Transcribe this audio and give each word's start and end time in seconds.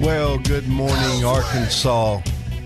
Well, 0.00 0.38
good 0.38 0.68
morning, 0.68 1.24
Arkansas. 1.24 2.20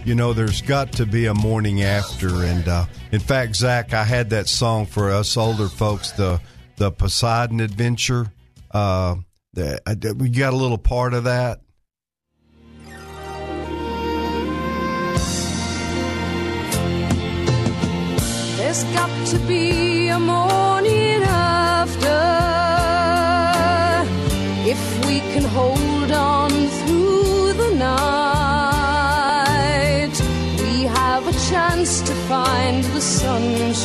You 0.08 0.14
know, 0.14 0.32
there's 0.32 0.62
got 0.62 0.92
to 0.92 1.04
be 1.04 1.26
a 1.26 1.34
morning 1.34 1.82
after, 1.82 2.42
and 2.42 2.66
uh, 2.66 2.86
in 3.12 3.20
fact, 3.20 3.56
Zach, 3.56 3.92
I 3.92 4.04
had 4.04 4.30
that 4.30 4.48
song 4.48 4.86
for 4.86 5.10
us 5.10 5.36
older 5.36 5.68
folks, 5.68 6.12
the 6.12 6.40
the 6.76 6.90
Poseidon 6.90 7.60
Adventure. 7.60 8.32
Uh, 8.70 9.16
the, 9.52 9.82
I, 9.86 9.96
we 10.14 10.30
got 10.30 10.54
a 10.54 10.56
little 10.56 10.78
part 10.78 11.12
of 11.12 11.24
that. 11.24 11.60
There's 18.56 18.84
got 18.84 19.26
to 19.26 19.38
be 19.40 20.08
a 20.08 20.18
morning 20.18 21.22
after 21.22 22.08
if 24.70 25.06
we 25.06 25.20
can 25.34 25.44
hold 25.44 26.07
chance 31.78 32.00
to 32.00 32.14
find 32.26 32.82
the 32.84 33.00
sunshine. 33.00 33.78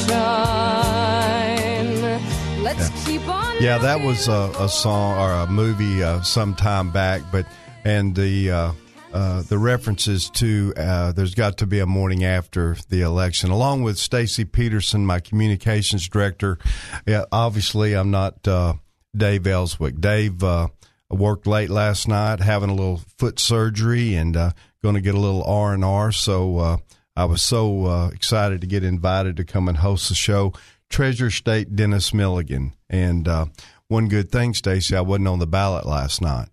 Let's 2.63 3.05
keep 3.05 3.27
on. 3.27 3.55
Yeah, 3.61 3.77
that 3.77 4.01
was 4.01 4.27
a, 4.27 4.51
a 4.59 4.67
song 4.67 5.19
or 5.19 5.31
a 5.31 5.47
movie 5.47 6.01
uh, 6.01 6.21
some 6.21 6.55
time 6.55 6.91
back, 6.91 7.21
but 7.31 7.45
and 7.83 8.15
the 8.15 8.51
uh, 8.51 8.71
uh, 9.13 9.43
the 9.43 9.57
references 9.59 10.29
to 10.31 10.73
uh, 10.75 11.11
there's 11.11 11.35
got 11.35 11.59
to 11.59 11.67
be 11.67 11.79
a 11.79 11.85
morning 11.85 12.23
after 12.23 12.75
the 12.89 13.01
election, 13.01 13.51
along 13.51 13.83
with 13.83 13.99
Stacy 13.99 14.45
Peterson, 14.45 15.05
my 15.05 15.19
communications 15.19 16.07
director. 16.07 16.57
Yeah, 17.05 17.25
obviously, 17.31 17.93
I'm 17.93 18.09
not 18.11 18.47
uh, 18.47 18.73
Dave 19.15 19.45
Elswick. 19.45 19.99
Dave 19.99 20.43
uh, 20.43 20.69
worked 21.11 21.45
late 21.45 21.69
last 21.69 22.07
night, 22.07 22.39
having 22.39 22.69
a 22.69 22.75
little 22.75 23.01
foot 23.19 23.39
surgery, 23.39 24.15
and 24.15 24.35
uh, 24.35 24.51
going 24.81 24.95
to 24.95 25.01
get 25.01 25.13
a 25.13 25.19
little 25.19 25.43
R 25.43 25.73
and 25.73 25.85
R. 25.85 26.11
So 26.11 26.57
uh, 26.57 26.77
I 27.15 27.25
was 27.25 27.41
so 27.41 27.85
uh, 27.85 28.09
excited 28.09 28.61
to 28.61 28.67
get 28.67 28.83
invited 28.83 29.37
to 29.37 29.43
come 29.45 29.67
and 29.67 29.77
host 29.77 30.09
the 30.09 30.15
show. 30.15 30.53
Treasure 30.89 31.31
State 31.31 31.75
Dennis 31.75 32.13
Milligan, 32.13 32.73
and 32.89 33.27
uh, 33.27 33.45
one 33.87 34.07
good 34.07 34.31
thing, 34.31 34.53
Stacy, 34.53 34.95
I 34.95 35.01
wasn't 35.01 35.27
on 35.27 35.39
the 35.39 35.47
ballot 35.47 35.85
last 35.85 36.21
night. 36.21 36.49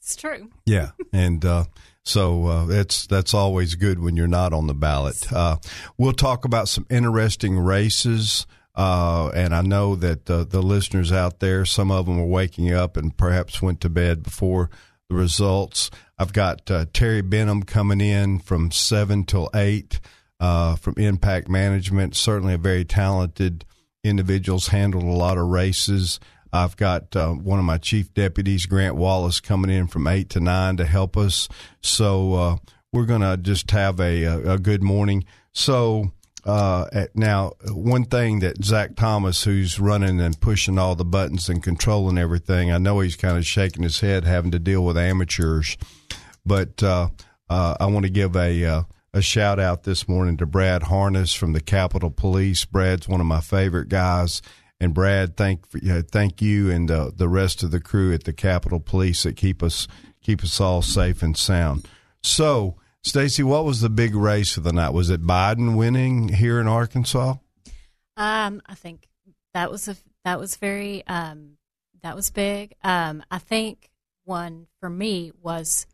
It's 0.00 0.16
true. 0.16 0.50
Yeah, 0.64 0.90
and 1.12 1.44
uh, 1.44 1.64
so 2.02 2.46
uh, 2.46 2.64
that's 2.66 3.06
that's 3.06 3.34
always 3.34 3.74
good 3.74 3.98
when 3.98 4.16
you're 4.16 4.26
not 4.26 4.54
on 4.54 4.66
the 4.66 4.74
ballot. 4.74 5.30
Uh, 5.30 5.56
we'll 5.98 6.14
talk 6.14 6.46
about 6.46 6.68
some 6.68 6.86
interesting 6.88 7.58
races, 7.58 8.46
uh, 8.74 9.28
and 9.34 9.54
I 9.54 9.60
know 9.60 9.96
that 9.96 10.24
the, 10.24 10.46
the 10.46 10.62
listeners 10.62 11.12
out 11.12 11.40
there, 11.40 11.66
some 11.66 11.90
of 11.90 12.06
them 12.06 12.18
are 12.18 12.24
waking 12.24 12.72
up 12.72 12.96
and 12.96 13.14
perhaps 13.14 13.60
went 13.60 13.82
to 13.82 13.90
bed 13.90 14.22
before 14.22 14.70
the 15.10 15.16
results. 15.16 15.90
I've 16.18 16.32
got 16.32 16.70
uh, 16.70 16.86
Terry 16.92 17.22
Benham 17.22 17.62
coming 17.62 18.00
in 18.00 18.40
from 18.40 18.70
seven 18.70 19.24
till 19.24 19.50
eight 19.54 20.00
uh, 20.40 20.76
from 20.76 20.94
Impact 20.96 21.48
Management. 21.48 22.16
Certainly 22.16 22.54
a 22.54 22.58
very 22.58 22.84
talented 22.84 23.64
individuals, 24.02 24.68
handled 24.68 25.04
a 25.04 25.08
lot 25.08 25.38
of 25.38 25.46
races. 25.46 26.18
I've 26.52 26.76
got 26.76 27.14
uh, 27.14 27.32
one 27.32 27.58
of 27.58 27.64
my 27.64 27.78
chief 27.78 28.12
deputies, 28.14 28.66
Grant 28.66 28.96
Wallace, 28.96 29.40
coming 29.40 29.70
in 29.70 29.86
from 29.86 30.06
eight 30.06 30.30
to 30.30 30.40
nine 30.40 30.76
to 30.78 30.86
help 30.86 31.16
us. 31.16 31.48
So 31.82 32.34
uh, 32.34 32.56
we're 32.92 33.04
going 33.04 33.20
to 33.20 33.36
just 33.36 33.70
have 33.70 34.00
a, 34.00 34.24
a, 34.24 34.52
a 34.54 34.58
good 34.58 34.82
morning. 34.82 35.24
So 35.52 36.12
uh, 36.44 36.86
at, 36.92 37.14
now, 37.14 37.52
one 37.70 38.04
thing 38.04 38.38
that 38.40 38.64
Zach 38.64 38.96
Thomas, 38.96 39.44
who's 39.44 39.78
running 39.78 40.20
and 40.20 40.40
pushing 40.40 40.78
all 40.78 40.94
the 40.94 41.04
buttons 41.04 41.48
and 41.48 41.62
controlling 41.62 42.16
everything, 42.16 42.72
I 42.72 42.78
know 42.78 43.00
he's 43.00 43.16
kind 43.16 43.36
of 43.36 43.46
shaking 43.46 43.82
his 43.82 44.00
head 44.00 44.24
having 44.24 44.52
to 44.52 44.58
deal 44.58 44.82
with 44.84 44.96
amateurs, 44.96 45.76
but 46.44 46.82
uh, 46.82 47.08
uh, 47.48 47.76
I 47.80 47.86
want 47.86 48.04
to 48.06 48.10
give 48.10 48.36
a 48.36 48.64
uh, 48.64 48.82
a 49.12 49.22
shout 49.22 49.58
out 49.58 49.84
this 49.84 50.08
morning 50.08 50.36
to 50.36 50.46
Brad 50.46 50.84
Harness 50.84 51.34
from 51.34 51.52
the 51.52 51.60
Capitol 51.60 52.10
Police. 52.10 52.64
Brad's 52.64 53.08
one 53.08 53.20
of 53.20 53.26
my 53.26 53.40
favorite 53.40 53.88
guys. 53.88 54.42
And 54.80 54.94
Brad, 54.94 55.36
thank 55.36 55.64
uh, 55.90 56.02
thank 56.10 56.40
you 56.40 56.70
and 56.70 56.88
the 56.88 57.28
rest 57.28 57.62
of 57.62 57.70
the 57.70 57.80
crew 57.80 58.12
at 58.14 58.24
the 58.24 58.32
Capitol 58.32 58.80
Police 58.80 59.24
that 59.24 59.36
keep 59.36 59.62
us 59.62 59.88
keep 60.22 60.42
us 60.42 60.60
all 60.60 60.82
safe 60.82 61.22
and 61.22 61.36
sound. 61.36 61.88
So, 62.22 62.76
Stacy, 63.02 63.42
what 63.42 63.64
was 63.64 63.80
the 63.80 63.90
big 63.90 64.14
race 64.14 64.56
of 64.56 64.64
the 64.64 64.72
night? 64.72 64.90
Was 64.90 65.10
it 65.10 65.22
Biden 65.22 65.76
winning 65.76 66.28
here 66.28 66.60
in 66.60 66.68
Arkansas? 66.68 67.34
Um, 68.16 68.62
I 68.66 68.74
think 68.74 69.08
that 69.54 69.70
was 69.70 69.88
a 69.88 69.96
that 70.24 70.38
was 70.38 70.56
very 70.56 71.06
um, 71.06 71.56
that 72.02 72.14
was 72.14 72.30
big. 72.30 72.74
Um, 72.84 73.22
I 73.30 73.38
think 73.38 73.90
one 74.24 74.66
for 74.80 74.90
me 74.90 75.32
was 75.40 75.86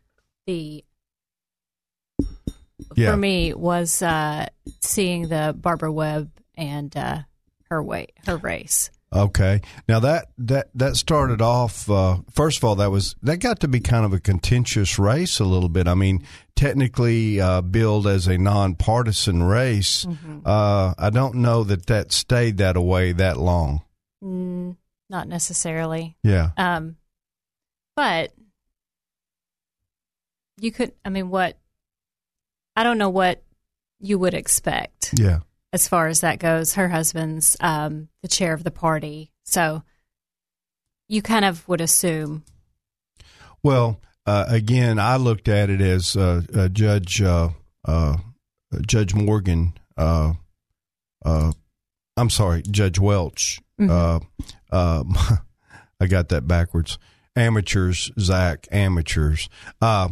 the 0.45 0.83
Yeah. 2.95 3.11
for 3.11 3.17
me 3.17 3.53
was 3.53 4.01
uh, 4.01 4.47
seeing 4.81 5.27
the 5.29 5.55
Barbara 5.57 5.91
Webb 5.91 6.31
and 6.55 6.95
uh, 6.95 7.19
her 7.69 7.81
way 7.83 8.07
her 8.25 8.37
race. 8.37 8.89
Okay. 9.13 9.61
Now 9.87 9.99
that 10.01 10.27
that 10.37 10.69
that 10.75 10.95
started 10.97 11.41
off. 11.41 11.89
Uh, 11.89 12.17
first 12.33 12.57
of 12.57 12.63
all, 12.65 12.75
that 12.75 12.91
was 12.91 13.15
that 13.23 13.37
got 13.37 13.61
to 13.61 13.67
be 13.67 13.79
kind 13.79 14.05
of 14.05 14.11
a 14.13 14.19
contentious 14.19 14.99
race 14.99 15.39
a 15.39 15.45
little 15.45 15.69
bit. 15.69 15.87
I 15.87 15.93
mean, 15.93 16.23
technically 16.55 17.39
uh, 17.39 17.61
billed 17.61 18.07
as 18.07 18.27
a 18.27 18.37
nonpartisan 18.37 19.43
race. 19.43 20.05
Uh, 20.45 20.93
I 20.97 21.09
don't 21.11 21.35
know 21.35 21.63
that 21.63 21.85
that 21.85 22.11
stayed 22.11 22.57
that 22.57 22.75
away 22.75 23.13
that 23.13 23.37
long. 23.37 23.81
Mm, 24.23 24.75
not 25.09 25.27
necessarily. 25.29 26.17
Yeah. 26.23 26.49
Um, 26.57 26.97
but 27.95 28.31
you 30.59 30.71
could. 30.71 30.91
I 31.03 31.09
mean, 31.09 31.29
what? 31.29 31.57
I 32.75 32.83
don't 32.83 32.97
know 32.97 33.09
what 33.09 33.41
you 33.99 34.19
would 34.19 34.33
expect 34.33 35.13
Yeah. 35.17 35.39
as 35.73 35.87
far 35.87 36.07
as 36.07 36.21
that 36.21 36.39
goes. 36.39 36.73
Her 36.73 36.89
husband's 36.89 37.55
um, 37.59 38.09
the 38.21 38.27
chair 38.27 38.53
of 38.53 38.63
the 38.63 38.71
party, 38.71 39.31
so 39.43 39.83
you 41.07 41.21
kind 41.21 41.45
of 41.45 41.67
would 41.67 41.81
assume. 41.81 42.43
Well, 43.63 43.99
uh, 44.25 44.45
again, 44.47 44.99
I 44.99 45.15
looked 45.17 45.47
at 45.47 45.69
it 45.69 45.81
as 45.81 46.15
uh, 46.15 46.41
uh, 46.53 46.67
Judge 46.67 47.21
uh, 47.21 47.49
uh, 47.85 48.17
Judge 48.85 49.13
Morgan. 49.15 49.73
Uh, 49.97 50.33
uh, 51.23 51.51
I'm 52.17 52.29
sorry, 52.29 52.61
Judge 52.63 52.99
Welch. 52.99 53.59
Uh, 53.79 54.19
um, 54.71 55.15
I 55.99 56.07
got 56.07 56.29
that 56.29 56.47
backwards. 56.47 56.97
Amateurs, 57.35 58.11
Zach, 58.19 58.67
amateurs. 58.71 59.49
Uh, 59.81 60.09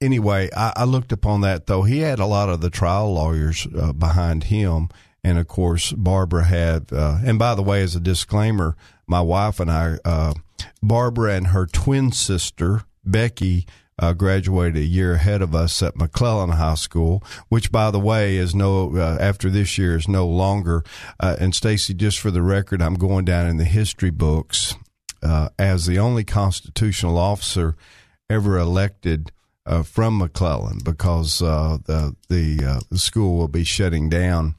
anyway, 0.00 0.48
I, 0.56 0.72
I 0.76 0.84
looked 0.84 1.12
upon 1.12 1.42
that 1.42 1.66
though. 1.66 1.82
He 1.82 2.00
had 2.00 2.18
a 2.18 2.26
lot 2.26 2.48
of 2.48 2.60
the 2.60 2.70
trial 2.70 3.14
lawyers 3.14 3.66
uh, 3.76 3.92
behind 3.92 4.44
him, 4.44 4.88
and 5.22 5.38
of 5.38 5.48
course, 5.48 5.92
Barbara 5.92 6.44
had. 6.44 6.92
Uh, 6.92 7.18
and 7.24 7.38
by 7.38 7.54
the 7.54 7.62
way, 7.62 7.82
as 7.82 7.94
a 7.94 8.00
disclaimer, 8.00 8.76
my 9.06 9.20
wife 9.20 9.60
and 9.60 9.70
I, 9.70 9.98
uh, 10.04 10.34
Barbara 10.82 11.34
and 11.34 11.48
her 11.48 11.66
twin 11.66 12.12
sister 12.12 12.82
Becky. 13.04 13.66
Uh, 14.02 14.14
graduated 14.14 14.78
a 14.78 14.86
year 14.86 15.12
ahead 15.12 15.42
of 15.42 15.54
us 15.54 15.82
at 15.82 15.94
McClellan 15.94 16.52
High 16.52 16.76
School, 16.76 17.22
which, 17.50 17.70
by 17.70 17.90
the 17.90 18.00
way, 18.00 18.36
is 18.36 18.54
no 18.54 18.96
uh, 18.96 19.18
after 19.20 19.50
this 19.50 19.76
year 19.76 19.94
is 19.94 20.08
no 20.08 20.26
longer. 20.26 20.82
Uh, 21.22 21.36
and 21.38 21.54
Stacy, 21.54 21.92
just 21.92 22.18
for 22.18 22.30
the 22.30 22.40
record, 22.40 22.80
I'm 22.80 22.94
going 22.94 23.26
down 23.26 23.46
in 23.46 23.58
the 23.58 23.66
history 23.66 24.08
books 24.08 24.74
as 25.22 25.84
the 25.84 25.98
only 25.98 26.24
constitutional 26.24 27.18
officer 27.18 27.76
ever 28.30 28.56
elected 28.56 29.32
uh, 29.70 29.84
from 29.84 30.18
McClellan 30.18 30.80
because 30.84 31.40
uh, 31.40 31.78
the 31.86 32.16
the, 32.28 32.64
uh, 32.66 32.80
the 32.90 32.98
school 32.98 33.38
will 33.38 33.48
be 33.48 33.64
shutting 33.64 34.08
down 34.08 34.56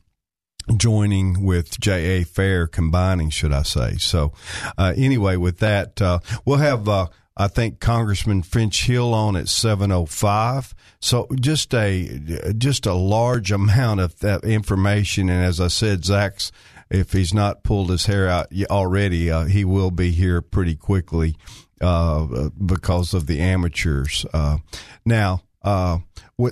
joining 0.78 1.44
with 1.44 1.80
JA 1.80 2.24
Fair, 2.24 2.66
combining, 2.66 3.30
should 3.30 3.52
I 3.52 3.64
say. 3.64 3.98
So, 3.98 4.32
uh, 4.78 4.94
anyway, 4.96 5.36
with 5.36 5.58
that, 5.60 6.02
uh, 6.02 6.20
we'll 6.46 6.58
have, 6.58 6.88
I 6.88 7.48
think 7.48 7.80
Congressman 7.80 8.44
French 8.44 8.86
Hill 8.86 9.14
on 9.14 9.36
at 9.36 9.50
705. 9.50 10.76
So 11.02 11.28
just 11.36 11.74
a, 11.74 12.54
just 12.58 12.86
a 12.86 12.94
large 12.94 13.52
amount 13.52 14.00
of 14.00 14.20
that 14.20 14.44
information. 14.44 15.30
And 15.30 15.44
as 15.44 15.60
I 15.60 15.68
said, 15.68 16.06
Zach's, 16.06 16.52
if 16.90 17.12
he's 17.12 17.34
not 17.34 17.64
pulled 17.64 17.90
his 17.90 18.06
hair 18.06 18.30
out 18.30 18.48
already, 18.70 19.32
uh, 19.32 19.46
he 19.46 19.66
will 19.66 19.92
be 19.92 20.12
here 20.12 20.42
pretty 20.42 20.76
quickly, 20.76 21.36
uh, 21.82 22.50
because 22.64 23.14
of 23.14 23.28
the 23.28 23.40
amateurs. 23.40 24.26
Uh, 24.34 24.58
now, 25.06 25.42
uh, 25.64 26.00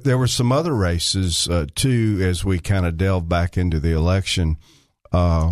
there 0.04 0.18
were 0.18 0.28
some 0.28 0.52
other 0.52 0.76
races 0.76 1.48
uh, 1.48 1.66
too 1.76 2.20
as 2.22 2.46
we 2.46 2.60
kind 2.60 2.86
of 2.86 2.98
delve 2.98 3.28
back 3.28 3.58
into 3.58 3.80
the 3.80 3.92
election. 3.92 4.58
Uh, 5.12 5.52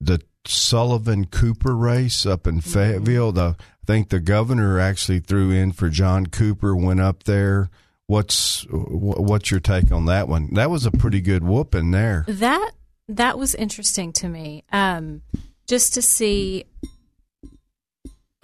the 0.00 0.20
Sullivan 0.46 1.26
Cooper 1.26 1.74
race 1.76 2.26
up 2.26 2.46
in 2.46 2.60
mm-hmm. 2.60 2.70
Fayetteville. 2.70 3.32
The, 3.32 3.56
I 3.58 3.86
think 3.86 4.08
the 4.08 4.20
governor 4.20 4.78
actually 4.78 5.20
threw 5.20 5.50
in 5.50 5.72
for 5.72 5.88
John 5.88 6.26
Cooper. 6.26 6.74
Went 6.76 7.00
up 7.00 7.24
there. 7.24 7.70
What's 8.06 8.66
what's 8.70 9.50
your 9.50 9.60
take 9.60 9.92
on 9.92 10.06
that 10.06 10.28
one? 10.28 10.54
That 10.54 10.70
was 10.70 10.86
a 10.86 10.90
pretty 10.90 11.20
good 11.20 11.44
whooping 11.44 11.90
there. 11.90 12.24
That 12.26 12.70
that 13.08 13.38
was 13.38 13.54
interesting 13.54 14.12
to 14.14 14.28
me. 14.28 14.64
Um, 14.72 15.22
just 15.66 15.94
to 15.94 16.02
see. 16.02 16.64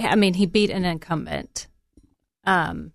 I 0.00 0.16
mean, 0.16 0.34
he 0.34 0.46
beat 0.46 0.70
an 0.70 0.84
incumbent. 0.84 1.68
Um, 2.44 2.92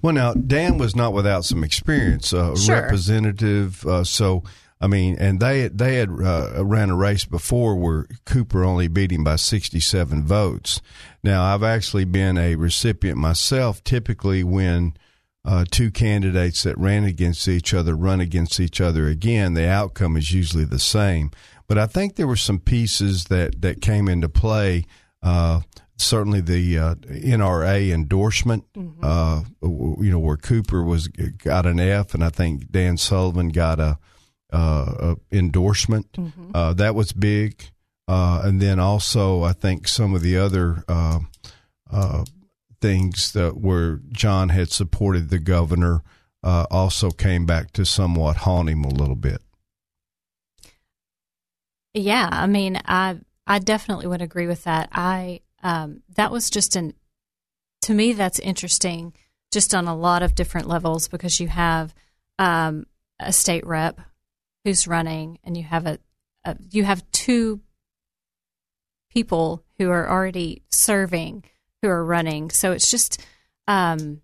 well, 0.00 0.14
now 0.14 0.32
Dan 0.32 0.78
was 0.78 0.94
not 0.94 1.12
without 1.12 1.44
some 1.44 1.64
experience, 1.64 2.32
uh, 2.32 2.56
sure. 2.56 2.82
representative. 2.82 3.84
Uh, 3.86 4.04
so 4.04 4.44
I 4.80 4.88
mean, 4.88 5.16
and 5.18 5.40
they 5.40 5.68
they 5.68 5.96
had 5.96 6.10
uh, 6.10 6.64
ran 6.64 6.90
a 6.90 6.96
race 6.96 7.24
before 7.24 7.76
where 7.76 8.06
Cooper 8.26 8.62
only 8.62 8.88
beat 8.88 9.12
him 9.12 9.24
by 9.24 9.36
sixty 9.36 9.80
seven 9.80 10.24
votes. 10.24 10.82
Now 11.22 11.42
I've 11.44 11.62
actually 11.62 12.04
been 12.04 12.36
a 12.36 12.56
recipient 12.56 13.18
myself. 13.18 13.82
Typically, 13.84 14.44
when 14.44 14.94
uh, 15.44 15.64
two 15.70 15.90
candidates 15.90 16.62
that 16.64 16.76
ran 16.76 17.04
against 17.04 17.48
each 17.48 17.72
other 17.72 17.96
run 17.96 18.20
against 18.20 18.60
each 18.60 18.80
other 18.80 19.08
again, 19.08 19.54
the 19.54 19.66
outcome 19.68 20.16
is 20.16 20.30
usually 20.32 20.64
the 20.64 20.78
same. 20.78 21.30
But 21.66 21.78
I 21.78 21.86
think 21.86 22.16
there 22.16 22.26
were 22.26 22.36
some 22.36 22.58
pieces 22.58 23.24
that 23.24 23.62
that 23.62 23.80
came 23.80 24.08
into 24.08 24.28
play. 24.28 24.84
Uh, 25.22 25.60
certainly 25.96 26.40
the 26.40 26.78
uh, 26.78 26.94
NRA 26.94 27.90
endorsement, 27.90 28.64
mm-hmm. 28.74 29.00
uh, 29.02 29.42
you 29.62 30.10
know, 30.10 30.18
where 30.18 30.36
Cooper 30.36 30.82
was 30.82 31.08
got 31.08 31.66
an 31.66 31.80
F, 31.80 32.14
and 32.14 32.22
I 32.22 32.28
think 32.28 32.70
Dan 32.70 32.96
Sullivan 32.96 33.48
got 33.48 33.80
a, 33.80 33.98
uh, 34.52 35.14
a 35.32 35.36
endorsement. 35.36 36.12
Mm-hmm. 36.12 36.50
Uh, 36.54 36.74
that 36.74 36.94
was 36.94 37.12
big, 37.12 37.70
uh, 38.08 38.42
and 38.44 38.60
then 38.60 38.78
also 38.78 39.42
I 39.42 39.52
think 39.52 39.88
some 39.88 40.14
of 40.14 40.22
the 40.22 40.36
other 40.36 40.84
uh, 40.88 41.20
things 42.80 43.32
that 43.32 43.56
where 43.56 44.00
John 44.12 44.50
had 44.50 44.70
supported 44.70 45.30
the 45.30 45.38
governor 45.38 46.02
also 46.42 47.10
came 47.10 47.44
back 47.46 47.72
to 47.72 47.84
somewhat 47.84 48.36
haunt 48.38 48.68
him 48.68 48.84
a 48.84 48.88
little 48.88 49.16
bit. 49.16 49.42
Yeah, 51.94 52.28
I 52.30 52.46
mean, 52.46 52.78
I 52.84 53.18
I 53.46 53.58
definitely 53.58 54.06
would 54.06 54.20
agree 54.20 54.46
with 54.46 54.64
that. 54.64 54.90
I 54.92 55.40
um, 55.62 56.02
that 56.14 56.30
was 56.30 56.50
just 56.50 56.76
an 56.76 56.94
to 57.82 57.94
me 57.94 58.12
that's 58.12 58.38
interesting 58.38 59.12
just 59.52 59.74
on 59.74 59.86
a 59.86 59.96
lot 59.96 60.22
of 60.22 60.34
different 60.34 60.68
levels 60.68 61.08
because 61.08 61.40
you 61.40 61.48
have 61.48 61.94
um, 62.38 62.84
a 63.20 63.32
state 63.32 63.66
rep 63.66 64.00
who's 64.64 64.88
running 64.88 65.38
and 65.44 65.56
you 65.56 65.62
have 65.62 65.86
a, 65.86 65.98
a, 66.44 66.56
you 66.70 66.84
have 66.84 67.08
two 67.12 67.60
people 69.10 69.64
who 69.78 69.90
are 69.90 70.10
already 70.10 70.62
serving 70.70 71.44
who 71.80 71.88
are 71.88 72.04
running. 72.04 72.50
So 72.50 72.72
it's 72.72 72.90
just 72.90 73.24
um, 73.68 74.20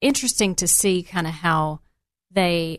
interesting 0.00 0.54
to 0.56 0.68
see 0.68 1.02
kind 1.02 1.26
of 1.26 1.32
how 1.32 1.80
they 2.30 2.78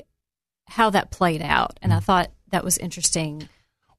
how 0.68 0.90
that 0.90 1.12
played 1.12 1.44
out. 1.44 1.78
And 1.82 1.94
i 1.94 2.00
thought 2.00 2.32
that 2.50 2.64
was 2.64 2.78
interesting. 2.78 3.50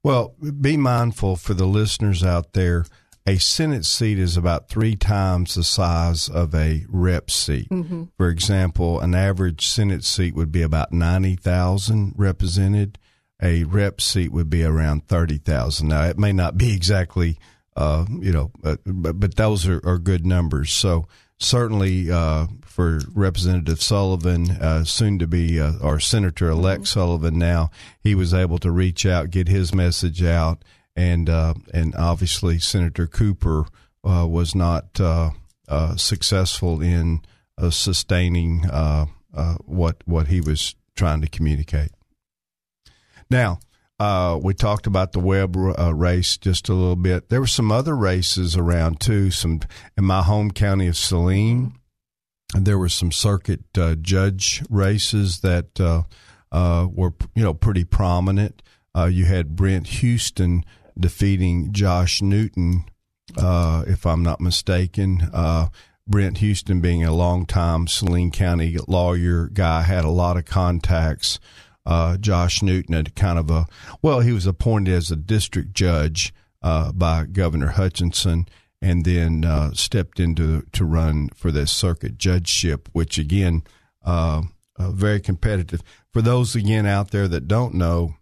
Well 0.03 0.35
be 0.59 0.75
mindful 0.77 1.35
for 1.35 1.53
the 1.53 1.65
listeners 1.65 2.23
out 2.23 2.53
there 2.53 2.85
a 3.27 3.37
Senate 3.37 3.85
seat 3.85 4.17
is 4.17 4.37
about 4.37 4.69
three 4.69 4.95
times 4.95 5.55
the 5.55 5.63
size 5.63 6.29
of 6.29 6.55
a 6.55 6.85
rep 6.87 7.29
seat. 7.29 7.67
Mm-hmm. 7.69 8.05
For 8.15 8.29
example, 8.29 9.01
an 9.01 9.13
average 9.13 9.67
Senate 9.67 10.05
seat 10.05 10.33
would 10.33 10.51
be 10.51 10.61
about 10.61 10.93
90,000 10.93 12.13
represented. 12.15 12.97
A 13.41 13.65
rep 13.65 13.99
seat 13.99 14.31
would 14.31 14.49
be 14.49 14.63
around 14.63 15.07
30,000. 15.07 15.89
Now, 15.89 16.05
it 16.05 16.17
may 16.17 16.31
not 16.31 16.57
be 16.57 16.73
exactly, 16.73 17.37
uh, 17.75 18.05
you 18.09 18.31
know, 18.31 18.51
but, 18.61 18.79
but 18.85 19.35
those 19.35 19.67
are, 19.67 19.81
are, 19.83 19.99
good 19.99 20.25
numbers. 20.25 20.71
So, 20.71 21.05
certainly 21.37 22.09
uh, 22.09 22.47
for 22.61 23.01
Representative 23.13 23.81
Sullivan, 23.81 24.51
uh, 24.51 24.85
soon 24.85 25.19
to 25.19 25.27
be, 25.27 25.59
uh, 25.59 25.73
or 25.81 25.99
Senator 25.99 26.49
elect 26.49 26.83
mm-hmm. 26.83 26.99
Sullivan 26.99 27.37
now, 27.37 27.71
he 27.99 28.15
was 28.15 28.33
able 28.33 28.57
to 28.59 28.71
reach 28.71 29.05
out, 29.05 29.31
get 29.31 29.49
his 29.49 29.75
message 29.75 30.23
out 30.23 30.63
and 30.97 31.29
uh, 31.29 31.53
and 31.73 31.95
obviously 31.95 32.57
Senator 32.59 33.07
Cooper 33.07 33.67
uh, 34.03 34.27
was 34.27 34.55
not 34.55 34.99
uh, 34.99 35.29
uh 35.69 35.95
successful 35.95 36.81
in 36.81 37.21
uh, 37.57 37.69
sustaining 37.69 38.65
uh, 38.65 39.05
what 39.65 39.97
what 40.05 40.27
he 40.27 40.41
was 40.41 40.75
trying 40.95 41.21
to 41.21 41.29
communicate. 41.29 41.91
Now. 43.29 43.59
we 44.43 44.53
talked 44.53 44.85
about 44.87 45.11
the 45.11 45.19
Webb 45.19 45.55
race 45.55 46.37
just 46.37 46.69
a 46.69 46.73
little 46.73 46.95
bit. 46.95 47.29
There 47.29 47.39
were 47.39 47.47
some 47.47 47.71
other 47.71 47.95
races 47.95 48.55
around 48.55 48.99
too. 48.99 49.31
Some 49.31 49.61
in 49.97 50.03
my 50.03 50.21
home 50.21 50.51
county 50.51 50.87
of 50.87 50.95
Saline, 50.95 51.73
there 52.53 52.77
were 52.77 52.89
some 52.89 53.11
circuit 53.11 53.61
judge 54.01 54.63
races 54.69 55.39
that 55.41 55.79
were 56.51 57.13
you 57.35 57.43
know 57.43 57.53
pretty 57.53 57.85
prominent. 57.85 58.61
you 58.95 59.25
had 59.25 59.55
Brent 59.55 59.87
Houston 60.01 60.63
defeating 60.99 61.71
Josh 61.73 62.21
Newton, 62.21 62.85
uh, 63.37 63.83
if 63.87 64.05
I'm 64.05 64.23
not 64.23 64.41
mistaken. 64.41 65.29
Uh, 65.33 65.67
Brent 66.07 66.37
Houston, 66.37 66.79
being 66.79 67.03
a 67.03 67.13
longtime 67.13 67.87
Saline 67.87 68.31
County 68.31 68.77
lawyer 68.87 69.47
guy, 69.47 69.81
had 69.81 70.05
a 70.05 70.09
lot 70.09 70.37
of 70.37 70.45
contacts. 70.45 71.39
Uh, 71.85 72.17
Josh 72.17 72.61
Newton 72.61 72.93
had 72.93 73.15
kind 73.15 73.39
of 73.39 73.49
a 73.49 73.65
well, 74.01 74.21
he 74.21 74.31
was 74.31 74.45
appointed 74.45 74.93
as 74.93 75.11
a 75.11 75.15
district 75.15 75.73
judge 75.73 76.33
uh, 76.61 76.91
by 76.91 77.25
Governor 77.25 77.67
Hutchinson, 77.67 78.47
and 78.81 79.05
then 79.05 79.45
uh, 79.45 79.73
stepped 79.73 80.19
into 80.19 80.63
to 80.73 80.85
run 80.85 81.29
for 81.29 81.51
this 81.51 81.71
circuit 81.71 82.17
judgeship, 82.17 82.89
which 82.93 83.17
again, 83.17 83.63
uh, 84.03 84.43
very 84.79 85.19
competitive. 85.19 85.81
For 86.11 86.21
those 86.21 86.55
again 86.55 86.85
out 86.85 87.11
there 87.11 87.27
that 87.27 87.47
don't 87.47 87.73
know, 87.73 88.15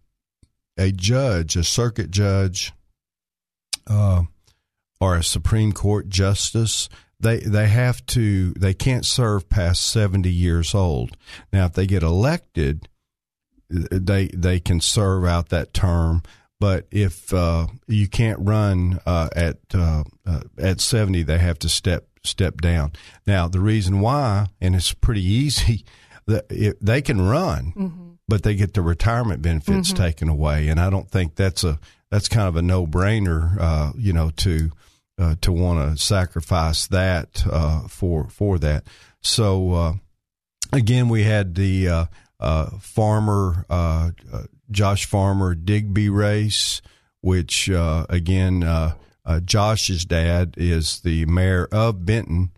a 0.77 0.91
judge, 0.91 1.55
a 1.55 1.63
circuit 1.63 2.11
judge, 2.11 2.73
uh, 3.87 4.23
or 4.99 5.15
a 5.15 5.23
Supreme 5.23 5.71
Court 5.71 6.09
justice, 6.09 6.89
they 7.19 7.39
they 7.39 7.67
have 7.67 8.05
to 8.07 8.53
they 8.53 8.73
can't 8.73 9.05
serve 9.05 9.49
past 9.49 9.83
seventy 9.83 10.31
years 10.31 10.75
old. 10.75 11.15
Now, 11.51 11.65
if 11.65 11.73
they 11.73 11.87
get 11.87 12.03
elected, 12.03 12.89
they 13.69 14.27
they 14.27 14.59
can 14.59 14.81
serve 14.81 15.25
out 15.25 15.49
that 15.49 15.73
term. 15.73 16.23
But 16.59 16.87
if 16.91 17.33
uh, 17.33 17.67
you 17.87 18.07
can't 18.07 18.39
run 18.41 18.99
uh, 19.05 19.29
at 19.35 19.57
uh, 19.73 20.03
uh 20.25 20.41
at 20.57 20.81
seventy, 20.81 21.23
they 21.23 21.37
have 21.37 21.59
to 21.59 21.69
step 21.69 22.07
step 22.23 22.61
down. 22.61 22.93
Now, 23.27 23.47
the 23.47 23.59
reason 23.59 23.99
why, 23.99 24.47
and 24.59 24.75
it's 24.75 24.93
pretty 24.93 25.25
easy, 25.25 25.85
that 26.27 26.77
they 26.81 27.01
can 27.01 27.21
run. 27.21 27.73
Mm-hmm 27.75 28.04
but 28.27 28.43
they 28.43 28.55
get 28.55 28.73
the 28.73 28.81
retirement 28.81 29.41
benefits 29.41 29.89
mm-hmm. 29.89 30.03
taken 30.03 30.29
away, 30.29 30.67
and 30.67 30.79
I 30.79 30.89
don't 30.89 31.09
think 31.09 31.35
that's 31.35 31.63
a 31.63 31.79
that's 32.09 32.29
kind 32.29 32.47
of 32.47 32.55
a 32.55 32.61
no 32.61 32.87
brainer, 32.87 33.57
uh, 33.59 33.91
you 33.97 34.13
know, 34.13 34.29
to 34.37 34.71
uh, 35.17 35.35
to 35.41 35.51
want 35.51 35.97
to 35.97 36.03
sacrifice 36.03 36.87
that 36.87 37.43
uh, 37.49 37.87
for 37.87 38.29
for 38.29 38.57
that. 38.59 38.85
So 39.21 39.73
uh, 39.73 39.93
again, 40.71 41.09
we 41.09 41.23
had 41.23 41.55
the 41.55 41.87
uh, 41.87 42.05
uh, 42.39 42.69
farmer 42.79 43.65
Josh 44.71 45.05
Farmer 45.05 45.55
Digby 45.55 46.09
race, 46.09 46.81
which 47.21 47.69
again 47.69 48.93
Josh's 49.45 50.05
dad 50.05 50.55
is 50.57 51.01
the 51.01 51.25
mayor 51.25 51.67
of 51.71 52.05
Benton, 52.05 52.51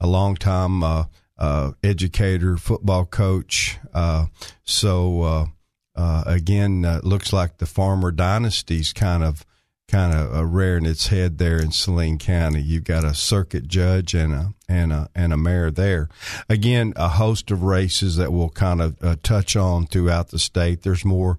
a 0.00 0.06
long 0.06 0.36
time 0.36 0.82
uh, 1.42 1.72
educator, 1.82 2.56
football 2.56 3.04
coach. 3.04 3.76
Uh, 3.92 4.26
so 4.62 5.22
uh, 5.22 5.46
uh 5.96 6.22
again, 6.24 6.82
looks 7.02 7.32
like 7.32 7.58
the 7.58 7.66
farmer 7.66 8.12
dynasty's 8.12 8.92
kind 8.92 9.24
of 9.24 9.44
kind 9.88 10.14
of 10.14 10.54
rearing 10.54 10.86
its 10.86 11.08
head 11.08 11.38
there 11.38 11.60
in 11.60 11.72
Saline 11.72 12.16
County. 12.18 12.62
You've 12.62 12.84
got 12.84 13.04
a 13.04 13.12
circuit 13.12 13.66
judge 13.66 14.14
and 14.14 14.32
a 14.32 14.54
and 14.68 14.92
a 14.92 15.10
and 15.16 15.32
a 15.32 15.36
mayor 15.36 15.72
there. 15.72 16.08
Again, 16.48 16.92
a 16.94 17.08
host 17.08 17.50
of 17.50 17.64
races 17.64 18.16
that 18.16 18.32
we'll 18.32 18.48
kind 18.48 18.80
of 18.80 19.22
touch 19.22 19.56
on 19.56 19.88
throughout 19.88 20.28
the 20.28 20.38
state. 20.38 20.82
There's 20.82 21.04
more. 21.04 21.38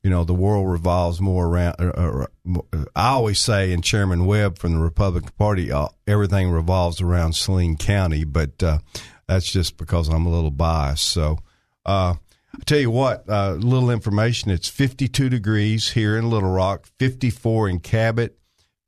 Uh, 0.00 0.04
you 0.04 0.10
know, 0.10 0.24
the 0.24 0.34
world 0.34 0.68
revolves 0.68 1.20
more 1.20 1.46
around. 1.46 1.76
Uh, 1.78 2.26
uh, 2.72 2.84
I 2.96 3.08
always 3.10 3.38
say, 3.38 3.72
and 3.72 3.84
Chairman 3.84 4.26
Webb 4.26 4.58
from 4.58 4.72
the 4.74 4.80
Republican 4.80 5.30
Party, 5.38 5.70
uh, 5.70 5.88
everything 6.06 6.50
revolves 6.50 7.00
around 7.00 7.34
Saline 7.34 7.76
County, 7.76 8.24
but 8.24 8.62
uh, 8.62 8.78
that's 9.26 9.50
just 9.50 9.76
because 9.76 10.08
I'm 10.08 10.26
a 10.26 10.30
little 10.30 10.50
biased. 10.50 11.06
So, 11.06 11.38
uh, 11.84 12.14
I 12.52 12.64
tell 12.64 12.80
you 12.80 12.90
what, 12.90 13.28
little 13.28 13.90
information. 13.90 14.50
It's 14.50 14.68
52 14.68 15.28
degrees 15.28 15.90
here 15.90 16.16
in 16.16 16.30
Little 16.30 16.50
Rock, 16.50 16.86
54 16.98 17.68
in 17.68 17.78
Cabot, 17.78 18.36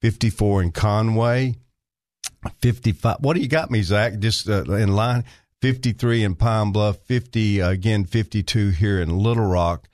54 0.00 0.62
in 0.64 0.72
Conway, 0.72 1.54
55. 2.60 3.18
What 3.20 3.34
do 3.34 3.40
you 3.40 3.48
got 3.48 3.70
me, 3.70 3.82
Zach? 3.82 4.18
Just 4.18 4.48
in 4.48 4.96
line. 4.96 5.24
53 5.62 6.24
in 6.24 6.34
Pine 6.34 6.72
Bluff, 6.72 6.98
50 7.04 7.60
again, 7.60 8.04
52 8.04 8.70
here 8.70 9.00
in 9.00 9.16
Little 9.16 9.46
Rock. 9.46 9.86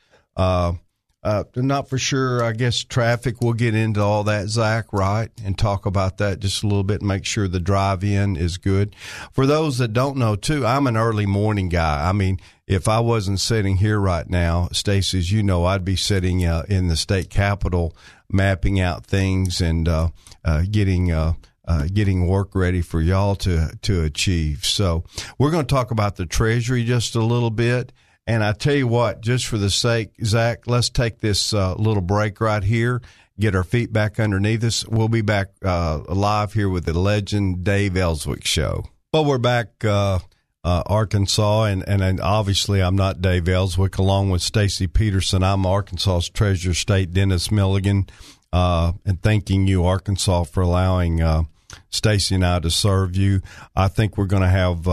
Uh, 1.20 1.42
not 1.56 1.88
for 1.88 1.98
sure. 1.98 2.44
I 2.44 2.52
guess 2.52 2.84
traffic. 2.84 3.40
We'll 3.40 3.52
get 3.52 3.74
into 3.74 4.00
all 4.00 4.24
that, 4.24 4.48
Zach, 4.48 4.92
right, 4.92 5.30
and 5.44 5.58
talk 5.58 5.84
about 5.84 6.18
that 6.18 6.38
just 6.38 6.62
a 6.62 6.66
little 6.66 6.84
bit. 6.84 7.02
Make 7.02 7.24
sure 7.24 7.48
the 7.48 7.58
drive-in 7.58 8.36
is 8.36 8.56
good. 8.56 8.94
For 9.32 9.44
those 9.44 9.78
that 9.78 9.92
don't 9.92 10.16
know, 10.16 10.36
too, 10.36 10.64
I'm 10.64 10.86
an 10.86 10.96
early 10.96 11.26
morning 11.26 11.68
guy. 11.68 12.08
I 12.08 12.12
mean, 12.12 12.38
if 12.68 12.86
I 12.86 13.00
wasn't 13.00 13.40
sitting 13.40 13.78
here 13.78 13.98
right 13.98 14.28
now, 14.30 14.68
Stacy, 14.70 15.18
as 15.18 15.32
you 15.32 15.42
know, 15.42 15.64
I'd 15.64 15.84
be 15.84 15.96
sitting 15.96 16.44
uh, 16.44 16.64
in 16.68 16.86
the 16.86 16.96
state 16.96 17.30
capitol, 17.30 17.96
mapping 18.30 18.78
out 18.78 19.04
things 19.04 19.60
and 19.60 19.88
uh, 19.88 20.08
uh 20.44 20.62
getting. 20.70 21.12
Uh, 21.12 21.34
uh, 21.66 21.86
getting 21.92 22.26
work 22.26 22.54
ready 22.54 22.80
for 22.80 23.02
y'all 23.02 23.36
to 23.36 23.70
to 23.82 24.02
achieve. 24.02 24.64
So 24.64 25.04
we're 25.36 25.50
going 25.50 25.66
to 25.66 25.74
talk 25.74 25.90
about 25.90 26.16
the 26.16 26.24
Treasury 26.24 26.82
just 26.82 27.14
a 27.14 27.20
little 27.20 27.50
bit, 27.50 27.92
and 28.28 28.44
I 28.44 28.52
tell 28.52 28.74
you 28.74 28.86
what, 28.86 29.22
just 29.22 29.46
for 29.46 29.56
the 29.56 29.70
sake, 29.70 30.10
Zach, 30.22 30.66
let's 30.66 30.90
take 30.90 31.20
this 31.20 31.54
uh, 31.54 31.74
little 31.76 32.02
break 32.02 32.42
right 32.42 32.62
here, 32.62 33.00
get 33.40 33.54
our 33.54 33.64
feet 33.64 33.90
back 33.90 34.20
underneath 34.20 34.62
us. 34.64 34.86
We'll 34.86 35.08
be 35.08 35.22
back 35.22 35.48
uh, 35.64 36.00
live 36.08 36.52
here 36.52 36.68
with 36.68 36.84
the 36.84 36.92
legend 36.92 37.64
Dave 37.64 37.96
Elswick 37.96 38.44
show. 38.44 38.84
Well, 39.14 39.24
we're 39.24 39.38
back, 39.38 39.82
uh, 39.82 40.18
uh 40.62 40.82
Arkansas, 40.84 41.64
and, 41.64 41.82
and, 41.88 42.02
and 42.02 42.20
obviously 42.20 42.82
I'm 42.82 42.96
not 42.96 43.22
Dave 43.22 43.48
Elswick. 43.48 43.96
Along 43.96 44.28
with 44.28 44.42
Stacy 44.42 44.86
Peterson, 44.86 45.42
I'm 45.42 45.64
Arkansas's 45.64 46.28
Treasurer 46.28 46.74
State 46.74 47.14
Dennis 47.14 47.50
Milligan, 47.50 48.08
uh, 48.52 48.92
and 49.06 49.22
thanking 49.22 49.66
you, 49.66 49.86
Arkansas, 49.86 50.44
for 50.44 50.62
allowing 50.62 51.22
uh, 51.22 51.44
Stacy 51.88 52.34
and 52.34 52.44
I 52.44 52.60
to 52.60 52.70
serve 52.70 53.16
you. 53.16 53.40
I 53.74 53.88
think 53.88 54.18
we're 54.18 54.26
going 54.26 54.42
to 54.42 54.48
have 54.48 54.86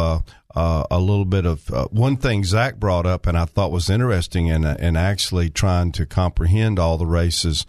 uh, 0.56 0.86
a 0.90 1.00
little 1.00 1.26
bit 1.26 1.46
of 1.46 1.70
uh, 1.72 1.88
one 1.92 2.16
thing 2.16 2.44
Zach 2.46 2.78
brought 2.78 3.06
up, 3.06 3.28
and 3.28 3.38
I 3.38 3.46
thought 3.46 3.72
was 3.72 3.90
interesting, 3.90 4.48
in 4.48 4.64
in 4.66 4.96
actually 4.96 5.50
trying 5.50 5.92
to 5.94 6.06
comprehend 6.06 6.80
all 6.80 6.98
the 6.98 7.06
races 7.06 7.66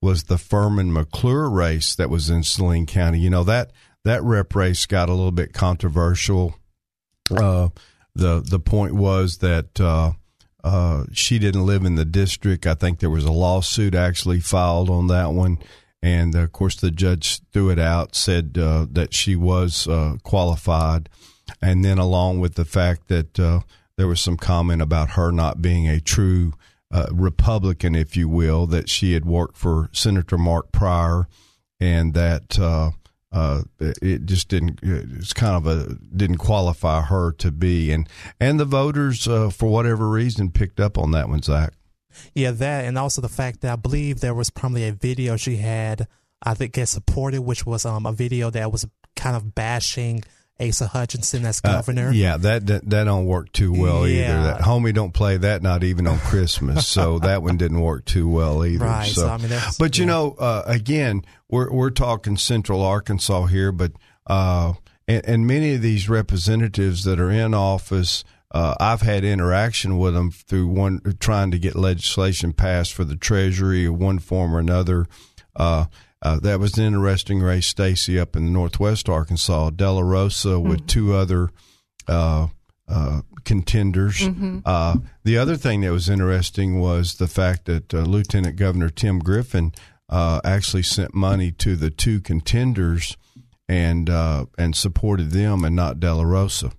was 0.00 0.24
the 0.24 0.38
Furman 0.38 0.92
McClure 0.92 1.50
race 1.50 1.94
that 1.96 2.08
was 2.08 2.30
in 2.30 2.42
Saline 2.42 2.86
County. 2.86 3.18
You 3.18 3.30
know 3.30 3.44
that 3.44 3.72
that 4.04 4.22
rep 4.22 4.54
race 4.54 4.86
got 4.86 5.08
a 5.08 5.12
little 5.14 5.32
bit 5.32 5.52
controversial. 5.52 6.54
Uh, 7.30 7.68
the 8.14 8.40
the 8.40 8.60
point 8.60 8.94
was 8.94 9.38
that 9.38 9.80
uh, 9.80 10.12
uh, 10.62 11.04
she 11.12 11.40
didn't 11.40 11.66
live 11.66 11.84
in 11.84 11.96
the 11.96 12.04
district. 12.04 12.64
I 12.64 12.74
think 12.74 13.00
there 13.00 13.10
was 13.10 13.24
a 13.24 13.32
lawsuit 13.32 13.94
actually 13.94 14.40
filed 14.40 14.88
on 14.88 15.08
that 15.08 15.32
one. 15.32 15.58
And 16.02 16.34
of 16.34 16.50
course, 16.52 16.76
the 16.76 16.90
judge 16.90 17.40
threw 17.52 17.68
it 17.68 17.78
out, 17.78 18.14
said 18.14 18.56
uh, 18.56 18.86
that 18.92 19.12
she 19.12 19.36
was 19.36 19.86
qualified 20.22 21.10
and 21.60 21.84
then 21.84 21.98
along 21.98 22.40
with 22.40 22.54
the 22.54 22.64
fact 22.64 23.08
that 23.08 23.38
uh, 23.38 23.60
there 23.96 24.08
was 24.08 24.20
some 24.20 24.36
comment 24.36 24.82
about 24.82 25.10
her 25.10 25.30
not 25.30 25.60
being 25.60 25.88
a 25.88 26.00
true 26.00 26.52
uh, 26.92 27.06
Republican, 27.12 27.94
if 27.94 28.16
you 28.16 28.28
will, 28.28 28.66
that 28.66 28.88
she 28.88 29.12
had 29.12 29.24
worked 29.24 29.56
for 29.56 29.88
Senator 29.92 30.36
Mark 30.38 30.72
Pryor, 30.72 31.28
and 31.78 32.14
that 32.14 32.58
uh, 32.58 32.90
uh 33.32 33.62
it 33.78 34.26
just 34.26 34.48
didn't. 34.48 34.80
It's 34.82 35.32
kind 35.32 35.54
of 35.54 35.66
a 35.66 35.94
didn't 36.14 36.38
qualify 36.38 37.02
her 37.02 37.32
to 37.32 37.52
be, 37.52 37.92
and 37.92 38.08
and 38.40 38.58
the 38.58 38.64
voters, 38.64 39.28
uh, 39.28 39.50
for 39.50 39.68
whatever 39.68 40.08
reason, 40.08 40.50
picked 40.50 40.80
up 40.80 40.98
on 40.98 41.12
that 41.12 41.28
one, 41.28 41.42
Zach. 41.42 41.74
Yeah, 42.34 42.50
that, 42.50 42.84
and 42.84 42.98
also 42.98 43.20
the 43.20 43.28
fact 43.28 43.60
that 43.60 43.72
I 43.72 43.76
believe 43.76 44.20
there 44.20 44.34
was 44.34 44.50
probably 44.50 44.88
a 44.88 44.92
video 44.92 45.36
she 45.36 45.56
had, 45.56 46.08
I 46.42 46.54
think, 46.54 46.72
get 46.72 46.88
supported, 46.88 47.42
which 47.42 47.64
was 47.64 47.84
um, 47.86 48.04
a 48.04 48.12
video 48.12 48.50
that 48.50 48.72
was 48.72 48.86
kind 49.14 49.36
of 49.36 49.54
bashing 49.54 50.22
Asa 50.60 50.86
Hutchinson 50.86 51.44
as 51.46 51.60
uh, 51.64 51.72
governor. 51.72 52.08
Uh, 52.08 52.12
yeah, 52.12 52.36
that, 52.36 52.66
that, 52.66 52.88
that 52.90 53.04
don't 53.04 53.26
work 53.26 53.52
too 53.52 53.72
well 53.72 54.06
yeah. 54.06 54.22
either. 54.22 54.42
That 54.42 54.60
homie 54.60 54.94
don't 54.94 55.12
play 55.12 55.36
that 55.38 55.62
not 55.62 55.84
even 55.84 56.06
on 56.06 56.18
Christmas. 56.18 56.86
so 56.86 57.18
that 57.20 57.42
one 57.42 57.56
didn't 57.56 57.80
work 57.80 58.04
too 58.04 58.28
well 58.28 58.64
either. 58.64 58.84
Right. 58.84 59.08
So, 59.08 59.22
so 59.22 59.28
I 59.28 59.36
mean, 59.38 59.50
but 59.78 59.98
you 59.98 60.06
know, 60.06 60.36
uh, 60.38 60.62
again, 60.66 61.24
we're 61.48 61.72
we're 61.72 61.90
talking 61.90 62.36
Central 62.36 62.82
Arkansas 62.82 63.46
here, 63.46 63.72
but 63.72 63.92
uh, 64.26 64.74
and, 65.08 65.24
and, 65.26 65.46
many 65.46 65.74
of 65.74 65.82
these 65.82 66.08
representatives 66.08 67.04
that 67.04 67.18
are 67.18 67.30
in 67.30 67.54
office. 67.54 68.24
Uh, 68.52 68.74
I've 68.80 69.02
had 69.02 69.24
interaction 69.24 69.96
with 69.96 70.14
them 70.14 70.32
through 70.32 70.66
one 70.66 71.00
trying 71.20 71.52
to 71.52 71.58
get 71.58 71.76
legislation 71.76 72.52
passed 72.52 72.92
for 72.92 73.04
the 73.04 73.14
Treasury, 73.14 73.88
one 73.88 74.18
form 74.18 74.54
or 74.54 74.58
another. 74.58 75.06
Uh, 75.54 75.84
uh, 76.22 76.38
that 76.40 76.60
was 76.60 76.76
an 76.76 76.84
interesting 76.84 77.40
race, 77.40 77.66
Stacy, 77.66 78.18
up 78.18 78.36
in 78.36 78.44
the 78.44 78.50
northwest 78.50 79.08
Arkansas. 79.08 79.70
De 79.70 79.90
La 79.90 80.02
Rosa 80.02 80.48
mm-hmm. 80.48 80.68
with 80.68 80.86
two 80.86 81.14
other 81.14 81.50
uh, 82.06 82.48
uh, 82.88 83.22
contenders. 83.44 84.18
Mm-hmm. 84.18 84.58
Uh, 84.64 84.96
the 85.24 85.38
other 85.38 85.56
thing 85.56 85.80
that 85.80 85.92
was 85.92 86.08
interesting 86.08 86.78
was 86.78 87.14
the 87.14 87.28
fact 87.28 87.64
that 87.66 87.94
uh, 87.94 88.00
Lieutenant 88.00 88.56
Governor 88.56 88.90
Tim 88.90 89.18
Griffin 89.18 89.72
uh, 90.08 90.40
actually 90.44 90.82
sent 90.82 91.14
money 91.14 91.52
to 91.52 91.76
the 91.76 91.90
two 91.90 92.20
contenders 92.20 93.16
and 93.68 94.08
and 94.58 94.74
supported 94.74 95.30
them 95.30 95.64
and 95.64 95.76
not 95.76 96.00
De 96.00 96.12
La 96.12 96.24
Rosa. 96.24 96.72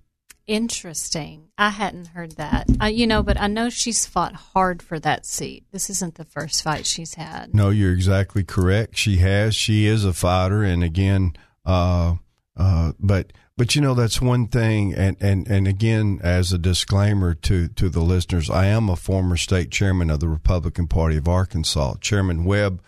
Interesting. 0.46 1.48
I 1.62 1.68
hadn't 1.68 2.08
heard 2.08 2.32
that. 2.32 2.66
You 2.92 3.06
know, 3.06 3.22
but 3.22 3.40
I 3.40 3.46
know 3.46 3.70
she's 3.70 4.04
fought 4.04 4.34
hard 4.34 4.82
for 4.82 4.98
that 4.98 5.24
seat. 5.24 5.64
This 5.70 5.88
isn't 5.90 6.16
the 6.16 6.24
first 6.24 6.60
fight 6.64 6.86
she's 6.86 7.14
had. 7.14 7.54
No, 7.54 7.70
you're 7.70 7.92
exactly 7.92 8.42
correct. 8.42 8.96
She 8.96 9.18
has. 9.18 9.54
She 9.54 9.86
is 9.86 10.04
a 10.04 10.12
fighter, 10.12 10.64
and 10.64 10.82
again, 10.82 11.36
uh, 11.64 12.16
uh, 12.56 12.92
but 12.98 13.32
but 13.56 13.76
you 13.76 13.80
know 13.80 13.94
that's 13.94 14.20
one 14.20 14.48
thing, 14.48 14.92
and 14.92 15.16
and 15.20 15.46
and 15.46 15.68
again, 15.68 16.18
as 16.24 16.52
a 16.52 16.58
disclaimer 16.58 17.32
to 17.34 17.68
to 17.68 17.88
the 17.88 18.00
listeners, 18.00 18.50
I 18.50 18.66
am 18.66 18.88
a 18.88 18.96
former 18.96 19.36
state 19.36 19.70
chairman 19.70 20.10
of 20.10 20.18
the 20.18 20.28
Republican 20.28 20.88
Party 20.88 21.16
of 21.16 21.28
Arkansas. 21.28 21.94
Chairman 22.00 22.44
Webb 22.44 22.82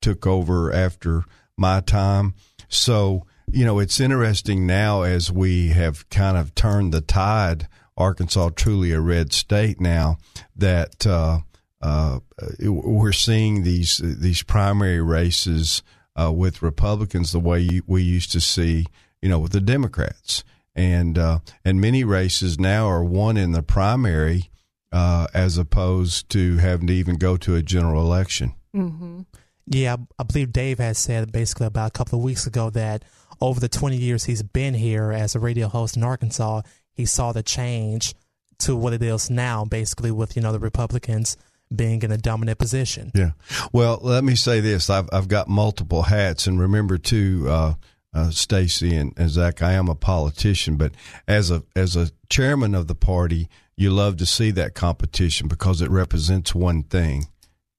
took 0.00 0.24
over 0.24 0.72
after 0.72 1.24
my 1.56 1.80
time, 1.80 2.34
so 2.68 3.26
you 3.52 3.64
know, 3.64 3.80
it's 3.80 3.98
interesting 3.98 4.68
now 4.68 5.02
as 5.02 5.32
we 5.32 5.70
have 5.70 6.08
kind 6.10 6.36
of 6.36 6.54
turned 6.54 6.94
the 6.94 7.00
tide. 7.00 7.66
Arkansas 8.00 8.50
truly 8.56 8.92
a 8.92 9.00
red 9.00 9.32
state 9.32 9.80
now 9.80 10.18
that 10.56 11.06
uh, 11.06 11.40
uh, 11.82 12.20
we're 12.60 13.12
seeing 13.12 13.62
these 13.62 13.98
these 14.02 14.42
primary 14.42 15.00
races 15.00 15.82
uh, 16.20 16.32
with 16.32 16.62
Republicans 16.62 17.32
the 17.32 17.40
way 17.40 17.80
we 17.86 18.02
used 18.02 18.32
to 18.32 18.40
see, 18.40 18.86
you 19.22 19.28
know, 19.28 19.38
with 19.38 19.52
the 19.52 19.60
Democrats, 19.60 20.44
and 20.74 21.18
uh, 21.18 21.38
and 21.64 21.80
many 21.80 22.04
races 22.04 22.58
now 22.58 22.86
are 22.86 23.04
won 23.04 23.36
in 23.36 23.52
the 23.52 23.62
primary 23.62 24.50
uh, 24.92 25.26
as 25.32 25.58
opposed 25.58 26.28
to 26.30 26.56
having 26.58 26.86
to 26.88 26.92
even 26.92 27.16
go 27.16 27.36
to 27.36 27.54
a 27.54 27.62
general 27.62 28.02
election. 28.02 28.54
Mm-hmm. 28.74 29.20
Yeah, 29.66 29.96
I 30.18 30.22
believe 30.24 30.52
Dave 30.52 30.78
has 30.78 30.98
said 30.98 31.30
basically 31.32 31.66
about 31.66 31.88
a 31.88 31.92
couple 31.92 32.18
of 32.18 32.24
weeks 32.24 32.46
ago 32.46 32.70
that 32.70 33.04
over 33.40 33.60
the 33.60 33.68
20 33.68 33.96
years 33.96 34.24
he's 34.24 34.42
been 34.42 34.74
here 34.74 35.12
as 35.12 35.34
a 35.34 35.40
radio 35.40 35.68
host 35.68 35.96
in 35.96 36.02
Arkansas, 36.02 36.62
he 37.00 37.06
saw 37.06 37.32
the 37.32 37.42
change 37.42 38.14
to 38.58 38.76
what 38.76 38.92
it 38.92 39.02
is 39.02 39.30
now, 39.30 39.64
basically 39.64 40.10
with, 40.10 40.36
you 40.36 40.42
know, 40.42 40.52
the 40.52 40.58
Republicans 40.58 41.36
being 41.74 42.02
in 42.02 42.12
a 42.12 42.18
dominant 42.18 42.58
position. 42.58 43.10
Yeah. 43.14 43.32
Well, 43.72 43.98
let 44.02 44.22
me 44.22 44.36
say 44.36 44.60
this. 44.60 44.90
I've, 44.90 45.08
I've 45.12 45.28
got 45.28 45.48
multiple 45.48 46.02
hats. 46.02 46.46
And 46.46 46.60
remember, 46.60 46.98
too, 46.98 47.46
uh, 47.48 47.74
uh, 48.12 48.30
Stacy 48.30 48.94
and, 48.94 49.14
and 49.16 49.30
Zach, 49.30 49.62
I 49.62 49.72
am 49.72 49.88
a 49.88 49.94
politician, 49.94 50.76
but 50.76 50.92
as 51.26 51.50
a, 51.50 51.62
as 51.74 51.96
a 51.96 52.10
chairman 52.28 52.74
of 52.74 52.86
the 52.86 52.94
party, 52.94 53.48
you 53.76 53.90
love 53.90 54.16
to 54.18 54.26
see 54.26 54.50
that 54.50 54.74
competition 54.74 55.48
because 55.48 55.80
it 55.80 55.90
represents 55.90 56.54
one 56.54 56.82
thing 56.82 57.28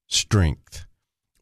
strength. 0.08 0.86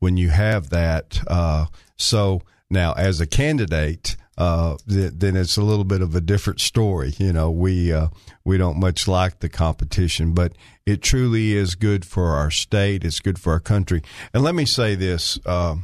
When 0.00 0.16
you 0.16 0.30
have 0.30 0.70
that, 0.70 1.20
uh, 1.26 1.66
so 1.96 2.42
now, 2.68 2.92
as 2.92 3.20
a 3.20 3.26
candidate, 3.26 4.16
uh, 4.40 4.78
th- 4.88 5.12
then 5.16 5.36
it's 5.36 5.58
a 5.58 5.62
little 5.62 5.84
bit 5.84 6.00
of 6.00 6.14
a 6.14 6.20
different 6.20 6.60
story. 6.60 7.12
You 7.18 7.30
know, 7.30 7.50
we 7.50 7.92
uh, 7.92 8.08
we 8.42 8.56
don't 8.56 8.80
much 8.80 9.06
like 9.06 9.40
the 9.40 9.50
competition, 9.50 10.32
but 10.32 10.54
it 10.86 11.02
truly 11.02 11.52
is 11.52 11.74
good 11.74 12.06
for 12.06 12.28
our 12.28 12.50
state. 12.50 13.04
It's 13.04 13.20
good 13.20 13.38
for 13.38 13.52
our 13.52 13.60
country. 13.60 14.00
And 14.32 14.42
let 14.42 14.54
me 14.54 14.64
say 14.64 14.94
this: 14.94 15.38
uh, 15.44 15.76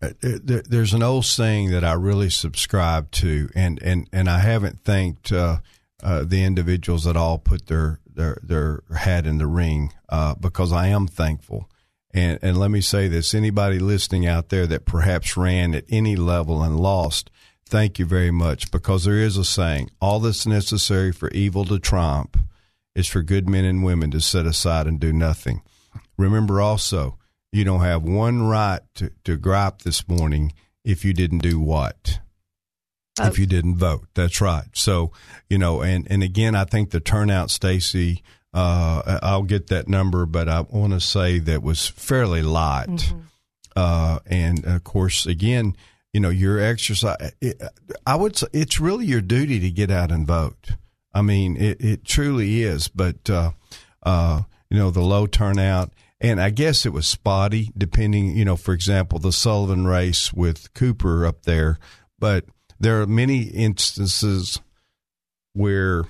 uh, 0.00 0.10
there, 0.22 0.62
there's 0.66 0.94
an 0.94 1.02
old 1.02 1.26
saying 1.26 1.70
that 1.72 1.84
I 1.84 1.92
really 1.92 2.30
subscribe 2.30 3.10
to, 3.10 3.50
and 3.54 3.82
and 3.82 4.08
and 4.14 4.30
I 4.30 4.38
haven't 4.38 4.82
thanked 4.82 5.30
uh, 5.30 5.58
uh, 6.02 6.24
the 6.24 6.42
individuals 6.42 7.04
that 7.04 7.18
all 7.18 7.36
put 7.36 7.66
their 7.66 8.00
their 8.06 8.38
their 8.42 8.82
hat 8.96 9.26
in 9.26 9.36
the 9.36 9.46
ring 9.46 9.92
uh, 10.08 10.36
because 10.36 10.72
I 10.72 10.86
am 10.86 11.06
thankful. 11.06 11.69
And 12.12 12.38
and 12.42 12.58
let 12.58 12.70
me 12.70 12.80
say 12.80 13.08
this: 13.08 13.34
anybody 13.34 13.78
listening 13.78 14.26
out 14.26 14.48
there 14.48 14.66
that 14.66 14.84
perhaps 14.84 15.36
ran 15.36 15.74
at 15.74 15.84
any 15.88 16.16
level 16.16 16.62
and 16.62 16.78
lost, 16.78 17.30
thank 17.64 17.98
you 17.98 18.06
very 18.06 18.30
much 18.30 18.70
because 18.70 19.04
there 19.04 19.18
is 19.18 19.36
a 19.36 19.44
saying: 19.44 19.90
all 20.00 20.20
that's 20.20 20.46
necessary 20.46 21.12
for 21.12 21.30
evil 21.30 21.64
to 21.66 21.78
triumph 21.78 22.36
is 22.94 23.06
for 23.06 23.22
good 23.22 23.48
men 23.48 23.64
and 23.64 23.84
women 23.84 24.10
to 24.10 24.20
set 24.20 24.46
aside 24.46 24.86
and 24.86 24.98
do 24.98 25.12
nothing. 25.12 25.62
Remember 26.16 26.60
also 26.60 27.16
you 27.52 27.64
don't 27.64 27.80
have 27.80 28.02
one 28.02 28.42
right 28.42 28.80
to, 28.94 29.10
to 29.24 29.36
gripe 29.36 29.82
this 29.82 30.08
morning 30.08 30.52
if 30.84 31.04
you 31.04 31.12
didn't 31.12 31.38
do 31.38 31.58
what? 31.58 32.20
Vote. 33.20 33.28
If 33.28 33.38
you 33.38 33.46
didn't 33.46 33.76
vote. 33.76 34.06
That's 34.14 34.40
right. 34.40 34.66
So, 34.72 35.12
you 35.48 35.58
know, 35.58 35.82
and, 35.82 36.06
and 36.10 36.22
again, 36.22 36.54
I 36.54 36.64
think 36.64 36.90
the 36.90 37.00
turnout, 37.00 37.50
Stacy, 37.50 38.22
uh, 38.52 39.18
I'll 39.22 39.42
get 39.42 39.68
that 39.68 39.88
number, 39.88 40.26
but 40.26 40.48
I 40.48 40.62
want 40.62 40.92
to 40.92 41.00
say 41.00 41.38
that 41.38 41.62
was 41.62 41.86
fairly 41.86 42.42
light. 42.42 42.88
Mm-hmm. 42.88 43.20
Uh, 43.76 44.18
and 44.26 44.64
of 44.64 44.82
course, 44.84 45.26
again, 45.26 45.76
you 46.12 46.20
know, 46.20 46.30
your 46.30 46.58
exercise, 46.58 47.32
it, 47.40 47.62
I 48.06 48.16
would 48.16 48.36
say 48.36 48.48
it's 48.52 48.80
really 48.80 49.06
your 49.06 49.20
duty 49.20 49.60
to 49.60 49.70
get 49.70 49.90
out 49.90 50.10
and 50.10 50.26
vote. 50.26 50.70
I 51.14 51.22
mean, 51.22 51.56
it, 51.56 51.80
it 51.80 52.04
truly 52.04 52.62
is, 52.62 52.88
but, 52.88 53.30
uh, 53.30 53.52
uh, 54.02 54.42
you 54.70 54.78
know, 54.78 54.90
the 54.90 55.02
low 55.02 55.26
turnout, 55.26 55.92
and 56.20 56.40
I 56.40 56.50
guess 56.50 56.84
it 56.84 56.92
was 56.92 57.06
spotty, 57.06 57.70
depending, 57.76 58.36
you 58.36 58.44
know, 58.44 58.56
for 58.56 58.74
example, 58.74 59.18
the 59.18 59.32
Sullivan 59.32 59.86
race 59.86 60.32
with 60.32 60.74
Cooper 60.74 61.24
up 61.24 61.44
there. 61.44 61.78
But 62.18 62.44
there 62.80 63.00
are 63.02 63.06
many 63.06 63.42
instances 63.42 64.60
where 65.52 66.04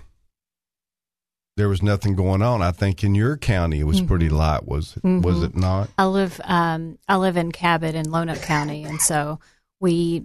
there 1.57 1.69
was 1.69 1.83
nothing 1.83 2.15
going 2.15 2.41
on. 2.41 2.62
I 2.62 2.71
think 2.71 3.05
in 3.05 3.15
your 3.15 3.37
county 3.37 3.81
it 3.81 3.85
was 3.85 3.99
mm-hmm. 3.99 4.07
pretty 4.07 4.29
light. 4.29 4.67
Was 4.67 4.97
it, 4.97 5.03
mm-hmm. 5.03 5.21
was 5.21 5.43
it 5.43 5.55
not? 5.57 5.91
I 5.99 6.07
live 6.07 6.41
um, 6.45 6.99
I 7.09 7.17
live 7.17 7.37
in 7.37 7.53
Cabot 7.53 7.95
in 7.95 8.07
Lonoke 8.07 8.43
County, 8.43 8.85
and 8.85 9.03
so 9.03 9.41
we 9.81 10.25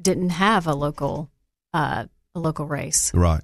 didn't 0.00 0.30
have 0.30 0.66
a 0.66 0.74
local 0.74 1.30
uh, 1.72 2.04
a 2.34 2.40
local 2.40 2.66
race. 2.66 3.12
Right. 3.14 3.42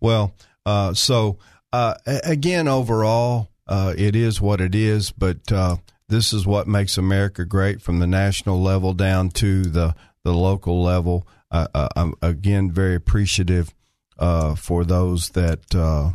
Well, 0.00 0.34
uh, 0.64 0.94
so 0.94 1.38
uh, 1.72 1.94
again, 2.06 2.68
overall, 2.68 3.48
uh, 3.66 3.94
it 3.96 4.14
is 4.14 4.40
what 4.40 4.60
it 4.60 4.74
is, 4.74 5.10
but 5.10 5.50
uh, 5.50 5.76
this 6.08 6.32
is 6.32 6.46
what 6.46 6.68
makes 6.68 6.96
America 6.96 7.44
great 7.44 7.82
from 7.82 7.98
the 7.98 8.06
national 8.06 8.62
level 8.62 8.92
down 8.92 9.30
to 9.30 9.62
the, 9.62 9.94
the 10.24 10.32
local 10.32 10.82
level. 10.82 11.26
Uh, 11.56 11.68
uh 11.74 11.88
I'm 11.96 12.14
again 12.22 12.70
very 12.70 12.94
appreciative 12.94 13.74
uh, 14.18 14.54
for 14.54 14.84
those 14.84 15.30
that 15.30 15.74
uh, 15.74 16.12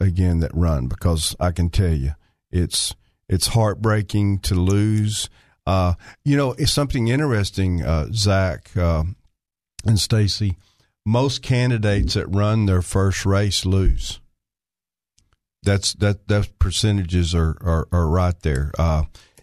again 0.00 0.40
that 0.40 0.50
run 0.54 0.88
because 0.88 1.36
I 1.40 1.52
can 1.52 1.70
tell 1.70 1.94
you 1.94 2.12
it's 2.50 2.94
it's 3.28 3.48
heartbreaking 3.48 4.40
to 4.40 4.54
lose. 4.54 5.30
you 5.66 6.36
know, 6.36 6.52
it's 6.58 6.72
something 6.72 7.08
interesting, 7.08 7.82
Zach 8.12 8.70
and 8.74 9.16
Stacy. 9.96 10.56
Most 11.04 11.42
candidates 11.42 12.14
that 12.14 12.26
run 12.26 12.66
their 12.66 12.82
first 12.82 13.26
race 13.26 13.64
lose 13.66 14.20
that's 15.62 15.94
that 15.94 16.28
that 16.28 16.58
percentages 16.58 17.34
are 17.34 17.56
are, 17.60 17.88
are 17.92 18.08
right 18.08 18.38
there. 18.42 18.72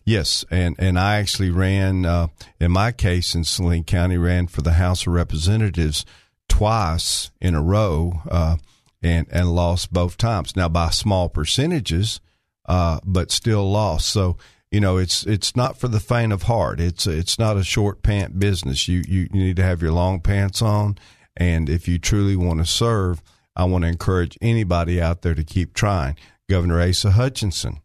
Yes, 0.05 0.45
and 0.49 0.75
and 0.79 0.97
I 0.97 1.17
actually 1.17 1.51
ran 1.51 2.05
uh, 2.05 2.27
in 2.59 2.71
my 2.71 2.91
case 2.91 3.35
in 3.35 3.43
Saline 3.43 3.83
County 3.83 4.17
ran 4.17 4.47
for 4.47 4.61
the 4.61 4.73
House 4.73 5.05
of 5.05 5.13
Representatives 5.13 6.05
twice 6.47 7.31
in 7.39 7.55
a 7.55 7.61
row, 7.61 8.21
uh, 8.29 8.57
and 9.01 9.27
and 9.31 9.53
lost 9.53 9.93
both 9.93 10.17
times. 10.17 10.55
Now 10.55 10.69
by 10.69 10.89
small 10.89 11.29
percentages, 11.29 12.21
uh, 12.67 12.99
but 13.05 13.31
still 13.31 13.69
lost. 13.69 14.09
So 14.09 14.37
you 14.71 14.79
know 14.79 14.97
it's 14.97 15.25
it's 15.25 15.55
not 15.55 15.77
for 15.77 15.87
the 15.87 15.99
faint 15.99 16.33
of 16.33 16.43
heart. 16.43 16.79
It's 16.79 17.05
it's 17.05 17.37
not 17.37 17.57
a 17.57 17.63
short 17.63 18.01
pant 18.01 18.39
business. 18.39 18.87
You 18.87 19.03
you, 19.07 19.27
you 19.31 19.43
need 19.43 19.57
to 19.57 19.63
have 19.63 19.81
your 19.81 19.91
long 19.91 20.21
pants 20.21 20.61
on, 20.61 20.97
and 21.37 21.69
if 21.69 21.87
you 21.87 21.99
truly 21.99 22.35
want 22.35 22.59
to 22.59 22.65
serve 22.65 23.21
I 23.59 23.65
want 23.65 23.83
to 23.83 23.89
encourage 23.89 24.37
anybody 24.41 25.01
out 25.01 25.21
there 25.21 25.35
to 25.35 25.43
keep 25.43 25.73
trying. 25.73 26.15
Governor 26.49 26.81
Asa 26.81 27.11
Hutchinson, 27.11 27.81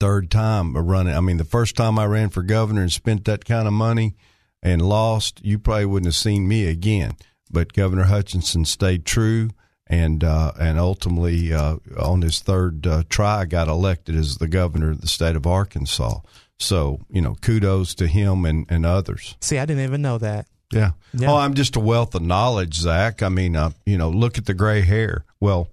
third 0.00 0.30
time 0.30 0.76
running. 0.76 1.14
I 1.14 1.20
mean, 1.20 1.36
the 1.36 1.44
first 1.44 1.76
time 1.76 1.98
I 1.98 2.06
ran 2.06 2.30
for 2.30 2.42
governor 2.42 2.82
and 2.82 2.92
spent 2.92 3.24
that 3.24 3.44
kind 3.44 3.66
of 3.66 3.72
money 3.72 4.16
and 4.62 4.82
lost, 4.82 5.44
you 5.44 5.58
probably 5.58 5.86
wouldn't 5.86 6.06
have 6.06 6.16
seen 6.16 6.48
me 6.48 6.66
again. 6.66 7.16
But 7.50 7.72
Governor 7.72 8.04
Hutchinson 8.04 8.64
stayed 8.64 9.04
true 9.04 9.50
and 9.86 10.24
uh, 10.24 10.52
and 10.58 10.78
ultimately 10.78 11.52
uh, 11.52 11.76
on 11.98 12.22
his 12.22 12.40
third 12.40 12.86
uh, 12.86 13.02
try 13.08 13.44
got 13.44 13.68
elected 13.68 14.16
as 14.16 14.38
the 14.38 14.48
governor 14.48 14.90
of 14.90 15.00
the 15.00 15.06
state 15.06 15.36
of 15.36 15.46
Arkansas. 15.46 16.20
So 16.58 17.00
you 17.10 17.20
know, 17.20 17.34
kudos 17.40 17.94
to 17.96 18.06
him 18.06 18.44
and, 18.44 18.66
and 18.70 18.86
others. 18.86 19.36
See, 19.40 19.58
I 19.58 19.66
didn't 19.66 19.84
even 19.84 20.02
know 20.02 20.18
that. 20.18 20.46
Yeah. 20.72 20.92
yeah. 21.12 21.30
Oh, 21.30 21.36
I'm 21.36 21.54
just 21.54 21.76
a 21.76 21.80
wealth 21.80 22.14
of 22.14 22.22
knowledge, 22.22 22.74
Zach. 22.74 23.22
I 23.22 23.28
mean, 23.28 23.54
uh, 23.54 23.70
you 23.86 23.96
know, 23.98 24.10
look 24.10 24.38
at 24.38 24.46
the 24.46 24.54
gray 24.54 24.80
hair. 24.80 25.24
Well, 25.38 25.68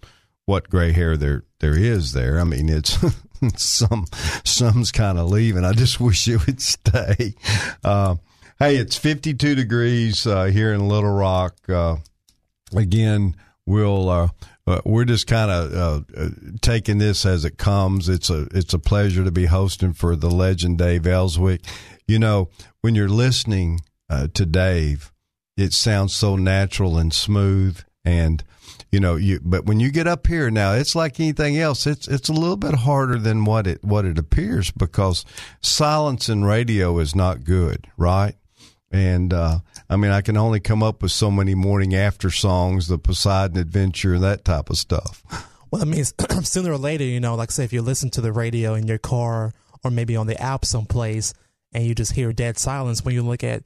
what 0.46 0.70
gray 0.70 0.92
hair 0.92 1.18
there 1.18 1.44
there 1.60 1.78
is 1.78 2.12
there? 2.14 2.40
I 2.40 2.44
mean, 2.44 2.70
it's 2.70 2.98
some 3.58 4.06
some's 4.44 4.92
kind 4.92 5.18
of 5.18 5.30
leaving. 5.30 5.66
I 5.66 5.74
just 5.74 6.00
wish 6.00 6.28
it 6.28 6.46
would 6.46 6.62
stay. 6.62 7.36
Uh, 7.84 8.16
hey, 8.60 8.78
it's 8.78 8.98
52 8.98 9.56
degrees 9.56 10.26
uh, 10.28 10.46
here 10.46 10.74
in 10.74 10.88
Little 10.88 11.14
Rock. 11.14 11.56
Uh, 11.68 11.98
again, 12.76 13.36
we'll 13.66 14.10
uh, 14.10 14.30
uh, 14.68 14.82
we're 14.86 15.06
just 15.06 15.28
kind 15.28 15.50
of 15.52 16.06
taking 16.62 16.98
this 16.98 17.26
as 17.26 17.46
it 17.46 17.58
comes. 17.58 18.10
It's 18.10 18.30
a 18.30 18.48
it's 18.52 18.74
a 18.74 18.80
pleasure 18.80 19.24
to 19.24 19.32
be 19.32 19.46
hosting 19.46 19.94
for 19.94 20.16
the 20.16 20.30
legend 20.30 20.78
Dave 20.78 21.08
Elswick. 21.08 21.62
You 22.08 22.20
know, 22.20 22.50
when 22.82 22.96
you're 22.96 23.10
listening 23.10 23.82
uh, 24.10 24.28
to 24.34 24.46
Dave, 24.46 25.12
it 25.58 25.74
sounds 25.74 26.14
so 26.14 26.36
natural 26.36 26.98
and 26.98 27.14
smooth 27.14 27.80
and 28.04 28.44
you 28.92 29.00
know 29.00 29.16
you 29.16 29.40
but 29.44 29.66
when 29.66 29.80
you 29.80 29.90
get 29.92 30.08
up 30.08 30.28
here 30.28 30.52
now 30.52 30.74
it's 30.74 30.96
like 30.96 31.20
anything 31.20 31.58
else. 31.58 31.88
It's 31.88 32.08
it's 32.08 32.30
a 32.30 32.34
little 32.34 32.58
bit 32.58 32.76
harder 32.76 33.18
than 33.18 33.46
what 33.46 33.68
it 33.68 33.84
what 33.84 34.06
it 34.06 34.18
appears 34.18 34.72
because 34.72 35.26
silence 35.62 36.30
in 36.30 36.44
radio 36.44 37.00
is 37.00 37.16
not 37.16 37.44
good 37.44 37.88
right? 37.98 38.36
And 38.94 39.34
uh, 39.34 39.60
I 39.90 39.96
mean 39.96 40.12
I 40.12 40.22
can 40.22 40.38
only 40.38 40.60
come 40.60 40.84
up 40.84 41.02
with 41.02 41.12
so 41.12 41.32
many 41.32 41.56
morning 41.56 41.96
after 41.96 42.30
songs 42.30 42.88
the 42.88 42.98
Poseidon 42.98 43.58
Adventure 43.58 44.20
that 44.20 44.44
type 44.44 44.70
of 44.70 44.78
stuff. 44.78 45.24
Well 45.72 45.82
it 45.82 45.88
means 45.88 46.14
sooner 46.44 46.74
or 46.74 46.78
later 46.78 47.06
you 47.06 47.20
know 47.20 47.36
like 47.36 47.52
say 47.52 47.64
if 47.64 47.74
you 47.74 47.82
listen 47.82 48.10
to 48.12 48.22
the 48.22 48.34
radio 48.34 48.74
in 48.74 48.88
your 48.88 48.98
car 48.98 49.54
or 49.84 49.92
maybe 49.92 50.16
on 50.16 50.28
the 50.28 50.40
app 50.42 50.66
someplace 50.66 51.34
and 51.72 51.86
you 51.86 51.96
just 51.96 52.12
hear 52.12 52.34
dead 52.34 52.58
silence 52.58 53.06
when 53.06 53.16
you 53.16 53.24
look 53.24 53.44
at 53.44 53.64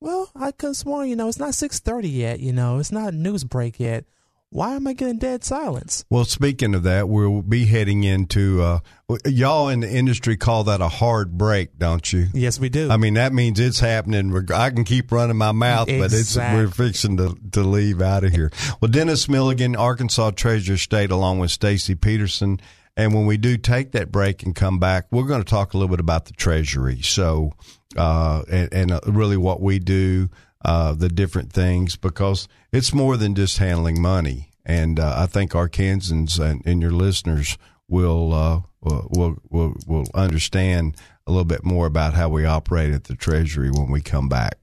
well, 0.00 0.30
I 0.34 0.52
could 0.52 0.76
sworn, 0.76 1.08
you 1.08 1.16
know, 1.16 1.28
it's 1.28 1.38
not 1.38 1.50
6.30 1.50 2.10
yet, 2.10 2.40
you 2.40 2.52
know, 2.52 2.78
it's 2.78 2.90
not 2.90 3.12
news 3.12 3.44
break 3.44 3.78
yet. 3.78 4.06
Why 4.52 4.74
am 4.74 4.88
I 4.88 4.94
getting 4.94 5.18
dead 5.18 5.44
silence? 5.44 6.04
Well, 6.10 6.24
speaking 6.24 6.74
of 6.74 6.82
that, 6.82 7.08
we'll 7.08 7.40
be 7.40 7.66
heading 7.66 8.02
into, 8.02 8.60
uh, 8.60 8.80
y'all 9.24 9.68
in 9.68 9.78
the 9.78 9.88
industry 9.88 10.36
call 10.36 10.64
that 10.64 10.80
a 10.80 10.88
hard 10.88 11.38
break, 11.38 11.78
don't 11.78 12.12
you? 12.12 12.26
Yes, 12.34 12.58
we 12.58 12.68
do. 12.68 12.90
I 12.90 12.96
mean, 12.96 13.14
that 13.14 13.32
means 13.32 13.60
it's 13.60 13.78
happening. 13.78 14.36
I 14.52 14.70
can 14.70 14.82
keep 14.82 15.12
running 15.12 15.36
my 15.36 15.52
mouth, 15.52 15.88
exactly. 15.88 16.00
but 16.00 16.12
it's, 16.20 16.36
we're 16.36 16.86
fixing 16.86 17.16
to, 17.18 17.38
to 17.52 17.60
leave 17.62 18.02
out 18.02 18.24
of 18.24 18.32
here. 18.32 18.50
Well, 18.80 18.90
Dennis 18.90 19.28
Milligan, 19.28 19.76
Arkansas 19.76 20.32
Treasurer 20.32 20.78
State, 20.78 21.12
along 21.12 21.38
with 21.38 21.52
Stacy 21.52 21.94
Peterson. 21.94 22.60
And 22.96 23.14
when 23.14 23.26
we 23.26 23.36
do 23.36 23.56
take 23.56 23.92
that 23.92 24.10
break 24.10 24.42
and 24.42 24.52
come 24.52 24.80
back, 24.80 25.06
we're 25.12 25.28
going 25.28 25.44
to 25.44 25.48
talk 25.48 25.74
a 25.74 25.76
little 25.76 25.94
bit 25.94 26.00
about 26.00 26.24
the 26.24 26.32
Treasury. 26.32 27.02
So, 27.02 27.52
uh, 27.96 28.42
and, 28.50 28.74
and 28.74 28.90
uh, 28.90 29.00
really 29.06 29.36
what 29.36 29.60
we 29.62 29.78
do, 29.78 30.28
uh, 30.64 30.94
the 30.94 31.08
different 31.08 31.52
things, 31.52 31.94
because 31.94 32.48
it's 32.72 32.94
more 32.94 33.16
than 33.16 33.34
just 33.34 33.58
handling 33.58 34.00
money. 34.00 34.50
And 34.64 35.00
uh, 35.00 35.14
I 35.16 35.26
think 35.26 35.52
Arkansans 35.52 36.38
and, 36.38 36.62
and 36.64 36.82
your 36.82 36.90
listeners 36.90 37.58
will, 37.88 38.32
uh, 38.32 38.60
will, 38.82 39.38
will 39.48 39.74
will 39.86 40.06
understand 40.14 40.96
a 41.26 41.30
little 41.30 41.44
bit 41.44 41.64
more 41.64 41.86
about 41.86 42.14
how 42.14 42.28
we 42.28 42.44
operate 42.44 42.92
at 42.92 43.04
the 43.04 43.16
Treasury 43.16 43.70
when 43.70 43.90
we 43.90 44.00
come 44.00 44.28
back. 44.28 44.58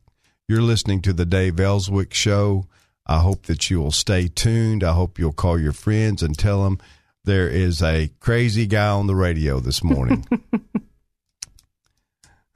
You're 0.48 0.62
listening 0.62 1.02
to 1.02 1.14
the 1.14 1.26
Dave 1.26 1.60
Elswick 1.60 2.14
Show. 2.14 2.66
I 3.06 3.20
hope 3.20 3.48
that 3.48 3.70
you 3.70 3.82
will 3.82 3.92
stay 3.92 4.28
tuned. 4.28 4.84
I 4.84 4.94
hope 4.94 5.20
you'll 5.20 5.34
call 5.34 5.60
your 5.60 5.74
friends 5.74 6.24
and 6.24 6.38
tell 6.38 6.64
them 6.64 6.80
there 7.26 7.50
is 7.50 7.82
a 7.82 8.12
crazy 8.20 8.66
guy 8.68 8.90
on 8.90 9.08
the 9.08 9.16
radio 9.16 9.60
this 9.60 9.84
morning. 9.84 10.26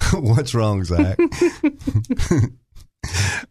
What's 0.14 0.54
wrong, 0.54 0.84
Zach? 0.84 1.18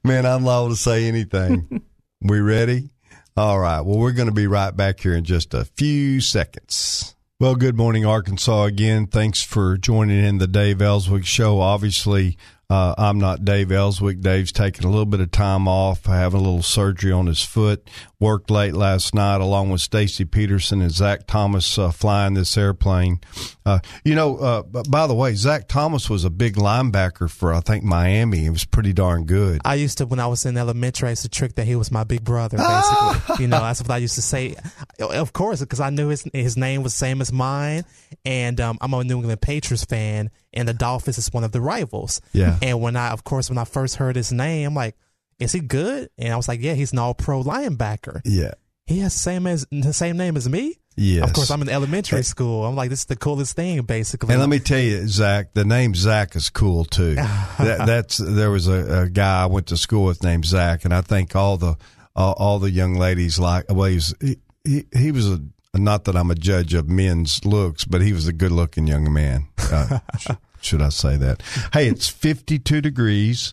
Man, 0.04 0.26
I'm 0.26 0.44
liable 0.44 0.70
to 0.70 0.76
say 0.76 1.06
anything. 1.06 1.82
We 2.22 2.40
ready? 2.40 2.90
All 3.34 3.58
right. 3.58 3.80
Well, 3.80 3.98
we're 3.98 4.12
going 4.12 4.28
to 4.28 4.34
be 4.34 4.46
right 4.46 4.76
back 4.76 5.00
here 5.00 5.14
in 5.14 5.24
just 5.24 5.54
a 5.54 5.64
few 5.64 6.20
seconds. 6.20 7.14
Well, 7.38 7.54
good 7.54 7.78
morning, 7.78 8.04
Arkansas. 8.04 8.64
Again, 8.64 9.06
thanks 9.06 9.42
for 9.42 9.78
joining 9.78 10.22
in 10.22 10.36
the 10.36 10.46
Dave 10.46 10.82
Elswick 10.82 11.24
Show. 11.24 11.60
Obviously, 11.60 12.36
uh, 12.68 12.94
I'm 12.98 13.18
not 13.18 13.46
Dave 13.46 13.72
Elswick. 13.72 14.20
Dave's 14.20 14.52
taking 14.52 14.84
a 14.84 14.90
little 14.90 15.06
bit 15.06 15.20
of 15.20 15.30
time 15.30 15.66
off, 15.66 16.04
having 16.04 16.40
a 16.40 16.42
little 16.42 16.62
surgery 16.62 17.10
on 17.10 17.26
his 17.26 17.42
foot. 17.42 17.88
Worked 18.20 18.50
late 18.50 18.74
last 18.74 19.14
night, 19.14 19.40
along 19.40 19.70
with 19.70 19.80
Stacy 19.80 20.26
Peterson 20.26 20.82
and 20.82 20.90
Zach 20.90 21.26
Thomas 21.26 21.78
uh, 21.78 21.90
flying 21.90 22.34
this 22.34 22.56
airplane. 22.58 23.18
Uh, 23.64 23.78
you 24.04 24.14
know, 24.14 24.36
uh, 24.36 24.62
by 24.62 25.06
the 25.06 25.14
way, 25.14 25.34
Zach 25.34 25.68
Thomas 25.68 26.10
was 26.10 26.24
a 26.24 26.30
big 26.30 26.56
linebacker 26.56 27.30
for 27.30 27.54
I 27.54 27.60
think 27.60 27.82
Miami. 27.82 28.40
He 28.40 28.50
was 28.50 28.66
pretty 28.66 28.92
darn 28.92 29.24
good. 29.24 29.62
I 29.64 29.76
used 29.76 29.98
to 29.98 30.06
when 30.06 30.20
I 30.20 30.26
was 30.26 30.44
in 30.44 30.58
elementary. 30.58 31.08
I 31.08 31.12
used 31.12 31.22
to 31.22 31.30
trick 31.30 31.54
that 31.54 31.66
he 31.66 31.76
was 31.76 31.90
my 31.90 32.04
big 32.04 32.22
brother. 32.22 32.58
Basically, 32.58 33.44
you 33.44 33.48
know, 33.48 33.60
that's 33.60 33.80
what 33.80 33.90
I 33.90 33.96
used 33.96 34.16
to 34.16 34.22
say. 34.22 34.54
Of 35.00 35.32
course, 35.32 35.60
because 35.60 35.80
I 35.80 35.88
knew 35.88 36.08
his 36.08 36.24
his 36.34 36.58
name 36.58 36.82
was 36.82 36.94
same 36.94 37.22
as 37.22 37.32
mine, 37.32 37.84
and 38.26 38.60
um, 38.60 38.76
I'm 38.82 38.92
a 38.92 39.02
New 39.02 39.16
England 39.16 39.40
Patriots 39.40 39.86
fan, 39.86 40.30
and 40.52 40.68
the 40.68 40.74
Dolphins 40.74 41.16
is 41.16 41.32
one 41.32 41.44
of 41.44 41.52
the 41.52 41.60
rivals. 41.62 42.20
Yeah. 42.32 42.58
And 42.60 42.82
when 42.82 42.96
I, 42.96 43.12
of 43.12 43.24
course, 43.24 43.48
when 43.48 43.58
I 43.58 43.64
first 43.64 43.96
heard 43.96 44.16
his 44.16 44.30
name, 44.30 44.68
I'm 44.68 44.74
like, 44.74 44.96
is 45.40 45.52
he 45.52 45.60
good? 45.60 46.10
And 46.18 46.32
I 46.32 46.36
was 46.36 46.48
like, 46.48 46.60
yeah, 46.60 46.74
he's 46.74 46.92
an 46.92 46.98
All 46.98 47.14
Pro 47.14 47.42
linebacker. 47.42 48.20
Yeah. 48.24 48.52
He 48.86 48.98
has 49.00 49.12
the 49.14 49.20
same 49.20 49.46
as 49.46 49.66
the 49.70 49.92
same 49.92 50.16
name 50.16 50.36
as 50.36 50.48
me. 50.48 50.76
Yes. 50.96 51.28
Of 51.28 51.32
course, 51.32 51.50
I'm 51.50 51.62
in 51.62 51.68
elementary 51.68 52.24
school. 52.24 52.66
I'm 52.66 52.74
like, 52.74 52.90
this 52.90 53.00
is 53.00 53.04
the 53.06 53.16
coolest 53.16 53.54
thing, 53.54 53.80
basically. 53.82 54.32
And 54.32 54.40
let 54.40 54.48
me 54.48 54.58
tell 54.58 54.80
you, 54.80 55.06
Zach, 55.06 55.54
the 55.54 55.64
name 55.64 55.94
Zach 55.94 56.34
is 56.36 56.50
cool 56.50 56.84
too. 56.84 57.14
that, 57.14 57.84
that's 57.86 58.18
there 58.18 58.50
was 58.50 58.68
a, 58.68 59.02
a, 59.02 59.08
guy 59.08 59.44
I 59.44 59.46
went 59.46 59.68
to 59.68 59.76
school 59.76 60.04
with 60.04 60.22
named 60.22 60.44
Zach, 60.44 60.84
and 60.84 60.92
I 60.92 61.00
think 61.00 61.34
all 61.36 61.56
the 61.56 61.76
all, 62.14 62.34
all 62.36 62.58
the 62.58 62.70
young 62.70 62.94
ladies 62.94 63.38
like. 63.38 63.66
Well, 63.70 63.88
he 63.88 63.94
was 63.94 64.14
he, 64.20 64.36
he, 64.64 64.84
he 64.94 65.12
was 65.12 65.30
a 65.30 65.40
not 65.74 66.04
that 66.04 66.16
I'm 66.16 66.30
a 66.30 66.34
judge 66.34 66.74
of 66.74 66.88
men's 66.88 67.44
looks, 67.44 67.84
but 67.84 68.02
he 68.02 68.12
was 68.12 68.26
a 68.26 68.32
good 68.32 68.52
looking 68.52 68.86
young 68.86 69.10
man. 69.12 69.46
Uh, 69.70 70.00
sh- 70.18 70.30
should 70.60 70.82
I 70.82 70.88
say 70.88 71.16
that? 71.16 71.42
Hey, 71.72 71.86
it's 71.86 72.08
52 72.08 72.80
degrees 72.80 73.52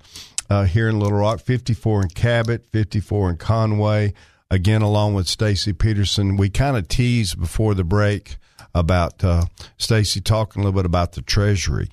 uh, 0.50 0.64
here 0.66 0.90
in 0.90 1.00
Little 1.00 1.18
Rock, 1.18 1.40
54 1.40 2.04
in 2.04 2.10
Cabot, 2.10 2.66
54 2.72 3.32
in 3.32 3.38
Conway. 3.38 4.14
Again, 4.50 4.82
along 4.82 5.14
with 5.14 5.28
Stacy 5.28 5.74
Peterson, 5.74 6.38
we 6.38 6.50
kind 6.50 6.78
of 6.78 6.88
teased 6.88 7.40
before 7.40 7.74
the 7.74 7.84
break 7.84 8.38
about 8.74 9.24
uh, 9.24 9.46
Stacy 9.78 10.22
talking 10.22 10.62
a 10.62 10.66
little 10.66 10.80
bit 10.80 10.86
about 10.86 11.14
the 11.14 11.22
Treasury 11.22 11.90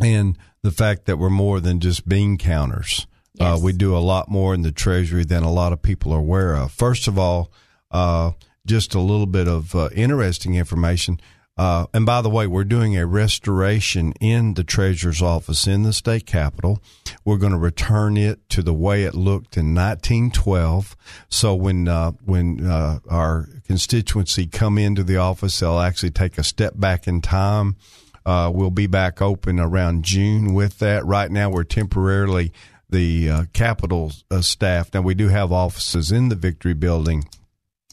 and 0.00 0.36
the 0.62 0.70
fact 0.72 1.04
that 1.06 1.18
we're 1.18 1.30
more 1.30 1.60
than 1.60 1.78
just 1.80 2.08
bean 2.08 2.36
counters. 2.38 3.06
Uh, 3.40 3.58
we 3.62 3.72
do 3.72 3.96
a 3.96 3.98
lot 3.98 4.28
more 4.28 4.54
in 4.54 4.62
the 4.62 4.72
Treasury 4.72 5.24
than 5.24 5.42
a 5.42 5.52
lot 5.52 5.72
of 5.72 5.80
people 5.82 6.12
are 6.12 6.18
aware 6.18 6.54
of. 6.54 6.72
First 6.72 7.08
of 7.08 7.18
all, 7.18 7.52
uh, 7.90 8.32
just 8.66 8.94
a 8.94 9.00
little 9.00 9.26
bit 9.26 9.48
of 9.48 9.74
uh, 9.74 9.88
interesting 9.94 10.54
information. 10.54 11.20
Uh, 11.56 11.86
and 11.92 12.06
by 12.06 12.22
the 12.22 12.30
way, 12.30 12.46
we're 12.46 12.64
doing 12.64 12.96
a 12.96 13.06
restoration 13.06 14.12
in 14.20 14.54
the 14.54 14.64
treasurer's 14.64 15.20
office 15.20 15.66
in 15.66 15.82
the 15.82 15.92
state 15.92 16.26
capitol. 16.26 16.82
We're 17.24 17.36
going 17.36 17.52
to 17.52 17.58
return 17.58 18.16
it 18.16 18.48
to 18.50 18.62
the 18.62 18.72
way 18.72 19.04
it 19.04 19.14
looked 19.14 19.56
in 19.56 19.74
1912. 19.74 20.96
So 21.28 21.54
when 21.54 21.88
uh, 21.88 22.12
when 22.24 22.66
uh, 22.66 23.00
our 23.08 23.48
constituency 23.66 24.46
come 24.46 24.78
into 24.78 25.04
the 25.04 25.18
office, 25.18 25.60
they'll 25.60 25.78
actually 25.78 26.10
take 26.10 26.38
a 26.38 26.44
step 26.44 26.72
back 26.76 27.06
in 27.06 27.20
time. 27.20 27.76
Uh, 28.24 28.50
we'll 28.54 28.70
be 28.70 28.86
back 28.86 29.20
open 29.20 29.60
around 29.60 30.04
June 30.04 30.54
with 30.54 30.78
that. 30.78 31.04
Right 31.04 31.30
now, 31.30 31.50
we're 31.50 31.64
temporarily 31.64 32.52
the 32.88 33.28
uh, 33.28 33.44
Capitol 33.52 34.12
uh, 34.30 34.40
staff. 34.40 34.94
Now, 34.94 35.02
we 35.02 35.14
do 35.14 35.28
have 35.28 35.50
offices 35.50 36.12
in 36.12 36.28
the 36.28 36.36
Victory 36.36 36.74
Building, 36.74 37.24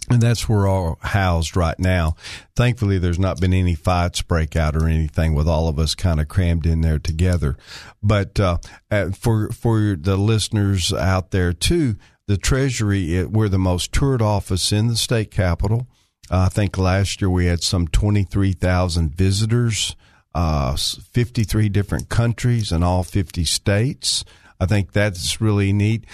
and 0.10 0.22
that's 0.22 0.50
where 0.50 0.60
we're 0.60 0.67
all 0.67 0.98
housed 1.02 1.56
right 1.56 1.78
now. 1.80 2.15
Thankfully, 2.56 2.98
there's 2.98 3.19
not 3.19 3.39
been 3.39 3.54
any 3.54 3.76
fights 3.76 4.22
break 4.22 4.56
out 4.56 4.76
or 4.76 4.88
anything 4.88 5.34
with 5.34 5.48
all 5.48 5.67
of 5.67 5.78
us 5.78 5.95
kind 5.95 6.19
of 6.19 6.28
crammed 6.28 6.65
in 6.65 6.82
there 6.82 7.00
together. 7.00 7.58
But 8.02 8.39
uh, 8.39 8.58
uh, 8.89 9.12
for 9.12 9.50
for 9.50 9.95
the 10.00 10.17
listeners 10.17 10.91
out 10.91 11.32
there 11.32 11.54
too, 11.54 11.95
the 12.28 12.38
Treasury 12.38 13.24
we're 13.26 13.50
the 13.50 13.60
most 13.60 13.93
toured 13.93 14.22
office 14.22 14.72
in 14.72 14.88
the 14.88 14.98
state 14.98 15.32
capitol. 15.32 15.88
Uh, 16.32 16.41
I 16.41 16.50
think 16.50 16.78
last 16.78 17.22
year 17.22 17.30
we 17.30 17.45
had 17.45 17.63
some 17.63 17.88
twenty 17.88 18.24
three 18.24 18.54
thousand 18.54 19.15
visitors, 19.15 19.95
uh, 20.34 20.76
fifty 20.76 21.43
three 21.43 21.69
different 21.69 22.10
countries 22.10 22.72
in 22.72 22.84
all 22.84 23.04
fifty 23.04 23.45
states. 23.45 24.26
I 24.60 24.65
think 24.65 24.91
that's 24.91 25.39
really 25.39 25.72
neat 25.72 26.06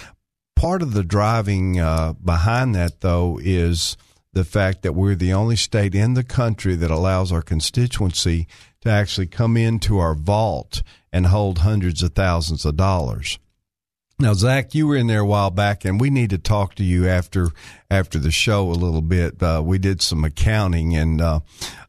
part 0.55 0.81
of 0.81 0.93
the 0.93 1.03
driving 1.03 1.79
uh, 1.79 2.13
behind 2.13 2.75
that, 2.75 3.01
though, 3.01 3.39
is 3.41 3.97
the 4.33 4.45
fact 4.45 4.81
that 4.81 4.93
we're 4.93 5.15
the 5.15 5.33
only 5.33 5.55
state 5.55 5.95
in 5.95 6.13
the 6.13 6.23
country 6.23 6.75
that 6.75 6.91
allows 6.91 7.31
our 7.31 7.41
constituency 7.41 8.47
to 8.81 8.89
actually 8.89 9.27
come 9.27 9.57
into 9.57 9.97
our 9.97 10.13
vault 10.13 10.83
and 11.11 11.27
hold 11.27 11.59
hundreds 11.59 12.03
of 12.03 12.13
thousands 12.13 12.65
of 12.65 12.75
dollars. 12.75 13.39
Now, 14.17 14.33
Zach, 14.33 14.73
you 14.73 14.87
were 14.87 14.95
in 14.95 15.07
there 15.07 15.21
a 15.21 15.25
while 15.25 15.49
back, 15.49 15.83
and 15.83 15.99
we 15.99 16.09
need 16.09 16.29
to 16.29 16.37
talk 16.37 16.75
to 16.75 16.83
you 16.83 17.07
after 17.07 17.49
after 17.89 18.17
the 18.17 18.31
show 18.31 18.69
a 18.69 18.71
little 18.71 19.01
bit. 19.01 19.43
Uh, 19.43 19.61
we 19.63 19.77
did 19.77 20.01
some 20.01 20.23
accounting, 20.23 20.95
and 20.95 21.19
uh, 21.19 21.39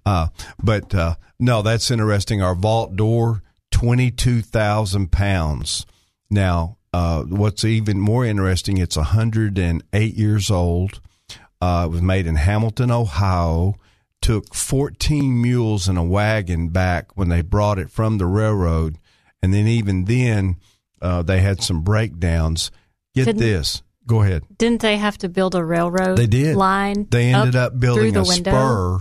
uh, 0.05 0.29
but 0.61 0.93
uh, 0.93 1.15
no, 1.39 1.63
that's 1.63 1.91
interesting. 1.91 2.43
Our 2.43 2.57
vault 2.57 2.97
door, 2.97 3.43
twenty 3.71 4.11
two 4.11 4.43
thousand 4.43 5.13
pounds. 5.13 5.87
Now, 6.29 6.79
uh, 6.97 7.23
what's 7.25 7.63
even 7.65 8.01
more 8.01 8.25
interesting, 8.25 8.79
it's 8.79 8.97
108 8.97 10.15
years 10.15 10.51
old. 10.51 11.01
Uh, 11.61 11.85
it 11.87 11.91
was 11.91 12.01
made 12.01 12.27
in 12.27 12.37
Hamilton, 12.37 12.91
Ohio. 12.91 13.75
Took 14.23 14.55
14 14.55 15.43
mules 15.43 15.89
and 15.89 15.99
a 15.99 16.03
wagon 16.03 16.69
back 16.71 17.15
when 17.17 17.29
they 17.29 17.43
brought 17.43 17.79
it 17.79 17.91
from 17.91 18.17
the 18.17 18.25
railroad. 18.27 18.97
And 19.43 19.53
then, 19.53 19.67
even 19.67 20.07
then, 20.07 20.57
uh, 21.03 21.21
they 21.23 21.41
had 21.41 21.63
some 21.63 21.83
breakdowns. 21.83 22.71
Get 23.15 23.27
Didn't- 23.27 23.41
this. 23.43 23.83
Go 24.07 24.23
ahead. 24.23 24.45
Didn't 24.57 24.81
they 24.83 24.97
have 24.97 25.19
to 25.19 25.29
build 25.29 25.55
a 25.57 25.65
railroad 25.65 26.17
They 26.17 26.29
did. 26.29 26.57
line? 26.57 27.09
They 27.11 27.35
ended 27.35 27.57
up, 27.57 27.73
through 27.73 27.81
building 27.81 28.13
the 28.15 28.21
a 28.21 28.25
window? 28.25 28.51
spur 28.53 29.01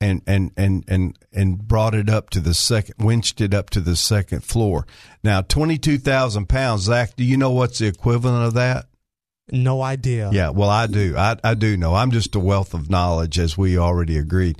and, 0.00 0.22
and, 0.26 0.52
and, 0.56 0.84
and, 0.86 1.18
and 1.32 1.58
brought 1.66 1.94
it 1.94 2.08
up 2.08 2.30
to 2.30 2.40
the 2.40 2.54
second, 2.54 2.94
winched 2.98 3.40
it 3.40 3.52
up 3.52 3.70
to 3.70 3.80
the 3.80 3.96
second 3.96 4.44
floor. 4.44 4.86
Now, 5.24 5.42
22,000 5.42 6.48
pounds. 6.48 6.82
Zach, 6.82 7.16
do 7.16 7.24
you 7.24 7.36
know 7.36 7.50
what's 7.50 7.78
the 7.78 7.86
equivalent 7.86 8.44
of 8.44 8.54
that? 8.54 8.86
no 9.50 9.82
idea. 9.82 10.30
Yeah, 10.32 10.50
well, 10.50 10.68
I 10.68 10.86
do. 10.86 11.16
I, 11.16 11.36
I 11.42 11.54
do 11.54 11.76
know. 11.76 11.94
I'm 11.94 12.10
just 12.10 12.34
a 12.34 12.40
wealth 12.40 12.74
of 12.74 12.90
knowledge, 12.90 13.38
as 13.38 13.56
we 13.56 13.78
already 13.78 14.18
agreed. 14.18 14.56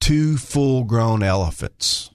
Two 0.00 0.36
full 0.36 0.84
grown 0.84 1.22
elephants. 1.22 2.10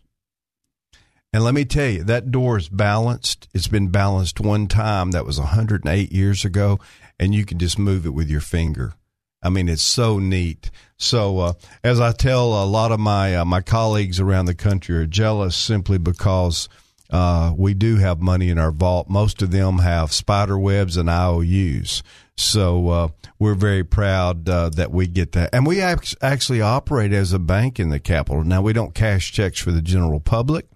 And 1.34 1.44
let 1.44 1.54
me 1.54 1.66
tell 1.66 1.90
you, 1.90 2.04
that 2.04 2.32
door 2.32 2.58
is 2.58 2.70
balanced. 2.70 3.48
It's 3.54 3.68
been 3.68 3.90
balanced 3.90 4.40
one 4.40 4.68
time. 4.68 5.12
That 5.12 5.26
was 5.26 5.40
108 5.40 6.12
years 6.12 6.46
ago. 6.46 6.80
And 7.20 7.34
you 7.34 7.46
can 7.46 7.60
just 7.60 7.80
move 7.80 8.06
it 8.06 8.14
with 8.14 8.30
your 8.30 8.42
finger. 8.42 8.94
I 9.42 9.50
mean, 9.50 9.70
it's 9.70 9.84
so 9.84 10.20
neat. 10.20 10.72
So, 10.98 11.40
uh, 11.40 11.54
as 11.84 12.00
I 12.00 12.12
tell 12.12 12.64
a 12.64 12.66
lot 12.66 12.92
of 12.92 13.00
my 13.00 13.36
uh, 13.36 13.46
my 13.46 13.62
colleagues 13.62 14.20
around 14.20 14.46
the 14.46 14.56
country 14.56 14.96
are 14.98 15.06
jealous 15.06 15.56
simply 15.56 15.98
because 15.98 16.68
uh, 17.10 17.54
we 17.56 17.74
do 17.74 17.98
have 17.98 18.20
money 18.20 18.50
in 18.50 18.58
our 18.58 18.72
vault. 18.72 19.10
Most 19.10 19.42
of 19.42 19.52
them 19.52 19.80
have 19.80 20.12
spider 20.12 20.58
webs 20.58 20.98
and 20.98 21.10
IOUs. 21.10 22.04
So 22.36 22.90
uh, 22.90 23.08
we're 23.40 23.56
very 23.56 23.84
proud 23.84 24.48
uh, 24.48 24.70
that 24.70 24.92
we 24.92 25.08
get 25.08 25.32
that, 25.32 25.50
and 25.54 25.66
we 25.66 25.82
act- 25.82 26.16
actually 26.22 26.62
operate 26.62 27.12
as 27.12 27.34
a 27.34 27.40
bank 27.40 27.80
in 27.80 27.90
the 27.90 28.00
capital. 28.00 28.44
Now 28.44 28.62
we 28.62 28.74
don't 28.74 28.94
cash 28.94 29.32
checks 29.32 29.60
for 29.60 29.72
the 29.72 29.82
general 29.82 30.20
public, 30.20 30.68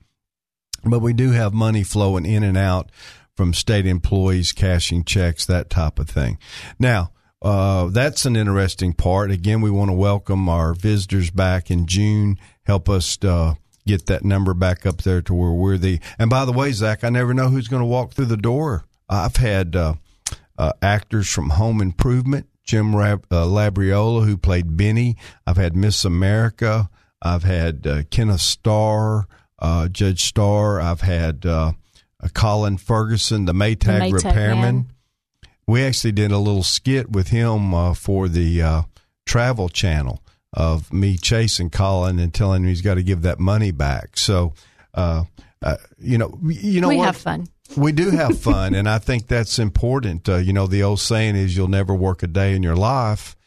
but 0.83 0.99
we 0.99 1.13
do 1.13 1.31
have 1.31 1.53
money 1.53 1.83
flowing 1.83 2.25
in 2.25 2.43
and 2.43 2.57
out 2.57 2.91
from 3.35 3.53
state 3.53 3.85
employees 3.85 4.51
cashing 4.53 5.03
checks, 5.03 5.45
that 5.45 5.69
type 5.69 5.99
of 5.99 6.09
thing. 6.09 6.39
Now, 6.79 7.11
uh, 7.41 7.87
that's 7.87 8.25
an 8.25 8.35
interesting 8.35 8.93
part. 8.93 9.31
Again, 9.31 9.61
we 9.61 9.71
want 9.71 9.89
to 9.89 9.95
welcome 9.95 10.47
our 10.47 10.73
visitors 10.73 11.31
back 11.31 11.71
in 11.71 11.85
June. 11.87 12.37
Help 12.63 12.87
us 12.89 13.17
uh, 13.23 13.55
get 13.85 14.05
that 14.05 14.23
number 14.23 14.53
back 14.53 14.85
up 14.85 15.01
there 15.01 15.21
to 15.23 15.33
where 15.33 15.51
we're 15.51 15.77
the. 15.77 15.99
And 16.19 16.29
by 16.29 16.45
the 16.45 16.51
way, 16.51 16.71
Zach, 16.71 17.03
I 17.03 17.09
never 17.09 17.33
know 17.33 17.49
who's 17.49 17.67
going 17.67 17.81
to 17.81 17.87
walk 17.87 18.13
through 18.13 18.25
the 18.25 18.37
door. 18.37 18.85
I've 19.09 19.37
had 19.37 19.75
uh, 19.75 19.95
uh, 20.57 20.73
actors 20.81 21.29
from 21.29 21.49
Home 21.51 21.81
Improvement, 21.81 22.47
Jim 22.63 22.95
Rab- 22.95 23.25
uh, 23.31 23.45
Labriola, 23.45 24.25
who 24.25 24.37
played 24.37 24.77
Benny. 24.77 25.17
I've 25.45 25.57
had 25.57 25.75
Miss 25.75 26.05
America. 26.05 26.89
I've 27.21 27.43
had 27.43 27.85
uh, 27.85 28.03
Kenneth 28.09 28.41
Starr, 28.41 29.27
uh, 29.59 29.87
Judge 29.87 30.21
Starr. 30.23 30.79
I've 30.79 31.01
had 31.01 31.45
uh, 31.45 31.73
uh, 32.21 32.27
Colin 32.33 32.77
Ferguson, 32.77 33.45
the 33.45 33.53
Maytag, 33.53 34.11
Maytag 34.11 34.13
repairman. 34.13 34.75
man. 34.75 34.91
We 35.71 35.85
actually 35.85 36.11
did 36.11 36.33
a 36.33 36.37
little 36.37 36.63
skit 36.63 37.13
with 37.13 37.29
him 37.29 37.73
uh, 37.73 37.93
for 37.93 38.27
the 38.27 38.61
uh, 38.61 38.81
Travel 39.25 39.69
Channel 39.69 40.21
of 40.51 40.91
me 40.91 41.15
chasing 41.15 41.69
Colin 41.69 42.19
and 42.19 42.33
telling 42.33 42.63
him 42.63 42.67
he's 42.67 42.81
got 42.81 42.95
to 42.95 43.03
give 43.03 43.21
that 43.21 43.39
money 43.39 43.71
back. 43.71 44.17
So, 44.17 44.51
uh, 44.93 45.23
uh, 45.61 45.77
you 45.97 46.17
know, 46.17 46.37
you 46.43 46.81
know 46.81 46.89
we 46.89 46.97
what? 46.97 47.05
have 47.05 47.15
fun. 47.15 47.47
We 47.77 47.93
do 47.93 48.09
have 48.09 48.37
fun, 48.37 48.75
and 48.75 48.89
I 48.89 48.97
think 48.97 49.27
that's 49.27 49.59
important. 49.59 50.27
Uh, 50.27 50.35
you 50.39 50.51
know, 50.51 50.67
the 50.67 50.83
old 50.83 50.99
saying 50.99 51.37
is, 51.37 51.55
"You'll 51.55 51.69
never 51.69 51.95
work 51.95 52.21
a 52.21 52.27
day 52.27 52.53
in 52.53 52.63
your 52.63 52.75
life 52.75 53.37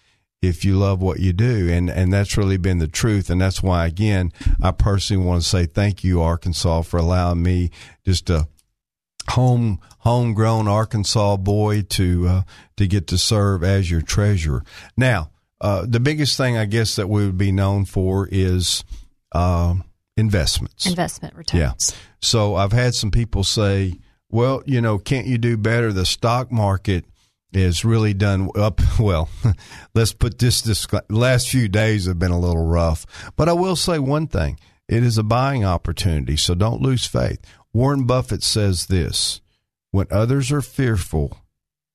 if 0.40 0.64
you 0.64 0.78
love 0.78 1.02
what 1.02 1.20
you 1.20 1.32
do. 1.34 1.70
And, 1.70 1.90
and 1.90 2.12
that's 2.12 2.37
really 2.37 2.56
been 2.56 2.78
the 2.78 2.88
truth. 2.88 3.30
And 3.30 3.40
that's 3.40 3.62
why, 3.62 3.87
again, 3.87 4.32
I 4.62 4.70
personally 4.70 5.24
want 5.24 5.42
to 5.42 5.48
say 5.48 5.66
thank 5.66 6.04
you, 6.04 6.22
Arkansas, 6.22 6.82
for 6.82 6.98
allowing 6.98 7.42
me 7.42 7.70
just 8.04 8.30
a 8.30 8.46
home, 9.30 9.80
homegrown 10.00 10.68
Arkansas 10.68 11.37
boy 11.37 11.82
to, 11.82 12.26
uh, 12.28 12.42
to 12.76 12.87
get 12.87 13.06
to 13.08 13.18
serve 13.18 13.64
as 13.64 13.90
your 13.90 14.02
treasurer. 14.02 14.64
Now, 14.96 15.30
uh, 15.60 15.87
the 15.88 16.00
biggest 16.00 16.37
thing 16.37 16.56
I 16.56 16.64
guess 16.64 16.96
that 16.96 17.08
we 17.08 17.24
would 17.24 17.38
be 17.38 17.52
known 17.52 17.84
for 17.84 18.28
is, 18.30 18.84
uh, 19.32 19.74
investments. 20.16 20.87
Investment 20.87 21.34
returns. 21.34 21.60
Yeah. 21.90 21.96
So 22.20 22.54
I've 22.54 22.72
had 22.72 22.94
some 22.94 23.10
people 23.10 23.44
say, 23.44 23.98
well, 24.30 24.62
you 24.66 24.80
know, 24.80 24.98
can't 24.98 25.26
you 25.26 25.38
do 25.38 25.56
better? 25.56 25.92
The 25.92 26.06
stock 26.06 26.50
market 26.50 27.04
is 27.52 27.84
really 27.84 28.14
done 28.14 28.50
up. 28.56 28.80
Well, 28.98 29.28
let's 29.94 30.12
put 30.12 30.38
this, 30.38 30.60
this 30.62 30.87
last 31.08 31.48
few 31.48 31.68
days 31.68 32.06
have 32.06 32.18
been 32.18 32.30
a 32.30 32.38
little 32.38 32.64
rough, 32.64 33.32
but 33.37 33.48
I 33.48 33.52
will 33.52 33.76
say 33.76 33.98
one 33.98 34.28
thing. 34.28 34.58
It 34.88 35.02
is 35.02 35.18
a 35.18 35.22
buying 35.22 35.64
opportunity. 35.64 36.37
So 36.37 36.54
don't 36.54 36.82
lose 36.82 37.06
faith. 37.06 37.40
Warren 37.74 38.04
Buffett 38.04 38.42
says 38.42 38.87
this 38.87 39.40
when 39.90 40.06
others 40.10 40.50
are 40.50 40.62
fearful, 40.62 41.38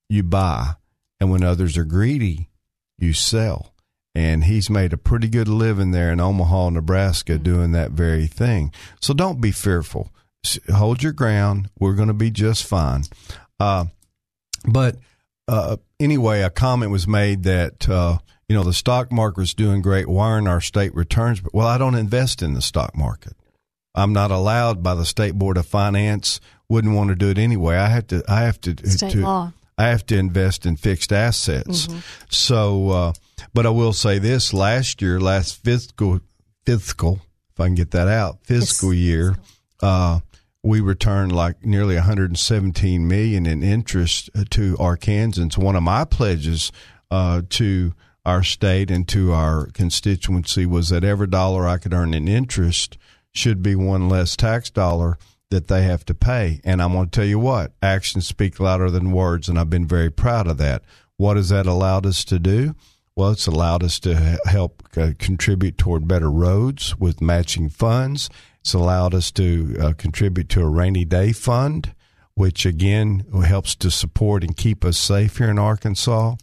you 0.09 0.23
buy. 0.23 0.75
And 1.21 1.31
when 1.31 1.43
others 1.43 1.77
are 1.77 1.83
greedy, 1.83 2.49
you 2.97 3.11
sell 3.13 3.73
and 4.15 4.45
he's 4.45 4.69
made 4.69 4.93
a 4.93 4.97
pretty 4.97 5.27
good 5.27 5.47
living 5.47 5.91
there 5.91 6.11
in 6.11 6.19
Omaha, 6.19 6.71
Nebraska, 6.71 7.33
mm-hmm. 7.33 7.43
doing 7.43 7.71
that 7.73 7.91
very 7.91 8.27
thing. 8.27 8.73
So 9.01 9.13
don't 9.13 9.41
be 9.41 9.51
fearful. 9.51 10.11
Hold 10.73 11.03
your 11.03 11.13
ground. 11.13 11.69
We're 11.79 11.95
going 11.95 12.07
to 12.07 12.13
be 12.13 12.31
just 12.31 12.65
fine. 12.65 13.03
Uh, 13.59 13.85
but 14.65 14.97
uh, 15.47 15.77
anyway, 15.99 16.41
a 16.41 16.49
comment 16.49 16.91
was 16.91 17.07
made 17.07 17.43
that 17.43 17.89
uh, 17.89 18.19
you 18.47 18.55
know 18.55 18.63
the 18.63 18.73
stock 18.73 19.11
market 19.11 19.41
is 19.41 19.53
doing 19.53 19.81
great. 19.81 20.07
Why 20.07 20.27
aren't 20.27 20.47
our 20.47 20.61
state 20.61 20.95
returns? 20.95 21.41
Well, 21.53 21.67
I 21.67 21.77
don't 21.77 21.95
invest 21.95 22.41
in 22.41 22.53
the 22.53 22.61
stock 22.61 22.95
market. 22.95 23.33
I'm 23.95 24.13
not 24.13 24.31
allowed 24.31 24.83
by 24.83 24.95
the 24.95 25.05
state 25.05 25.35
board 25.35 25.57
of 25.57 25.65
finance. 25.65 26.39
Wouldn't 26.67 26.95
want 26.95 27.09
to 27.09 27.15
do 27.15 27.29
it 27.29 27.37
anyway. 27.37 27.75
I 27.75 27.87
have 27.87 28.07
to. 28.07 28.23
I 28.27 28.41
have 28.41 28.61
to. 28.61 28.75
State 28.89 29.11
to, 29.13 29.21
law. 29.21 29.53
I 29.77 29.87
have 29.87 30.05
to 30.07 30.17
invest 30.17 30.65
in 30.65 30.75
fixed 30.75 31.11
assets. 31.11 31.87
Mm-hmm. 31.87 31.99
So, 32.29 32.89
uh, 32.89 33.13
but 33.53 33.65
I 33.65 33.69
will 33.69 33.93
say 33.93 34.19
this: 34.19 34.53
last 34.53 35.01
year, 35.01 35.19
last 35.19 35.63
fiscal 35.63 36.19
fiscal, 36.65 37.21
if 37.53 37.59
I 37.59 37.65
can 37.65 37.75
get 37.75 37.91
that 37.91 38.07
out, 38.07 38.43
fiscal 38.43 38.91
it's, 38.91 38.99
year, 38.99 39.35
uh, 39.81 40.19
we 40.61 40.81
returned 40.81 41.31
like 41.31 41.65
nearly 41.65 41.95
117 41.95 43.07
million 43.07 43.45
in 43.45 43.63
interest 43.63 44.29
to 44.51 44.75
Arkansans. 44.75 45.57
One 45.57 45.75
of 45.75 45.83
my 45.83 46.05
pledges 46.05 46.71
uh, 47.09 47.41
to 47.49 47.93
our 48.25 48.43
state 48.43 48.91
and 48.91 49.07
to 49.07 49.31
our 49.33 49.67
constituency 49.67 50.65
was 50.65 50.89
that 50.89 51.03
every 51.03 51.27
dollar 51.27 51.67
I 51.67 51.77
could 51.77 51.93
earn 51.93 52.13
in 52.13 52.27
interest 52.27 52.97
should 53.33 53.61
be 53.61 53.75
one 53.75 54.09
less 54.09 54.35
tax 54.35 54.69
dollar 54.69 55.17
that 55.49 55.67
they 55.67 55.83
have 55.83 56.05
to 56.05 56.13
pay. 56.13 56.61
And 56.63 56.81
I'm 56.81 56.93
going 56.93 57.05
to 57.05 57.11
tell 57.11 57.25
you 57.25 57.39
what, 57.39 57.73
actions 57.81 58.27
speak 58.27 58.59
louder 58.59 58.89
than 58.89 59.11
words, 59.11 59.49
and 59.49 59.57
I've 59.57 59.69
been 59.69 59.87
very 59.87 60.11
proud 60.11 60.47
of 60.47 60.57
that. 60.57 60.83
What 61.17 61.37
has 61.37 61.49
that 61.49 61.65
allowed 61.65 62.05
us 62.05 62.23
to 62.25 62.39
do? 62.39 62.75
Well, 63.15 63.31
it's 63.31 63.47
allowed 63.47 63.83
us 63.83 63.99
to 64.01 64.39
help 64.45 64.83
uh, 64.95 65.11
contribute 65.19 65.77
toward 65.77 66.07
better 66.07 66.31
roads 66.31 66.97
with 66.97 67.21
matching 67.21 67.67
funds. 67.67 68.29
It's 68.61 68.73
allowed 68.73 69.13
us 69.13 69.31
to 69.31 69.75
uh, 69.79 69.93
contribute 69.97 70.47
to 70.49 70.61
a 70.61 70.69
rainy 70.69 71.03
day 71.03 71.33
fund, 71.33 71.93
which 72.35 72.65
again 72.65 73.25
helps 73.43 73.75
to 73.75 73.91
support 73.91 74.43
and 74.43 74.55
keep 74.55 74.85
us 74.85 74.97
safe 74.97 75.37
here 75.37 75.49
in 75.49 75.59
Arkansas. 75.59 76.35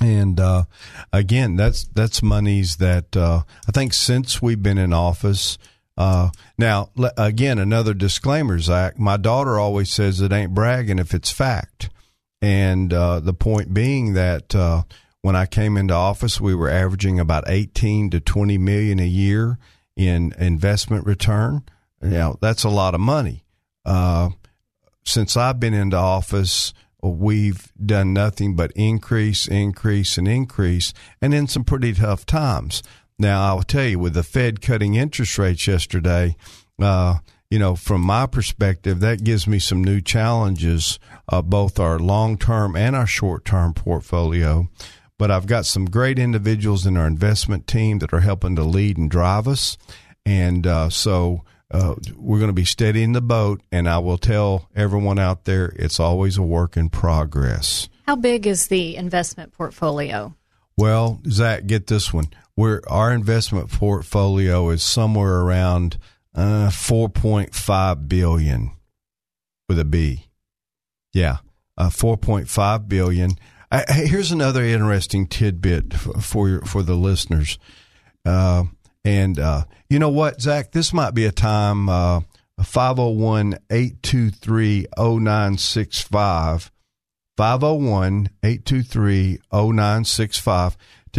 And 0.00 0.38
uh, 0.38 0.64
again, 1.12 1.56
that's 1.56 1.84
that's 1.84 2.22
monies 2.22 2.76
that 2.76 3.16
uh, 3.16 3.42
I 3.66 3.72
think 3.72 3.92
since 3.92 4.40
we've 4.40 4.62
been 4.62 4.78
in 4.78 4.92
office, 4.92 5.58
uh, 5.98 6.30
now, 6.56 6.90
again, 7.16 7.58
another 7.58 7.92
disclaimer, 7.92 8.60
Zach. 8.60 9.00
My 9.00 9.16
daughter 9.16 9.58
always 9.58 9.90
says 9.90 10.20
it 10.20 10.32
ain't 10.32 10.54
bragging 10.54 11.00
if 11.00 11.12
it's 11.12 11.32
fact. 11.32 11.90
And 12.40 12.92
uh, 12.92 13.18
the 13.18 13.34
point 13.34 13.74
being 13.74 14.14
that 14.14 14.54
uh, 14.54 14.84
when 15.22 15.34
I 15.34 15.46
came 15.46 15.76
into 15.76 15.94
office, 15.94 16.40
we 16.40 16.54
were 16.54 16.70
averaging 16.70 17.18
about 17.18 17.48
18 17.48 18.10
to 18.10 18.20
20 18.20 18.58
million 18.58 19.00
a 19.00 19.06
year 19.06 19.58
in 19.96 20.32
investment 20.38 21.04
return. 21.04 21.64
Now, 22.00 22.38
that's 22.40 22.62
a 22.62 22.68
lot 22.68 22.94
of 22.94 23.00
money. 23.00 23.44
Uh, 23.84 24.30
since 25.04 25.36
I've 25.36 25.58
been 25.58 25.74
into 25.74 25.96
office, 25.96 26.72
we've 27.02 27.72
done 27.84 28.12
nothing 28.12 28.54
but 28.54 28.70
increase, 28.76 29.48
increase, 29.48 30.16
and 30.16 30.28
increase, 30.28 30.94
and 31.20 31.34
in 31.34 31.48
some 31.48 31.64
pretty 31.64 31.92
tough 31.92 32.24
times. 32.24 32.84
Now, 33.18 33.50
I 33.50 33.54
will 33.54 33.62
tell 33.62 33.84
you, 33.84 33.98
with 33.98 34.14
the 34.14 34.22
Fed 34.22 34.60
cutting 34.60 34.94
interest 34.94 35.38
rates 35.38 35.66
yesterday, 35.66 36.36
uh, 36.80 37.18
you 37.50 37.58
know, 37.58 37.74
from 37.74 38.02
my 38.02 38.26
perspective, 38.26 39.00
that 39.00 39.24
gives 39.24 39.46
me 39.46 39.58
some 39.58 39.82
new 39.82 40.00
challenges, 40.00 40.98
uh, 41.28 41.42
both 41.42 41.80
our 41.80 41.98
long 41.98 42.36
term 42.36 42.76
and 42.76 42.94
our 42.94 43.06
short 43.06 43.44
term 43.44 43.74
portfolio. 43.74 44.68
But 45.18 45.32
I've 45.32 45.46
got 45.46 45.66
some 45.66 45.86
great 45.86 46.18
individuals 46.18 46.86
in 46.86 46.96
our 46.96 47.06
investment 47.06 47.66
team 47.66 47.98
that 47.98 48.12
are 48.12 48.20
helping 48.20 48.54
to 48.54 48.62
lead 48.62 48.98
and 48.98 49.10
drive 49.10 49.48
us. 49.48 49.76
And 50.24 50.64
uh, 50.64 50.90
so 50.90 51.42
uh, 51.72 51.96
we're 52.14 52.38
going 52.38 52.50
to 52.50 52.54
be 52.54 52.64
steadying 52.64 53.12
the 53.12 53.20
boat. 53.20 53.60
And 53.72 53.88
I 53.88 53.98
will 53.98 54.18
tell 54.18 54.68
everyone 54.76 55.18
out 55.18 55.44
there 55.44 55.72
it's 55.74 55.98
always 55.98 56.36
a 56.36 56.42
work 56.42 56.76
in 56.76 56.88
progress. 56.88 57.88
How 58.06 58.14
big 58.14 58.46
is 58.46 58.68
the 58.68 58.94
investment 58.94 59.52
portfolio? 59.52 60.34
Well, 60.76 61.20
Zach, 61.28 61.66
get 61.66 61.88
this 61.88 62.12
one 62.12 62.28
we're 62.58 62.82
our 62.88 63.12
investment 63.12 63.70
portfolio 63.70 64.68
is 64.70 64.82
somewhere 64.82 65.42
around 65.42 65.96
uh, 66.34 66.68
4.5 66.70 68.08
billion 68.08 68.72
with 69.68 69.78
a 69.78 69.84
B. 69.84 70.26
Yeah, 71.12 71.36
uh, 71.76 71.88
4.5 71.88 72.88
billion. 72.88 73.30
I, 73.70 73.84
here's 73.88 74.32
another 74.32 74.64
interesting 74.64 75.28
tidbit 75.28 75.94
for 75.94 76.48
your, 76.48 76.62
for 76.62 76.82
the 76.82 76.96
listeners. 76.96 77.60
Uh, 78.24 78.64
and 79.04 79.38
uh, 79.38 79.62
you 79.88 80.00
know 80.00 80.08
what, 80.08 80.40
Zach? 80.40 80.72
This 80.72 80.92
might 80.92 81.14
be 81.14 81.26
a 81.26 81.32
time 81.32 81.88
uh, 81.88 82.22
501 82.60 83.60
823 83.70 84.88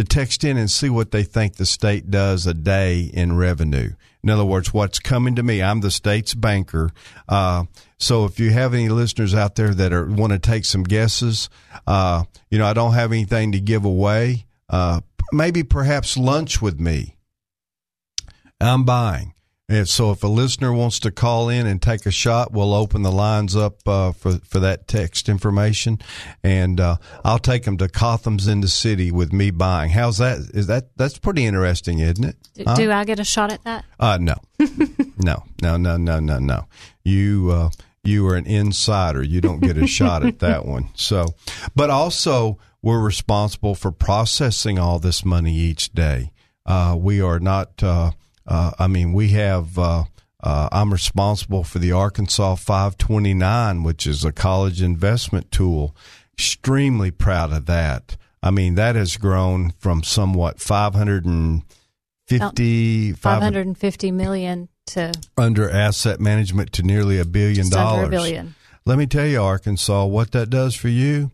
to 0.00 0.04
text 0.04 0.44
in 0.44 0.56
and 0.56 0.70
see 0.70 0.88
what 0.88 1.10
they 1.10 1.22
think 1.22 1.56
the 1.56 1.66
state 1.66 2.10
does 2.10 2.46
a 2.46 2.54
day 2.54 3.10
in 3.12 3.36
revenue. 3.36 3.92
In 4.22 4.30
other 4.30 4.44
words, 4.44 4.72
what's 4.72 4.98
coming 4.98 5.34
to 5.36 5.42
me. 5.42 5.62
I'm 5.62 5.80
the 5.80 5.90
state's 5.90 6.34
banker. 6.34 6.90
Uh, 7.28 7.64
so 7.98 8.24
if 8.24 8.40
you 8.40 8.50
have 8.50 8.72
any 8.72 8.88
listeners 8.88 9.34
out 9.34 9.56
there 9.56 9.74
that 9.74 9.92
are 9.92 10.06
want 10.06 10.32
to 10.32 10.38
take 10.38 10.64
some 10.64 10.84
guesses, 10.84 11.50
uh, 11.86 12.24
you 12.50 12.58
know, 12.58 12.66
I 12.66 12.72
don't 12.72 12.94
have 12.94 13.12
anything 13.12 13.52
to 13.52 13.60
give 13.60 13.84
away. 13.84 14.46
Uh, 14.68 15.00
maybe 15.32 15.62
perhaps 15.62 16.16
lunch 16.16 16.62
with 16.62 16.80
me. 16.80 17.16
I'm 18.60 18.84
buying. 18.84 19.34
And 19.70 19.88
so 19.88 20.10
if 20.10 20.24
a 20.24 20.26
listener 20.26 20.72
wants 20.72 20.98
to 20.98 21.12
call 21.12 21.48
in 21.48 21.64
and 21.64 21.80
take 21.80 22.04
a 22.04 22.10
shot, 22.10 22.50
we'll 22.50 22.74
open 22.74 23.02
the 23.02 23.12
lines 23.12 23.54
up 23.54 23.86
uh, 23.86 24.10
for 24.10 24.38
for 24.38 24.58
that 24.58 24.88
text 24.88 25.28
information, 25.28 26.00
and 26.42 26.80
uh, 26.80 26.96
I'll 27.24 27.38
take 27.38 27.62
them 27.66 27.76
to 27.76 27.88
Cotham's 27.88 28.48
in 28.48 28.62
the 28.62 28.68
city 28.68 29.12
with 29.12 29.32
me 29.32 29.52
buying. 29.52 29.90
How's 29.90 30.18
that? 30.18 30.38
Is 30.54 30.66
that 30.66 30.96
that's 30.96 31.18
pretty 31.18 31.46
interesting, 31.46 32.00
isn't 32.00 32.24
it? 32.24 32.36
Do, 32.54 32.64
huh? 32.66 32.74
do 32.74 32.90
I 32.90 33.04
get 33.04 33.20
a 33.20 33.24
shot 33.24 33.52
at 33.52 33.62
that? 33.62 33.84
Uh 34.00 34.18
no, 34.20 34.34
no, 35.16 35.44
no, 35.62 35.76
no, 35.76 35.96
no, 35.96 36.18
no, 36.18 36.38
no. 36.40 36.66
You 37.04 37.50
uh, 37.52 37.70
you 38.02 38.26
are 38.26 38.34
an 38.34 38.46
insider. 38.46 39.22
You 39.22 39.40
don't 39.40 39.60
get 39.60 39.76
a 39.78 39.86
shot 39.86 40.26
at 40.26 40.40
that 40.40 40.66
one. 40.66 40.88
So, 40.96 41.26
but 41.76 41.90
also 41.90 42.58
we're 42.82 43.00
responsible 43.00 43.76
for 43.76 43.92
processing 43.92 44.80
all 44.80 44.98
this 44.98 45.24
money 45.24 45.54
each 45.54 45.92
day. 45.92 46.32
Uh, 46.66 46.96
we 46.98 47.20
are 47.20 47.38
not 47.38 47.82
uh, 48.50 48.72
I 48.78 48.88
mean, 48.88 49.12
we 49.12 49.28
have. 49.30 49.78
Uh, 49.78 50.04
uh, 50.42 50.70
I'm 50.72 50.90
responsible 50.90 51.64
for 51.64 51.78
the 51.78 51.92
Arkansas 51.92 52.54
529, 52.54 53.82
which 53.82 54.06
is 54.06 54.24
a 54.24 54.32
college 54.32 54.80
investment 54.80 55.50
tool. 55.50 55.94
Extremely 56.32 57.10
proud 57.10 57.52
of 57.52 57.66
that. 57.66 58.16
I 58.42 58.50
mean, 58.50 58.74
that 58.76 58.96
has 58.96 59.18
grown 59.18 59.72
from 59.78 60.02
somewhat 60.02 60.58
550, 60.58 63.12
550 63.12 64.10
million 64.12 64.68
to 64.86 65.12
under 65.36 65.70
asset 65.70 66.20
management 66.20 66.72
to 66.72 66.82
nearly 66.82 67.18
a 67.18 67.26
billion 67.26 67.68
dollars. 67.68 68.08
a 68.08 68.10
billion. 68.10 68.54
Let 68.86 68.96
me 68.96 69.06
tell 69.06 69.26
you, 69.26 69.42
Arkansas, 69.42 70.06
what 70.06 70.32
that 70.32 70.48
does 70.48 70.74
for 70.74 70.88
you 70.88 71.32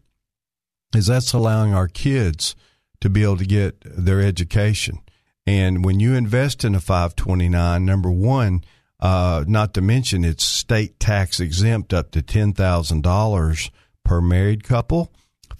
is 0.94 1.06
that's 1.06 1.32
allowing 1.32 1.72
our 1.72 1.88
kids 1.88 2.56
to 3.00 3.08
be 3.08 3.22
able 3.22 3.36
to 3.36 3.46
get 3.46 3.76
their 3.84 4.20
education. 4.20 4.98
And 5.46 5.84
when 5.84 6.00
you 6.00 6.14
invest 6.14 6.64
in 6.64 6.74
a 6.74 6.80
529, 6.80 7.84
number 7.84 8.10
one, 8.10 8.64
uh, 8.98 9.44
not 9.46 9.74
to 9.74 9.80
mention 9.80 10.24
it's 10.24 10.44
state 10.44 10.98
tax 10.98 11.38
exempt 11.38 11.92
up 11.94 12.10
to 12.12 12.22
$10,000 12.22 13.70
per 14.04 14.20
married 14.20 14.64
couple, 14.64 15.12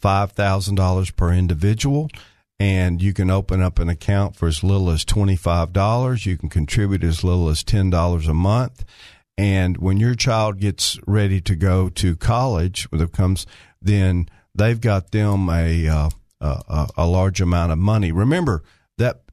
$5,000 0.02 1.16
per 1.16 1.32
individual. 1.32 2.08
and 2.58 3.02
you 3.02 3.12
can 3.12 3.30
open 3.30 3.60
up 3.60 3.78
an 3.78 3.90
account 3.90 4.34
for 4.34 4.48
as 4.48 4.64
little 4.64 4.88
as 4.88 5.04
$25. 5.04 6.24
You 6.24 6.38
can 6.38 6.48
contribute 6.48 7.04
as 7.04 7.22
little 7.22 7.50
as 7.50 7.62
$10 7.62 8.28
a 8.28 8.32
month. 8.32 8.82
And 9.36 9.76
when 9.76 9.98
your 9.98 10.14
child 10.14 10.58
gets 10.58 10.98
ready 11.06 11.42
to 11.42 11.54
go 11.54 11.90
to 11.90 12.16
college, 12.16 12.84
when 12.84 13.02
it 13.02 13.12
comes, 13.12 13.46
then 13.82 14.30
they've 14.54 14.80
got 14.80 15.10
them 15.10 15.50
a, 15.50 15.86
uh, 15.86 16.10
a, 16.40 16.88
a 16.96 17.06
large 17.06 17.42
amount 17.42 17.72
of 17.72 17.78
money. 17.78 18.10
Remember 18.10 18.62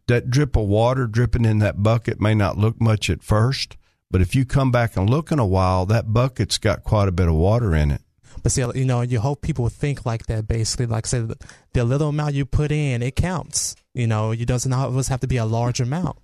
that 0.08 0.30
drip 0.30 0.56
of 0.56 0.68
water 0.68 1.08
dripping 1.08 1.46
in 1.46 1.60
that 1.60 1.82
bucket 1.82 2.20
may 2.20 2.36
not 2.36 2.58
look 2.58 2.82
much 2.82 3.10
at 3.10 3.24
first, 3.24 3.78
but 4.12 4.22
if 4.22 4.36
you 4.36 4.46
come 4.46 4.72
back 4.72 4.96
and 4.96 5.10
look 5.10 5.32
in 5.32 5.40
a 5.40 5.46
while, 5.46 5.86
that 5.86 6.14
bucket's 6.14 6.58
got 6.58 6.84
quite 6.84 7.08
a 7.08 7.12
bit 7.12 7.28
of 7.28 7.36
water 7.36 7.76
in 7.76 7.92
it. 7.92 8.02
But 8.42 8.52
see, 8.52 8.66
you 8.76 8.86
know, 8.86 9.02
you 9.02 9.20
hope 9.20 9.42
people 9.42 9.70
think 9.70 10.06
like 10.06 10.26
that. 10.26 10.48
Basically, 10.48 10.86
like 10.86 11.06
I 11.06 11.10
said, 11.10 11.34
the 11.74 11.84
little 11.84 12.10
amount 12.10 12.36
you 12.36 12.46
put 12.46 12.72
in, 12.72 13.02
it 13.02 13.16
counts. 13.16 13.76
You 13.94 14.08
know, 14.08 14.32
it 14.32 14.46
doesn't 14.46 14.74
always 14.74 15.08
have 15.08 15.22
to 15.22 15.28
be 15.28 15.38
a 15.38 15.46
large 15.46 15.80
amount. 15.80 16.18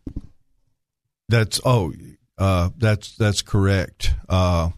That's 1.30 1.62
oh, 1.64 1.94
uh, 2.38 2.70
that's 2.78 3.16
that's 3.16 3.42
correct. 3.42 4.14
Uh, 4.28 4.70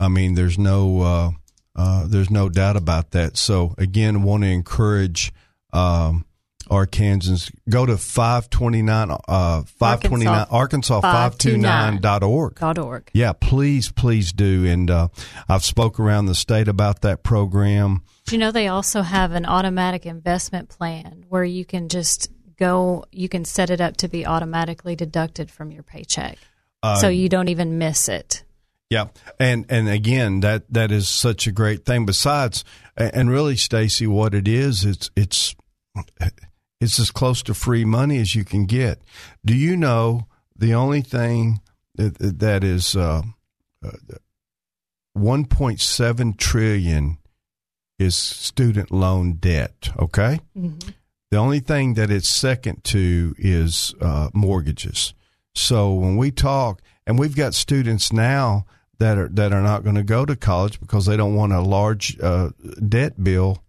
I 0.00 0.08
mean, 0.08 0.34
there's 0.34 0.58
no 0.58 1.00
uh, 1.00 1.30
uh 1.76 2.06
there's 2.06 2.30
no 2.30 2.48
doubt 2.48 2.76
about 2.76 3.10
that. 3.10 3.36
So 3.36 3.74
again, 3.78 4.22
want 4.22 4.42
to 4.44 4.48
encourage 4.48 5.32
um, 5.72 6.24
Arkansans 6.68 7.50
go 7.68 7.86
to 7.86 7.96
529 7.96 9.10
uh 9.28 9.62
529 9.62 10.46
Arkansas 10.50 11.00
529.org. 11.00 12.54
Dot 12.54 12.78
org. 12.78 13.10
Yeah, 13.12 13.32
please 13.32 13.90
please 13.90 14.32
do 14.32 14.66
and 14.66 14.90
uh, 14.90 15.08
I've 15.48 15.64
spoke 15.64 15.98
around 15.98 16.26
the 16.26 16.34
state 16.34 16.68
about 16.68 17.02
that 17.02 17.22
program. 17.22 18.02
You 18.30 18.38
know 18.38 18.50
they 18.50 18.68
also 18.68 19.02
have 19.02 19.32
an 19.32 19.46
automatic 19.46 20.06
investment 20.06 20.68
plan 20.68 21.24
where 21.28 21.44
you 21.44 21.64
can 21.64 21.88
just 21.88 22.30
go 22.58 23.04
you 23.12 23.28
can 23.28 23.44
set 23.44 23.70
it 23.70 23.80
up 23.80 23.96
to 23.98 24.08
be 24.08 24.26
automatically 24.26 24.96
deducted 24.96 25.50
from 25.50 25.70
your 25.70 25.82
paycheck. 25.82 26.38
Uh, 26.82 26.96
so 26.96 27.08
you 27.08 27.28
don't 27.28 27.48
even 27.48 27.78
miss 27.78 28.08
it. 28.08 28.44
Yeah, 28.90 29.08
and 29.38 29.66
and 29.68 29.88
again, 29.88 30.40
that 30.40 30.72
that 30.72 30.90
is 30.90 31.08
such 31.08 31.46
a 31.46 31.52
great 31.52 31.84
thing. 31.84 32.06
Besides, 32.06 32.64
and 32.96 33.30
really, 33.30 33.56
Stacy, 33.56 34.06
what 34.06 34.34
it 34.34 34.48
is, 34.48 34.84
it's 34.84 35.10
it's 35.14 35.54
it's 36.80 36.98
as 37.00 37.10
close 37.10 37.42
to 37.44 37.54
free 37.54 37.84
money 37.84 38.18
as 38.18 38.34
you 38.34 38.44
can 38.44 38.66
get. 38.66 39.00
Do 39.44 39.54
you 39.54 39.76
know 39.76 40.26
the 40.56 40.74
only 40.74 41.02
thing 41.02 41.60
that, 41.96 42.16
that 42.18 42.62
is 42.64 42.94
uh, 42.96 43.22
uh, 43.84 43.90
1.7 45.16 46.36
trillion 46.36 47.18
is 47.98 48.14
student 48.16 48.90
loan 48.90 49.34
debt? 49.34 49.90
Okay, 49.98 50.40
Mm-hmm. 50.56 50.90
the 51.30 51.36
only 51.36 51.60
thing 51.60 51.94
that 51.94 52.10
it's 52.10 52.28
second 52.28 52.84
to 52.84 53.34
is 53.38 53.94
uh, 54.00 54.30
mortgages. 54.32 55.14
So 55.54 55.92
when 55.94 56.16
we 56.16 56.30
talk, 56.30 56.80
and 57.06 57.18
we've 57.18 57.34
got 57.36 57.54
students 57.54 58.12
now 58.12 58.66
that 58.98 59.16
are 59.18 59.28
that 59.28 59.52
are 59.52 59.62
not 59.62 59.82
going 59.82 59.96
to 59.96 60.02
go 60.04 60.24
to 60.24 60.36
college 60.36 60.78
because 60.80 61.06
they 61.06 61.16
don't 61.16 61.34
want 61.34 61.52
a 61.52 61.60
large 61.60 62.18
uh, 62.20 62.50
debt 62.86 63.22
bill 63.22 63.62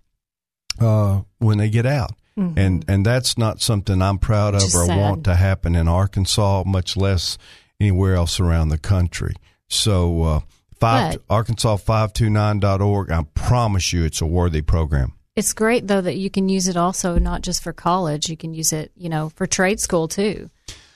uh, 0.79 1.21
when 1.39 1.57
they 1.57 1.69
get 1.69 1.85
out, 1.85 2.11
and 2.57 2.85
and 2.87 3.05
that's 3.05 3.37
not 3.37 3.61
something 3.61 4.01
I'm 4.01 4.17
proud 4.17 4.55
of 4.55 4.63
or 4.63 4.85
sad. 4.85 4.97
want 4.97 5.23
to 5.25 5.35
happen 5.35 5.75
in 5.75 5.87
Arkansas, 5.87 6.63
much 6.65 6.95
less 6.97 7.37
anywhere 7.79 8.15
else 8.15 8.39
around 8.39 8.69
the 8.69 8.77
country. 8.77 9.35
So 9.67 10.23
uh, 10.23 10.39
five 10.79 11.13
But- 11.13 11.21
Arkansas 11.29 11.77
five 11.77 12.13
two 12.13 12.29
nine 12.29 12.59
dot 12.59 12.81
org. 12.81 13.11
I 13.11 13.23
promise 13.33 13.91
you, 13.93 14.03
it's 14.05 14.21
a 14.21 14.25
worthy 14.25 14.61
program. 14.61 15.13
It's 15.35 15.53
great 15.53 15.87
though 15.87 16.01
that 16.01 16.17
you 16.17 16.29
can 16.29 16.49
use 16.49 16.67
it 16.67 16.75
also 16.77 17.17
not 17.17 17.41
just 17.41 17.63
for 17.63 17.71
college. 17.73 18.29
You 18.29 18.35
can 18.37 18.53
use 18.53 18.73
it, 18.73 18.91
you 18.95 19.09
know, 19.09 19.29
for 19.35 19.45
trade 19.47 19.79
school 19.79 20.07
too. 20.07 20.49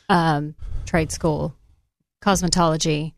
Um, 0.10 0.56
trade 0.86 1.12
school, 1.12 1.56
cosmetology, 2.22 3.14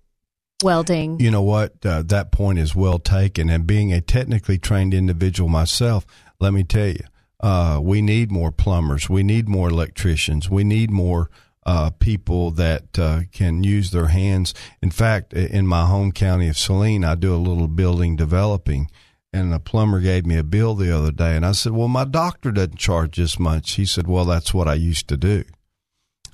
welding. 0.63 1.19
you 1.19 1.31
know 1.31 1.41
what? 1.41 1.73
Uh, 1.85 2.01
that 2.03 2.31
point 2.31 2.59
is 2.59 2.75
well 2.75 2.99
taken. 2.99 3.49
And 3.49 3.65
being 3.65 3.93
a 3.93 4.01
technically 4.01 4.57
trained 4.57 4.93
individual 4.93 5.49
myself, 5.49 6.05
let 6.39 6.53
me 6.53 6.63
tell 6.63 6.87
you, 6.87 7.03
uh, 7.45 7.79
we 7.79 8.01
need 8.01 8.31
more 8.31 8.51
plumbers. 8.51 9.07
We 9.07 9.21
need 9.21 9.47
more 9.47 9.69
electricians. 9.69 10.49
We 10.49 10.63
need 10.63 10.89
more 10.89 11.29
uh, 11.63 11.91
people 11.91 12.49
that 12.49 12.97
uh, 12.97 13.19
can 13.31 13.63
use 13.63 13.91
their 13.91 14.07
hands. 14.07 14.55
In 14.81 14.89
fact, 14.89 15.31
in 15.31 15.67
my 15.67 15.85
home 15.85 16.11
county 16.11 16.47
of 16.47 16.57
Saline, 16.57 17.05
I 17.05 17.13
do 17.13 17.35
a 17.35 17.37
little 17.37 17.67
building 17.67 18.15
developing. 18.15 18.89
And 19.31 19.53
a 19.53 19.59
plumber 19.59 19.99
gave 19.99 20.25
me 20.25 20.37
a 20.37 20.43
bill 20.43 20.73
the 20.73 20.97
other 20.97 21.11
day, 21.11 21.35
and 21.35 21.45
I 21.45 21.51
said, 21.51 21.73
"Well, 21.73 21.87
my 21.87 22.05
doctor 22.05 22.51
doesn't 22.51 22.79
charge 22.79 23.17
this 23.17 23.37
much." 23.37 23.73
He 23.73 23.85
said, 23.85 24.07
"Well, 24.07 24.25
that's 24.25 24.51
what 24.51 24.67
I 24.67 24.73
used 24.73 25.07
to 25.09 25.17
do." 25.17 25.43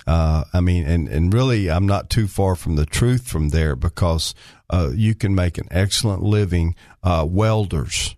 Uh, 0.06 0.44
I 0.54 0.60
mean, 0.60 0.84
and, 0.84 1.08
and 1.08 1.34
really, 1.34 1.68
I'm 1.68 1.86
not 1.86 2.08
too 2.08 2.26
far 2.26 2.54
from 2.54 2.76
the 2.76 2.86
truth 2.86 3.26
from 3.26 3.50
there 3.50 3.76
because 3.76 4.34
uh, 4.70 4.92
you 4.94 5.14
can 5.14 5.34
make 5.34 5.58
an 5.58 5.68
excellent 5.70 6.22
living. 6.22 6.74
Uh, 7.02 7.26
welders, 7.28 8.14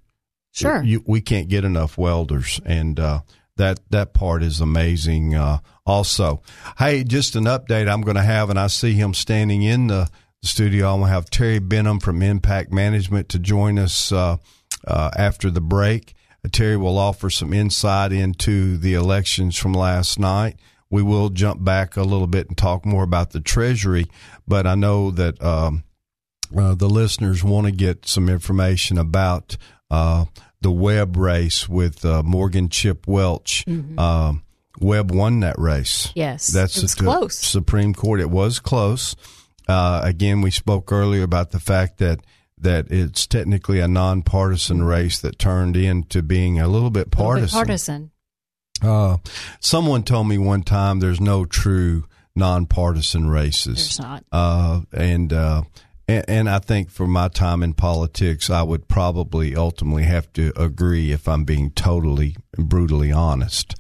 Sure. 0.54 0.82
you, 0.82 1.02
we 1.04 1.20
can't 1.20 1.48
get 1.48 1.64
enough 1.64 1.98
welders, 1.98 2.60
and 2.64 2.98
uh, 3.00 3.20
that 3.56 3.80
that 3.90 4.14
part 4.14 4.42
is 4.42 4.60
amazing. 4.60 5.34
Uh, 5.34 5.58
also, 5.84 6.42
hey, 6.78 7.02
just 7.02 7.34
an 7.34 7.44
update 7.44 7.88
I'm 7.88 8.02
going 8.02 8.16
to 8.16 8.22
have, 8.22 8.50
and 8.50 8.58
I 8.58 8.68
see 8.68 8.92
him 8.92 9.14
standing 9.14 9.62
in 9.62 9.88
the, 9.88 10.08
studio. 10.42 10.92
I'm 10.92 11.00
going 11.00 11.08
to 11.08 11.14
have 11.14 11.30
Terry 11.30 11.58
Benham 11.58 12.00
from 12.00 12.20
Impact 12.20 12.70
Management 12.70 13.30
to 13.30 13.38
join 13.38 13.78
us 13.78 14.12
uh, 14.12 14.36
uh, 14.86 15.10
after 15.16 15.50
the 15.50 15.62
break. 15.62 16.14
Terry 16.52 16.76
will 16.76 16.98
offer 16.98 17.30
some 17.30 17.54
insight 17.54 18.12
into 18.12 18.76
the 18.76 18.92
elections 18.92 19.56
from 19.56 19.72
last 19.72 20.18
night. 20.18 20.60
We 20.90 21.02
will 21.02 21.30
jump 21.30 21.64
back 21.64 21.96
a 21.96 22.02
little 22.02 22.26
bit 22.26 22.48
and 22.48 22.58
talk 22.58 22.84
more 22.84 23.02
about 23.02 23.30
the 23.30 23.40
Treasury, 23.40 24.06
but 24.46 24.66
I 24.66 24.74
know 24.74 25.10
that. 25.10 25.42
Um, 25.42 25.84
uh, 26.54 26.74
the 26.74 26.88
listeners 26.88 27.42
want 27.42 27.66
to 27.66 27.72
get 27.72 28.06
some 28.06 28.28
information 28.28 28.96
about 28.96 29.56
uh, 29.94 30.24
the 30.60 30.70
Webb 30.70 31.16
race 31.16 31.68
with 31.68 32.04
uh, 32.04 32.22
Morgan 32.22 32.68
Chip 32.68 33.06
Welch. 33.06 33.64
Um, 33.98 34.42
Webb 34.80 35.10
won 35.12 35.40
that 35.40 35.58
race. 35.58 36.10
Yes. 36.14 36.48
That's 36.48 36.76
It 36.78 36.82
was 36.82 36.92
at 36.92 36.98
the 36.98 37.04
close. 37.04 37.38
Supreme 37.38 37.94
Court. 37.94 38.20
It 38.20 38.30
was 38.30 38.58
close. 38.60 39.14
Uh, 39.68 40.00
again, 40.02 40.40
we 40.42 40.50
spoke 40.50 40.90
earlier 40.92 41.22
about 41.22 41.50
the 41.52 41.60
fact 41.60 41.98
that 41.98 42.20
that 42.58 42.90
it's 42.90 43.26
technically 43.26 43.78
a 43.80 43.88
nonpartisan 43.88 44.82
race 44.84 45.20
that 45.20 45.38
turned 45.38 45.76
into 45.76 46.22
being 46.22 46.58
a 46.60 46.66
little 46.68 46.90
bit 46.90 47.08
A 47.14 47.22
little 47.22 47.34
bit 47.34 47.52
partisan. 47.52 47.58
partisan. 47.58 48.10
Uh, 48.82 49.16
someone 49.60 50.02
told 50.02 50.28
me 50.28 50.38
one 50.38 50.62
time 50.62 50.98
there's 51.00 51.20
no 51.20 51.44
true 51.44 52.04
nonpartisan 52.34 53.28
races. 53.28 53.76
There's 53.76 54.00
not. 54.00 54.24
Uh, 54.32 54.80
and, 54.92 55.32
uh, 55.32 55.62
and, 56.08 56.24
and 56.28 56.50
I 56.50 56.58
think 56.58 56.90
for 56.90 57.06
my 57.06 57.28
time 57.28 57.62
in 57.62 57.74
politics, 57.74 58.50
I 58.50 58.62
would 58.62 58.88
probably 58.88 59.56
ultimately 59.56 60.04
have 60.04 60.32
to 60.34 60.52
agree 60.60 61.12
if 61.12 61.28
I'm 61.28 61.44
being 61.44 61.70
totally 61.70 62.36
brutally 62.56 63.12
honest. 63.12 63.74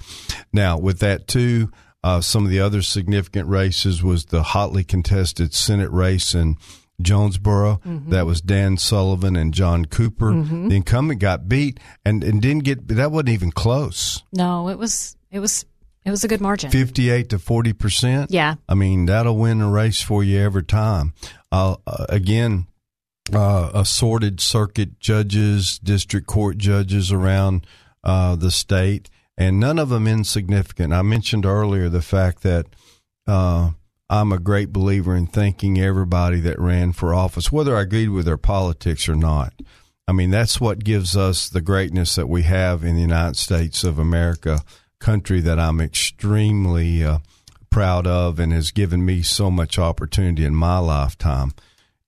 Now, 0.52 0.78
with 0.78 1.00
that 1.00 1.26
too, 1.28 1.70
uh, 2.02 2.20
some 2.20 2.44
of 2.44 2.50
the 2.50 2.60
other 2.60 2.82
significant 2.82 3.48
races 3.48 4.02
was 4.02 4.26
the 4.26 4.42
hotly 4.42 4.84
contested 4.84 5.54
Senate 5.54 5.90
race 5.90 6.34
in 6.34 6.56
Jonesboro. 7.00 7.80
That 7.84 8.26
was 8.26 8.40
Dan 8.40 8.76
Sullivan 8.76 9.36
and 9.36 9.52
John 9.52 9.86
Cooper. 9.86 10.32
The 10.32 10.76
incumbent 10.76 11.20
got 11.20 11.48
beat 11.48 11.80
and, 12.04 12.22
and 12.22 12.40
didn't 12.40 12.64
get, 12.64 12.88
that 12.88 13.10
wasn't 13.10 13.30
even 13.30 13.50
close. 13.50 14.22
No, 14.32 14.68
it 14.68 14.78
was 14.78 15.16
it 15.30 15.40
was 15.40 15.64
it 16.04 16.10
was 16.10 16.22
a 16.22 16.28
good 16.28 16.40
margin. 16.40 16.70
58 16.70 17.30
to 17.30 17.38
40%. 17.38 18.26
Yeah. 18.28 18.56
I 18.68 18.74
mean, 18.74 19.06
that'll 19.06 19.38
win 19.38 19.62
a 19.62 19.70
race 19.70 20.02
for 20.02 20.22
you 20.22 20.38
every 20.38 20.62
time. 20.62 21.14
Uh, 21.54 21.76
again, 22.08 22.66
uh, 23.32 23.70
assorted 23.74 24.40
circuit 24.40 24.98
judges, 24.98 25.78
district 25.78 26.26
court 26.26 26.58
judges 26.58 27.12
around 27.12 27.64
uh, 28.02 28.34
the 28.34 28.50
state, 28.50 29.08
and 29.38 29.60
none 29.60 29.78
of 29.78 29.88
them 29.88 30.08
insignificant. 30.08 30.92
I 30.92 31.02
mentioned 31.02 31.46
earlier 31.46 31.88
the 31.88 32.02
fact 32.02 32.42
that 32.42 32.66
uh, 33.28 33.70
I'm 34.10 34.32
a 34.32 34.40
great 34.40 34.72
believer 34.72 35.14
in 35.14 35.28
thanking 35.28 35.80
everybody 35.80 36.40
that 36.40 36.58
ran 36.58 36.92
for 36.92 37.14
office, 37.14 37.52
whether 37.52 37.76
I 37.76 37.82
agreed 37.82 38.08
with 38.08 38.24
their 38.24 38.36
politics 38.36 39.08
or 39.08 39.14
not. 39.14 39.54
I 40.08 40.12
mean, 40.12 40.32
that's 40.32 40.60
what 40.60 40.82
gives 40.82 41.16
us 41.16 41.48
the 41.48 41.60
greatness 41.62 42.16
that 42.16 42.28
we 42.28 42.42
have 42.42 42.82
in 42.82 42.96
the 42.96 43.00
United 43.00 43.36
States 43.36 43.84
of 43.84 44.00
America, 44.00 44.58
country 44.98 45.40
that 45.42 45.60
I'm 45.60 45.80
extremely 45.80 47.04
uh, 47.04 47.18
proud 47.74 48.06
of 48.06 48.38
and 48.38 48.52
has 48.52 48.70
given 48.70 49.04
me 49.04 49.20
so 49.20 49.50
much 49.50 49.80
opportunity 49.80 50.44
in 50.44 50.54
my 50.54 50.78
lifetime. 50.78 51.52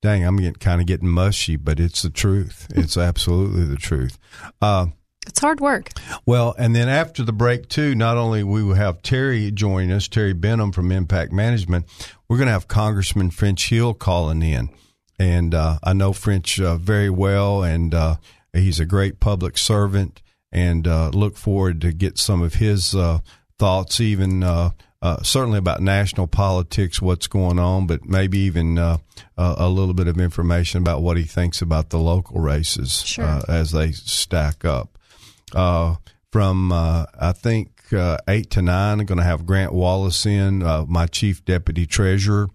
Dang, 0.01 0.25
I'm 0.25 0.37
getting, 0.37 0.55
kind 0.55 0.81
of 0.81 0.87
getting 0.87 1.09
mushy, 1.09 1.57
but 1.57 1.81
it's 1.81 2.03
the 2.03 2.11
truth. 2.11 2.69
It's 2.77 2.97
absolutely 2.97 3.65
the 3.65 3.75
truth. 3.75 4.17
Uh, 4.63 4.87
It's 5.27 5.41
hard 5.41 5.59
work. 5.59 5.91
well, 6.25 6.55
and 6.57 6.77
then 6.77 6.89
after 6.89 7.25
the 7.25 7.33
break 7.33 7.69
too, 7.69 7.97
not 7.97 8.17
only 8.17 8.45
we 8.45 8.63
will 8.63 8.77
have 8.77 9.03
Terry 9.03 9.51
join 9.51 9.91
us, 9.91 10.07
Terry 10.07 10.35
Benham 10.35 10.71
from 10.71 10.93
Impact 10.93 11.33
Management, 11.33 11.85
we're 12.29 12.37
going 12.37 12.47
to 12.47 12.53
have 12.53 12.69
Congressman 12.69 13.33
French 13.33 13.69
Hill 13.69 13.93
calling 13.93 14.43
in, 14.43 14.69
and 15.19 15.53
uh, 15.53 15.81
I 15.83 15.95
know 15.95 16.13
French 16.13 16.61
uh, 16.61 16.77
very 16.77 17.11
well, 17.11 17.65
and 17.65 17.93
uh, 17.93 18.17
he's 18.53 18.79
a 18.79 18.85
great 18.87 19.19
public 19.19 19.59
servant, 19.59 20.23
and 20.53 20.87
uh, 20.87 21.09
look 21.13 21.37
forward 21.37 21.81
to 21.81 21.93
get 21.93 22.19
some 22.19 22.41
of 22.41 22.55
his 22.55 22.95
uh, 22.95 23.19
thoughts, 23.59 24.01
even 24.01 24.43
uh, 24.43 24.71
uh, 25.03 25.23
certainly 25.23 25.59
about 25.59 25.81
national 25.81 26.27
politics, 26.27 27.01
what's 27.01 27.27
going 27.27 27.59
on, 27.59 27.87
but 27.87 28.05
maybe 28.05 28.39
even 28.39 28.79
uh, 28.79 28.99
a 29.37 29.69
little 29.69 29.95
bit 29.95 30.09
of 30.09 30.19
information 30.19 30.81
about 30.83 31.03
what 31.03 31.17
he 31.17 31.25
thinks 31.25 31.63
about 31.63 31.91
the 31.91 31.99
local 31.99 32.41
races 32.41 33.03
Sure. 33.03 33.25
uh, 33.25 33.43
as 33.49 33.73
they 33.73 33.93
stack 33.93 34.65
up. 34.65 34.99
Uh, 35.55 35.97
from 36.33 36.73
uh, 36.73 37.07
I 37.19 37.33
think 37.33 37.71
uh, 37.93 38.19
eight 38.29 38.51
to 38.51 38.63
nine, 38.63 39.01
I'm 39.01 39.07
going 39.07 39.19
to 39.19 39.25
have 39.25 39.47
Grant 39.47 39.73
Wallace 39.73 40.27
in, 40.27 40.63
uh, 40.63 40.85
my 40.87 41.07
chief 41.07 41.45
deputy 41.45 41.87
treasurer. 41.87 42.49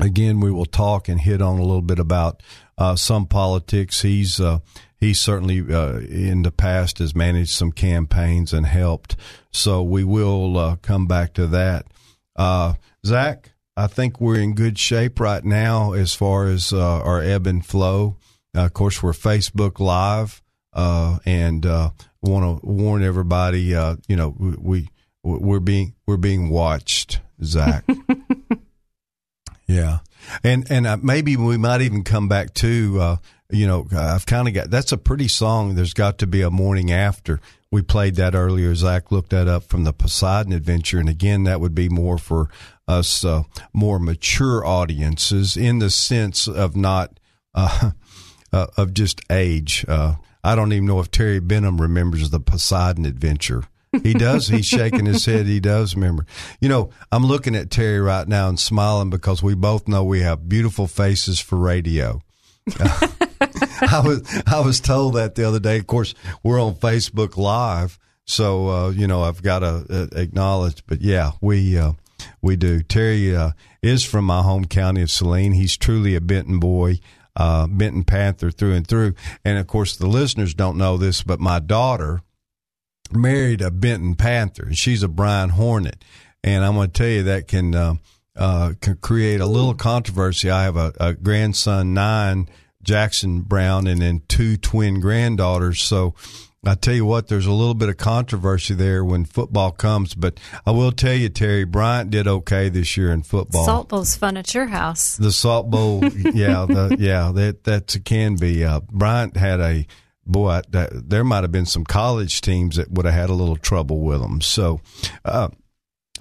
Again, 0.00 0.40
we 0.40 0.50
will 0.50 0.66
talk 0.66 1.08
and 1.08 1.20
hit 1.20 1.40
on 1.42 1.58
a 1.58 1.62
little 1.62 1.82
bit 1.82 1.98
about 1.98 2.42
uh, 2.78 2.96
some 2.96 3.26
politics. 3.26 4.02
He's 4.02 4.40
uh, 4.40 4.58
he 5.00 5.14
certainly 5.14 5.60
uh, 5.72 5.98
in 5.98 6.42
the 6.42 6.52
past 6.52 6.98
has 6.98 7.14
managed 7.14 7.50
some 7.50 7.72
campaigns 7.72 8.52
and 8.52 8.66
helped. 8.66 9.16
So 9.50 9.82
we 9.82 10.04
will 10.04 10.58
uh, 10.58 10.76
come 10.76 11.06
back 11.06 11.32
to 11.34 11.46
that. 11.48 11.86
Uh, 12.36 12.74
Zach, 13.04 13.52
I 13.76 13.86
think 13.86 14.20
we're 14.20 14.40
in 14.40 14.54
good 14.54 14.78
shape 14.78 15.18
right 15.18 15.42
now 15.42 15.94
as 15.94 16.14
far 16.14 16.46
as 16.46 16.72
uh, 16.72 17.00
our 17.00 17.22
ebb 17.22 17.46
and 17.46 17.64
flow. 17.64 18.18
Uh, 18.54 18.66
of 18.66 18.74
course, 18.74 19.02
we're 19.02 19.12
Facebook 19.12 19.80
Live, 19.80 20.42
uh, 20.74 21.18
and 21.24 21.64
want 22.22 22.60
to 22.60 22.66
warn 22.66 23.02
everybody. 23.02 23.74
Uh, 23.74 23.96
you 24.06 24.16
know, 24.16 24.34
we, 24.38 24.56
we 24.58 24.88
we're 25.22 25.60
being 25.60 25.94
we're 26.06 26.16
being 26.16 26.50
watched, 26.50 27.20
Zach. 27.42 27.84
yeah, 29.66 29.98
and 30.42 30.70
and 30.70 30.86
uh, 30.86 30.96
maybe 31.02 31.36
we 31.36 31.56
might 31.56 31.80
even 31.80 32.04
come 32.04 32.28
back 32.28 32.54
to. 32.54 33.18
You 33.52 33.66
know, 33.66 33.86
I've 33.96 34.26
kind 34.26 34.48
of 34.48 34.54
got 34.54 34.70
that's 34.70 34.92
a 34.92 34.98
pretty 34.98 35.28
song. 35.28 35.74
There's 35.74 35.94
got 35.94 36.18
to 36.18 36.26
be 36.26 36.42
a 36.42 36.50
morning 36.50 36.90
after. 36.90 37.40
We 37.72 37.82
played 37.82 38.16
that 38.16 38.34
earlier. 38.34 38.74
Zach 38.74 39.12
looked 39.12 39.30
that 39.30 39.46
up 39.46 39.64
from 39.64 39.84
the 39.84 39.92
Poseidon 39.92 40.52
Adventure, 40.52 40.98
and 40.98 41.08
again, 41.08 41.44
that 41.44 41.60
would 41.60 41.74
be 41.74 41.88
more 41.88 42.18
for 42.18 42.48
us 42.88 43.24
uh, 43.24 43.44
more 43.72 43.98
mature 43.98 44.64
audiences 44.66 45.56
in 45.56 45.78
the 45.78 45.90
sense 45.90 46.48
of 46.48 46.76
not 46.76 47.20
uh, 47.54 47.92
uh, 48.52 48.66
of 48.76 48.94
just 48.94 49.20
age. 49.30 49.84
Uh, 49.88 50.16
I 50.42 50.54
don't 50.54 50.72
even 50.72 50.86
know 50.86 51.00
if 51.00 51.10
Terry 51.10 51.38
Benham 51.38 51.80
remembers 51.80 52.30
the 52.30 52.40
Poseidon 52.40 53.04
Adventure. 53.04 53.64
He 54.02 54.14
does. 54.14 54.46
He's 54.48 54.66
shaking 54.66 55.06
his 55.06 55.24
head. 55.26 55.46
He 55.46 55.58
does 55.60 55.94
remember. 55.94 56.24
You 56.60 56.68
know, 56.68 56.90
I'm 57.10 57.26
looking 57.26 57.56
at 57.56 57.70
Terry 57.70 58.00
right 58.00 58.26
now 58.26 58.48
and 58.48 58.58
smiling 58.58 59.10
because 59.10 59.42
we 59.42 59.54
both 59.54 59.88
know 59.88 60.04
we 60.04 60.20
have 60.20 60.48
beautiful 60.48 60.86
faces 60.86 61.40
for 61.40 61.56
radio. 61.56 62.20
I 63.82 64.02
was 64.04 64.42
I 64.46 64.60
was 64.60 64.80
told 64.80 65.14
that 65.14 65.34
the 65.34 65.46
other 65.46 65.60
day. 65.60 65.78
Of 65.78 65.86
course, 65.86 66.14
we're 66.42 66.60
on 66.60 66.74
Facebook 66.74 67.36
Live, 67.36 67.98
so 68.26 68.68
uh, 68.68 68.90
you 68.90 69.06
know 69.06 69.22
I've 69.22 69.42
got 69.42 69.60
to 69.60 69.86
uh, 69.90 70.18
acknowledge. 70.18 70.84
But 70.86 71.00
yeah, 71.00 71.32
we 71.40 71.78
uh, 71.78 71.92
we 72.42 72.56
do. 72.56 72.82
Terry 72.82 73.34
uh, 73.34 73.52
is 73.82 74.04
from 74.04 74.24
my 74.24 74.42
home 74.42 74.66
county 74.66 75.02
of 75.02 75.10
Saline. 75.10 75.52
He's 75.52 75.76
truly 75.76 76.14
a 76.14 76.20
Benton 76.20 76.58
boy, 76.60 77.00
uh, 77.36 77.66
Benton 77.66 78.04
Panther 78.04 78.50
through 78.50 78.74
and 78.74 78.86
through. 78.86 79.14
And 79.44 79.58
of 79.58 79.66
course, 79.66 79.96
the 79.96 80.06
listeners 80.06 80.54
don't 80.54 80.78
know 80.78 80.96
this, 80.96 81.22
but 81.22 81.40
my 81.40 81.58
daughter 81.58 82.20
married 83.12 83.62
a 83.62 83.70
Benton 83.70 84.14
Panther, 84.14 84.66
and 84.66 84.78
she's 84.78 85.02
a 85.02 85.08
Bryant 85.08 85.52
Hornet. 85.52 86.04
And 86.42 86.64
I'm 86.64 86.74
going 86.74 86.90
to 86.90 86.92
tell 86.92 87.08
you 87.08 87.22
that 87.24 87.48
can 87.48 87.98
uh, 88.36 88.74
can 88.80 88.96
create 88.96 89.40
a 89.40 89.46
little 89.46 89.74
controversy. 89.74 90.50
I 90.50 90.64
have 90.64 90.76
a, 90.76 90.92
a 91.00 91.14
grandson, 91.14 91.94
nine, 91.94 92.48
Jackson 92.82 93.42
Brown, 93.42 93.86
and 93.86 94.00
then 94.00 94.22
two 94.28 94.56
twin 94.56 95.00
granddaughters. 95.00 95.82
So 95.82 96.14
I 96.64 96.74
tell 96.74 96.94
you 96.94 97.06
what, 97.06 97.28
there's 97.28 97.46
a 97.46 97.52
little 97.52 97.74
bit 97.74 97.88
of 97.88 97.96
controversy 97.96 98.74
there 98.74 99.02
when 99.02 99.24
football 99.24 99.70
comes. 99.70 100.14
But 100.14 100.38
I 100.66 100.72
will 100.72 100.92
tell 100.92 101.14
you, 101.14 101.28
Terry 101.30 101.64
Bryant 101.64 102.10
did 102.10 102.26
okay 102.26 102.68
this 102.68 102.96
year 102.96 103.12
in 103.12 103.22
football. 103.22 103.64
Salt 103.64 103.88
Bowl's 103.88 104.14
fun 104.14 104.36
at 104.36 104.54
your 104.54 104.66
house. 104.66 105.16
The 105.16 105.32
Salt 105.32 105.70
Bowl, 105.70 106.04
yeah, 106.34 106.66
the, 106.66 106.96
yeah, 106.98 107.32
that 107.32 107.64
that 107.64 107.96
can 108.04 108.36
be. 108.36 108.64
Uh, 108.64 108.80
Bryant 108.90 109.36
had 109.36 109.60
a 109.60 109.86
boy. 110.26 110.60
That, 110.70 111.08
there 111.08 111.24
might 111.24 111.44
have 111.44 111.52
been 111.52 111.66
some 111.66 111.84
college 111.84 112.42
teams 112.42 112.76
that 112.76 112.90
would 112.90 113.06
have 113.06 113.14
had 113.14 113.30
a 113.30 113.34
little 113.34 113.56
trouble 113.56 114.00
with 114.00 114.20
them. 114.20 114.40
So. 114.40 114.80
Uh, 115.24 115.48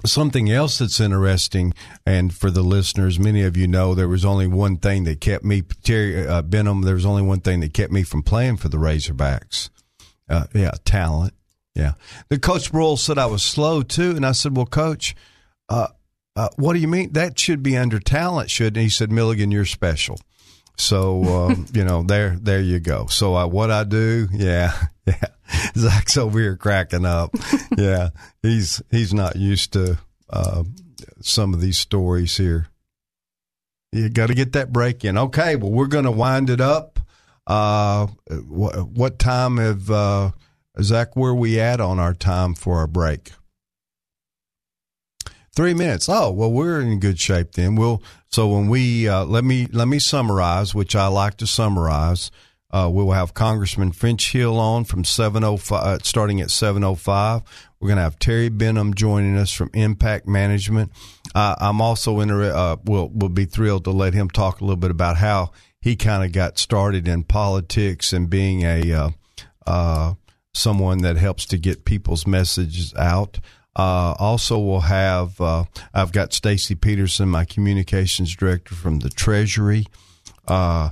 Something 0.05 0.49
else 0.49 0.77
that's 0.77 0.99
interesting, 0.99 1.73
and 2.05 2.33
for 2.33 2.49
the 2.49 2.61
listeners, 2.61 3.19
many 3.19 3.43
of 3.43 3.57
you 3.57 3.67
know 3.67 3.93
there 3.93 4.07
was 4.07 4.23
only 4.23 4.47
one 4.47 4.77
thing 4.77 5.03
that 5.03 5.19
kept 5.19 5.43
me, 5.43 5.61
Terry 5.83 6.25
uh, 6.25 6.41
Benham, 6.41 6.83
there 6.83 6.95
was 6.95 7.05
only 7.05 7.21
one 7.21 7.41
thing 7.41 7.59
that 7.59 7.73
kept 7.73 7.91
me 7.91 8.03
from 8.03 8.23
playing 8.23 8.57
for 8.57 8.69
the 8.69 8.77
Razorbacks. 8.77 9.69
Uh, 10.29 10.45
yeah, 10.53 10.71
talent. 10.85 11.33
Yeah. 11.75 11.93
The 12.29 12.39
coach 12.39 12.71
Broyle 12.71 12.97
said 12.97 13.17
I 13.17 13.25
was 13.25 13.43
slow 13.43 13.81
too, 13.81 14.11
and 14.11 14.25
I 14.25 14.31
said, 14.31 14.55
"Well, 14.55 14.65
coach, 14.65 15.15
uh, 15.67 15.87
uh, 16.35 16.49
what 16.55 16.73
do 16.73 16.79
you 16.79 16.87
mean? 16.87 17.13
That 17.13 17.37
should 17.39 17.63
be 17.63 17.75
under 17.75 17.99
talent, 17.99 18.49
should?" 18.49 18.77
And 18.77 18.83
he 18.83 18.89
said, 18.89 19.11
"Milligan, 19.11 19.51
you're 19.51 19.65
special." 19.65 20.19
So 20.77 21.23
um, 21.23 21.65
you 21.73 21.83
know, 21.83 22.03
there, 22.03 22.37
there 22.41 22.61
you 22.61 22.79
go. 22.79 23.07
So 23.07 23.35
uh, 23.35 23.47
what 23.47 23.71
I 23.71 23.83
do, 23.83 24.27
yeah, 24.31 24.73
yeah. 25.05 25.25
Zach's 25.75 26.17
over 26.17 26.39
here 26.39 26.55
cracking 26.55 27.05
up. 27.05 27.35
yeah, 27.77 28.09
he's 28.41 28.81
he's 28.91 29.13
not 29.13 29.35
used 29.35 29.73
to 29.73 29.97
uh, 30.29 30.63
some 31.21 31.53
of 31.53 31.61
these 31.61 31.77
stories 31.77 32.37
here. 32.37 32.67
You 33.91 34.09
got 34.09 34.27
to 34.27 34.35
get 34.35 34.53
that 34.53 34.71
break 34.71 35.03
in. 35.03 35.17
Okay, 35.17 35.55
well, 35.55 35.71
we're 35.71 35.87
going 35.87 36.05
to 36.05 36.11
wind 36.11 36.49
it 36.49 36.61
up. 36.61 36.99
Uh, 37.47 38.07
what, 38.47 38.87
what 38.89 39.17
time 39.17 39.57
have 39.57 39.89
uh, 39.89 40.31
Zach? 40.81 41.15
Where 41.15 41.33
we 41.33 41.59
at 41.59 41.81
on 41.81 41.99
our 41.99 42.13
time 42.13 42.53
for 42.53 42.77
our 42.77 42.87
break? 42.87 43.31
Three 45.55 45.73
minutes. 45.73 46.07
Oh 46.07 46.31
well, 46.31 46.51
we're 46.51 46.79
in 46.79 46.99
good 46.99 47.19
shape 47.19 47.53
then. 47.53 47.75
We'll 47.75 48.03
so 48.29 48.47
when 48.47 48.69
we 48.69 49.09
uh, 49.09 49.25
let 49.25 49.43
me 49.43 49.67
let 49.71 49.87
me 49.87 49.97
summarize, 49.97 50.75
which 50.75 50.95
I 50.95 51.07
like 51.07 51.37
to 51.37 51.47
summarize. 51.47 52.29
Uh, 52.71 52.89
we 52.91 53.03
will 53.03 53.13
have 53.13 53.33
Congressman 53.33 53.91
French 53.91 54.31
Hill 54.31 54.59
on 54.59 54.83
from 54.83 55.03
seven 55.03 55.43
oh 55.43 55.57
five, 55.57 56.05
starting 56.05 56.39
at 56.39 56.51
seven 56.51 56.83
oh 56.83 56.95
five. 56.95 57.41
We're 57.79 57.87
going 57.87 57.97
to 57.97 58.03
have 58.03 58.19
Terry 58.19 58.49
Benham 58.49 58.93
joining 58.93 59.37
us 59.37 59.51
from 59.51 59.71
Impact 59.73 60.27
Management. 60.27 60.91
Uh, 61.33 61.55
I'm 61.59 61.81
also 61.81 62.19
in. 62.19 62.29
Uh, 62.29 62.75
we'll 62.83 63.09
we'll 63.09 63.29
be 63.29 63.45
thrilled 63.45 63.85
to 63.85 63.91
let 63.91 64.13
him 64.13 64.29
talk 64.29 64.61
a 64.61 64.63
little 64.63 64.75
bit 64.75 64.91
about 64.91 65.17
how 65.17 65.51
he 65.81 65.95
kind 65.95 66.23
of 66.23 66.31
got 66.31 66.59
started 66.59 67.07
in 67.07 67.23
politics 67.23 68.13
and 68.13 68.29
being 68.29 68.63
a 68.63 68.91
uh, 68.91 69.09
uh, 69.65 70.13
someone 70.53 70.99
that 70.99 71.17
helps 71.17 71.45
to 71.47 71.57
get 71.57 71.85
people's 71.85 72.27
messages 72.27 72.93
out. 72.95 73.39
Uh, 73.75 74.13
also, 74.19 74.59
we'll 74.59 74.81
have 74.81 75.39
uh, 75.39 75.63
I've 75.93 76.11
got 76.11 76.33
Stacy 76.33 76.75
Peterson, 76.75 77.29
my 77.29 77.45
communications 77.45 78.35
director 78.35 78.75
from 78.75 78.99
the 78.99 79.09
Treasury. 79.09 79.85
Uh, 80.47 80.89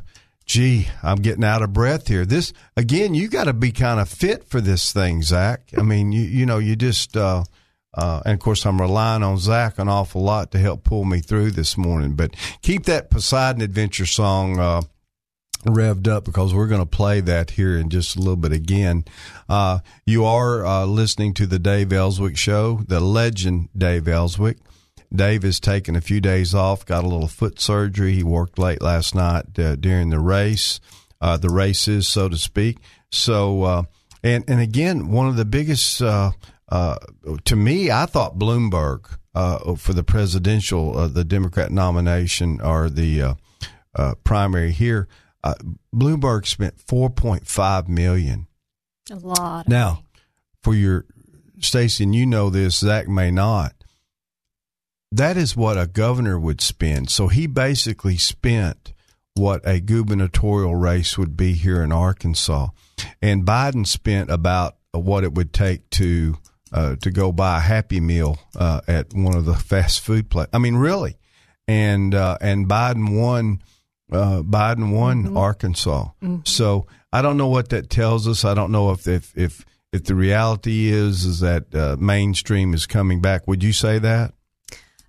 gee, 0.47 0.87
I'm 1.03 1.17
getting 1.17 1.43
out 1.43 1.61
of 1.61 1.73
breath 1.73 2.07
here. 2.07 2.25
This 2.25 2.53
again, 2.75 3.13
you 3.13 3.27
got 3.27 3.43
to 3.43 3.53
be 3.53 3.71
kind 3.71 3.99
of 3.99 4.09
fit 4.09 4.45
for 4.45 4.61
this 4.61 4.91
thing, 4.91 5.21
Zach. 5.21 5.69
I 5.77 5.83
mean, 5.83 6.11
you 6.11 6.21
you 6.21 6.45
know, 6.45 6.57
you 6.57 6.75
just 6.75 7.15
uh, 7.15 7.43
uh, 7.93 8.21
and 8.25 8.33
of 8.33 8.39
course, 8.39 8.65
I'm 8.65 8.81
relying 8.81 9.23
on 9.23 9.37
Zach 9.37 9.77
an 9.77 9.89
awful 9.89 10.23
lot 10.23 10.51
to 10.51 10.59
help 10.59 10.83
pull 10.83 11.03
me 11.03 11.19
through 11.19 11.51
this 11.51 11.77
morning. 11.77 12.15
But 12.15 12.35
keep 12.61 12.85
that 12.85 13.09
Poseidon 13.09 13.61
Adventure 13.61 14.05
song 14.05 14.59
uh, 14.59 14.81
revved 15.65 16.07
up 16.07 16.23
because 16.25 16.53
we're 16.53 16.67
going 16.67 16.81
to 16.81 16.85
play 16.85 17.21
that 17.21 17.51
here 17.51 17.77
in 17.77 17.89
just 17.89 18.15
a 18.15 18.19
little 18.19 18.35
bit 18.35 18.51
again. 18.51 19.03
Uh, 19.49 19.79
you 20.05 20.25
are 20.25 20.65
uh, 20.65 20.85
listening 20.85 21.33
to 21.35 21.47
the 21.47 21.59
Dave 21.59 21.91
Elswick 21.91 22.37
Show, 22.37 22.81
the 22.87 22.99
legend 22.99 23.69
Dave 23.75 24.07
Elswick. 24.07 24.57
Dave 25.13 25.43
has 25.43 25.59
taken 25.59 25.95
a 25.95 26.01
few 26.01 26.19
days 26.19 26.53
off, 26.53 26.85
got 26.85 27.03
a 27.03 27.07
little 27.07 27.27
foot 27.27 27.59
surgery. 27.59 28.13
He 28.13 28.23
worked 28.23 28.59
late 28.59 28.81
last 28.81 29.15
night 29.15 29.57
uh, 29.57 29.75
during 29.75 30.09
the 30.09 30.19
race, 30.19 30.79
uh, 31.21 31.37
the 31.37 31.49
races, 31.49 32.07
so 32.07 32.27
to 32.29 32.37
speak. 32.37 32.79
So, 33.09 33.63
uh, 33.63 33.83
and 34.23 34.43
and 34.47 34.59
again, 34.59 35.09
one 35.09 35.27
of 35.27 35.37
the 35.37 35.45
biggest 35.45 36.01
uh, 36.01 36.31
uh, 36.69 36.97
to 37.45 37.55
me, 37.55 37.89
I 37.89 38.05
thought 38.05 38.37
Bloomberg 38.37 39.17
uh, 39.33 39.75
for 39.75 39.93
the 39.93 40.03
presidential, 40.03 41.07
the 41.07 41.23
Democrat 41.23 41.71
nomination 41.71 42.59
or 42.59 42.89
the 42.89 43.37
primary 44.23 44.71
here. 44.71 45.07
Bloomberg 45.95 46.45
spent 46.45 46.81
four 46.81 47.09
point 47.09 47.47
five 47.47 47.87
million. 47.87 48.47
A 49.09 49.15
lot. 49.15 49.69
Now, 49.69 50.03
for 50.61 50.75
your 50.75 51.05
Stacy, 51.59 52.03
and 52.03 52.13
you 52.13 52.25
know 52.25 52.49
this, 52.49 52.79
Zach 52.79 53.07
may 53.07 53.31
not 53.31 53.73
that 55.17 55.37
is 55.37 55.55
what 55.55 55.77
a 55.77 55.87
governor 55.87 56.39
would 56.39 56.61
spend. 56.61 57.09
So 57.09 57.27
he 57.27 57.47
basically 57.47 58.17
spent 58.17 58.93
what 59.35 59.61
a 59.65 59.79
gubernatorial 59.79 60.75
race 60.75 61.17
would 61.17 61.37
be 61.37 61.53
here 61.53 61.81
in 61.83 61.91
Arkansas, 61.91 62.69
and 63.21 63.45
Biden 63.45 63.85
spent 63.85 64.31
about 64.31 64.77
what 64.91 65.23
it 65.23 65.33
would 65.33 65.53
take 65.53 65.89
to 65.91 66.37
uh, 66.71 66.95
to 66.97 67.11
go 67.11 67.31
buy 67.31 67.57
a 67.57 67.61
Happy 67.61 67.99
Meal 67.99 68.39
uh, 68.55 68.81
at 68.87 69.13
one 69.13 69.35
of 69.35 69.45
the 69.45 69.53
fast 69.53 70.01
food 70.01 70.29
places. 70.29 70.49
I 70.53 70.57
mean, 70.57 70.75
really, 70.75 71.17
and 71.67 72.13
uh, 72.13 72.37
and 72.41 72.67
Biden 72.67 73.19
won. 73.19 73.61
Uh, 74.09 74.41
Biden 74.41 74.93
won 74.93 75.25
mm-hmm. 75.25 75.37
Arkansas. 75.37 76.05
Mm-hmm. 76.23 76.37
So 76.45 76.87
I 77.11 77.21
don't 77.21 77.35
know 77.35 77.49
what 77.49 77.69
that 77.69 77.89
tells 77.89 78.25
us. 78.25 78.45
I 78.45 78.53
don't 78.53 78.71
know 78.71 78.91
if 78.91 79.05
if 79.05 79.37
if 79.37 79.65
if 79.91 80.05
the 80.05 80.15
reality 80.15 80.87
is 80.87 81.25
is 81.25 81.41
that 81.41 81.75
uh, 81.75 81.97
mainstream 81.99 82.73
is 82.73 82.85
coming 82.85 83.19
back. 83.19 83.47
Would 83.47 83.63
you 83.63 83.73
say 83.73 83.99
that? 83.99 84.33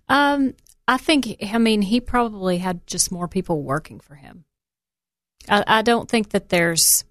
Um, 0.09 0.55
I 0.87 0.97
think. 0.97 1.37
I 1.43 1.59
mean, 1.59 1.83
he 1.83 2.01
probably 2.01 2.59
had 2.59 2.87
just 2.87 3.13
more 3.13 3.29
people 3.29 3.63
working 3.63 4.01
for 4.01 4.15
him. 4.15 4.45
I, 5.49 5.65
I 5.67 5.83
don't 5.83 6.09
think 6.09 6.31
that 6.31 6.49
there's. 6.49 7.05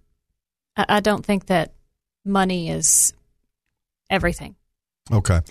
I, 0.76 0.86
I 0.90 1.00
don't 1.00 1.26
think 1.26 1.48
that 1.48 1.74
money 2.26 2.70
is 2.70 3.14
everything. 4.10 4.56
Okay. 5.12 5.42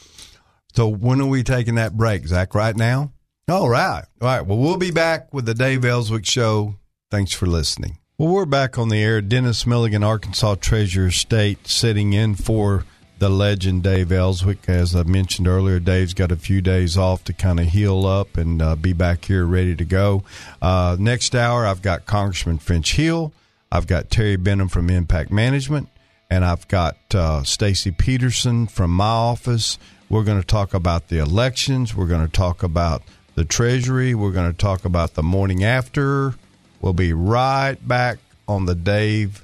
So 0.75 0.89
when 0.89 1.21
are 1.21 1.27
we 1.27 1.43
taking 1.43 1.77
that 1.77 1.97
break, 1.97 2.27
Zach? 2.27 2.55
Right 2.55 2.77
now? 2.77 3.13
All 3.49 3.69
right. 3.69 4.05
All 4.21 4.29
right. 4.29 4.45
Well, 4.45 4.59
we'll 4.59 4.77
be 4.77 4.91
back 4.91 5.33
with 5.33 5.47
the 5.47 5.55
Dave 5.55 5.85
Elswick 5.85 6.27
Show. 6.27 6.75
Thanks 7.11 7.33
for 7.33 7.47
listening. 7.47 7.99
Well, 8.19 8.33
we're 8.33 8.47
back 8.47 8.79
on 8.79 8.89
the 8.89 9.03
air. 9.03 9.21
Dennis 9.21 9.67
Milligan, 9.67 10.03
Arkansas 10.03 10.57
Treasurer 10.57 11.11
State, 11.11 11.69
sitting 11.69 12.13
in 12.13 12.35
for 12.35 12.85
the 13.19 13.29
legend 13.29 13.83
Dave 13.83 14.13
Elswick. 14.13 14.69
As 14.69 14.95
I 14.95 15.03
mentioned 15.03 15.49
earlier, 15.49 15.79
Dave's 15.79 16.15
got 16.15 16.33
a 16.33 16.37
few 16.37 16.61
days 16.61 16.97
off 16.97 17.25
to 17.25 17.33
kind 17.33 17.59
of 17.59 17.67
heal 17.67 18.07
up 18.07 18.37
and 18.37 18.61
uh, 18.61 18.77
be 18.77 18.93
back 18.93 19.25
here 19.25 19.45
ready 19.45 19.75
to 19.75 19.85
go. 19.85 20.23
Uh, 20.61 20.97
next 20.99 21.35
hour, 21.35 21.67
I've 21.67 21.83
got 21.83 22.07
Congressman 22.07 22.59
French 22.59 22.95
Hill. 22.95 23.33
I've 23.73 23.87
got 23.87 24.11
Terry 24.11 24.37
Benham 24.37 24.69
from 24.69 24.91
Impact 24.91 25.31
Management, 25.31 25.89
and 26.31 26.45
I've 26.45 26.69
got 26.69 26.97
uh, 27.15 27.43
Stacy 27.43 27.91
Peterson 27.91 28.67
from 28.67 28.91
my 28.91 29.05
office. 29.05 29.79
We're 30.09 30.25
going 30.25 30.41
to 30.41 30.47
talk 30.47 30.73
about 30.73 31.09
the 31.09 31.19
elections. 31.19 31.95
We're 31.95 32.07
going 32.07 32.25
to 32.25 32.33
talk 32.33 32.63
about 32.63 33.03
the 33.35 33.45
Treasury. 33.45 34.15
We're 34.15 34.31
going 34.31 34.51
to 34.51 34.57
talk 34.57 34.85
about 34.85 35.15
the 35.15 35.23
morning 35.23 35.65
after. 35.65 36.35
We'll 36.81 36.93
be 36.93 37.13
right 37.13 37.77
back 37.87 38.19
on 38.47 38.67
the 38.67 38.75
Dave 38.75 39.43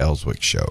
Elswick 0.00 0.42
Show. 0.42 0.68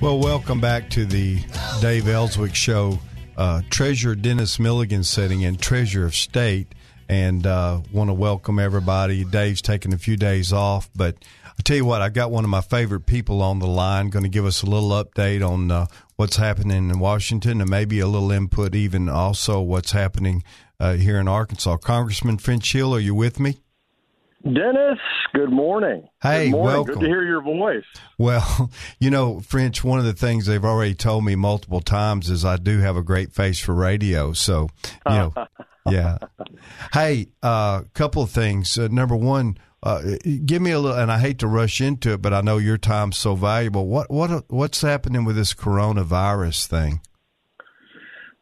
Well, 0.00 0.20
welcome 0.20 0.60
back 0.60 0.88
to 0.90 1.04
the 1.04 1.40
Dave 1.80 2.06
Elswick 2.06 2.54
Show. 2.54 3.00
Uh, 3.36 3.60
Treasurer 3.68 4.14
Dennis 4.14 4.58
Milligan 4.58 5.04
sitting 5.04 5.42
in, 5.42 5.56
Treasurer 5.56 6.06
of 6.06 6.14
State, 6.14 6.74
and 7.08 7.46
uh, 7.46 7.80
want 7.92 8.08
to 8.08 8.14
welcome 8.14 8.58
everybody. 8.58 9.24
Dave's 9.24 9.60
taking 9.60 9.92
a 9.92 9.98
few 9.98 10.16
days 10.16 10.52
off, 10.52 10.88
but 10.96 11.16
I 11.44 11.62
tell 11.62 11.76
you 11.76 11.84
what, 11.84 12.02
I 12.02 12.08
got 12.08 12.30
one 12.30 12.44
of 12.44 12.50
my 12.50 12.62
favorite 12.62 13.06
people 13.06 13.42
on 13.42 13.58
the 13.58 13.66
line, 13.66 14.08
going 14.08 14.22
to 14.22 14.28
give 14.30 14.46
us 14.46 14.62
a 14.62 14.66
little 14.66 14.90
update 14.90 15.46
on 15.46 15.70
uh, 15.70 15.86
what's 16.16 16.36
happening 16.36 16.90
in 16.90 16.98
Washington, 16.98 17.60
and 17.60 17.68
maybe 17.68 18.00
a 18.00 18.06
little 18.06 18.32
input, 18.32 18.74
even 18.74 19.08
also 19.08 19.60
what's 19.60 19.92
happening 19.92 20.42
uh, 20.80 20.94
here 20.94 21.18
in 21.18 21.28
Arkansas. 21.28 21.76
Congressman 21.76 22.38
French 22.38 22.72
Hill, 22.72 22.94
are 22.94 23.00
you 23.00 23.14
with 23.14 23.38
me? 23.38 23.60
Dennis, 24.54 24.98
good 25.34 25.50
morning. 25.50 26.08
Hey, 26.22 26.44
good 26.44 26.52
morning. 26.52 26.76
welcome. 26.76 26.94
Good 26.94 27.00
to 27.00 27.06
hear 27.06 27.24
your 27.24 27.42
voice. 27.42 27.84
Well, 28.16 28.70
you 29.00 29.10
know, 29.10 29.40
French, 29.40 29.82
one 29.82 29.98
of 29.98 30.04
the 30.04 30.12
things 30.12 30.46
they've 30.46 30.64
already 30.64 30.94
told 30.94 31.24
me 31.24 31.34
multiple 31.34 31.80
times 31.80 32.30
is 32.30 32.44
I 32.44 32.56
do 32.56 32.78
have 32.78 32.96
a 32.96 33.02
great 33.02 33.32
face 33.32 33.58
for 33.58 33.74
radio. 33.74 34.32
So, 34.32 34.68
you 35.06 35.12
know, 35.12 35.34
yeah. 35.90 36.18
Hey, 36.92 37.26
a 37.42 37.46
uh, 37.46 37.82
couple 37.92 38.22
of 38.22 38.30
things. 38.30 38.78
Uh, 38.78 38.86
number 38.88 39.16
one, 39.16 39.58
uh, 39.82 40.02
give 40.44 40.62
me 40.62 40.70
a 40.70 40.78
little, 40.78 40.96
and 40.96 41.10
I 41.10 41.18
hate 41.18 41.40
to 41.40 41.48
rush 41.48 41.80
into 41.80 42.12
it, 42.12 42.22
but 42.22 42.32
I 42.32 42.40
know 42.40 42.58
your 42.58 42.78
time's 42.78 43.16
so 43.16 43.34
valuable. 43.34 43.86
What 43.86 44.10
what 44.10 44.44
what's 44.48 44.82
happening 44.82 45.24
with 45.24 45.36
this 45.36 45.54
coronavirus 45.54 46.66
thing? 46.66 47.00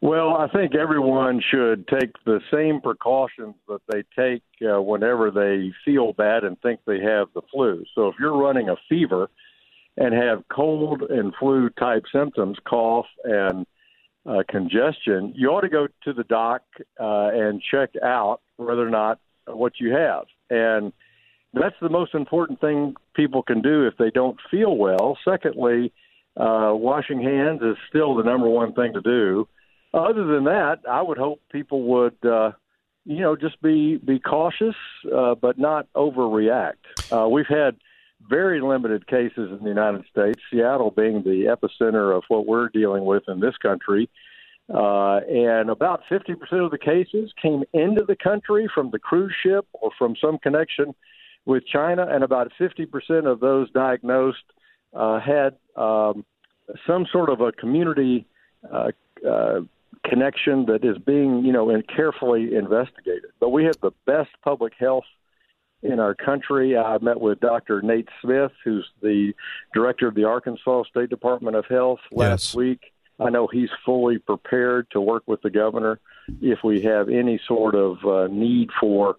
Well, 0.05 0.35
I 0.35 0.47
think 0.49 0.75
everyone 0.75 1.41
should 1.49 1.87
take 1.87 2.11
the 2.27 2.39
same 2.53 2.79
precautions 2.79 3.55
that 3.67 3.81
they 3.91 4.03
take 4.15 4.43
uh, 4.61 4.79
whenever 4.79 5.31
they 5.31 5.73
feel 5.83 6.13
bad 6.13 6.43
and 6.43 6.61
think 6.61 6.81
they 6.85 6.99
have 6.99 7.29
the 7.33 7.41
flu. 7.51 7.83
So 7.95 8.09
if 8.09 8.15
you're 8.19 8.37
running 8.37 8.69
a 8.69 8.75
fever 8.87 9.31
and 9.97 10.13
have 10.13 10.43
cold 10.47 11.01
and 11.09 11.33
flu 11.39 11.71
type 11.71 12.03
symptoms, 12.13 12.59
cough 12.69 13.07
and 13.23 13.65
uh, 14.27 14.43
congestion, 14.47 15.33
you 15.35 15.49
ought 15.49 15.61
to 15.61 15.69
go 15.69 15.87
to 16.03 16.13
the 16.13 16.25
doc 16.25 16.61
uh, 16.99 17.31
and 17.33 17.59
check 17.71 17.89
out 18.03 18.41
whether 18.57 18.85
or 18.87 18.91
not 18.91 19.19
what 19.47 19.73
you 19.79 19.91
have. 19.91 20.25
And 20.51 20.93
that's 21.55 21.77
the 21.81 21.89
most 21.89 22.13
important 22.13 22.61
thing 22.61 22.93
people 23.15 23.41
can 23.41 23.59
do 23.59 23.87
if 23.87 23.97
they 23.97 24.11
don't 24.11 24.37
feel 24.51 24.77
well. 24.77 25.17
Secondly, 25.27 25.91
uh, 26.37 26.73
washing 26.75 27.23
hands 27.23 27.63
is 27.63 27.75
still 27.89 28.13
the 28.13 28.23
number 28.23 28.47
one 28.47 28.71
thing 28.73 28.93
to 28.93 29.01
do 29.01 29.47
other 29.95 30.25
than 30.25 30.43
that, 30.45 30.79
I 30.89 31.01
would 31.01 31.17
hope 31.17 31.41
people 31.51 31.83
would, 31.83 32.17
uh, 32.25 32.51
you 33.05 33.21
know, 33.21 33.35
just 33.35 33.61
be 33.61 33.97
be 33.97 34.19
cautious, 34.19 34.75
uh, 35.15 35.35
but 35.35 35.57
not 35.57 35.87
overreact. 35.93 36.73
Uh, 37.11 37.27
we've 37.29 37.47
had 37.47 37.77
very 38.29 38.61
limited 38.61 39.07
cases 39.07 39.51
in 39.51 39.59
the 39.61 39.69
United 39.69 40.03
States. 40.11 40.39
Seattle 40.51 40.91
being 40.91 41.23
the 41.23 41.55
epicenter 41.55 42.15
of 42.15 42.23
what 42.27 42.45
we're 42.45 42.69
dealing 42.69 43.05
with 43.05 43.23
in 43.27 43.39
this 43.39 43.55
country. 43.57 44.09
Uh, 44.73 45.17
and 45.29 45.69
about 45.69 46.01
50% 46.09 46.35
of 46.65 46.71
the 46.71 46.77
cases 46.79 47.31
came 47.39 47.63
into 47.73 48.03
the 48.03 48.15
country 48.15 48.67
from 48.73 48.89
the 48.89 48.97
cruise 48.97 49.33
ship 49.43 49.67
or 49.73 49.91
from 49.97 50.15
some 50.19 50.39
connection 50.39 50.95
with 51.45 51.63
China, 51.67 52.07
and 52.09 52.23
about 52.23 52.51
50% 52.59 53.31
of 53.31 53.39
those 53.39 53.69
diagnosed 53.71 54.39
uh, 54.95 55.19
had 55.19 55.55
um, 55.75 56.25
some 56.87 57.05
sort 57.11 57.29
of 57.29 57.41
a 57.41 57.51
community 57.51 58.25
uh, 58.73 58.89
uh, 59.27 59.59
connection 60.09 60.65
that 60.67 60.83
is 60.83 60.97
being, 60.97 61.43
you 61.45 61.51
know, 61.51 61.69
and 61.69 61.83
carefully 61.87 62.55
investigated. 62.55 63.31
But 63.39 63.49
we 63.49 63.65
have 63.65 63.79
the 63.81 63.91
best 64.05 64.29
public 64.43 64.73
health 64.79 65.05
in 65.83 65.99
our 65.99 66.15
country. 66.15 66.77
I 66.77 66.97
met 66.99 67.19
with 67.19 67.39
Dr. 67.39 67.81
Nate 67.81 68.09
Smith, 68.21 68.51
who's 68.63 68.87
the 69.01 69.33
director 69.73 70.07
of 70.07 70.15
the 70.15 70.23
Arkansas 70.23 70.83
State 70.89 71.09
Department 71.09 71.55
of 71.55 71.65
Health 71.65 71.99
last 72.11 72.49
Yes. 72.49 72.55
week. 72.55 72.79
I 73.19 73.29
know 73.29 73.47
he's 73.47 73.69
fully 73.85 74.17
prepared 74.17 74.87
to 74.91 74.99
work 74.99 75.23
with 75.25 75.41
the 75.41 75.49
governor 75.49 75.99
if 76.41 76.59
we 76.63 76.81
have 76.81 77.07
any 77.07 77.39
sort 77.47 77.75
of 77.75 77.97
uh, 78.05 78.27
need 78.29 78.69
for 78.79 79.15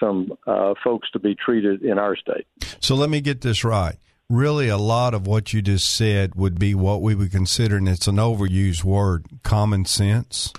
some 0.00 0.32
uh, 0.46 0.74
folks 0.82 1.10
to 1.12 1.18
be 1.18 1.34
treated 1.34 1.82
in 1.82 1.98
our 1.98 2.16
state. 2.16 2.46
So 2.80 2.94
let 2.94 3.10
me 3.10 3.20
get 3.20 3.40
this 3.42 3.64
right. 3.64 3.96
Really, 4.30 4.68
a 4.68 4.76
lot 4.76 5.14
of 5.14 5.26
what 5.26 5.54
you 5.54 5.62
just 5.62 5.88
said 5.88 6.34
would 6.34 6.58
be 6.58 6.74
what 6.74 7.00
we 7.00 7.14
would 7.14 7.30
consider, 7.30 7.76
and 7.78 7.88
it's 7.88 8.06
an 8.06 8.16
overused 8.16 8.84
word, 8.84 9.24
common 9.42 9.86
sense. 9.86 10.52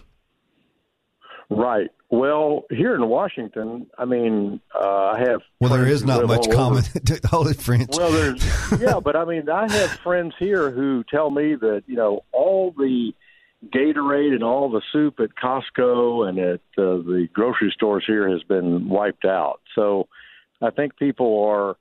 Right. 1.52 1.90
Well, 2.10 2.64
here 2.72 2.96
in 2.96 3.08
Washington, 3.08 3.86
I 3.96 4.06
mean, 4.06 4.60
uh, 4.74 4.80
I 5.14 5.20
have. 5.20 5.42
Well, 5.60 5.72
there 5.72 5.86
friends 5.86 6.04
not 6.04 6.26
much 6.26 6.48
all 6.48 6.54
common. 6.54 6.84
Hold 7.26 7.50
it, 7.50 7.62
French. 7.62 7.96
Well, 7.96 8.12
there's 8.12 8.82
yeah, 8.82 9.00
but 9.00 9.16
I 9.16 9.26
mean, 9.26 9.48
I 9.48 9.72
have 9.72 9.92
friends 10.00 10.34
here 10.40 10.72
who 10.72 11.04
tell 11.04 11.30
me 11.30 11.54
that 11.54 11.84
you 11.86 11.96
know 11.96 12.24
all 12.32 12.72
the 12.76 13.14
Gatorade 13.68 14.34
and 14.34 14.44
all 14.44 14.72
the 14.72 14.82
soup 14.92 15.20
at 15.20 15.36
Costco 15.36 16.28
and 16.28 16.40
at 16.40 16.62
uh, 16.76 16.98
the 17.04 17.28
grocery 17.34 17.72
stores 17.76 18.06
here 18.08 18.28
has 18.28 18.42
been 18.42 18.90
wiped 18.90 19.26
out. 19.26 19.62
So 19.76 20.08
I 20.64 20.72
think 20.72 20.98
people 20.98 21.46
are 21.48 21.76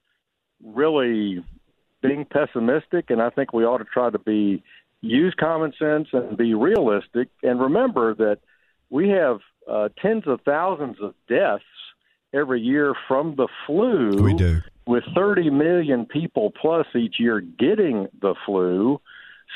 really 0.62 1.42
being 2.02 2.24
pessimistic, 2.24 3.10
and 3.10 3.20
I 3.20 3.30
think 3.30 3.52
we 3.52 3.64
ought 3.64 3.78
to 3.78 3.84
try 3.84 4.10
to 4.10 4.18
be 4.18 4.62
use 5.00 5.34
common 5.38 5.72
sense 5.78 6.08
and 6.12 6.36
be 6.36 6.54
realistic, 6.54 7.28
and 7.42 7.60
remember 7.60 8.14
that 8.14 8.38
we 8.90 9.10
have 9.10 9.38
uh, 9.70 9.88
tens 10.00 10.24
of 10.26 10.40
thousands 10.44 10.96
of 11.00 11.14
deaths 11.28 11.64
every 12.32 12.60
year 12.60 12.94
from 13.06 13.36
the 13.36 13.48
flu 13.66 14.10
we 14.22 14.34
do. 14.34 14.60
with 14.86 15.04
30 15.14 15.50
million 15.50 16.06
people 16.06 16.50
plus 16.50 16.86
each 16.94 17.16
year 17.18 17.40
getting 17.40 18.08
the 18.20 18.34
flu. 18.44 19.00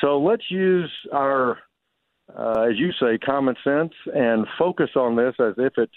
So 0.00 0.18
let's 0.20 0.50
use 0.50 0.90
our, 1.12 1.58
uh, 2.36 2.66
as 2.70 2.78
you 2.78 2.92
say, 2.92 3.18
common 3.18 3.56
sense 3.62 3.92
and 4.14 4.46
focus 4.58 4.90
on 4.96 5.16
this 5.16 5.34
as 5.38 5.54
if 5.58 5.76
it 5.76 5.90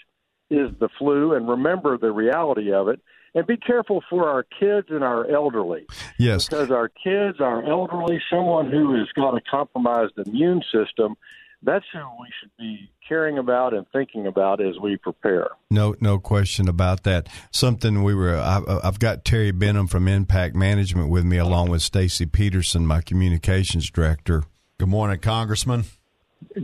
is 0.50 0.70
the 0.78 0.88
flu 0.98 1.34
and 1.34 1.48
remember 1.48 1.98
the 1.98 2.12
reality 2.12 2.72
of 2.72 2.88
it. 2.88 3.00
And 3.36 3.46
be 3.46 3.58
careful 3.58 4.02
for 4.08 4.28
our 4.30 4.44
kids 4.44 4.88
and 4.90 5.04
our 5.04 5.30
elderly 5.30 5.86
Yes. 6.18 6.48
because 6.48 6.70
our 6.70 6.88
kids, 6.88 7.38
our 7.38 7.62
elderly, 7.62 8.18
someone 8.30 8.70
who 8.70 8.98
has 8.98 9.08
got 9.14 9.36
a 9.36 9.42
compromised 9.42 10.14
immune 10.26 10.62
system, 10.72 11.16
that's 11.62 11.84
who 11.92 11.98
we 12.18 12.28
should 12.40 12.50
be 12.58 12.90
caring 13.06 13.36
about 13.36 13.74
and 13.74 13.86
thinking 13.92 14.26
about 14.26 14.62
as 14.62 14.78
we 14.82 14.96
prepare. 14.96 15.48
No, 15.70 15.94
no 16.00 16.18
question 16.18 16.66
about 16.66 17.02
that. 17.02 17.28
Something 17.50 18.02
we 18.02 18.14
were. 18.14 18.36
I, 18.36 18.62
I've 18.82 18.98
got 18.98 19.24
Terry 19.24 19.50
Benham 19.50 19.86
from 19.86 20.08
Impact 20.08 20.56
Management 20.56 21.10
with 21.10 21.24
me, 21.24 21.36
along 21.36 21.68
with 21.68 21.82
Stacy 21.82 22.24
Peterson, 22.24 22.86
my 22.86 23.02
communications 23.02 23.90
director. 23.90 24.44
Good 24.78 24.88
morning, 24.88 25.18
Congressman. 25.20 25.84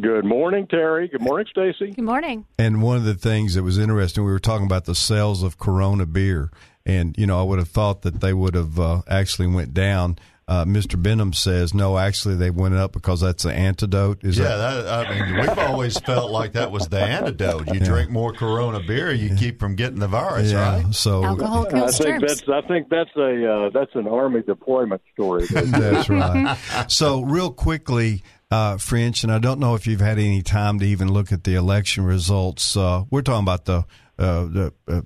Good 0.00 0.24
morning, 0.24 0.66
Terry. 0.66 1.08
Good 1.08 1.20
morning, 1.22 1.46
Stacy. 1.50 1.92
Good 1.92 2.04
morning. 2.04 2.46
And 2.58 2.82
one 2.82 2.96
of 2.96 3.04
the 3.04 3.14
things 3.14 3.54
that 3.54 3.62
was 3.62 3.78
interesting, 3.78 4.24
we 4.24 4.30
were 4.30 4.38
talking 4.38 4.66
about 4.66 4.84
the 4.84 4.94
sales 4.94 5.42
of 5.42 5.58
Corona 5.58 6.06
beer, 6.06 6.50
and 6.86 7.14
you 7.18 7.26
know, 7.26 7.38
I 7.40 7.42
would 7.42 7.58
have 7.58 7.68
thought 7.68 8.02
that 8.02 8.20
they 8.20 8.32
would 8.32 8.54
have 8.54 8.78
uh, 8.78 9.02
actually 9.08 9.48
went 9.48 9.74
down. 9.74 10.18
Uh, 10.48 10.64
Mr. 10.64 11.00
Benham 11.00 11.32
says 11.32 11.72
no. 11.72 11.96
Actually, 11.96 12.34
they 12.34 12.50
went 12.50 12.74
up 12.74 12.92
because 12.92 13.20
that's 13.20 13.44
the 13.44 13.52
antidote. 13.52 14.22
Is 14.24 14.36
yeah, 14.38 14.56
that? 14.56 14.82
that, 14.82 15.06
I 15.06 15.26
mean, 15.30 15.40
we've 15.40 15.58
always 15.58 15.98
felt 16.00 16.30
like 16.32 16.52
that 16.52 16.70
was 16.72 16.88
the 16.88 17.00
antidote. 17.00 17.68
You 17.68 17.74
Yeah. 17.80 17.84
drink 17.86 18.10
more 18.10 18.32
Corona 18.32 18.80
beer, 18.80 19.12
you 19.12 19.34
keep 19.36 19.60
from 19.60 19.76
getting 19.76 20.00
the 20.00 20.08
virus, 20.08 20.50
yeah. 20.52 20.82
right? 20.82 20.94
So 20.94 21.24
Alcohol 21.24 21.66
I 21.68 21.90
think 21.92 22.20
germs. 22.20 22.22
that's 22.22 22.48
I 22.48 22.60
think 22.62 22.88
that's 22.90 23.16
a 23.16 23.50
uh, 23.50 23.70
that's 23.70 23.94
an 23.94 24.08
army 24.08 24.42
deployment 24.42 25.00
story. 25.14 25.46
That's 25.50 26.08
right. 26.10 26.56
So, 26.88 27.22
real 27.22 27.50
quickly, 27.52 28.22
uh, 28.52 28.76
French, 28.76 29.24
and 29.24 29.32
I 29.32 29.38
don't 29.38 29.58
know 29.58 29.74
if 29.74 29.86
you've 29.86 30.00
had 30.00 30.18
any 30.18 30.42
time 30.42 30.78
to 30.80 30.84
even 30.86 31.12
look 31.12 31.32
at 31.32 31.44
the 31.44 31.54
election 31.54 32.04
results. 32.04 32.76
Uh, 32.76 33.04
we're 33.10 33.22
talking 33.22 33.44
about 33.44 33.64
the. 33.64 33.84
Uh, 34.18 34.44
the 34.44 34.72
uh, 34.86 35.00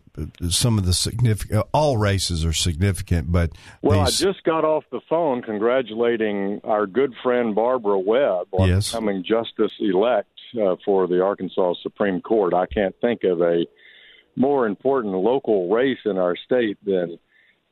some 0.51 0.76
of 0.76 0.84
the 0.84 0.92
significant 0.92 1.64
all 1.72 1.97
races 1.97 2.44
are 2.44 2.53
significant, 2.53 3.30
but 3.30 3.51
Well, 3.80 4.05
these, 4.05 4.20
I 4.20 4.32
just 4.32 4.42
got 4.44 4.64
off 4.64 4.84
the 4.90 5.01
phone 5.09 5.42
congratulating 5.42 6.61
our 6.64 6.86
good 6.86 7.14
friend 7.22 7.55
Barbara 7.55 7.99
Webb 7.99 8.49
on 8.51 8.68
Yes. 8.68 8.90
becoming 8.90 9.22
justice 9.22 9.72
elect 9.78 10.28
uh, 10.61 10.74
for 10.84 11.07
the 11.07 11.22
Arkansas 11.22 11.74
Supreme 11.82 12.20
Court. 12.20 12.53
I 12.53 12.66
can't 12.66 12.94
think 13.01 13.22
of 13.22 13.40
a 13.40 13.64
more 14.34 14.66
important 14.66 15.14
local 15.14 15.70
race 15.70 16.01
in 16.05 16.18
our 16.18 16.36
state 16.44 16.76
than 16.84 17.16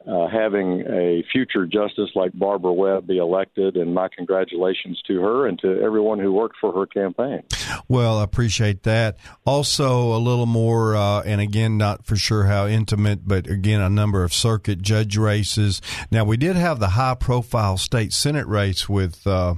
uh, 0.07 0.29
having 0.29 0.81
a 0.83 1.25
future 1.33 1.67
justice 1.67 2.11
like 2.15 2.33
Barbara 2.35 2.73
Webb 2.73 3.07
be 3.07 3.19
elected, 3.19 3.77
and 3.77 3.95
my 3.95 4.09
congratulations 4.15 5.01
to 5.07 5.21
her 5.21 5.47
and 5.47 5.59
to 5.61 5.81
everyone 5.81 6.19
who 6.19 6.33
worked 6.33 6.57
for 6.61 6.73
her 6.73 6.87
campaign. 6.87 7.43
Well, 7.89 8.19
I 8.19 8.25
appreciate 8.25 8.83
that. 8.83 9.17
Also, 9.47 10.15
a 10.15 10.19
little 10.19 10.47
more, 10.47 10.95
uh, 10.95 11.23
and 11.23 11.41
again, 11.41 11.79
not 11.79 12.05
for 12.05 12.17
sure 12.17 12.45
how 12.45 12.67
intimate, 12.67 13.27
but 13.27 13.47
again, 13.47 13.81
a 13.81 13.89
number 13.89 14.25
of 14.25 14.35
circuit 14.35 14.83
judge 14.83 15.17
races. 15.17 15.81
Now, 16.11 16.25
we 16.25 16.37
did 16.37 16.57
have 16.57 16.81
the 16.81 16.91
high 16.91 17.15
profile 17.15 17.79
state 17.79 18.13
Senate 18.13 18.47
race 18.47 18.89
with 18.89 19.27
uh, 19.27 19.55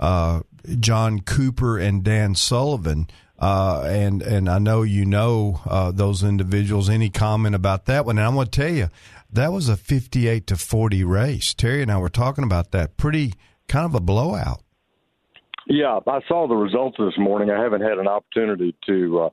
uh, 0.00 0.40
John 0.80 1.20
Cooper 1.20 1.78
and 1.78 2.02
Dan 2.02 2.34
Sullivan. 2.34 3.06
Uh, 3.38 3.82
and 3.86 4.22
and 4.22 4.48
I 4.48 4.58
know 4.58 4.82
you 4.82 5.04
know 5.04 5.60
uh, 5.66 5.92
those 5.92 6.22
individuals. 6.22 6.88
Any 6.88 7.10
comment 7.10 7.54
about 7.54 7.84
that 7.84 8.06
one? 8.06 8.16
And 8.16 8.26
I'm 8.26 8.34
going 8.34 8.46
to 8.46 8.50
tell 8.50 8.72
you, 8.72 8.88
that 9.30 9.52
was 9.52 9.68
a 9.68 9.76
58 9.76 10.46
to 10.46 10.56
40 10.56 11.04
race. 11.04 11.54
Terry 11.54 11.82
and 11.82 11.90
I 11.90 11.98
were 11.98 12.08
talking 12.08 12.44
about 12.44 12.70
that. 12.72 12.96
Pretty 12.96 13.34
kind 13.68 13.86
of 13.86 13.94
a 13.94 14.00
blowout. 14.00 14.62
Yeah, 15.68 15.98
I 16.06 16.20
saw 16.28 16.46
the 16.46 16.54
results 16.54 16.96
this 16.98 17.18
morning. 17.18 17.50
I 17.50 17.60
haven't 17.60 17.80
had 17.80 17.98
an 17.98 18.06
opportunity 18.06 18.74
to 18.86 19.20
uh, 19.20 19.30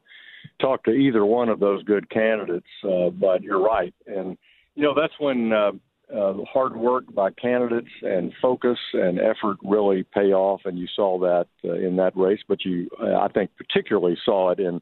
talk 0.60 0.84
to 0.86 0.92
either 0.92 1.24
one 1.24 1.50
of 1.50 1.60
those 1.60 1.84
good 1.84 2.10
candidates, 2.10 2.68
uh, 2.84 3.10
but 3.10 3.44
you're 3.44 3.62
right. 3.62 3.94
And, 4.08 4.38
you 4.74 4.82
know, 4.82 4.96
that's 5.00 5.14
when 5.20 5.54
uh, 5.54 5.72
uh, 6.12 6.34
hard 6.52 6.76
work 6.76 7.14
by 7.14 7.30
candidates 7.32 7.92
and 8.02 8.34
focus 8.42 8.80
and 8.94 9.20
effort 9.20 9.58
really 9.64 10.04
pay 10.12 10.34
off. 10.34 10.62
And 10.66 10.80
you 10.80 10.88
saw 10.96 11.20
that 11.20 11.48
uh, 11.64 11.74
in 11.74 11.98
that 11.98 12.18
race, 12.18 12.42
but 12.48 12.66
you, 12.66 12.90
I 13.00 13.28
think, 13.28 13.52
particularly 13.56 14.18
saw 14.26 14.50
it 14.50 14.60
in 14.60 14.82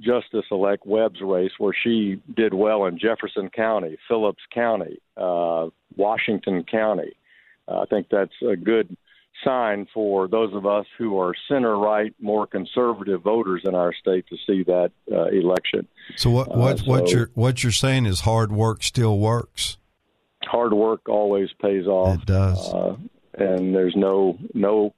Justice 0.00 0.46
elect 0.50 0.86
Webb's 0.86 1.20
race, 1.20 1.52
where 1.58 1.74
she 1.74 2.20
did 2.34 2.54
well 2.54 2.86
in 2.86 2.98
Jefferson 2.98 3.50
County, 3.50 3.96
Phillips 4.08 4.42
County, 4.52 4.98
uh, 5.16 5.68
Washington 5.96 6.64
County. 6.64 7.12
Uh, 7.68 7.80
I 7.82 7.84
think 7.86 8.08
that's 8.10 8.32
a 8.48 8.56
good 8.56 8.96
sign 9.44 9.86
for 9.92 10.28
those 10.28 10.54
of 10.54 10.66
us 10.66 10.86
who 10.98 11.18
are 11.18 11.34
center 11.48 11.78
right, 11.78 12.14
more 12.20 12.46
conservative 12.46 13.22
voters 13.22 13.62
in 13.64 13.74
our 13.74 13.94
state 13.94 14.26
to 14.28 14.36
see 14.46 14.62
that 14.64 14.90
uh, 15.10 15.26
election. 15.26 15.86
So 16.16 16.30
what 16.30 16.56
what 16.56 16.80
Uh, 16.80 16.84
what 16.84 17.12
you're 17.12 17.30
what 17.34 17.62
you're 17.62 17.72
saying 17.72 18.06
is 18.06 18.20
hard 18.20 18.52
work 18.52 18.82
still 18.82 19.18
works. 19.18 19.76
Hard 20.44 20.72
work 20.72 21.08
always 21.08 21.50
pays 21.60 21.86
off. 21.86 22.22
It 22.22 22.26
does. 22.26 22.72
uh, 22.72 22.96
and 23.34 23.74
there's 23.74 23.94
no 23.96 24.38
no 24.54 24.94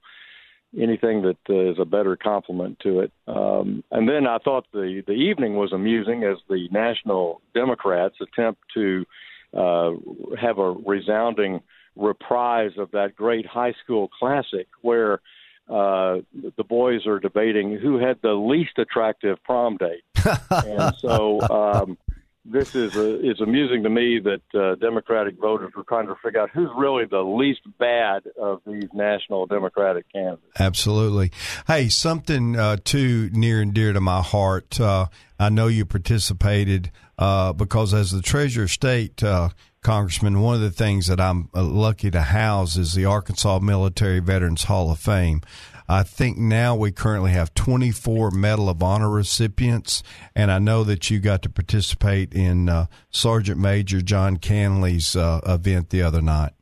anything 0.79 1.21
that 1.23 1.37
uh, 1.49 1.71
is 1.71 1.77
a 1.79 1.85
better 1.85 2.15
compliment 2.15 2.79
to 2.79 3.01
it. 3.01 3.11
Um, 3.27 3.83
and 3.91 4.07
then 4.07 4.27
I 4.27 4.37
thought 4.39 4.65
the 4.71 5.03
the 5.05 5.13
evening 5.13 5.55
was 5.55 5.71
amusing 5.71 6.23
as 6.23 6.37
the 6.49 6.67
national 6.71 7.41
Democrats 7.53 8.15
attempt 8.21 8.61
to 8.73 9.05
uh, 9.53 9.91
have 10.39 10.57
a 10.57 10.71
resounding 10.71 11.61
reprise 11.95 12.71
of 12.77 12.91
that 12.91 13.15
great 13.15 13.45
high 13.45 13.73
school 13.83 14.07
classic 14.07 14.67
where 14.81 15.21
uh, 15.69 16.17
the 16.57 16.63
boys 16.67 17.05
are 17.05 17.19
debating 17.19 17.77
who 17.77 17.97
had 17.97 18.17
the 18.21 18.33
least 18.33 18.77
attractive 18.77 19.41
prom 19.43 19.77
date, 19.77 20.03
and 20.49 20.95
so. 20.97 21.41
Um, 21.41 21.97
this 22.45 22.75
is 22.75 22.95
uh 22.95 23.19
is 23.19 23.39
amusing 23.39 23.83
to 23.83 23.89
me 23.89 24.19
that 24.19 24.41
uh, 24.59 24.75
Democratic 24.75 25.39
voters 25.39 25.71
were 25.75 25.83
trying 25.83 26.07
to 26.07 26.15
figure 26.23 26.41
out 26.41 26.49
who's 26.49 26.69
really 26.77 27.05
the 27.05 27.21
least 27.21 27.61
bad 27.79 28.23
of 28.39 28.61
these 28.65 28.89
national 28.93 29.45
Democratic 29.45 30.05
candidates. 30.11 30.59
Absolutely. 30.59 31.31
Hey, 31.67 31.89
something 31.89 32.57
uh, 32.57 32.77
too 32.83 33.29
near 33.31 33.61
and 33.61 33.73
dear 33.73 33.93
to 33.93 34.01
my 34.01 34.21
heart. 34.21 34.79
Uh, 34.79 35.07
I 35.39 35.49
know 35.49 35.67
you 35.67 35.85
participated 35.85 36.91
uh, 37.17 37.53
because 37.53 37.93
as 37.93 38.11
the 38.11 38.21
treasurer 38.21 38.65
of 38.65 38.71
state. 38.71 39.23
Uh, 39.23 39.49
Congressman, 39.83 40.39
one 40.39 40.55
of 40.55 40.61
the 40.61 40.71
things 40.71 41.07
that 41.07 41.19
I'm 41.19 41.49
lucky 41.53 42.09
to 42.09 42.21
house 42.21 42.77
is 42.77 42.93
the 42.93 43.03
Arkansas 43.03 43.59
Military 43.59 44.19
Veterans 44.19 44.63
Hall 44.63 44.89
of 44.89 44.97
Fame. 44.97 45.41
I 45.87 46.03
think 46.03 46.37
now 46.37 46.75
we 46.75 46.91
currently 46.91 47.31
have 47.31 47.53
24 47.53 48.31
Medal 48.31 48.69
of 48.69 48.81
Honor 48.81 49.09
recipients, 49.09 50.03
and 50.35 50.51
I 50.51 50.59
know 50.59 50.83
that 50.83 51.09
you 51.09 51.19
got 51.19 51.41
to 51.43 51.49
participate 51.49 52.33
in 52.33 52.69
uh, 52.69 52.87
Sergeant 53.09 53.59
Major 53.59 54.01
John 54.01 54.37
Canley's 54.37 55.15
uh, 55.15 55.41
event 55.45 55.89
the 55.89 56.01
other 56.01 56.21
night. 56.21 56.53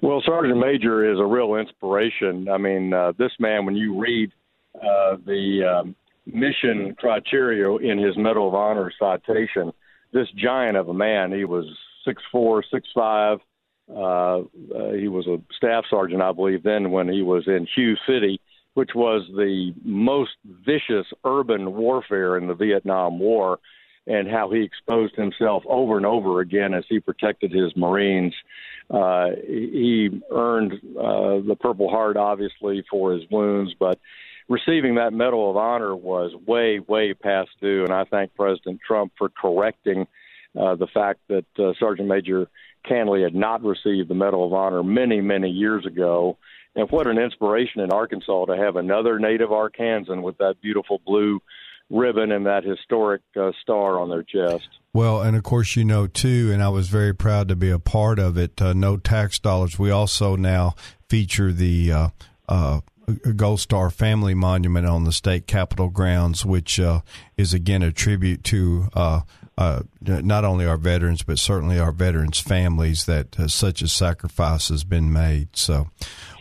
Well, 0.00 0.22
Sergeant 0.24 0.58
Major 0.58 1.12
is 1.12 1.18
a 1.18 1.24
real 1.24 1.56
inspiration. 1.56 2.48
I 2.48 2.56
mean, 2.56 2.92
uh, 2.92 3.12
this 3.18 3.32
man, 3.40 3.66
when 3.66 3.74
you 3.74 3.98
read 3.98 4.30
uh, 4.76 5.16
the 5.26 5.80
um, 5.80 5.96
mission 6.24 6.94
criteria 6.98 7.74
in 7.76 7.98
his 7.98 8.16
Medal 8.16 8.48
of 8.48 8.54
Honor 8.54 8.92
citation, 8.98 9.72
this 10.12 10.28
giant 10.36 10.76
of 10.76 10.88
a 10.88 10.94
man, 10.94 11.32
he 11.32 11.44
was 11.44 11.66
six 12.04 12.22
four, 12.30 12.62
six 12.72 12.88
five. 12.94 13.38
Uh, 13.90 14.40
uh, 14.40 14.92
he 14.98 15.08
was 15.08 15.26
a 15.26 15.40
staff 15.56 15.84
sergeant, 15.88 16.22
I 16.22 16.32
believe, 16.32 16.62
then 16.62 16.90
when 16.90 17.08
he 17.08 17.22
was 17.22 17.46
in 17.46 17.66
Hue 17.74 17.96
City, 18.06 18.40
which 18.74 18.90
was 18.94 19.26
the 19.34 19.74
most 19.84 20.32
vicious 20.44 21.06
urban 21.24 21.74
warfare 21.74 22.36
in 22.36 22.46
the 22.46 22.54
Vietnam 22.54 23.18
War, 23.18 23.58
and 24.06 24.28
how 24.28 24.50
he 24.50 24.62
exposed 24.62 25.14
himself 25.16 25.62
over 25.66 25.96
and 25.96 26.06
over 26.06 26.40
again 26.40 26.72
as 26.74 26.84
he 26.88 26.98
protected 26.98 27.52
his 27.52 27.76
Marines. 27.76 28.34
Uh, 28.90 29.30
he 29.46 30.08
earned 30.30 30.72
uh, 30.98 31.40
the 31.46 31.56
Purple 31.60 31.90
Heart, 31.90 32.16
obviously, 32.16 32.84
for 32.90 33.12
his 33.12 33.22
wounds, 33.30 33.74
but 33.78 33.98
receiving 34.48 34.94
that 34.94 35.12
Medal 35.12 35.50
of 35.50 35.56
Honor 35.56 35.94
was 35.94 36.32
way, 36.46 36.78
way 36.78 37.12
past 37.12 37.50
due, 37.60 37.84
and 37.84 37.92
I 37.92 38.04
thank 38.04 38.34
President 38.34 38.80
Trump 38.86 39.12
for 39.18 39.28
correcting 39.28 40.06
uh, 40.58 40.74
the 40.76 40.86
fact 40.86 41.20
that 41.28 41.44
uh, 41.58 41.72
Sergeant 41.78 42.08
Major 42.08 42.48
Canley 42.86 43.22
had 43.22 43.34
not 43.34 43.62
received 43.62 44.08
the 44.08 44.14
Medal 44.14 44.46
of 44.46 44.52
Honor 44.52 44.82
many, 44.82 45.20
many 45.20 45.50
years 45.50 45.86
ago. 45.86 46.36
And 46.74 46.88
what 46.90 47.06
an 47.06 47.18
inspiration 47.18 47.80
in 47.80 47.90
Arkansas 47.90 48.46
to 48.46 48.56
have 48.56 48.76
another 48.76 49.18
native 49.18 49.48
Arkansan 49.48 50.22
with 50.22 50.38
that 50.38 50.56
beautiful 50.62 51.00
blue 51.04 51.40
ribbon 51.90 52.32
and 52.32 52.46
that 52.46 52.64
historic 52.64 53.22
uh, 53.40 53.50
star 53.62 53.98
on 53.98 54.10
their 54.10 54.22
chest. 54.22 54.68
Well, 54.92 55.22
and 55.22 55.36
of 55.36 55.42
course, 55.42 55.76
you 55.76 55.84
know, 55.84 56.06
too, 56.06 56.50
and 56.52 56.62
I 56.62 56.68
was 56.68 56.88
very 56.88 57.14
proud 57.14 57.48
to 57.48 57.56
be 57.56 57.70
a 57.70 57.78
part 57.78 58.18
of 58.18 58.36
it. 58.36 58.60
Uh, 58.60 58.72
no 58.72 58.96
tax 58.96 59.38
dollars. 59.38 59.78
We 59.78 59.90
also 59.90 60.36
now 60.36 60.74
feature 61.08 61.52
the 61.52 61.92
uh, 61.92 62.08
uh, 62.48 62.80
Gold 63.36 63.60
Star 63.60 63.90
Family 63.90 64.34
Monument 64.34 64.86
on 64.86 65.04
the 65.04 65.12
state 65.12 65.46
capitol 65.46 65.88
grounds, 65.88 66.44
which 66.44 66.78
uh, 66.78 67.00
is 67.36 67.54
again 67.54 67.82
a 67.82 67.90
tribute 67.90 68.44
to 68.44 68.88
uh, 69.58 69.82
not 70.00 70.44
only 70.44 70.64
our 70.64 70.76
veterans, 70.76 71.24
but 71.24 71.36
certainly 71.36 71.80
our 71.80 71.90
veterans' 71.90 72.38
families 72.38 73.06
that 73.06 73.40
uh, 73.40 73.48
such 73.48 73.82
a 73.82 73.88
sacrifice 73.88 74.68
has 74.68 74.84
been 74.84 75.12
made. 75.12 75.48
So, 75.56 75.88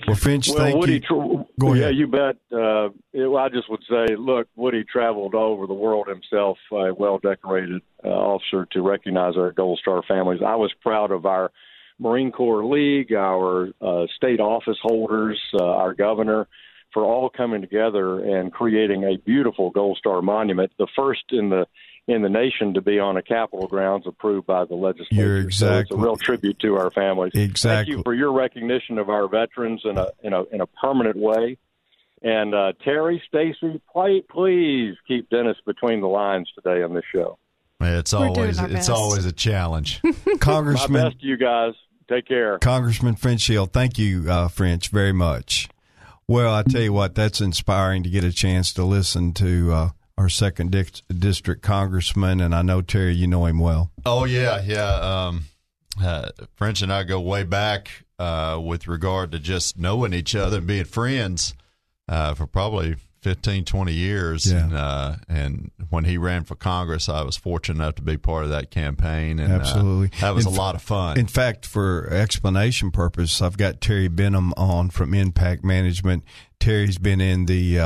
well, 0.05 0.15
Finch, 0.15 0.47
well, 0.49 0.57
thank 0.57 0.77
Woody, 0.77 0.93
you. 0.93 0.99
Tra- 0.99 1.45
Go 1.59 1.73
yeah, 1.73 1.85
ahead. 1.85 1.95
you 1.95 2.05
bet. 2.05 2.35
Uh, 2.53 2.89
it, 3.13 3.27
I 3.27 3.49
just 3.49 3.71
would 3.71 3.81
say, 3.89 4.15
look, 4.15 4.47
Woody 4.55 4.83
traveled 4.83 5.33
all 5.33 5.53
over 5.53 5.65
the 5.65 5.73
world 5.73 6.07
himself, 6.07 6.59
a 6.71 6.93
well 6.93 7.17
decorated 7.17 7.81
uh, 8.05 8.09
officer 8.09 8.67
to 8.73 8.81
recognize 8.83 9.35
our 9.35 9.51
Gold 9.51 9.79
Star 9.81 10.03
families. 10.07 10.41
I 10.45 10.55
was 10.55 10.71
proud 10.83 11.09
of 11.09 11.25
our 11.25 11.51
Marine 11.97 12.31
Corps 12.31 12.65
League, 12.65 13.13
our 13.13 13.69
uh, 13.81 14.05
state 14.15 14.39
office 14.39 14.77
holders, 14.83 15.41
uh, 15.59 15.63
our 15.63 15.95
governor 15.95 16.47
for 16.93 17.03
all 17.03 17.31
coming 17.31 17.61
together 17.61 18.19
and 18.19 18.53
creating 18.53 19.03
a 19.03 19.17
beautiful 19.17 19.71
Gold 19.71 19.97
Star 19.97 20.21
monument, 20.21 20.71
the 20.77 20.87
first 20.95 21.23
in 21.31 21.49
the 21.49 21.65
in 22.07 22.21
the 22.21 22.29
nation 22.29 22.73
to 22.73 22.81
be 22.81 22.99
on 22.99 23.17
a 23.17 23.21
Capitol 23.21 23.67
grounds 23.67 24.07
approved 24.07 24.47
by 24.47 24.63
the 24.65 24.75
legislature. 24.75 25.41
You're 25.41 25.51
So 25.51 25.67
exactly 25.67 25.81
it's 25.81 25.91
a 25.91 25.97
real 25.97 26.15
tribute 26.15 26.59
to 26.59 26.77
our 26.77 26.89
families. 26.91 27.33
Exactly. 27.35 27.93
Thank 27.93 27.97
you 27.97 28.03
for 28.03 28.13
your 28.13 28.31
recognition 28.31 28.97
of 28.97 29.09
our 29.09 29.27
veterans 29.27 29.81
in 29.83 29.97
a 29.97 30.07
in 30.23 30.33
a 30.33 30.43
in 30.43 30.61
a 30.61 30.67
permanent 30.67 31.17
way. 31.17 31.57
And 32.23 32.55
uh, 32.55 32.73
Terry, 32.83 33.21
Stacy, 33.27 33.79
please, 33.93 34.23
please 34.29 34.95
keep 35.07 35.29
Dennis 35.29 35.57
between 35.65 36.01
the 36.01 36.07
lines 36.07 36.49
today 36.55 36.81
on 36.81 36.93
this 36.93 37.03
show. 37.13 37.37
It's 37.79 38.13
always 38.13 38.59
it's 38.59 38.73
best. 38.73 38.89
always 38.89 39.25
a 39.25 39.31
challenge. 39.31 40.01
My 40.03 40.13
Congressman 40.39 41.03
best 41.03 41.21
to 41.21 41.27
you 41.27 41.37
guys. 41.37 41.73
Take 42.09 42.27
care. 42.27 42.57
Congressman 42.59 43.17
French 43.17 43.45
Hill, 43.45 43.65
thank 43.65 43.99
you, 43.99 44.31
uh, 44.31 44.47
French, 44.47 44.89
very 44.89 45.11
much. 45.11 45.67
Well, 46.25 46.53
I 46.53 46.63
tell 46.63 46.81
you 46.81 46.93
what, 46.93 47.15
that's 47.15 47.41
inspiring 47.41 48.03
to 48.03 48.09
get 48.09 48.23
a 48.23 48.31
chance 48.31 48.73
to 48.73 48.83
listen 48.83 49.33
to 49.33 49.73
uh, 49.73 49.89
our 50.17 50.29
second 50.29 50.71
district 51.19 51.61
congressman, 51.61 52.41
and 52.41 52.55
I 52.55 52.61
know 52.61 52.81
Terry, 52.81 53.13
you 53.13 53.27
know 53.27 53.45
him 53.45 53.59
well. 53.59 53.91
Oh 54.05 54.25
yeah, 54.25 54.61
yeah. 54.65 55.27
Um, 55.27 55.45
uh, 56.01 56.29
French 56.55 56.81
and 56.81 56.91
I 56.91 57.03
go 57.03 57.19
way 57.19 57.43
back 57.43 58.05
uh, 58.19 58.59
with 58.63 58.87
regard 58.87 59.31
to 59.31 59.39
just 59.39 59.77
knowing 59.77 60.13
each 60.13 60.35
other 60.35 60.57
and 60.57 60.67
being 60.67 60.85
friends 60.85 61.53
uh, 62.07 62.33
for 62.33 62.47
probably 62.47 62.95
15, 63.21 63.65
20 63.65 63.93
years. 63.93 64.51
Yeah. 64.51 64.63
And, 64.63 64.73
uh, 64.73 65.15
and 65.27 65.71
when 65.89 66.05
he 66.05 66.17
ran 66.17 66.43
for 66.43 66.55
Congress, 66.55 67.09
I 67.09 67.23
was 67.23 67.35
fortunate 67.35 67.75
enough 67.75 67.95
to 67.95 68.01
be 68.01 68.17
part 68.17 68.43
of 68.43 68.49
that 68.51 68.71
campaign. 68.71 69.39
And, 69.39 69.51
uh, 69.51 69.55
Absolutely. 69.57 70.11
that 70.21 70.33
was 70.35 70.45
In 70.45 70.53
a 70.53 70.55
lot 70.55 70.75
of 70.75 70.81
fun. 70.81 71.17
In 71.19 71.27
fact, 71.27 71.65
for 71.65 72.07
explanation 72.09 72.91
purpose, 72.91 73.41
I've 73.41 73.57
got 73.57 73.81
Terry 73.81 74.07
Benham 74.07 74.53
on 74.55 74.89
from 74.89 75.13
Impact 75.13 75.63
Management. 75.63 76.23
Terry's 76.59 76.97
been 76.97 77.21
in 77.21 77.45
the, 77.45 77.79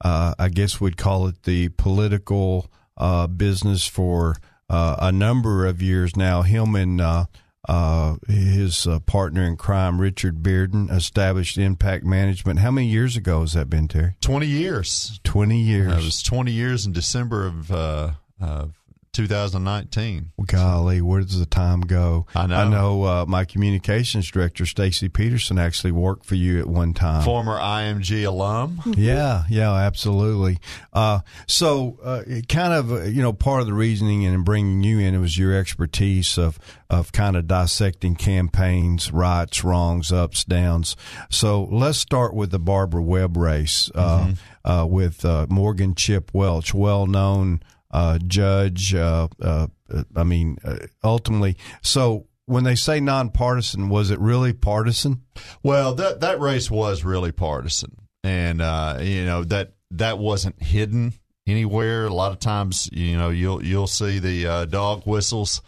uh, 0.00 0.34
I 0.38 0.48
guess 0.48 0.80
we'd 0.80 0.96
call 0.96 1.26
it 1.28 1.42
the 1.44 1.68
political 1.70 2.70
uh, 2.96 3.26
business 3.26 3.86
for 3.86 4.36
uh, 4.68 4.96
a 5.00 5.12
number 5.12 5.66
of 5.66 5.82
years 5.82 6.16
now. 6.16 6.42
Him 6.42 6.74
and 6.74 7.00
uh, 7.00 7.26
uh, 7.68 8.16
his 8.28 8.86
uh, 8.86 9.00
partner 9.00 9.42
in 9.44 9.56
crime, 9.56 10.00
Richard 10.00 10.42
Bearden, 10.42 10.90
established 10.90 11.58
Impact 11.58 12.04
Management. 12.04 12.60
How 12.60 12.70
many 12.70 12.86
years 12.86 13.16
ago 13.16 13.40
has 13.40 13.52
that 13.52 13.70
been, 13.70 13.88
Terry? 13.88 14.16
20 14.20 14.46
years. 14.46 15.20
20 15.24 15.58
years. 15.58 15.92
It 15.92 16.04
was 16.04 16.22
20 16.22 16.52
years 16.52 16.86
in 16.86 16.92
December 16.92 17.46
of, 17.46 17.70
of 17.70 18.74
2019. 19.16 20.32
Well, 20.36 20.44
golly, 20.44 21.00
where 21.00 21.22
does 21.22 21.38
the 21.38 21.46
time 21.46 21.80
go? 21.80 22.26
I 22.34 22.46
know. 22.46 22.56
I 22.56 22.68
know 22.68 23.02
uh, 23.04 23.24
my 23.26 23.46
communications 23.46 24.30
director, 24.30 24.66
Stacy 24.66 25.08
Peterson, 25.08 25.58
actually 25.58 25.92
worked 25.92 26.26
for 26.26 26.34
you 26.34 26.60
at 26.60 26.66
one 26.66 26.92
time. 26.92 27.24
Former 27.24 27.58
IMG 27.58 28.26
alum. 28.26 28.82
yeah, 28.98 29.44
yeah, 29.48 29.72
absolutely. 29.72 30.58
Uh, 30.92 31.20
so, 31.46 31.98
uh, 32.04 32.24
kind 32.50 32.74
of, 32.74 32.92
uh, 32.92 33.02
you 33.04 33.22
know, 33.22 33.32
part 33.32 33.62
of 33.62 33.66
the 33.66 33.72
reasoning 33.72 34.26
and 34.26 34.44
bringing 34.44 34.82
you 34.82 34.98
in 34.98 35.18
was 35.18 35.38
your 35.38 35.54
expertise 35.54 36.36
of 36.36 36.58
of 36.90 37.10
kind 37.10 37.36
of 37.36 37.48
dissecting 37.48 38.14
campaigns, 38.14 39.10
rights, 39.10 39.64
wrongs, 39.64 40.12
ups, 40.12 40.44
downs. 40.44 40.94
So 41.30 41.64
let's 41.64 41.98
start 41.98 42.34
with 42.34 42.50
the 42.50 42.60
Barbara 42.60 43.02
Webb 43.02 43.36
race 43.36 43.90
uh, 43.94 44.20
mm-hmm. 44.20 44.32
Uh, 44.64 44.84
with 44.84 45.24
Morgan 45.48 45.94
Chip 45.94 46.32
Welch, 46.34 46.74
well 46.74 47.06
known 47.06 47.60
uh, 47.96 48.18
judge. 48.18 48.94
Uh, 48.94 49.28
uh, 49.40 49.68
I 50.14 50.24
mean, 50.24 50.58
uh, 50.64 50.78
ultimately, 51.02 51.56
so. 51.82 52.26
When 52.48 52.62
they 52.62 52.76
say 52.76 53.00
nonpartisan, 53.00 53.88
was 53.88 54.12
it 54.12 54.20
really 54.20 54.52
partisan? 54.52 55.22
Well, 55.64 55.94
that 55.96 56.20
that 56.20 56.38
race 56.38 56.70
was 56.70 57.02
really 57.02 57.32
partisan, 57.32 57.96
and 58.22 58.62
uh, 58.62 58.98
you 59.00 59.24
know 59.24 59.42
that 59.42 59.72
that 59.90 60.18
wasn't 60.18 60.62
hidden 60.62 61.14
anywhere. 61.44 62.06
A 62.06 62.14
lot 62.14 62.30
of 62.30 62.38
times, 62.38 62.88
you 62.92 63.16
know, 63.16 63.30
you'll 63.30 63.64
you'll 63.64 63.88
see 63.88 64.20
the 64.20 64.68
dog 64.70 65.02
whistles 65.06 65.60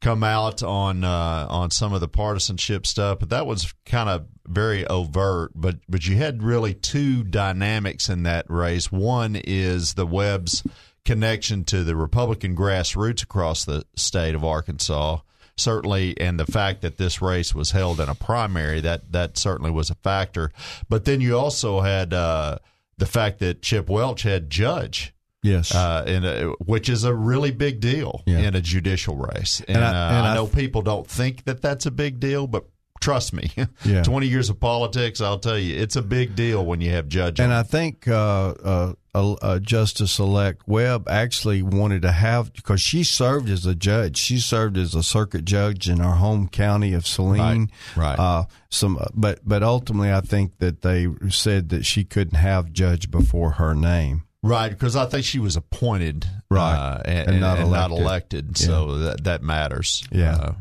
come 0.00 0.24
out 0.24 0.62
on 0.62 1.04
uh, 1.04 1.46
on 1.48 1.70
some 1.70 1.92
of 1.92 2.00
the 2.00 2.08
partisanship 2.08 2.86
stuff, 2.86 3.18
but 3.18 3.30
that 3.30 3.46
was 3.46 3.74
kind 3.84 4.08
of 4.08 4.26
very 4.46 4.86
overt. 4.86 5.52
But 5.54 5.78
but 5.88 6.06
you 6.06 6.16
had 6.16 6.42
really 6.42 6.74
two 6.74 7.22
dynamics 7.22 8.08
in 8.08 8.22
that 8.24 8.46
race. 8.48 8.90
One 8.90 9.36
is 9.36 9.94
the 9.94 10.06
Webb's 10.06 10.62
connection 11.04 11.64
to 11.64 11.82
the 11.84 11.96
Republican 11.96 12.54
grassroots 12.56 13.22
across 13.22 13.64
the 13.64 13.84
state 13.96 14.34
of 14.34 14.44
Arkansas 14.44 15.18
certainly 15.56 16.18
and 16.18 16.40
the 16.40 16.46
fact 16.46 16.80
that 16.80 16.96
this 16.96 17.20
race 17.20 17.54
was 17.54 17.72
held 17.72 18.00
in 18.00 18.08
a 18.08 18.14
primary 18.14 18.80
that 18.80 19.12
that 19.12 19.36
certainly 19.36 19.70
was 19.70 19.90
a 19.90 19.94
factor 19.96 20.50
but 20.88 21.04
then 21.04 21.20
you 21.20 21.36
also 21.36 21.80
had 21.80 22.14
uh, 22.14 22.56
the 22.96 23.04
fact 23.04 23.40
that 23.40 23.60
Chip 23.60 23.88
Welch 23.90 24.22
had 24.22 24.48
judge 24.48 25.12
Yes. 25.42 25.74
uh, 25.74 26.04
in 26.06 26.24
a, 26.24 26.48
which 26.64 26.88
is 26.88 27.04
a 27.04 27.14
really 27.14 27.50
big 27.50 27.80
deal 27.80 28.22
Yeah. 28.26 28.38
in 28.40 28.54
a 28.54 28.60
judicial 28.60 29.16
race 29.16 29.60
and, 29.68 29.76
And 29.78 29.84
I- 29.84 29.88
uh, 29.88 30.18
and 30.18 30.26
I, 30.28 30.30
I- 30.30 30.34
know 30.34 30.46
people 30.46 30.80
don't 30.82 31.06
think 31.06 31.44
that 31.44 31.60
that's 31.60 31.84
a 31.86 31.90
big 31.90 32.20
deal 32.20 32.46
but 32.46 32.64
trust 33.00 33.32
me 33.32 33.50
Yeah. 33.84 34.02
20 34.02 34.26
years 34.28 34.50
of 34.50 34.60
politics 34.60 35.20
I'll 35.20 35.38
tell 35.38 35.58
you 35.58 35.76
it's 35.76 35.96
a 35.96 36.02
big 36.02 36.34
deal 36.36 36.64
when 36.64 36.80
you 36.80 36.90
have 36.90 37.08
judge 37.08 37.40
And 37.40 37.52
I 37.52 37.62
think 37.62 38.06
uh, 38.08 38.14
uh, 38.50 38.92
uh, 39.14 39.32
uh, 39.32 39.58
Justice 39.58 40.18
Elect 40.18 40.68
Webb 40.68 41.08
actually 41.08 41.62
wanted 41.62 42.02
to 42.02 42.12
have 42.12 42.52
because 42.52 42.80
she 42.80 43.02
served 43.02 43.48
as 43.50 43.66
a 43.66 43.74
judge. 43.74 44.16
She 44.18 44.38
served 44.38 44.76
as 44.78 44.94
a 44.94 45.02
circuit 45.02 45.44
judge 45.44 45.88
in 45.88 46.00
our 46.00 46.14
home 46.14 46.46
county 46.48 46.92
of 46.92 47.04
Saline. 47.08 47.70
Right, 47.96 48.16
right. 48.16 48.18
Uh, 48.20 48.44
some, 48.68 49.00
but 49.12 49.40
but 49.44 49.64
ultimately, 49.64 50.12
I 50.12 50.20
think 50.20 50.58
that 50.58 50.82
they 50.82 51.08
said 51.28 51.70
that 51.70 51.84
she 51.84 52.04
couldn't 52.04 52.36
have 52.38 52.72
judge 52.72 53.10
before 53.10 53.52
her 53.52 53.74
name. 53.74 54.22
Right, 54.44 54.68
because 54.68 54.94
I 54.94 55.06
think 55.06 55.24
she 55.24 55.40
was 55.40 55.56
appointed, 55.56 56.26
Right. 56.48 56.76
uh, 56.76 57.02
and, 57.04 57.30
And 57.30 57.40
not 57.40 57.58
and 57.58 57.70
not 57.72 57.90
elected. 57.90 58.44
elected. 58.46 58.58
So 58.58 58.98
that 58.98 59.24
that 59.24 59.42
matters. 59.42 60.04
Yeah. 60.12 60.34
uh, 60.36 60.52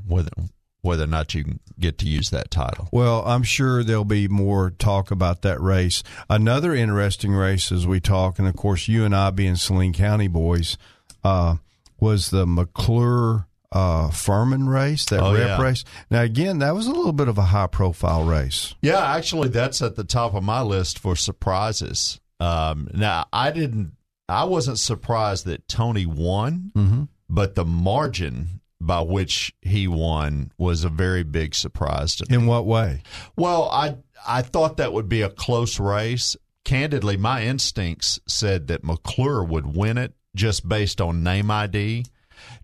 whether 0.81 1.03
or 1.03 1.07
not 1.07 1.33
you 1.33 1.59
get 1.79 1.97
to 1.99 2.07
use 2.07 2.29
that 2.29 2.49
title. 2.51 2.87
Well, 2.91 3.23
I'm 3.25 3.43
sure 3.43 3.83
there'll 3.83 4.05
be 4.05 4.27
more 4.27 4.69
talk 4.71 5.11
about 5.11 5.41
that 5.41 5.59
race. 5.61 6.03
Another 6.29 6.73
interesting 6.73 7.33
race 7.33 7.71
as 7.71 7.85
we 7.85 7.99
talk, 7.99 8.39
and 8.39 8.47
of 8.47 8.55
course, 8.55 8.87
you 8.87 9.03
and 9.05 9.15
I 9.15 9.29
being 9.31 9.55
Saline 9.55 9.93
County 9.93 10.27
boys, 10.27 10.77
uh, 11.23 11.55
was 11.99 12.29
the 12.29 12.45
McClure 12.47 13.45
uh, 13.71 14.09
Furman 14.09 14.67
race, 14.69 15.05
that 15.05 15.19
Oh, 15.21 15.33
rep 15.33 15.47
yeah. 15.59 15.61
race. 15.61 15.83
Now, 16.09 16.21
again, 16.21 16.59
that 16.59 16.73
was 16.73 16.87
a 16.87 16.91
little 16.91 17.11
bit 17.13 17.27
of 17.27 17.37
a 17.37 17.43
high 17.43 17.67
profile 17.67 18.23
race. 18.23 18.73
Yeah, 18.81 18.99
actually, 19.15 19.49
that's 19.49 19.81
at 19.81 19.95
the 19.95 20.03
top 20.05 20.33
of 20.33 20.43
my 20.43 20.61
list 20.61 20.97
for 20.97 21.15
surprises. 21.15 22.19
Um, 22.39 22.89
now, 22.93 23.25
I 23.33 23.51
didn't, 23.51 23.91
I 24.29 24.45
wasn't 24.45 24.79
surprised 24.79 25.45
that 25.45 25.67
Tony 25.67 26.05
won, 26.05 26.71
Mm-hmm. 26.75 27.03
but 27.29 27.55
the 27.55 27.65
margin 27.65 28.58
by 28.81 29.01
which 29.01 29.53
he 29.61 29.87
won 29.87 30.51
was 30.57 30.83
a 30.83 30.89
very 30.89 31.23
big 31.23 31.53
surprise 31.53 32.15
to 32.15 32.25
me. 32.29 32.35
In 32.35 32.45
what 32.45 32.65
way? 32.65 33.03
Well, 33.35 33.69
I 33.69 33.97
I 34.27 34.41
thought 34.41 34.77
that 34.77 34.93
would 34.93 35.09
be 35.09 35.21
a 35.21 35.29
close 35.29 35.79
race. 35.79 36.35
Candidly, 36.63 37.17
my 37.17 37.43
instincts 37.43 38.19
said 38.27 38.67
that 38.67 38.83
McClure 38.83 39.43
would 39.43 39.75
win 39.75 39.97
it 39.97 40.13
just 40.35 40.67
based 40.67 41.01
on 41.01 41.23
name 41.23 41.49
ID, 41.49 42.05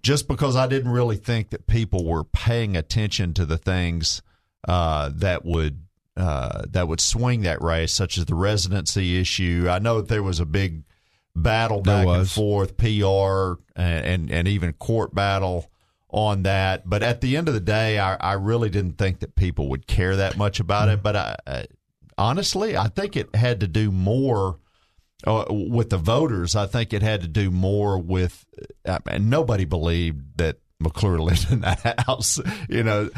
just 0.04 0.28
because 0.28 0.56
I 0.56 0.68
didn't 0.68 0.92
really 0.92 1.18
think 1.18 1.50
that 1.50 1.68
people 1.68 2.06
were 2.06 2.24
paying 2.24 2.78
attention 2.78 3.34
to 3.34 3.46
the 3.46 3.58
things 3.58 4.22
uh, 4.68 5.10
that 5.16 5.44
would 5.44 5.82
uh, 6.16 6.64
that 6.70 6.88
would 6.88 7.02
swing 7.02 7.42
that 7.42 7.62
race, 7.62 7.92
such 7.92 8.18
as 8.18 8.26
the 8.26 8.36
residency 8.36 9.20
issue. 9.20 9.68
I 9.70 9.80
know 9.80 9.98
that 9.98 10.08
there 10.08 10.24
was 10.24 10.40
a 10.40 10.46
big 10.46 10.84
battle 11.36 11.82
There 11.82 12.06
back 12.06 12.08
and 12.08 12.30
forth, 12.30 12.78
PR 12.78 13.60
and, 13.76 14.06
and 14.06 14.32
and 14.32 14.48
even 14.48 14.72
court 14.74 15.14
battle 15.14 15.70
on 16.16 16.44
that. 16.44 16.90
But 16.90 17.04
at 17.04 17.20
the 17.20 17.36
end 17.36 17.50
of 17.50 17.54
the 17.54 17.60
day, 17.60 18.00
I, 18.00 18.16
I 18.16 18.34
really 18.34 18.70
didn't 18.70 18.98
think 18.98 19.20
that 19.20 19.36
people 19.36 19.68
would 19.68 19.86
care 19.86 20.16
that 20.16 20.38
much 20.38 20.62
about 20.62 20.88
it. 20.88 21.04
But 21.04 21.16
I, 21.18 21.68
honestly, 22.18 22.78
I 22.78 22.88
think 22.88 23.18
it 23.18 23.36
had 23.36 23.60
to 23.60 23.68
do 23.68 23.92
more 23.92 24.60
uh, 25.28 25.44
with 25.50 25.90
the 25.90 25.98
voters. 25.98 26.56
I 26.56 26.68
think 26.68 26.94
it 26.94 27.02
had 27.02 27.20
to 27.22 27.28
do 27.28 27.52
more 27.52 28.00
with, 28.00 28.46
uh, 28.86 29.00
and 29.06 29.30
nobody 29.30 29.66
believed 29.66 30.38
that 30.38 30.60
McClure 30.82 31.20
lived 31.20 31.52
in 31.52 31.62
that 31.62 32.04
house. 32.06 32.40
You 32.68 32.84
know, 32.84 33.10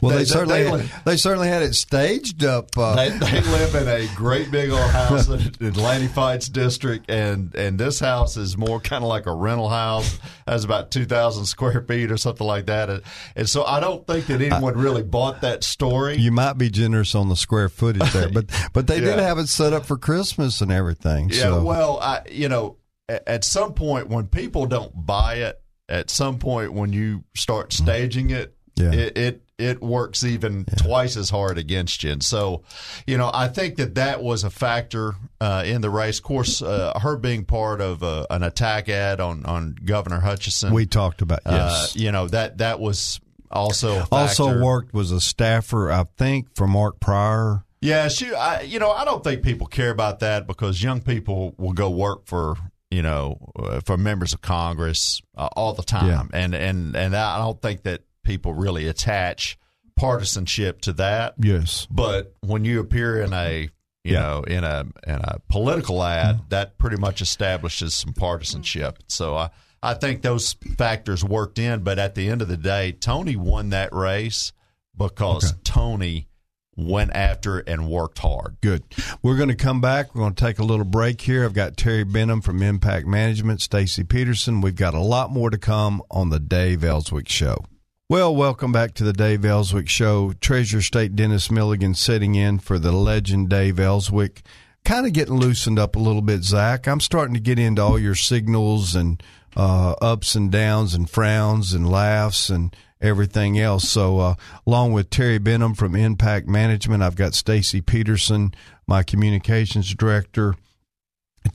Well, 0.00 0.16
they, 0.16 0.24
certainly 0.24 0.64
they, 0.64 0.88
they, 1.04 1.16
certainly 1.16 1.46
had 1.46 1.62
it 1.62 1.74
staged 1.74 2.44
up. 2.44 2.76
Uh, 2.76 2.96
they, 2.96 3.10
they 3.10 3.40
live 3.40 3.74
in 3.76 3.86
a 3.88 4.08
great 4.16 4.50
big 4.50 4.70
old 4.70 4.90
house 4.90 5.28
in, 5.28 5.74
Lanny 5.74 6.08
Fite's 6.08 6.48
district, 6.48 7.08
and 7.08 7.54
and 7.54 7.78
this 7.78 8.00
house 8.00 8.36
is 8.36 8.56
more 8.58 8.80
kind 8.80 9.04
of 9.04 9.08
like 9.08 9.26
a 9.26 9.32
rental 9.32 9.68
house, 9.68 10.18
has 10.48 10.64
about 10.64 10.90
two 10.90 11.04
thousand 11.04 11.46
square 11.46 11.82
feet 11.82 12.10
or 12.10 12.16
something 12.16 12.46
like 12.46 12.66
that, 12.66 12.90
and, 12.90 13.02
and 13.36 13.48
so 13.48 13.64
I 13.64 13.78
don't 13.78 14.04
think 14.06 14.26
that 14.26 14.40
anyone 14.40 14.76
really 14.76 15.02
bought 15.04 15.42
that 15.42 15.62
story. 15.62 16.16
you 16.16 16.32
might 16.32 16.58
be 16.58 16.68
generous 16.68 17.14
on 17.14 17.28
the 17.28 17.36
square 17.36 17.68
footage 17.68 18.12
there, 18.12 18.28
but 18.28 18.46
but 18.72 18.88
they 18.88 18.98
did 18.98 19.16
Yeah. 19.18 19.22
have 19.22 19.38
it 19.38 19.48
set 19.48 19.72
up 19.72 19.86
for 19.86 19.96
Christmas 19.96 20.60
and 20.60 20.72
everything. 20.72 21.28
Yeah, 21.30 21.42
so. 21.42 21.62
well, 21.64 22.00
I 22.00 22.22
you 22.30 22.48
know, 22.48 22.78
at 23.08 23.44
some 23.44 23.74
point 23.74 24.08
when 24.08 24.26
people 24.26 24.66
don't 24.66 25.06
buy 25.06 25.34
it, 25.36 25.60
at 25.88 26.10
some 26.10 26.38
point 26.38 26.72
when 26.72 26.92
you 26.92 27.24
start 27.36 27.72
staging 27.72 28.30
it, 28.30 28.54
Yeah. 28.76 28.92
it, 28.92 29.18
it 29.18 29.40
it 29.56 29.80
works 29.80 30.24
even 30.24 30.64
twice 30.78 31.16
as 31.16 31.30
hard 31.30 31.58
against 31.58 32.02
you. 32.02 32.10
And 32.10 32.24
so, 32.24 32.64
you 33.06 33.16
know, 33.16 33.30
I 33.32 33.46
think 33.46 33.76
that 33.76 33.94
that 33.94 34.20
was 34.20 34.42
a 34.42 34.50
factor 34.50 35.14
uh, 35.40 35.62
in 35.64 35.80
the 35.80 35.90
race. 35.90 36.18
Of 36.18 36.24
course, 36.24 36.60
uh, 36.60 36.98
her 37.00 37.16
being 37.16 37.44
part 37.44 37.80
of 37.80 38.02
uh, 38.02 38.26
an 38.30 38.42
attack 38.42 38.88
ad 38.88 39.20
on 39.20 39.44
on 39.46 39.76
Governor 39.84 40.18
Hutchinson. 40.18 40.72
We 40.72 40.86
talked 40.86 41.22
about 41.22 41.40
yes. 41.46 41.94
Uh, 41.94 41.98
you 42.00 42.10
know 42.10 42.26
that 42.28 42.58
that 42.58 42.80
was 42.80 43.20
also 43.48 44.00
a 44.00 44.08
also 44.10 44.60
worked 44.60 44.92
was 44.92 45.12
a 45.12 45.20
staffer, 45.20 45.92
I 45.92 46.04
think, 46.16 46.56
for 46.56 46.66
Mark 46.66 46.98
Pryor. 46.98 47.64
Yeah, 47.80 48.08
she. 48.08 48.34
I, 48.34 48.62
you 48.62 48.80
know, 48.80 48.90
I 48.90 49.04
don't 49.04 49.22
think 49.22 49.42
people 49.44 49.68
care 49.68 49.90
about 49.90 50.18
that 50.20 50.48
because 50.48 50.82
young 50.82 51.00
people 51.00 51.54
will 51.58 51.74
go 51.74 51.90
work 51.90 52.26
for 52.26 52.56
you 52.94 53.02
know 53.02 53.36
uh, 53.58 53.80
for 53.84 53.96
members 53.96 54.32
of 54.32 54.40
Congress 54.40 55.20
uh, 55.36 55.48
all 55.56 55.72
the 55.74 55.82
time, 55.82 56.06
Yeah. 56.32 56.38
and 56.40 56.54
and 56.54 56.94
and 56.96 57.14
I 57.16 57.38
don't 57.38 57.60
think 57.60 57.82
that 57.82 58.02
people 58.24 58.54
really 58.54 58.86
attach 58.88 59.58
partisanship 59.96 60.80
to 60.82 60.92
that. 60.94 61.34
Yes. 61.38 61.86
But 61.90 62.34
when 62.40 62.64
you 62.64 62.80
appear 62.80 63.20
in 63.22 63.32
a 63.32 63.62
you 64.04 64.12
Yeah. 64.12 64.20
know 64.20 64.42
in 64.42 64.64
a 64.64 64.84
in 65.06 65.14
a 65.14 65.38
political 65.48 66.02
ad, 66.02 66.40
that 66.50 66.78
pretty 66.78 66.96
much 66.96 67.20
establishes 67.22 67.94
some 67.94 68.12
partisanship. 68.12 68.98
So 69.08 69.36
I 69.36 69.50
I 69.82 69.94
think 69.94 70.22
those 70.22 70.54
factors 70.78 71.22
worked 71.24 71.58
in, 71.58 71.82
but 71.82 71.98
at 71.98 72.14
the 72.14 72.28
end 72.30 72.42
of 72.42 72.48
the 72.48 72.56
day, 72.56 72.92
Tony 72.92 73.36
won 73.36 73.70
that 73.70 73.92
race 73.94 74.52
because 74.96 75.54
Tony 75.64 76.28
went 76.76 77.12
after 77.14 77.58
and 77.60 77.88
worked 77.88 78.18
hard. 78.18 78.56
Good. 78.60 78.82
We're 79.22 79.36
going 79.36 79.48
to 79.48 79.54
come 79.54 79.80
back. 79.80 80.14
We're 80.14 80.22
going 80.22 80.34
to 80.34 80.44
take 80.44 80.58
a 80.58 80.64
little 80.64 80.84
break 80.84 81.20
here. 81.20 81.44
I've 81.44 81.54
got 81.54 81.76
Terry 81.76 82.04
Benham 82.04 82.40
from 82.40 82.62
Impact 82.62 83.06
Management, 83.06 83.60
Stacy 83.60 84.04
Peterson. 84.04 84.60
We've 84.60 84.74
got 84.74 84.94
a 84.94 85.00
lot 85.00 85.30
more 85.30 85.50
to 85.50 85.58
come 85.58 86.02
on 86.10 86.30
the 86.30 86.40
Dave 86.40 86.84
Elswick 86.84 87.28
Show. 87.28 87.64
Well, 88.08 88.36
welcome 88.36 88.70
back 88.70 88.94
to 88.94 89.04
the 89.04 89.14
Dave 89.14 89.44
Elswick 89.44 89.88
Show. 89.88 90.34
Treasurer 90.40 90.82
State 90.82 91.16
Dennis 91.16 91.50
Milligan 91.50 91.94
sitting 91.94 92.34
in 92.34 92.58
for 92.58 92.78
the 92.78 92.92
legend 92.92 93.48
Dave 93.48 93.80
Elswick. 93.80 94.42
Kind 94.84 95.06
of 95.06 95.14
getting 95.14 95.36
loosened 95.36 95.78
up 95.78 95.96
a 95.96 96.00
little 96.00 96.20
bit, 96.20 96.42
Zach. 96.42 96.86
I'm 96.86 97.00
starting 97.00 97.32
to 97.32 97.40
get 97.40 97.58
into 97.58 97.80
all 97.80 97.98
your 97.98 98.14
signals 98.14 98.94
and 98.94 99.22
uh, 99.56 99.92
ups 100.02 100.34
and 100.34 100.50
downs 100.50 100.94
and 100.94 101.08
frowns 101.08 101.72
and 101.72 101.88
laughs 101.90 102.50
and 102.50 102.76
everything 103.04 103.58
else. 103.58 103.88
So, 103.88 104.18
uh, 104.18 104.34
along 104.66 104.92
with 104.92 105.10
Terry 105.10 105.38
Benham 105.38 105.74
from 105.74 105.94
Impact 105.94 106.48
Management, 106.48 107.02
I've 107.02 107.16
got 107.16 107.34
Stacy 107.34 107.80
Peterson, 107.80 108.54
my 108.86 109.02
communications 109.02 109.94
director. 109.94 110.54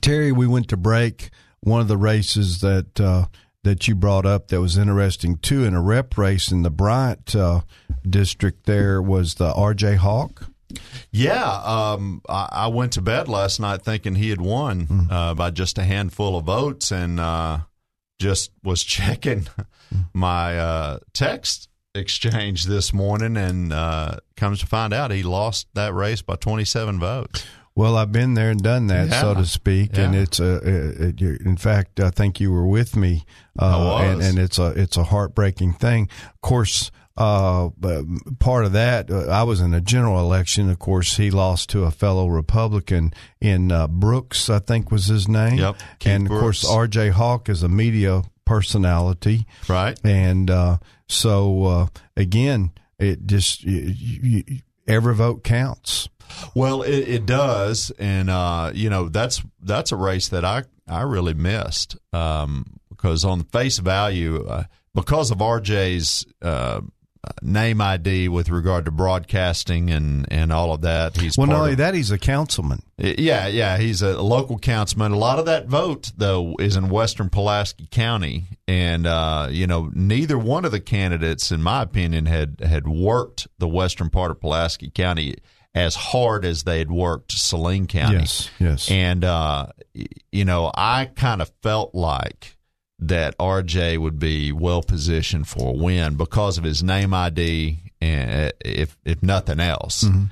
Terry, 0.00 0.32
we 0.32 0.46
went 0.46 0.68
to 0.68 0.76
break. 0.76 1.30
One 1.62 1.80
of 1.80 1.88
the 1.88 1.98
races 1.98 2.60
that 2.60 2.98
uh, 3.00 3.26
that 3.64 3.86
you 3.86 3.94
brought 3.94 4.24
up 4.24 4.48
that 4.48 4.60
was 4.60 4.78
interesting 4.78 5.36
too 5.36 5.64
in 5.64 5.74
a 5.74 5.82
rep 5.82 6.16
race 6.16 6.50
in 6.50 6.62
the 6.62 6.70
Bryant 6.70 7.34
uh, 7.36 7.60
district 8.08 8.64
there 8.64 9.02
was 9.02 9.34
the 9.34 9.52
R.J. 9.52 9.96
Hawk. 9.96 10.46
Yeah, 11.10 11.50
um, 11.64 12.22
I, 12.28 12.48
I 12.52 12.66
went 12.68 12.92
to 12.92 13.02
bed 13.02 13.28
last 13.28 13.58
night 13.58 13.82
thinking 13.82 14.14
he 14.14 14.30
had 14.30 14.40
won 14.40 15.08
uh, 15.10 15.34
by 15.34 15.50
just 15.50 15.78
a 15.78 15.82
handful 15.82 16.38
of 16.38 16.44
votes, 16.44 16.92
and 16.92 17.18
uh, 17.18 17.58
just 18.20 18.52
was 18.62 18.84
checking 18.84 19.48
my 20.14 20.56
uh, 20.58 20.98
text 21.12 21.68
exchange 21.94 22.66
this 22.66 22.92
morning, 22.92 23.36
and 23.36 23.72
uh, 23.72 24.16
comes 24.36 24.60
to 24.60 24.66
find 24.66 24.92
out 24.92 25.10
he 25.10 25.24
lost 25.24 25.66
that 25.74 25.92
race 25.92 26.22
by 26.22 26.36
27 26.36 27.00
votes. 27.00 27.44
Well, 27.74 27.96
I've 27.96 28.12
been 28.12 28.34
there 28.34 28.50
and 28.50 28.62
done 28.62 28.88
that, 28.88 29.10
so 29.20 29.34
to 29.34 29.46
speak, 29.46 29.96
and 29.96 30.14
it's 30.14 30.38
a. 30.38 30.56
It, 30.56 31.22
it, 31.22 31.40
in 31.40 31.56
fact, 31.56 31.98
I 31.98 32.10
think 32.10 32.40
you 32.40 32.52
were 32.52 32.66
with 32.66 32.94
me, 32.94 33.24
uh, 33.58 33.98
and, 34.02 34.20
and 34.20 34.38
it's 34.38 34.58
a 34.58 34.66
it's 34.76 34.96
a 34.96 35.04
heartbreaking 35.04 35.74
thing. 35.74 36.08
Of 36.26 36.40
course, 36.42 36.90
uh, 37.20 37.68
but 37.78 38.04
part 38.38 38.64
of 38.64 38.72
that, 38.72 39.10
uh, 39.10 39.26
I 39.26 39.42
was 39.42 39.60
in 39.60 39.74
a 39.74 39.80
general 39.80 40.18
election. 40.20 40.70
Of 40.70 40.78
course, 40.78 41.16
he 41.18 41.30
lost 41.30 41.68
to 41.70 41.84
a 41.84 41.90
fellow 41.90 42.26
Republican 42.28 43.12
in 43.40 43.70
uh, 43.70 43.86
Brooks, 43.88 44.48
I 44.48 44.58
think 44.58 44.90
was 44.90 45.06
his 45.06 45.28
name. 45.28 45.58
Yep, 45.58 45.76
Keith 45.98 46.12
and 46.12 46.24
of 46.30 46.40
course, 46.40 46.64
R.J. 46.68 47.10
Hawk 47.10 47.48
is 47.50 47.62
a 47.62 47.68
media 47.68 48.22
personality, 48.46 49.46
Right. 49.68 49.98
and 50.04 50.50
uh, 50.50 50.78
so 51.08 51.64
uh, 51.64 51.86
again, 52.16 52.72
it 52.98 53.26
just 53.26 53.62
you, 53.64 53.94
you, 54.22 54.44
every 54.88 55.14
vote 55.14 55.44
counts. 55.44 56.08
Well, 56.54 56.82
it, 56.82 57.08
it 57.08 57.26
does, 57.26 57.90
and 57.98 58.30
uh, 58.30 58.70
you 58.74 58.88
know 58.88 59.08
that's 59.08 59.42
that's 59.62 59.92
a 59.92 59.96
race 59.96 60.28
that 60.28 60.44
I 60.44 60.62
I 60.88 61.02
really 61.02 61.34
missed 61.34 61.96
um, 62.12 62.64
because 62.88 63.24
on 63.24 63.38
the 63.38 63.44
face 63.44 63.78
value, 63.78 64.46
uh, 64.46 64.64
because 64.94 65.30
of 65.30 65.38
RJ's 65.38 66.26
uh, 66.42 66.80
name 67.42 67.80
ID 67.80 68.28
with 68.28 68.48
regard 68.48 68.84
to 68.86 68.90
broadcasting 68.90 69.90
and 69.90 70.26
and 70.30 70.52
all 70.52 70.72
of 70.72 70.80
that, 70.82 71.16
he's 71.16 71.36
Well, 71.36 71.46
not 71.48 71.58
only 71.60 71.72
of- 71.72 71.78
that, 71.78 71.94
he's 71.94 72.10
a 72.10 72.18
councilman. 72.18 72.82
yeah, 72.96 73.46
yeah, 73.46 73.76
he's 73.78 74.02
a 74.02 74.20
local 74.22 74.58
councilman. 74.58 75.12
A 75.12 75.18
lot 75.18 75.38
of 75.38 75.46
that 75.46 75.66
vote, 75.66 76.12
though, 76.16 76.54
is 76.58 76.76
in 76.76 76.88
Western 76.88 77.28
Pulaski 77.30 77.86
County, 77.90 78.44
and 78.66 79.06
uh, 79.06 79.48
you 79.50 79.66
know, 79.66 79.90
neither 79.94 80.38
one 80.38 80.64
of 80.64 80.72
the 80.72 80.80
candidates, 80.80 81.50
in 81.52 81.62
my 81.62 81.82
opinion, 81.82 82.26
had 82.26 82.60
had 82.60 82.88
worked 82.88 83.48
the 83.58 83.68
western 83.68 84.08
part 84.10 84.30
of 84.30 84.40
Pulaski 84.40 84.90
County 84.90 85.36
as 85.74 85.94
hard 85.94 86.44
as 86.44 86.64
they 86.64 86.78
had 86.78 86.90
worked 86.90 87.30
Saline 87.32 87.86
County. 87.86 88.18
Yes, 88.18 88.50
yes. 88.58 88.90
And 88.90 89.24
uh, 89.24 89.66
you 90.32 90.44
know, 90.44 90.70
I 90.74 91.04
kind 91.04 91.40
of 91.42 91.50
felt 91.62 91.94
like 91.94 92.56
that 93.00 93.36
RJ 93.38 93.98
would 93.98 94.18
be 94.18 94.52
well 94.52 94.82
positioned 94.82 95.48
for 95.48 95.70
a 95.70 95.76
win 95.76 96.16
because 96.16 96.58
of 96.58 96.64
his 96.64 96.82
name 96.82 97.14
ID, 97.14 97.78
and 98.00 98.52
if 98.64 98.96
if 99.04 99.22
nothing 99.22 99.60
else. 99.60 100.04
Mm-hmm. 100.04 100.24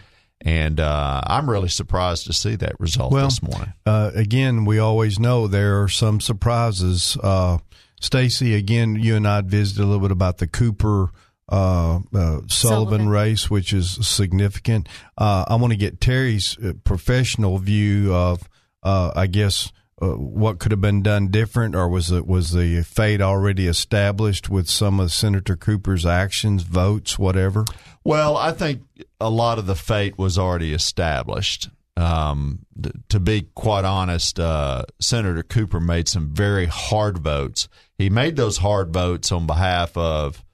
And 0.42 0.78
uh, 0.78 1.20
I'm 1.26 1.50
really 1.50 1.68
surprised 1.68 2.26
to 2.26 2.32
see 2.32 2.54
that 2.56 2.78
result 2.78 3.12
Well, 3.12 3.24
this 3.24 3.42
morning. 3.42 3.72
uh, 3.84 4.12
again, 4.14 4.64
we 4.64 4.78
always 4.78 5.18
know 5.18 5.48
there 5.48 5.82
are 5.82 5.88
some 5.88 6.20
surprises. 6.20 7.16
Uh, 7.20 7.58
Stacy, 8.00 8.54
again, 8.54 8.94
you 8.94 9.16
and 9.16 9.26
I 9.26 9.40
visited 9.40 9.82
a 9.82 9.86
little 9.86 10.00
bit 10.00 10.12
about 10.12 10.38
the 10.38 10.46
Cooper 10.46 11.10
uh, 11.48 11.96
uh, 11.96 12.00
Sullivan, 12.12 12.48
Sullivan. 12.48 13.08
race, 13.08 13.50
which 13.50 13.72
is 13.72 14.06
significant. 14.06 14.88
Uh, 15.16 15.44
I 15.48 15.56
want 15.56 15.72
to 15.72 15.76
get 15.76 16.00
Terry's 16.00 16.56
uh, 16.58 16.74
professional 16.84 17.58
view 17.58 18.14
of, 18.14 18.48
uh, 18.84 19.12
I 19.16 19.26
guess, 19.26 19.72
uh, 20.00 20.10
what 20.10 20.58
could 20.58 20.72
have 20.72 20.80
been 20.80 21.02
done 21.02 21.28
different, 21.28 21.74
or 21.74 21.88
was 21.88 22.10
it 22.10 22.26
was 22.26 22.52
the 22.52 22.82
fate 22.82 23.20
already 23.20 23.66
established 23.66 24.48
with 24.48 24.68
some 24.68 25.00
of 25.00 25.12
Senator 25.12 25.56
Cooper's 25.56 26.06
actions, 26.06 26.62
votes, 26.62 27.18
whatever? 27.18 27.64
Well, 28.04 28.36
I 28.36 28.52
think 28.52 28.82
a 29.20 29.30
lot 29.30 29.58
of 29.58 29.66
the 29.66 29.74
fate 29.74 30.18
was 30.18 30.38
already 30.38 30.72
established. 30.72 31.68
Um, 31.96 32.60
th- 32.80 32.94
to 33.08 33.18
be 33.18 33.48
quite 33.54 33.84
honest, 33.84 34.38
uh, 34.38 34.84
Senator 35.00 35.42
Cooper 35.42 35.80
made 35.80 36.08
some 36.08 36.32
very 36.32 36.66
hard 36.66 37.18
votes. 37.18 37.68
He 37.96 38.08
made 38.08 38.36
those 38.36 38.58
hard 38.58 38.92
votes 38.92 39.32
on 39.32 39.46
behalf 39.46 39.96
of 39.96 40.44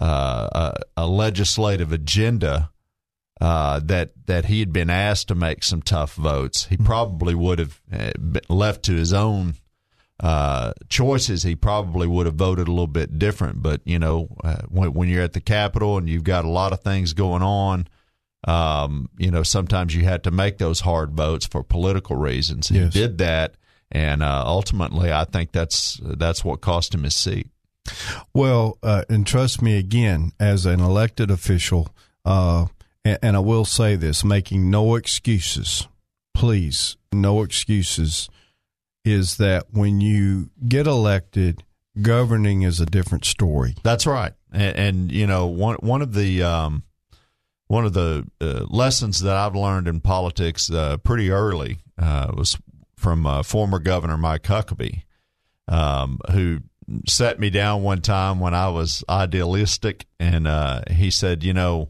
uh, 0.00 0.72
a, 0.96 1.02
a 1.02 1.06
legislative 1.06 1.92
agenda 1.92 2.70
uh, 3.42 3.80
that 3.80 4.12
that 4.26 4.44
he 4.44 4.60
had 4.60 4.72
been 4.72 4.88
asked 4.90 5.26
to 5.28 5.34
make 5.34 5.64
some 5.64 5.82
tough 5.82 6.14
votes. 6.14 6.66
He 6.66 6.76
probably 6.76 7.34
would 7.34 7.58
have 7.58 7.80
uh, 7.92 8.12
been 8.18 8.42
left 8.48 8.84
to 8.84 8.92
his 8.94 9.12
own 9.12 9.54
uh, 10.20 10.72
choices, 10.88 11.42
he 11.42 11.56
probably 11.56 12.06
would 12.06 12.26
have 12.26 12.36
voted 12.36 12.68
a 12.68 12.70
little 12.70 12.86
bit 12.86 13.18
different. 13.18 13.60
But 13.60 13.80
you 13.84 13.98
know, 13.98 14.28
uh, 14.44 14.62
when, 14.68 14.92
when 14.94 15.08
you're 15.08 15.24
at 15.24 15.32
the 15.32 15.40
Capitol 15.40 15.98
and 15.98 16.08
you've 16.08 16.22
got 16.22 16.44
a 16.44 16.48
lot 16.50 16.72
of 16.72 16.80
things 16.82 17.12
going 17.12 17.42
on, 17.42 17.88
um, 18.46 19.08
you 19.18 19.30
know, 19.32 19.42
sometimes 19.42 19.96
you 19.96 20.04
had 20.04 20.22
to 20.24 20.30
make 20.30 20.58
those 20.58 20.80
hard 20.80 21.12
votes 21.12 21.46
for 21.46 21.64
political 21.64 22.14
reasons. 22.16 22.68
He 22.68 22.78
Yes. 22.78 22.92
did 22.92 23.18
that, 23.18 23.56
and 23.90 24.22
uh, 24.22 24.44
ultimately, 24.46 25.12
I 25.12 25.24
think 25.24 25.50
that's 25.50 26.00
that's 26.04 26.44
what 26.44 26.60
cost 26.60 26.94
him 26.94 27.02
his 27.02 27.16
seat. 27.16 27.48
Well, 28.32 28.78
uh, 28.82 29.02
and 29.08 29.26
trust 29.26 29.60
me 29.60 29.76
again, 29.76 30.30
as 30.38 30.66
an 30.66 30.78
elected 30.78 31.32
official, 31.32 31.88
uh, 32.24 32.66
and, 33.04 33.18
and 33.22 33.36
I 33.36 33.40
will 33.40 33.64
say 33.64 33.96
this, 33.96 34.24
making 34.24 34.70
no 34.70 34.94
excuses, 34.94 35.88
please, 36.34 36.96
no 37.12 37.42
excuses, 37.42 38.28
is 39.04 39.36
that 39.38 39.66
when 39.72 40.00
you 40.00 40.50
get 40.68 40.86
elected, 40.86 41.62
governing 42.00 42.62
is 42.62 42.80
a 42.80 42.86
different 42.86 43.24
story. 43.24 43.74
That's 43.82 44.06
right, 44.06 44.32
and, 44.52 44.76
and 44.76 45.12
you 45.12 45.26
know 45.26 45.46
one 45.46 45.76
one 45.76 46.02
of 46.02 46.14
the 46.14 46.42
um, 46.42 46.84
one 47.66 47.84
of 47.84 47.92
the 47.92 48.26
uh, 48.40 48.64
lessons 48.68 49.20
that 49.22 49.36
I've 49.36 49.56
learned 49.56 49.88
in 49.88 50.00
politics 50.00 50.70
uh, 50.70 50.98
pretty 50.98 51.30
early 51.30 51.78
uh, 51.98 52.32
was 52.36 52.58
from 52.96 53.26
uh, 53.26 53.42
former 53.42 53.78
Governor 53.78 54.16
Mike 54.16 54.44
Huckabee, 54.44 55.02
um, 55.68 56.20
who 56.30 56.60
sat 57.08 57.40
me 57.40 57.50
down 57.50 57.82
one 57.82 58.00
time 58.00 58.40
when 58.40 58.54
I 58.54 58.68
was 58.68 59.02
idealistic, 59.08 60.06
and 60.20 60.46
uh, 60.46 60.82
he 60.90 61.10
said, 61.10 61.42
you 61.42 61.52
know, 61.52 61.88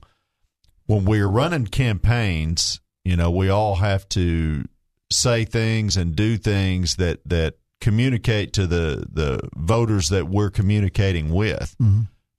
when 0.87 1.05
we're 1.05 1.29
running 1.29 1.67
campaigns, 1.67 2.81
you 3.05 3.17
know, 3.17 3.31
we 3.31 3.49
all 3.49 3.77
have 3.77 4.09
to 4.11 4.65
say 5.11 5.45
things 5.45 5.97
and 5.97 6.17
do 6.17 6.37
things 6.37 6.97
that 6.97 7.21
that 7.27 7.55
communicate 7.81 8.53
to 8.55 8.67
the 8.67 9.07
the 9.11 9.49
voters 9.57 10.09
that 10.11 10.29
we're 10.29 10.51
communicating 10.51 11.31
with. 11.31 11.75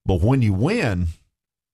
But 0.05 0.21
when 0.21 0.41
you 0.41 0.53
win, 0.53 1.07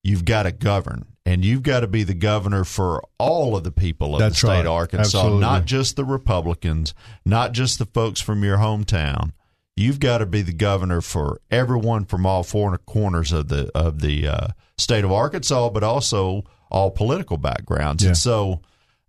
you've 0.02 0.24
got 0.24 0.44
to 0.44 0.52
govern, 0.52 1.06
and 1.26 1.44
you've 1.44 1.62
got 1.62 1.80
to 1.80 1.86
be 1.86 2.02
the 2.04 2.14
governor 2.14 2.64
for 2.64 3.02
all 3.18 3.56
of 3.56 3.64
the 3.64 3.72
people 3.72 4.14
of 4.14 4.20
That's 4.20 4.34
the 4.40 4.46
state 4.46 4.48
right. 4.48 4.66
of 4.66 4.72
Arkansas, 4.72 5.18
Absolutely. 5.18 5.40
not 5.40 5.64
just 5.64 5.96
the 5.96 6.04
Republicans, 6.04 6.94
not 7.24 7.52
just 7.52 7.78
the 7.78 7.86
folks 7.86 8.20
from 8.20 8.44
your 8.44 8.58
hometown. 8.58 9.32
You've 9.76 10.00
got 10.00 10.18
to 10.18 10.26
be 10.26 10.42
the 10.42 10.52
governor 10.52 11.00
for 11.00 11.40
everyone 11.50 12.04
from 12.04 12.26
all 12.26 12.42
four 12.42 12.76
corners 12.78 13.32
of 13.32 13.48
the 13.48 13.70
of 13.74 14.00
the 14.00 14.28
uh, 14.28 14.48
state 14.76 15.04
of 15.04 15.12
Arkansas, 15.12 15.70
but 15.70 15.82
also 15.82 16.44
all 16.70 16.90
political 16.90 17.36
backgrounds. 17.36 18.02
Yeah. 18.02 18.10
And 18.10 18.16
so, 18.16 18.60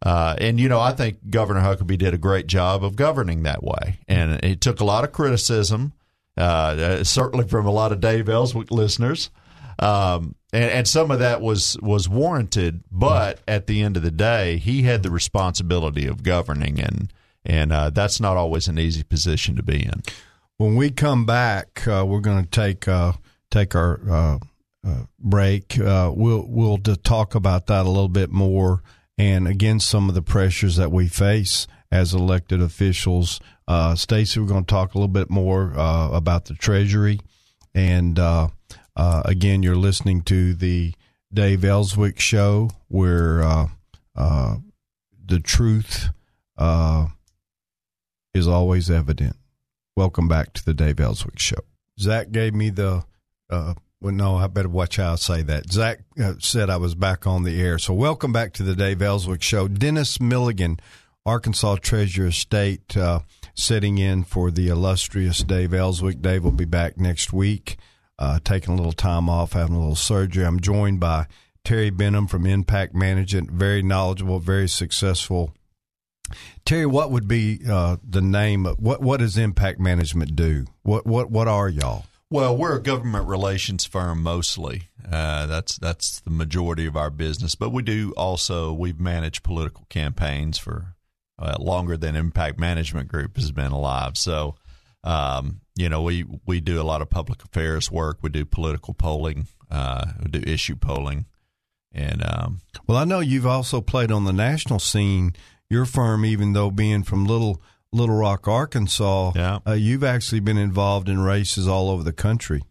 uh, 0.03 0.35
and 0.39 0.59
you 0.59 0.67
know, 0.67 0.79
I 0.79 0.93
think 0.93 1.29
Governor 1.29 1.61
Huckabee 1.61 1.97
did 1.97 2.13
a 2.13 2.17
great 2.17 2.47
job 2.47 2.83
of 2.83 2.95
governing 2.95 3.43
that 3.43 3.63
way, 3.63 3.99
and 4.07 4.43
it 4.43 4.61
took 4.61 4.79
a 4.79 4.85
lot 4.85 5.03
of 5.03 5.11
criticism, 5.11 5.93
uh, 6.37 6.41
uh, 6.41 7.03
certainly 7.03 7.47
from 7.47 7.67
a 7.67 7.71
lot 7.71 7.91
of 7.91 8.01
Dave 8.01 8.27
Elswick 8.27 8.71
listeners, 8.71 9.29
um, 9.79 10.35
and, 10.51 10.71
and 10.71 10.87
some 10.87 11.11
of 11.11 11.19
that 11.19 11.41
was 11.41 11.77
was 11.81 12.09
warranted. 12.09 12.83
But 12.91 13.41
at 13.47 13.67
the 13.67 13.83
end 13.83 13.95
of 13.95 14.03
the 14.03 14.11
day, 14.11 14.57
he 14.57 14.83
had 14.83 15.03
the 15.03 15.11
responsibility 15.11 16.07
of 16.07 16.23
governing, 16.23 16.79
and 16.79 17.13
and 17.45 17.71
uh, 17.71 17.91
that's 17.91 18.19
not 18.19 18.37
always 18.37 18.67
an 18.67 18.79
easy 18.79 19.03
position 19.03 19.55
to 19.55 19.63
be 19.63 19.85
in. 19.85 20.01
When 20.57 20.75
we 20.75 20.89
come 20.89 21.25
back, 21.25 21.87
uh, 21.87 22.05
we're 22.07 22.21
going 22.21 22.43
to 22.43 22.49
take 22.49 22.87
uh, 22.87 23.13
take 23.51 23.75
our 23.75 24.39
break. 25.19 25.79
Uh, 25.79 26.11
we'll 26.13 26.45
we'll 26.47 26.77
talk 26.77 27.35
about 27.35 27.67
that 27.67 27.85
a 27.85 27.89
little 27.89 28.09
bit 28.09 28.31
more, 28.31 28.81
and 29.17 29.47
again, 29.47 29.79
some 29.79 30.09
of 30.09 30.15
the 30.15 30.21
pressures 30.21 30.75
that 30.77 30.91
we 30.91 31.07
face 31.07 31.67
as 31.91 32.13
elected 32.13 32.61
officials. 32.61 33.39
Uh, 33.67 33.95
Stacy, 33.95 34.39
we're 34.39 34.47
going 34.47 34.65
to 34.65 34.73
talk 34.73 34.93
a 34.93 34.97
little 34.97 35.07
bit 35.07 35.29
more 35.29 35.77
uh, 35.77 36.09
about 36.11 36.45
the 36.45 36.53
Treasury, 36.53 37.19
and 37.73 38.17
uh, 38.19 38.49
again, 38.95 39.63
you're 39.63 39.75
listening 39.75 40.21
to 40.23 40.53
the 40.53 40.93
Dave 41.33 41.63
Elswick 41.63 42.19
Show, 42.19 42.69
where 42.87 43.67
the 45.31 45.39
truth 45.39 46.09
uh, 46.57 47.07
is 48.33 48.47
always 48.47 48.91
evident. 48.91 49.37
Welcome 49.95 50.27
back 50.27 50.53
to 50.53 50.65
the 50.65 50.73
Dave 50.73 50.99
Elswick 50.99 51.39
Show. 51.39 51.59
Zach 51.99 52.31
gave 52.31 52.53
me 52.53 52.69
the, 52.69 53.03
uh, 53.49 53.75
well, 54.01 54.13
no, 54.13 54.37
I 54.37 54.47
better 54.47 54.69
watch 54.69 54.97
how 54.97 55.13
I 55.13 55.15
say 55.15 55.43
that. 55.43 55.71
Zach 55.71 55.99
uh, 56.21 56.33
said 56.39 56.69
I 56.69 56.77
was 56.77 56.95
back 56.95 57.27
on 57.27 57.43
the 57.43 57.61
air. 57.61 57.77
So, 57.77 57.93
welcome 57.93 58.33
back 58.33 58.53
to 58.53 58.63
the 58.63 58.75
Dave 58.75 59.01
Elswick 59.01 59.41
Show. 59.41 59.67
Dennis 59.67 60.19
Milligan, 60.19 60.79
Arkansas 61.25 61.77
Treasurer 61.77 62.27
of 62.27 62.35
State, 62.35 62.97
uh, 62.97 63.19
sitting 63.53 63.97
in 63.97 64.23
for 64.23 64.51
the 64.51 64.69
illustrious 64.69 65.43
Dave 65.43 65.73
Elswick. 65.73 66.21
Dave 66.21 66.43
will 66.43 66.51
be 66.51 66.65
back 66.65 66.97
next 66.97 67.31
week, 67.31 67.77
uh, 68.17 68.39
taking 68.43 68.73
a 68.73 68.77
little 68.77 68.91
time 68.91 69.29
off, 69.29 69.53
having 69.53 69.75
a 69.75 69.79
little 69.79 69.95
surgery. 69.95 70.45
I'm 70.45 70.59
joined 70.59 70.99
by 70.99 71.27
Terry 71.63 71.91
Benham 71.91 72.27
from 72.27 72.45
Impact 72.45 72.95
Management, 72.95 73.51
very 73.51 73.83
knowledgeable, 73.83 74.39
very 74.39 74.67
successful 74.67 75.53
Terry, 76.65 76.85
what 76.85 77.11
would 77.11 77.27
be 77.27 77.59
uh, 77.69 77.97
the 78.07 78.21
name? 78.21 78.65
Of, 78.65 78.79
what 78.79 79.01
what 79.01 79.19
does 79.19 79.37
Impact 79.37 79.79
Management 79.79 80.35
do? 80.35 80.65
What 80.83 81.05
what 81.05 81.31
what 81.31 81.47
are 81.47 81.69
y'all? 81.69 82.05
Well, 82.31 82.55
we're 82.55 82.77
a 82.77 82.81
government 82.81 83.27
relations 83.27 83.83
firm 83.83 84.23
mostly. 84.23 84.83
Uh, 85.05 85.47
that's 85.47 85.77
that's 85.77 86.21
the 86.21 86.29
majority 86.29 86.85
of 86.85 86.95
our 86.95 87.09
business, 87.09 87.55
but 87.55 87.73
we 87.73 87.83
do 87.83 88.13
also 88.15 88.71
we've 88.71 89.01
managed 89.01 89.43
political 89.43 89.85
campaigns 89.89 90.57
for 90.57 90.95
uh, 91.37 91.57
longer 91.59 91.97
than 91.97 92.15
Impact 92.15 92.57
Management 92.57 93.09
Group 93.09 93.35
has 93.35 93.51
been 93.51 93.73
alive. 93.73 94.17
So, 94.17 94.55
um, 95.03 95.59
you 95.75 95.89
know, 95.89 96.03
we 96.03 96.23
we 96.45 96.61
do 96.61 96.79
a 96.79 96.83
lot 96.83 97.01
of 97.01 97.09
public 97.09 97.43
affairs 97.43 97.91
work. 97.91 98.19
We 98.21 98.29
do 98.29 98.45
political 98.45 98.93
polling. 98.93 99.47
Uh, 99.69 100.05
we 100.23 100.31
do 100.31 100.49
issue 100.49 100.77
polling, 100.77 101.25
and 101.91 102.23
um, 102.25 102.61
Well, 102.87 102.97
I 102.97 103.03
know 103.03 103.19
you've 103.19 103.45
also 103.45 103.81
played 103.81 104.09
on 104.09 104.23
the 104.23 104.31
national 104.31 104.79
scene. 104.79 105.33
Your 105.69 105.83
firm, 105.83 106.23
even 106.23 106.53
though 106.53 106.71
being 106.71 107.03
from 107.03 107.25
Little 107.25 107.61
Little 107.93 108.15
Rock, 108.15 108.47
Arkansas, 108.47 109.33
Yeah. 109.35 109.59
uh, 109.67 109.73
you've 109.73 110.03
actually 110.03 110.39
been 110.39 110.57
involved 110.57 111.09
in 111.09 111.19
races 111.19 111.67
all 111.67 111.89
over 111.89 112.03
the 112.03 112.13
country. 112.13 112.63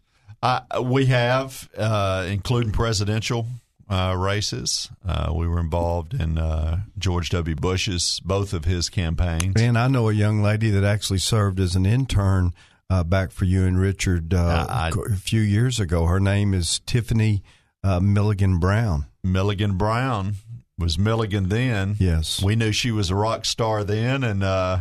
I, 0.43 0.63
we 0.81 1.07
have, 1.07 1.69
uh, 1.77 2.25
including 2.27 2.73
presidential 2.73 3.47
uh, 3.91 4.15
races. 4.17 4.89
Uh, 5.07 5.31
we 5.35 5.47
were 5.47 5.61
involved 5.61 6.15
in 6.15 6.39
uh, 6.39 6.81
George 6.97 7.29
W. 7.31 7.55
Bush's 7.55 8.19
both 8.25 8.55
of 8.55 8.65
his 8.65 8.89
campaigns. 8.89 9.61
And 9.61 9.77
I 9.77 9.89
know 9.89 10.09
a 10.09 10.13
young 10.15 10.41
lady 10.43 10.71
that 10.71 10.85
actually 10.85 11.19
served 11.19 11.61
as 11.61 11.77
an 11.77 11.85
intern 11.85 12.55
uh, 12.89 13.05
back 13.05 13.31
for 13.31 13.45
you 13.45 13.67
and 13.67 13.79
Richard 13.79 14.33
uh, 14.33 14.67
I- 14.71 14.91
a 15.11 15.17
few 15.17 15.43
years 15.43 15.79
ago. 15.79 16.07
Her 16.07 16.21
name 16.21 16.55
is 16.55 16.81
Tiffany 16.87 17.43
uh, 17.85 18.01
Milligan 18.01 18.59
Brown. 18.59 19.05
Milligan 19.23 19.77
Brown 19.77 20.37
was 20.79 20.99
Milligan 20.99 21.51
then. 21.51 21.97
Yes. 21.99 22.43
we 22.43 22.57
knew 22.57 22.73
she 22.73 22.91
was 22.91 23.11
a 23.11 23.15
rock 23.15 23.45
star 23.45 23.85
then, 23.85 24.25
and 24.25 24.43
uh, 24.43 24.79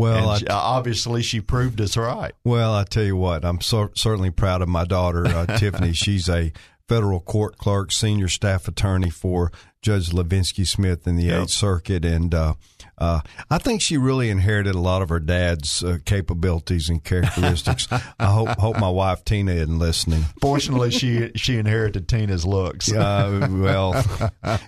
Well, 0.00 0.36
she- 0.36 0.46
obviously 0.48 1.22
she 1.22 1.40
proved 1.40 1.80
us 1.80 1.96
right. 1.96 2.32
Well, 2.44 2.74
I 2.74 2.84
tell 2.84 3.04
you 3.04 3.16
what, 3.16 3.44
I'm 3.44 3.60
so, 3.60 3.90
certainly 3.94 4.30
proud 4.30 4.62
of 4.62 4.68
my 4.68 4.84
daughter, 4.84 5.26
uh, 5.26 5.46
Tiffany. 5.58 5.92
She's 5.92 6.28
a 6.28 6.52
federal 6.88 7.20
court 7.20 7.56
clerk, 7.58 7.92
senior 7.92 8.28
staff 8.28 8.66
attorney 8.66 9.10
for 9.10 9.52
Judge 9.82 10.10
Lavenski 10.10 10.66
Smith 10.66 11.06
in 11.06 11.16
the 11.16 11.24
Yep. 11.24 11.42
Eighth 11.42 11.50
Circuit, 11.50 12.04
and 12.04 12.34
uh, 12.34 12.54
uh, 13.00 13.20
I 13.50 13.58
think 13.58 13.80
she 13.80 13.96
really 13.96 14.30
inherited 14.30 14.74
a 14.74 14.80
lot 14.80 15.02
of 15.02 15.08
her 15.08 15.20
dad's 15.20 15.82
uh, 15.82 15.98
capabilities 16.04 16.88
and 16.88 17.02
characteristics. 17.02 17.88
I 18.18 18.26
hope 18.26 18.48
hope 18.58 18.78
my 18.78 18.90
wife 18.90 19.24
Tina 19.24 19.52
isn't 19.52 19.78
listening. 19.78 20.24
Fortunately, 20.40 20.90
she 20.90 21.30
she 21.34 21.56
inherited 21.56 22.08
Tina's 22.08 22.44
looks. 22.44 22.92
Uh, 22.92 23.48
well, 23.50 23.94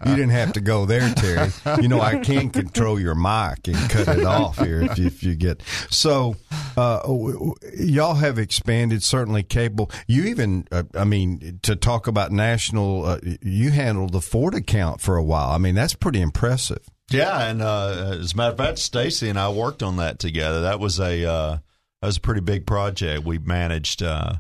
you 0.07 0.15
didn't 0.17 0.31
have 0.31 0.53
to 0.55 0.61
go 0.61 0.87
there, 0.87 1.13
Terry. 1.15 1.51
You 1.81 1.89
know, 1.89 2.01
I 2.01 2.19
can 2.19 2.51
control 2.51 2.99
your 2.99 3.15
mic 3.15 3.69
and 3.69 3.91
cut 3.91 4.09
it 4.17 4.25
off 4.25 4.59
here 4.59 4.83
if 4.83 4.99
you, 4.99 5.07
if 5.07 5.23
you 5.23 5.35
get. 5.35 5.63
So, 5.91 6.37
uh, 6.77 7.01
w- 7.03 7.33
w- 7.33 7.55
y'all 7.77 8.15
have 8.15 8.39
expanded, 8.39 9.03
certainly 9.03 9.43
capable. 9.43 9.91
You 10.07 10.25
even, 10.25 10.67
uh, 10.73 10.85
I 10.95 11.05
mean, 11.05 11.61
to 11.63 11.77
talk 11.77 12.07
about 12.07 12.33
national, 12.33 13.05
uh, 13.05 13.19
you 13.43 13.71
handled 13.71 14.13
the 14.13 14.21
Ford 14.21 14.55
account 14.55 15.01
for 15.01 15.17
a 15.17 15.23
while. 15.23 15.51
I 15.51 15.59
mean, 15.59 15.75
that's 15.75 15.95
pretty 15.95 16.21
impressive. 16.21 16.83
Yeah, 17.13 17.49
and 17.49 17.63
uh, 17.63 18.17
as 18.21 18.33
a 18.33 18.37
matter 18.37 18.53
of 18.53 18.59
fact, 18.59 18.79
Stacy 18.79 19.29
and 19.29 19.39
I 19.39 19.51
worked 19.51 19.83
on 19.83 19.97
that 19.97 20.19
together. 20.19 20.63
That 20.63 20.81
was 20.81 20.99
a 20.99 21.25
uh, 21.25 21.59
that 22.01 22.07
was 22.07 22.17
a 22.17 22.21
pretty 22.21 22.41
big 22.41 22.67
project. 22.67 23.25
We 23.25 23.39
managed 23.39 24.03
uh, 24.03 24.35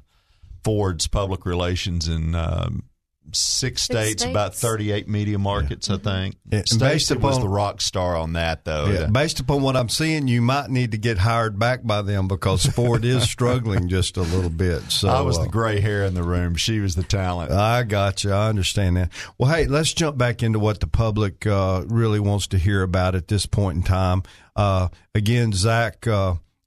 Ford's 0.65 1.07
public 1.07 1.47
relations 1.47 2.09
and 2.09 2.35
um, 2.35 2.85
six, 3.33 3.83
states, 3.83 4.25
about 4.25 4.55
thirty 4.55 4.91
eight 4.91 5.09
media 5.09 5.39
markets, 5.39 5.89
I 5.89 5.97
think. 5.97 6.37
Yeah, 6.51 6.63
and 6.71 6.81
based 6.81 7.07
Stacy 7.07 7.19
was 7.19 7.37
upon- 7.37 7.41
the 7.41 7.49
rock 7.49 7.81
star 7.81 8.17
on 8.17 8.33
that, 8.35 8.65
though. 8.65 8.87
Yeah, 8.87 9.07
based 9.07 9.41
upon 9.41 9.63
what 9.63 9.77
I'm 9.77 9.89
seeing, 9.89 10.29
you 10.29 10.43
might 10.43 10.71
need 10.71 10.93
to 10.93 10.99
get 10.99 11.19
hired 11.19 11.59
back 11.59 11.85
by 11.85 12.03
them 12.03 12.29
because 12.29 12.67
Ford 12.67 13.05
is 13.05 13.23
struggling 13.31 13.89
just 13.89 14.17
a 14.17 14.23
little 14.23 14.51
bit. 14.51 14.83
So 14.91 15.09
I 15.09 15.21
was 15.21 15.39
uh, 15.39 15.45
the 15.45 15.49
gray 15.49 15.81
hair 15.81 16.05
in 16.05 16.15
the 16.15 16.23
room. 16.23 16.57
She 16.57 16.81
was 16.81 16.95
the 16.95 17.03
talent. 17.05 17.53
I 17.53 17.83
got 17.85 18.25
you. 18.25 18.33
I 18.33 18.49
understand 18.49 18.97
that. 18.97 19.11
Well, 19.39 19.51
hey, 19.51 19.67
let's 19.67 19.93
jump 19.93 20.19
back 20.19 20.43
into 20.43 20.59
what 20.59 20.81
the 20.81 20.87
public 20.87 21.47
uh, 21.47 21.85
really 21.87 22.21
wants 22.21 22.49
to 22.49 22.59
hear 22.59 22.83
about 22.83 23.15
at 23.15 23.29
this 23.29 23.47
point 23.47 23.77
in 23.77 23.83
time. 23.83 24.23
Uh, 24.57 24.89
again, 25.15 25.53
Zach. 25.53 26.07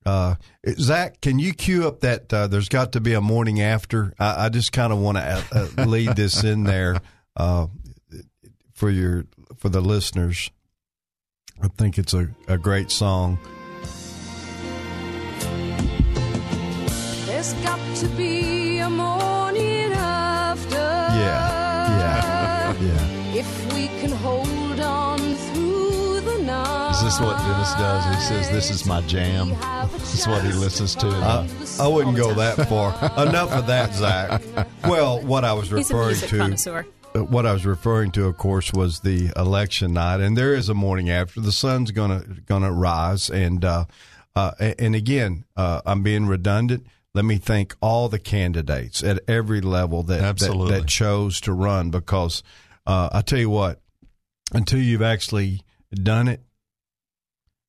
Uh, 0.05 0.35
uh, 0.67 0.71
Zach, 0.77 1.19
can 1.21 1.39
you 1.39 1.53
cue 1.53 1.87
up 1.87 2.01
that? 2.01 2.31
Uh, 2.31 2.47
there's 2.47 2.69
got 2.69 2.91
to 2.93 3.01
be 3.01 3.13
a 3.13 3.21
morning 3.21 3.61
after. 3.61 4.13
I, 4.19 4.45
I 4.45 4.49
just 4.49 4.71
kind 4.71 4.93
of 4.93 4.99
want 4.99 5.17
to 5.17 5.43
uh, 5.51 5.85
lead 5.85 6.15
this 6.15 6.43
in 6.43 6.63
there 6.63 7.01
uh, 7.35 7.67
for 8.73 8.89
your 8.89 9.25
for 9.57 9.69
the 9.69 9.81
listeners. 9.81 10.51
I 11.61 11.69
think 11.69 11.97
it's 11.97 12.13
a, 12.13 12.29
a 12.47 12.57
great 12.57 12.91
song. 12.91 13.39
There's 17.25 17.53
got 17.63 17.79
to 17.97 18.07
be 18.09 18.79
a 18.79 18.89
morning 18.89 19.74
this 27.05 27.19
what 27.19 27.37
Dennis 27.37 27.71
does? 27.75 28.15
He 28.15 28.21
says, 28.21 28.49
"This 28.49 28.71
is 28.71 28.87
my 28.87 28.99
jam." 29.01 29.49
This 29.91 30.21
is 30.21 30.27
what 30.27 30.43
he 30.43 30.51
listens 30.53 30.95
to. 30.95 31.07
I, 31.07 31.47
I 31.79 31.87
wouldn't 31.87 32.17
go 32.17 32.33
that 32.33 32.67
far. 32.67 32.95
Enough 33.27 33.51
of 33.51 33.67
that, 33.67 33.93
Zach. 33.93 34.41
Well, 34.83 35.21
what 35.21 35.45
I 35.45 35.53
was 35.53 35.69
He's 35.69 35.91
a 35.91 35.95
referring 35.95 36.07
music 36.07 36.29
to. 36.29 36.37
connoisseur. 36.39 36.85
Uh, 37.13 37.19
what 37.19 37.45
I 37.45 37.53
was 37.53 37.63
referring 37.63 38.09
to, 38.13 38.25
of 38.25 38.37
course, 38.37 38.73
was 38.73 39.01
the 39.01 39.31
election 39.35 39.93
night, 39.93 40.19
and 40.19 40.35
there 40.35 40.55
is 40.55 40.67
a 40.67 40.73
morning 40.73 41.11
after. 41.11 41.41
The 41.41 41.51
sun's 41.51 41.91
gonna 41.91 42.23
gonna 42.47 42.71
rise, 42.71 43.29
and 43.29 43.63
uh, 43.63 43.85
uh, 44.35 44.53
and 44.59 44.95
again, 44.95 45.45
uh, 45.55 45.81
I'm 45.85 46.01
being 46.01 46.25
redundant. 46.25 46.87
Let 47.13 47.23
me 47.23 47.37
thank 47.37 47.75
all 47.81 48.09
the 48.09 48.19
candidates 48.19 49.03
at 49.03 49.19
every 49.27 49.61
level 49.61 50.01
that 50.03 50.21
that, 50.21 50.23
Absolutely. 50.23 50.79
that 50.79 50.87
chose 50.87 51.39
to 51.41 51.53
run, 51.53 51.91
because 51.91 52.41
uh, 52.87 53.09
I 53.13 53.21
tell 53.21 53.39
you 53.39 53.51
what, 53.51 53.79
until 54.53 54.79
you've 54.79 55.03
actually 55.03 55.61
done 55.93 56.27
it, 56.27 56.41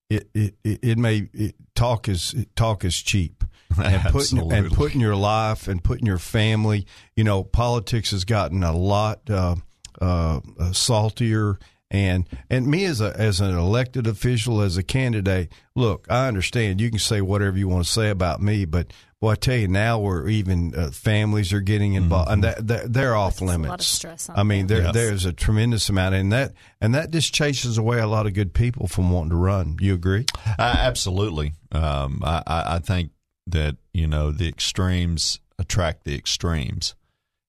it 0.09 0.29
it 0.35 0.55
it, 0.63 0.99
may 0.99 1.29
it, 1.33 1.55
talk 1.75 2.09
is 2.09 2.35
talk 2.55 2.85
is 2.85 3.01
cheap. 3.01 3.45
and 3.83 4.01
putting 4.13 4.53
and 4.53 4.73
putting 4.73 5.01
your 5.01 5.17
life 5.17 5.67
and 5.67 5.83
putting 5.83 6.07
your 6.07 6.19
family. 6.19 6.87
You 7.17 7.25
know, 7.25 7.43
politics 7.43 8.13
has 8.13 8.25
gotten 8.25 8.63
a 8.63 8.73
lot 8.73 9.29
uh, 9.29 9.57
uh, 10.01 10.41
uh, 10.59 10.73
saltier. 10.73 11.59
And 11.89 12.29
and 12.51 12.67
me 12.67 12.85
as 12.85 13.01
a 13.01 13.15
as 13.17 13.41
an 13.41 13.57
elected 13.57 14.09
official, 14.09 14.61
as 14.61 14.77
a 14.77 14.83
candidate, 14.83 15.53
look, 15.77 16.07
I 16.11 16.27
understand 16.27 16.81
you 16.81 16.91
can 16.91 16.99
say 16.99 17.21
whatever 17.21 17.57
you 17.57 17.69
want 17.69 17.85
to 17.85 17.91
say 17.91 18.11
about 18.11 18.43
me, 18.43 18.65
but 18.65 18.93
boy, 19.21 19.33
I 19.33 19.35
tell 19.37 19.57
you 19.57 19.69
now, 19.69 19.99
where 19.99 20.29
even 20.29 20.75
uh, 20.75 20.91
families 20.91 21.53
are 21.53 21.61
getting 21.61 21.95
involved, 21.95 22.31
and 22.31 22.45
that, 22.45 22.67
that 22.67 22.93
they're 22.93 23.17
off 23.17 23.37
That's 23.37 23.41
a 23.41 23.45
lot 23.47 23.55
of 23.55 23.61
limits. 23.63 23.87
stress 23.87 24.29
on 24.29 24.39
I 24.39 24.43
mean, 24.43 24.67
there 24.67 24.83
Yes. 24.83 24.95
there's 24.95 25.25
a 25.25 25.33
tremendous 25.33 25.89
amount, 25.89 26.15
and 26.15 26.33
that 26.33 26.53
and 26.81 26.95
that 26.95 27.11
just 27.11 27.33
chases 27.35 27.79
away 27.79 27.99
a 27.99 28.07
lot 28.07 28.27
of 28.27 28.35
good 28.35 28.53
people 28.53 28.87
from 28.89 29.11
wanting 29.11 29.31
to 29.31 29.37
run. 29.37 29.77
You 29.81 29.95
agree? 29.95 30.27
Uh, 30.47 30.53
absolutely. 30.79 31.53
Um, 31.73 32.21
I, 32.25 32.43
I 32.47 32.75
I 32.77 32.79
think 32.79 33.11
that 33.47 33.77
you 33.95 34.07
know 34.07 34.31
the 34.31 34.49
extremes 34.49 35.41
attract 35.59 36.05
the 36.05 36.15
extremes, 36.15 36.95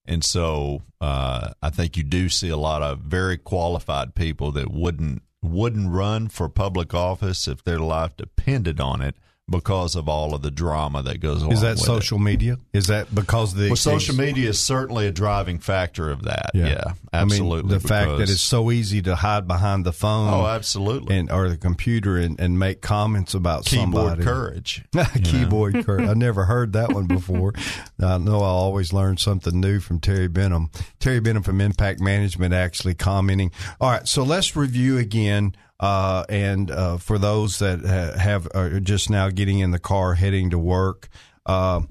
and 0.06 0.24
so 0.24 0.84
uh, 1.02 1.52
I 1.62 1.70
think 1.70 1.98
you 1.98 2.04
do 2.04 2.30
see 2.30 2.50
a 2.50 2.58
lot 2.58 2.82
of 2.82 3.00
very 3.00 3.38
qualified 3.38 4.16
people 4.16 4.52
that 4.54 4.72
wouldn't 4.72 5.22
wouldn't 5.44 5.92
run 5.92 6.28
for 6.30 6.50
public 6.50 6.94
office 6.94 7.48
if 7.48 7.64
their 7.64 7.80
life 7.80 8.16
depended 8.18 8.80
on 8.80 9.02
it 9.02 9.16
because 9.50 9.96
of 9.96 10.10
all 10.10 10.36
of 10.36 10.42
the 10.42 10.52
drama 10.52 11.02
that 11.04 11.22
goes 11.22 11.42
on. 11.42 11.52
Is 11.52 11.62
that 11.62 11.80
social 11.80 12.20
media? 12.20 12.58
Is 12.74 12.88
that 12.88 13.14
because 13.14 13.54
of 13.54 13.60
the 13.60 13.70
Well, 13.70 13.76
social 13.78 14.16
media 14.16 14.50
is 14.50 14.60
certainly 14.60 15.08
a 15.08 15.12
driving 15.12 15.60
factor 15.60 16.10
of 16.10 16.24
that. 16.24 16.52
Yeah. 16.54 16.68
Yeah, 16.68 16.84
I 17.14 17.24
mean, 17.24 17.32
absolutely. 17.32 17.78
the 17.78 17.80
fact 17.80 18.18
that 18.18 18.30
it's 18.30 18.42
so 18.42 18.72
easy 18.72 19.02
to 19.04 19.16
hide 19.16 19.48
behind 19.48 19.86
the 19.86 19.94
phone. 19.94 20.34
oh, 20.34 20.46
absolutely. 20.46 21.16
and 21.18 21.32
or 21.32 21.48
the 21.50 21.56
computer 21.58 22.18
and, 22.18 22.40
and 22.40 22.60
make 22.60 22.82
comments 22.82 23.34
about 23.34 23.66
Keyboard 23.66 23.94
somebody. 23.94 24.24
courage. 24.24 24.84
Keyboard 25.24 25.86
courage. 25.86 26.10
I 26.10 26.14
never 26.14 26.44
heard 26.46 26.74
that 26.74 26.94
one 26.94 27.06
before. 27.08 27.54
I 28.02 28.18
know 28.18 28.42
I 28.42 28.48
always 28.48 28.92
learn 28.92 29.16
something 29.18 29.60
new 29.60 29.80
from 29.80 30.00
Terry 30.00 30.28
Benham. 30.28 30.70
Terry 31.00 31.22
Benham 31.22 31.44
from 31.44 31.62
Impact 31.62 32.02
Management 32.02 32.54
actually 32.54 32.96
commenting. 32.96 33.52
All 33.80 33.90
right, 33.90 34.08
so 34.08 34.24
let's 34.24 34.56
review 34.56 34.98
again. 34.98 35.56
Uh, 35.80 36.26
and 36.28 36.72
uh, 36.72 36.98
for 36.98 37.18
those 37.18 37.60
that 37.60 37.82
ha- 37.82 38.18
have 38.20 38.48
are 38.56 38.80
just 38.80 39.10
now 39.10 39.30
getting 39.30 39.60
in 39.60 39.72
the 39.72 39.80
car 39.80 40.16
heading 40.16 40.50
to 40.50 40.58
work, 40.58 41.08
uh, 41.46 41.82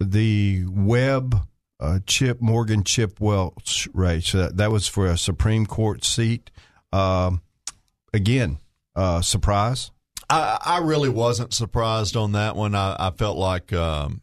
the 0.00 0.64
Webb 0.68 1.46
uh, 1.78 1.98
Chip 2.06 2.40
Morgan 2.40 2.84
Chip 2.84 3.20
Welch 3.20 3.86
race 3.92 4.34
uh, 4.34 4.50
that 4.54 4.70
was 4.70 4.88
for 4.88 5.06
a 5.06 5.18
Supreme 5.18 5.66
Court 5.66 6.04
seat. 6.04 6.50
Um, 6.92 7.42
again, 8.14 8.58
uh, 8.96 9.20
surprise. 9.20 9.90
I, 10.30 10.58
I 10.64 10.78
really 10.78 11.10
wasn't 11.10 11.52
surprised 11.52 12.16
on 12.16 12.32
that 12.32 12.56
one. 12.56 12.74
I, 12.74 12.96
I 12.98 13.10
felt 13.10 13.36
like 13.36 13.74
um, 13.74 14.22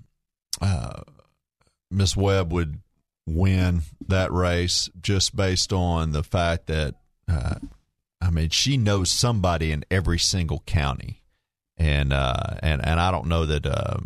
Miss 1.91 2.17
Webb 2.17 2.51
would 2.51 2.79
win 3.27 3.83
that 4.07 4.31
race 4.31 4.89
just 4.99 5.35
based 5.35 5.71
on 5.71 6.11
the 6.11 6.23
fact 6.23 6.67
that, 6.67 6.95
I 8.21 8.29
mean, 8.29 8.49
she 8.49 8.77
knows 8.77 9.09
somebody 9.09 9.71
in 9.71 9.83
every 9.89 10.19
single 10.19 10.61
county, 10.65 11.21
and 11.77 12.13
uh, 12.13 12.55
and 12.61 12.85
and 12.85 12.99
I 12.99 13.11
don't 13.11 13.27
know 13.27 13.45
that 13.45 13.65
uh, 13.65 13.97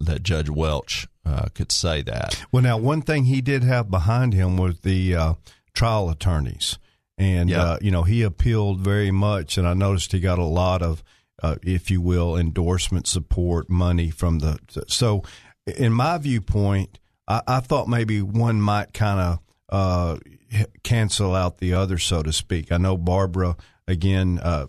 that 0.00 0.22
Judge 0.22 0.50
Welch 0.50 1.06
uh, 1.24 1.46
could 1.54 1.72
say 1.72 2.02
that. 2.02 2.44
Well, 2.52 2.62
now 2.62 2.76
one 2.78 3.02
thing 3.02 3.24
he 3.24 3.40
did 3.40 3.64
have 3.64 3.90
behind 3.90 4.34
him 4.34 4.56
was 4.56 4.80
the 4.80 5.14
uh, 5.14 5.34
trial 5.74 6.10
attorneys, 6.10 6.78
and 7.16 7.48
Yeah. 7.50 7.62
uh, 7.62 7.78
you 7.80 7.90
know 7.90 8.02
he 8.02 8.22
appealed 8.22 8.80
very 8.80 9.10
much, 9.10 9.56
and 9.58 9.66
I 9.66 9.74
noticed 9.74 10.12
he 10.12 10.20
got 10.20 10.38
a 10.38 10.44
lot 10.44 10.82
of, 10.82 11.02
uh, 11.42 11.56
if 11.62 11.90
you 11.90 12.00
will, 12.00 12.36
endorsement 12.36 13.06
support 13.06 13.70
money 13.70 14.10
from 14.10 14.40
the. 14.40 14.58
So, 14.88 15.22
in 15.66 15.92
my 15.92 16.18
viewpoint, 16.18 16.98
I, 17.26 17.40
I 17.46 17.60
thought 17.60 17.88
maybe 17.88 18.20
one 18.22 18.60
might 18.60 18.92
kind 18.92 19.20
of 19.20 19.38
uh, 19.70 20.18
cancel 20.82 21.34
out 21.34 21.58
the 21.58 21.74
other, 21.74 21.98
so 21.98 22.22
to 22.22 22.32
speak. 22.32 22.72
I 22.72 22.78
know 22.78 22.96
Barbara 22.96 23.56
again. 23.86 24.38
Uh, 24.38 24.66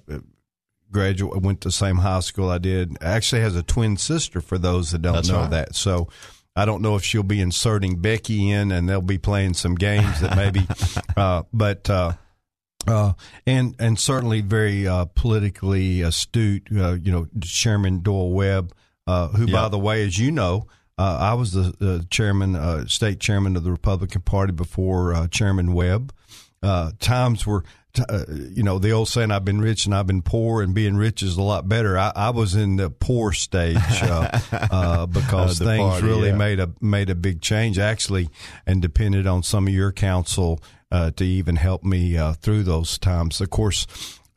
graduate 0.91 1.41
went 1.41 1.61
to 1.61 1.67
the 1.67 1.71
same 1.71 1.97
high 1.97 2.19
school 2.19 2.49
I 2.49 2.57
did. 2.57 2.97
Actually 3.01 3.41
has 3.41 3.55
a 3.55 3.63
twin 3.63 3.97
sister 3.97 4.41
for 4.41 4.57
those 4.57 4.91
that 4.91 5.01
don't 5.01 5.13
That's 5.13 5.29
know 5.29 5.41
right. 5.41 5.51
that. 5.51 5.75
So 5.75 6.09
I 6.55 6.65
don't 6.65 6.81
know 6.81 6.95
if 6.95 7.03
she'll 7.03 7.23
be 7.23 7.41
inserting 7.41 8.01
Becky 8.01 8.49
in 8.49 8.71
and 8.71 8.89
they'll 8.89 9.01
be 9.01 9.17
playing 9.17 9.53
some 9.53 9.75
games 9.75 10.19
that 10.21 10.35
maybe 10.35 10.67
uh 11.15 11.43
but 11.53 11.89
uh 11.89 12.13
uh, 12.87 13.13
and 13.45 13.75
and 13.77 13.99
certainly 13.99 14.41
very 14.41 14.87
uh, 14.87 15.05
politically 15.05 16.01
astute. 16.01 16.67
Uh, 16.75 16.93
you 16.93 17.11
know, 17.11 17.27
Chairman 17.41 17.99
Doyle 17.99 18.31
Webb, 18.31 18.73
uh, 19.05 19.27
who, 19.27 19.47
by 19.51 19.67
the 19.67 19.77
way, 19.77 20.05
as 20.05 20.17
you 20.17 20.31
know, 20.31 20.67
uh, 20.99 21.17
I 21.17 21.33
was 21.35 21.53
the, 21.53 22.05
chairman, 22.09 22.57
uh, 22.57 22.85
state 22.87 23.21
chairman 23.21 23.55
of 23.55 23.63
the 23.63 23.71
Republican 23.71 24.19
Party 24.21 24.51
before 24.51 25.13
uh, 25.13 25.27
Chairman 25.29 25.73
Webb. 25.73 26.11
Uh, 26.61 26.91
times 26.99 27.47
were, 27.47 27.63
t- 27.93 28.03
uh, 28.09 28.25
you 28.27 28.63
know, 28.63 28.79
the 28.79 28.91
old 28.91 29.07
saying, 29.07 29.31
"I've 29.31 29.45
been 29.45 29.61
rich 29.61 29.85
and 29.85 29.95
I've 29.95 30.07
been 30.07 30.21
poor, 30.21 30.61
and 30.61 30.73
being 30.73 30.97
rich 30.97 31.23
is 31.23 31.37
a 31.37 31.41
lot 31.41 31.69
better." 31.69 31.97
I, 31.97 32.11
I 32.13 32.29
was 32.31 32.53
in 32.53 32.75
the 32.75 32.89
poor 32.89 33.31
stage 33.31 33.77
uh, 34.01 34.39
uh, 34.51 35.05
because 35.05 35.57
things 35.57 35.79
party, 35.79 36.05
really 36.05 36.29
yeah. 36.29 36.35
made 36.35 36.59
a 36.59 36.69
made 36.81 37.09
a 37.09 37.15
big 37.15 37.41
change, 37.41 37.79
actually, 37.79 38.27
and 38.67 38.81
depended 38.81 39.25
on 39.25 39.41
some 39.41 39.67
of 39.67 39.73
your 39.73 39.93
counsel 39.93 40.59
uh, 40.91 41.11
to 41.11 41.23
even 41.23 41.55
help 41.55 41.85
me 41.85 42.17
uh, 42.17 42.33
through 42.33 42.63
those 42.63 42.97
times. 42.97 43.39
Of 43.39 43.49
course, 43.51 43.87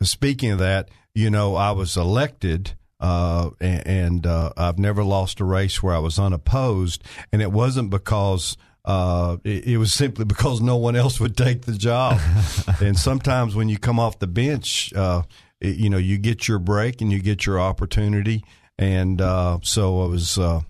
speaking 0.01 0.53
of 0.53 0.61
that, 0.61 0.91
you 1.13 1.29
know, 1.29 1.57
I 1.57 1.73
was 1.73 1.97
elected. 1.97 2.75
Uh, 3.03 3.51
and 3.61 3.87
and 3.87 4.27
uh, 4.27 4.53
I've 4.57 4.79
never 4.79 5.03
lost 5.03 5.41
a 5.41 5.45
race 5.45 5.83
where 5.83 5.95
I 5.95 5.99
was 5.99 6.19
unopposed, 6.19 7.03
and 7.33 7.43
it 7.43 7.51
wasn't 7.51 7.91
because 7.91 8.57
uh, 8.85 9.37
it, 9.45 9.67
it 9.67 9.77
was 9.79 9.93
simply 9.93 10.25
because 10.35 10.61
no 10.61 10.77
one 10.77 10.95
else 10.97 11.19
would 11.21 11.37
take 11.37 11.63
the 11.63 11.73
job. 11.75 12.21
and 12.81 12.97
sometimes 12.97 13.55
when 13.57 13.69
you 13.69 13.77
come 13.79 13.99
off 13.99 14.21
the 14.21 14.27
bench, 14.29 14.93
uh, 14.95 15.23
it- 15.61 15.77
you 15.77 15.91
know, 15.91 15.99
you 15.99 16.17
get 16.17 16.47
your 16.47 16.61
break 16.61 17.01
and 17.01 17.11
you 17.11 17.21
get 17.21 17.45
your 17.45 17.61
opportunity. 17.61 18.45
And 18.79 19.21
uh, 19.21 19.59
so 19.63 20.03
I 20.03 20.07
was. 20.07 20.39
Uh, 20.39 20.61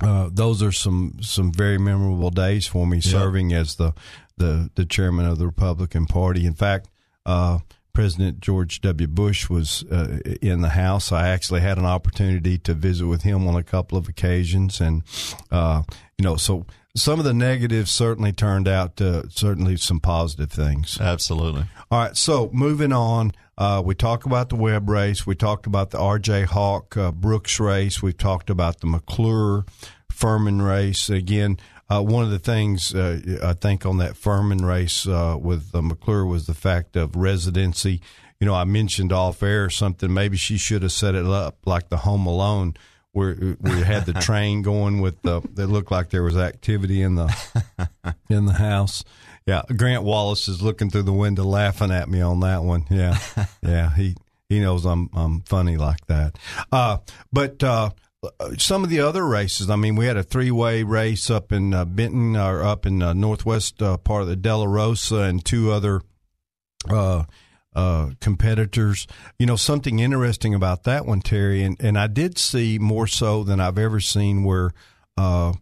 uh, 0.00 0.28
those 0.30 0.62
are 0.62 0.72
some 0.72 1.16
some 1.22 1.50
very 1.50 1.78
memorable 1.78 2.30
days 2.30 2.66
for 2.66 2.86
me 2.86 3.00
serving 3.00 3.52
as 3.54 3.76
the, 3.76 3.92
the 4.36 4.70
the 4.74 4.84
chairman 4.84 5.24
of 5.26 5.38
the 5.38 5.46
Republican 5.46 6.04
Party. 6.06 6.44
In 6.46 6.52
fact, 6.54 6.88
uh, 7.24 7.60
President 7.96 8.40
George 8.40 8.82
W. 8.82 9.06
Bush 9.06 9.48
was 9.48 9.82
uh, 9.90 10.18
in 10.42 10.60
the 10.60 10.68
House. 10.68 11.12
I 11.12 11.28
actually 11.28 11.62
had 11.62 11.78
an 11.78 11.86
opportunity 11.86 12.58
to 12.58 12.74
visit 12.74 13.06
with 13.06 13.22
him 13.22 13.48
on 13.48 13.56
a 13.56 13.62
couple 13.62 13.96
of 13.96 14.06
occasions, 14.06 14.82
and 14.82 15.02
uh, 15.50 15.82
you 16.18 16.22
know, 16.22 16.36
so 16.36 16.66
some 16.94 17.18
of 17.18 17.24
the 17.24 17.32
negatives 17.32 17.90
certainly 17.90 18.32
turned 18.32 18.68
out 18.68 18.96
to 18.98 19.26
certainly 19.30 19.78
some 19.78 19.98
positive 19.98 20.52
things. 20.52 21.00
Absolutely. 21.00 21.64
All 21.90 22.00
right, 22.00 22.14
so 22.14 22.50
moving 22.52 22.92
on, 22.92 23.32
uh, 23.56 23.80
we 23.82 23.94
talked 23.94 24.26
about 24.26 24.50
the 24.50 24.56
Webb 24.56 24.90
race. 24.90 25.26
We 25.26 25.34
talked 25.34 25.66
about 25.66 25.88
the 25.88 25.98
R.J. 25.98 26.42
Hawk 26.42 26.98
uh, 26.98 27.12
Brooks 27.12 27.58
race. 27.58 28.02
We've 28.02 28.18
talked 28.18 28.50
about 28.50 28.80
the 28.80 28.88
McClure 28.88 29.64
Furman 30.10 30.60
race. 30.60 31.08
Again, 31.08 31.56
uh, 31.88 32.02
one 32.02 32.24
of 32.24 32.30
the 32.30 32.38
things 32.38 32.94
uh, 32.94 33.38
I 33.42 33.52
think 33.52 33.86
on 33.86 33.98
that 33.98 34.16
Furman 34.16 34.64
race 34.64 35.06
uh, 35.06 35.36
with 35.40 35.74
uh, 35.74 35.82
McClure 35.82 36.26
was 36.26 36.46
the 36.46 36.54
fact 36.54 36.96
of 36.96 37.14
residency. 37.14 38.00
You 38.40 38.46
know, 38.46 38.54
I 38.54 38.64
mentioned 38.64 39.12
off 39.12 39.42
air 39.42 39.70
something. 39.70 40.12
Maybe 40.12 40.36
she 40.36 40.58
should 40.58 40.82
have 40.82 40.92
set 40.92 41.14
it 41.14 41.24
up 41.24 41.58
like 41.64 41.88
the 41.88 41.98
Home 41.98 42.26
Alone. 42.26 42.74
Where 43.12 43.56
we 43.60 43.80
had 43.80 44.04
the 44.04 44.12
train 44.20 44.60
going 44.60 45.00
with 45.00 45.22
the, 45.22 45.38
it 45.56 45.66
looked 45.70 45.90
like 45.90 46.10
there 46.10 46.22
was 46.22 46.36
activity 46.36 47.00
in 47.00 47.14
the 47.14 47.34
in 48.28 48.44
the 48.44 48.52
house. 48.52 49.04
Yeah, 49.46 49.62
Grant 49.74 50.02
Wallace 50.02 50.48
is 50.48 50.60
looking 50.60 50.90
through 50.90 51.04
the 51.04 51.14
window, 51.14 51.44
laughing 51.44 51.92
at 51.92 52.10
me 52.10 52.20
on 52.20 52.40
that 52.40 52.62
one. 52.62 52.84
Yeah, 52.90 53.16
yeah, 53.62 53.94
he 53.94 54.16
he 54.48 54.60
knows 54.60 54.84
I'm 54.84 55.08
I'm 55.14 55.40
funny 55.42 55.76
like 55.76 56.04
that. 56.08 56.36
Uh, 56.70 56.98
but 57.32 57.62
uh, 57.62 57.90
some 58.58 58.84
of 58.84 58.90
the 58.90 59.00
other 59.00 59.26
races, 59.26 59.70
I 59.70 59.76
mean, 59.76 59.96
we 59.96 60.06
had 60.06 60.16
a 60.16 60.22
three 60.22 60.50
way 60.50 60.82
race 60.82 61.30
up 61.30 61.52
in 61.52 61.74
uh, 61.74 61.84
Benton 61.84 62.36
or 62.36 62.62
up 62.62 62.86
in 62.86 63.02
uh, 63.02 63.12
northwest 63.12 63.82
uh, 63.82 63.96
part 63.96 64.22
of 64.22 64.28
the 64.28 64.36
Della 64.36 64.68
Rosa, 64.68 65.16
and 65.22 65.44
two 65.44 65.72
other 65.72 66.02
uh, 66.88 67.24
uh, 67.74 68.10
competitors. 68.20 69.06
You 69.38 69.46
know, 69.46 69.56
something 69.56 69.98
interesting 69.98 70.54
about 70.54 70.84
that 70.84 71.06
one, 71.06 71.20
Terry, 71.20 71.62
and, 71.62 71.76
and 71.80 71.98
I 71.98 72.06
did 72.06 72.38
see 72.38 72.78
more 72.78 73.06
so 73.06 73.44
than 73.44 73.60
I've 73.60 73.78
ever 73.78 74.00
seen 74.00 74.44
where 74.44 74.72
uh, 75.16 75.54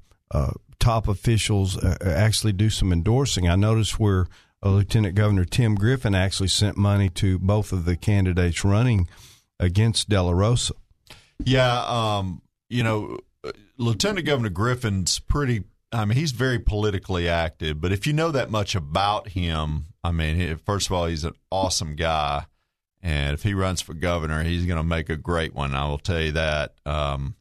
top 0.78 1.09
officials 1.09 1.82
actually 2.03 2.53
do 2.53 2.70
some 2.70 2.93
endorsing. 2.93 3.49
I 3.49 3.57
noticed 3.57 3.99
where 3.99 4.27
Lieutenant 4.62 5.15
Governor 5.15 5.45
Tim 5.45 5.74
Griffin 5.74 6.15
actually 6.15 6.49
sent 6.49 6.77
money 6.77 7.09
to 7.11 7.39
both 7.39 7.73
of 7.73 7.85
the 7.85 7.97
candidates 7.97 8.65
running 8.65 9.09
against 9.61 10.09
Della 10.09 10.35
Rosa. 10.35 10.74
Yeah, 11.39 11.85
um, 11.86 12.43
you 12.69 12.82
know, 12.82 13.19
Lieutenant 13.77 14.27
Governor 14.27 14.51
Griffin's 14.51 15.19
pretty. 15.19 15.65
I 15.93 16.05
mean, 16.05 16.19
he's 16.19 16.32
very 16.32 16.59
politically 16.59 17.28
active. 17.28 17.81
But 17.81 17.93
if 17.93 18.07
you 18.07 18.12
know 18.12 18.32
that 18.32 18.51
much 18.51 18.74
about 18.74 19.28
him, 19.28 19.86
I 20.03 20.11
mean, 20.11 20.57
first 20.57 20.89
of 20.89 20.93
all, 20.93 21.07
he's 21.07 21.24
an 21.24 21.35
awesome 21.51 21.95
guy, 21.95 22.47
and 23.03 23.35
if 23.35 23.43
he 23.43 23.55
runs 23.55 23.81
for 23.81 23.95
governor, 23.95 24.43
he's 24.43 24.66
going 24.66 24.78
to 24.78 24.85
make 24.85 25.09
a 25.09 25.16
great 25.16 25.55
one. 25.55 25.74
I 25.74 25.86
will 25.89 25.99
tell 25.99 26.20
you 26.20 26.32
that. 26.32 26.74
Um, 26.85 27.36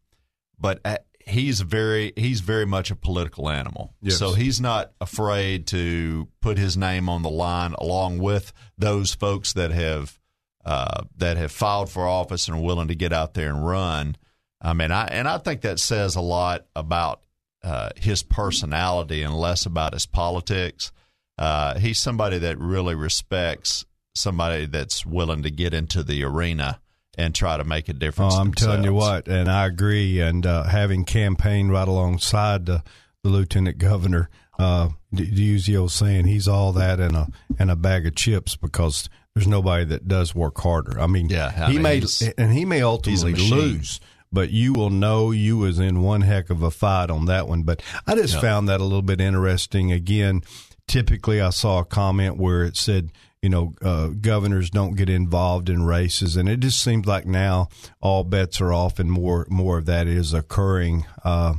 but 0.59 0.79
uh, 0.85 0.97
he's 1.25 1.61
very 1.61 2.13
he's 2.15 2.41
very 2.41 2.65
much 2.65 2.91
a 2.91 2.95
political 2.95 3.49
animal. 3.49 3.93
Yes. 4.01 4.17
So 4.17 4.33
he's 4.33 4.59
not 4.61 4.91
afraid 5.01 5.67
to 5.67 6.27
put 6.41 6.57
his 6.57 6.77
name 6.77 7.09
on 7.09 7.21
the 7.21 7.29
line 7.29 7.73
along 7.73 8.19
with 8.19 8.53
those 8.77 9.13
folks 9.13 9.53
that 9.53 9.71
have 9.71 10.19
uh, 10.65 11.03
that 11.17 11.37
have 11.37 11.51
filed 11.51 11.89
for 11.89 12.07
office 12.07 12.47
and 12.47 12.57
are 12.57 12.61
willing 12.61 12.87
to 12.87 12.95
get 12.95 13.13
out 13.13 13.33
there 13.33 13.49
and 13.49 13.65
run. 13.65 14.15
I 14.63 14.73
mean, 14.73 14.91
I 14.91 15.05
and 15.07 15.27
I 15.27 15.37
think 15.37 15.61
that 15.61 15.79
says 15.79 16.15
a 16.15 16.21
lot 16.21 16.65
about 16.75 17.21
uh, 17.63 17.89
his 17.95 18.23
personality 18.23 19.21
and 19.21 19.35
less 19.35 19.65
about 19.65 19.93
his 19.93 20.05
politics. 20.05 20.91
Uh, 21.37 21.77
he's 21.79 21.99
somebody 21.99 22.37
that 22.39 22.57
really 22.59 22.95
respects 22.95 23.85
somebody 24.15 24.65
that's 24.65 25.05
willing 25.05 25.43
to 25.43 25.49
get 25.51 25.73
into 25.73 26.03
the 26.03 26.23
arena 26.23 26.79
and 27.17 27.33
try 27.35 27.57
to 27.57 27.63
make 27.63 27.89
a 27.89 27.93
difference. 27.93 28.33
Oh, 28.35 28.39
I'm 28.39 28.53
telling 28.53 28.83
you 28.83 28.93
what, 28.93 29.27
and 29.27 29.49
I 29.49 29.65
agree. 29.65 30.19
And 30.19 30.45
uh, 30.45 30.63
having 30.63 31.05
campaigned 31.05 31.71
right 31.71 31.87
alongside 31.87 32.65
the, 32.65 32.83
the 33.23 33.29
lieutenant 33.29 33.77
governor, 33.77 34.29
uh, 34.59 34.89
to 35.15 35.23
use 35.23 35.65
the 35.65 35.77
old 35.77 35.91
saying, 35.91 36.25
he's 36.25 36.47
all 36.47 36.73
that 36.73 36.99
and 36.99 37.15
a 37.15 37.27
and 37.59 37.71
a 37.71 37.75
bag 37.75 38.05
of 38.05 38.15
chips 38.15 38.55
because 38.55 39.09
there's 39.33 39.47
nobody 39.47 39.83
that 39.85 40.07
does 40.07 40.35
work 40.35 40.59
harder. 40.59 40.99
I 40.99 41.07
mean, 41.07 41.29
Yeah, 41.29 41.51
I 41.55 41.67
he 41.71 41.73
mean, 41.79 41.83
may 41.83 42.01
and 42.37 42.53
he 42.53 42.65
may 42.65 42.81
ultimately 42.81 43.33
lose. 43.33 43.99
But 44.33 44.49
you 44.49 44.73
will 44.73 44.89
know 44.89 45.31
you 45.31 45.57
was 45.57 45.79
in 45.79 46.01
one 46.01 46.21
heck 46.21 46.49
of 46.49 46.63
a 46.63 46.71
fight 46.71 47.09
on 47.09 47.25
that 47.25 47.47
one. 47.47 47.63
But 47.63 47.81
I 48.07 48.15
just 48.15 48.41
found 48.41 48.67
that 48.67 48.81
a 48.81 48.83
little 48.83 49.03
bit 49.03 49.21
interesting. 49.21 49.91
Again, 49.91 50.41
typically 50.87 51.39
I 51.39 51.51
saw 51.51 51.79
a 51.79 51.85
comment 51.85 52.37
where 52.37 52.63
it 52.63 52.75
said, 52.75 53.11
you 53.43 53.49
know, 53.49 53.73
uh, 53.81 54.07
governors 54.07 54.69
don't 54.69 54.95
get 54.95 55.09
involved 55.09 55.69
in 55.69 55.83
races, 55.83 56.37
and 56.37 56.47
it 56.47 56.61
just 56.61 56.81
seems 56.81 57.05
like 57.05 57.25
now 57.25 57.67
all 58.01 58.23
bets 58.23 58.59
are 58.61 58.73
off, 58.73 58.99
and 58.99 59.11
more 59.11 59.45
more 59.49 59.77
of 59.77 59.85
that 59.85 60.07
is 60.07 60.33
occurring 60.33 61.05
uh, 61.23 61.55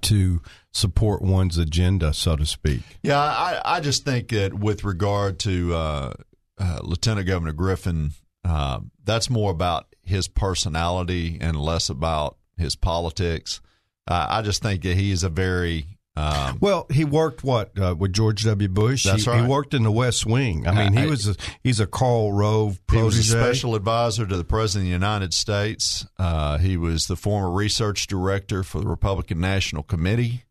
to 0.00 0.40
support 0.72 1.22
one's 1.22 1.58
agenda, 1.58 2.12
so 2.14 2.36
to 2.36 2.46
speak. 2.46 2.80
Yeah, 3.02 3.20
I, 3.20 3.60
I 3.64 3.80
just 3.80 4.04
think 4.04 4.28
that 4.30 4.54
with 4.54 4.82
regard 4.82 5.38
to 5.40 5.74
uh, 5.74 6.12
uh, 6.58 6.78
Lieutenant 6.82 7.26
Governor 7.26 7.52
Griffin, 7.52 8.12
uh, 8.44 8.80
that's 9.04 9.30
more 9.30 9.50
about 9.50 9.94
his 10.02 10.28
personality 10.28 11.38
and 11.40 11.56
less 11.56 11.88
about 11.88 12.36
his 12.56 12.76
politics. 12.76 13.60
Uh, 14.06 14.26
I 14.28 14.42
just 14.42 14.62
think 14.62 14.82
that 14.82 14.96
he 14.96 15.10
is 15.10 15.22
a 15.24 15.28
very 15.28 15.94
um, 16.16 16.58
Well, 16.60 16.86
he 16.92 17.04
worked 17.04 17.42
what 17.42 17.76
uh, 17.78 17.94
with 17.98 18.12
George 18.12 18.44
W. 18.44 18.68
Bush. 18.68 19.04
That's 19.04 19.24
he, 19.24 19.30
right. 19.30 19.42
he 19.42 19.46
worked 19.48 19.74
in 19.74 19.82
the 19.82 19.90
West 19.90 20.24
Wing. 20.26 20.66
I 20.66 20.72
mean, 20.72 20.92
he 20.92 21.06
was 21.06 21.26
a, 21.28 21.34
he's 21.62 21.80
a 21.80 21.86
Karl 21.86 22.32
Rove 22.32 22.78
He 22.90 23.02
was 23.02 23.14
a 23.18 23.32
protege. 23.32 23.44
special 23.44 23.74
advisor 23.74 24.26
to 24.26 24.36
the 24.36 24.44
President 24.44 24.84
of 24.84 25.00
the 25.00 25.06
United 25.06 25.34
States. 25.34 26.06
Uh, 26.18 26.58
he 26.58 26.76
was 26.76 27.06
the 27.08 27.16
former 27.16 27.50
research 27.50 28.06
director 28.06 28.62
for 28.62 28.80
the 28.80 28.86
Republican 28.86 29.40
National 29.40 29.82
Committee. 29.82 30.43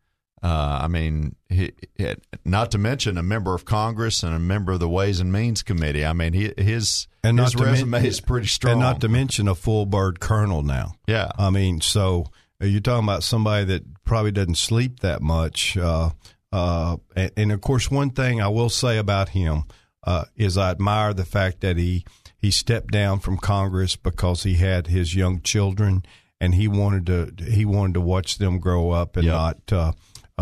Uh, 0.44 0.80
I 0.82 0.88
mean, 0.90 1.36
he, 1.48 1.72
he- 1.96 2.16
not 2.44 2.72
to 2.72 2.78
mention 2.78 3.18
a 3.18 3.24
member 3.24 3.56
of 3.56 3.64
Congress 3.64 4.24
and 4.24 4.36
a 4.36 4.40
member 4.40 4.74
of 4.74 4.82
the 4.82 4.90
Ways 4.90 5.20
and 5.22 5.32
Means 5.32 5.64
Committee. 5.64 6.06
I 6.06 6.12
mean, 6.12 6.34
he, 6.34 6.52
his 6.58 7.08
and 7.24 7.40
his 7.40 7.52
to 7.54 7.60
men- 7.60 7.72
resume 7.72 7.94
is 8.06 8.20
pretty 8.20 8.48
strong. 8.48 8.74
And 8.74 8.82
not 8.82 9.00
to 9.02 9.08
mention 9.08 9.48
a 9.48 9.56
full 9.56 9.86
bird 9.86 10.20
colonel 10.20 10.62
now. 10.62 10.96
yeah, 11.08 11.32
I 11.38 11.50
mean, 11.50 11.80
so 11.80 12.26
uh, 12.62 12.66
you're 12.66 12.82
talking 12.82 13.06
about 13.06 13.24
somebody 13.24 13.64
that 13.68 14.04
probably 14.04 14.32
doesn't 14.32 14.58
sleep 14.58 15.00
that 15.00 15.22
much. 15.22 15.78
Uh, 15.78 16.10
uh, 16.52 16.98
and, 17.16 17.32
and 17.38 17.52
of 17.54 17.62
course, 17.62 17.90
one 17.90 18.10
thing 18.10 18.42
I 18.42 18.50
will 18.50 18.70
say 18.70 18.98
about 18.98 19.30
him 19.30 19.64
uh, 20.06 20.26
is 20.36 20.58
I 20.58 20.72
admire 20.72 21.14
the 21.14 21.24
fact 21.26 21.62
that 21.62 21.78
he 21.78 22.04
he 22.38 22.52
stepped 22.52 22.92
down 22.92 23.20
from 23.22 23.38
Congress 23.38 23.96
because 23.96 24.44
he 24.44 24.56
had 24.56 24.88
his 24.88 25.16
young 25.16 25.40
children 25.42 26.04
and 26.42 26.54
he 26.54 26.68
wanted 26.68 27.06
to 27.38 27.46
he 27.50 27.64
wanted 27.64 27.94
to 27.94 28.02
watch 28.02 28.38
them 28.40 28.60
grow 28.60 28.92
up 28.92 29.16
and 29.16 29.24
Yep. 29.26 29.34
not. 29.72 29.94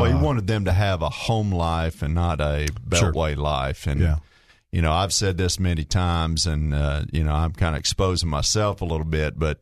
Well, 0.01 0.11
he 0.11 0.17
uh, 0.17 0.21
wanted 0.21 0.47
them 0.47 0.65
to 0.65 0.71
have 0.73 1.01
a 1.01 1.09
home 1.09 1.51
life 1.51 2.01
and 2.01 2.13
not 2.13 2.39
a 2.41 2.67
Sure. 2.93 3.11
beltway 3.13 3.35
life. 3.37 3.87
And 3.87 4.01
Yeah. 4.01 4.17
you 4.71 4.81
know, 4.81 4.91
I've 4.91 5.13
said 5.13 5.37
this 5.37 5.59
many 5.59 5.83
times, 5.83 6.45
and 6.45 6.73
uh, 6.73 7.03
you 7.11 7.23
know, 7.23 7.33
I'm 7.33 7.51
kind 7.53 7.75
of 7.75 7.79
exposing 7.79 8.29
myself 8.29 8.81
a 8.81 8.85
little 8.85 9.05
bit, 9.05 9.37
but 9.39 9.59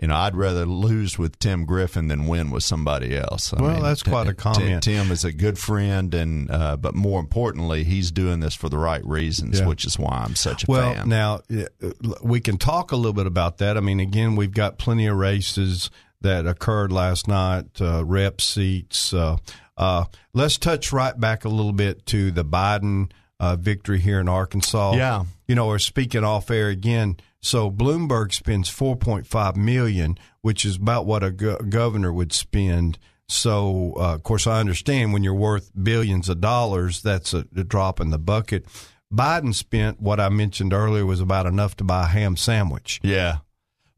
you 0.00 0.08
know, 0.08 0.16
I'd 0.16 0.34
rather 0.34 0.64
lose 0.64 1.18
with 1.18 1.38
Tim 1.38 1.66
Griffin 1.66 2.08
than 2.08 2.26
win 2.26 2.50
with 2.50 2.64
somebody 2.64 3.14
else. 3.18 3.52
I 3.52 3.60
Well, 3.60 3.82
that's 3.82 4.02
quite 4.02 4.28
a 4.28 4.32
comment. 4.32 4.82
Tim 4.82 5.10
is 5.12 5.24
a 5.26 5.32
good 5.32 5.58
friend, 5.58 6.14
and 6.14 6.50
uh, 6.50 6.76
but 6.78 6.94
more 6.94 7.20
importantly, 7.20 7.84
he's 7.84 8.10
doing 8.10 8.40
this 8.40 8.54
for 8.54 8.70
the 8.70 8.78
right 8.78 9.04
reasons, 9.04 9.60
Yeah. 9.60 9.66
which 9.66 9.84
is 9.84 9.98
why 9.98 10.22
I'm 10.24 10.36
such 10.36 10.64
a 10.64 10.66
Well, 10.70 10.94
fan. 10.94 11.08
now 11.10 11.40
uh, 11.54 11.90
we 12.22 12.40
can 12.40 12.56
talk 12.56 12.92
a 12.92 12.96
little 12.96 13.12
bit 13.12 13.26
about 13.26 13.58
that. 13.58 13.76
I 13.76 13.80
mean, 13.80 14.00
again, 14.00 14.36
we've 14.36 14.54
got 14.54 14.78
plenty 14.78 15.06
of 15.06 15.16
races 15.18 15.90
that 16.22 16.46
occurred 16.46 16.92
last 16.92 17.28
night, 17.28 17.66
uh, 17.80 18.02
rep 18.02 18.40
seats. 18.40 19.12
Uh, 19.12 19.36
uh, 19.80 20.04
let's 20.34 20.58
touch 20.58 20.92
right 20.92 21.18
back 21.18 21.44
a 21.46 21.48
little 21.48 21.72
bit 21.72 22.04
to 22.06 22.30
the 22.30 22.44
Biden 22.44 23.10
uh, 23.40 23.56
victory 23.56 23.98
here 23.98 24.20
in 24.20 24.28
Arkansas. 24.28 24.94
Yeah. 24.94 25.24
you 25.48 25.54
know, 25.54 25.68
we're 25.68 25.78
speaking 25.78 26.22
off 26.22 26.50
air 26.50 26.68
again. 26.68 27.16
So 27.40 27.70
Bloomberg 27.70 28.34
spends 28.34 28.68
4.5 28.70 29.56
million, 29.56 30.18
which 30.42 30.66
is 30.66 30.76
about 30.76 31.06
what 31.06 31.24
a 31.24 31.30
go- 31.30 31.56
governor 31.56 32.12
would 32.12 32.34
spend. 32.34 32.98
So, 33.30 33.94
uh, 33.96 34.14
of 34.14 34.22
course, 34.22 34.46
I 34.46 34.60
understand 34.60 35.14
when 35.14 35.24
you're 35.24 35.32
worth 35.32 35.70
billions 35.82 36.28
of 36.28 36.42
dollars, 36.42 37.00
that's 37.00 37.32
a, 37.32 37.46
a 37.56 37.64
drop 37.64 37.98
in 38.00 38.10
the 38.10 38.18
bucket. 38.18 38.66
Biden 39.10 39.54
spent 39.54 40.00
what 40.00 40.20
I 40.20 40.28
mentioned 40.28 40.74
earlier 40.74 41.06
was 41.06 41.20
about 41.20 41.46
enough 41.46 41.76
to 41.76 41.84
buy 41.84 42.04
a 42.04 42.08
ham 42.08 42.36
sandwich. 42.36 43.00
Yeah. 43.02 43.38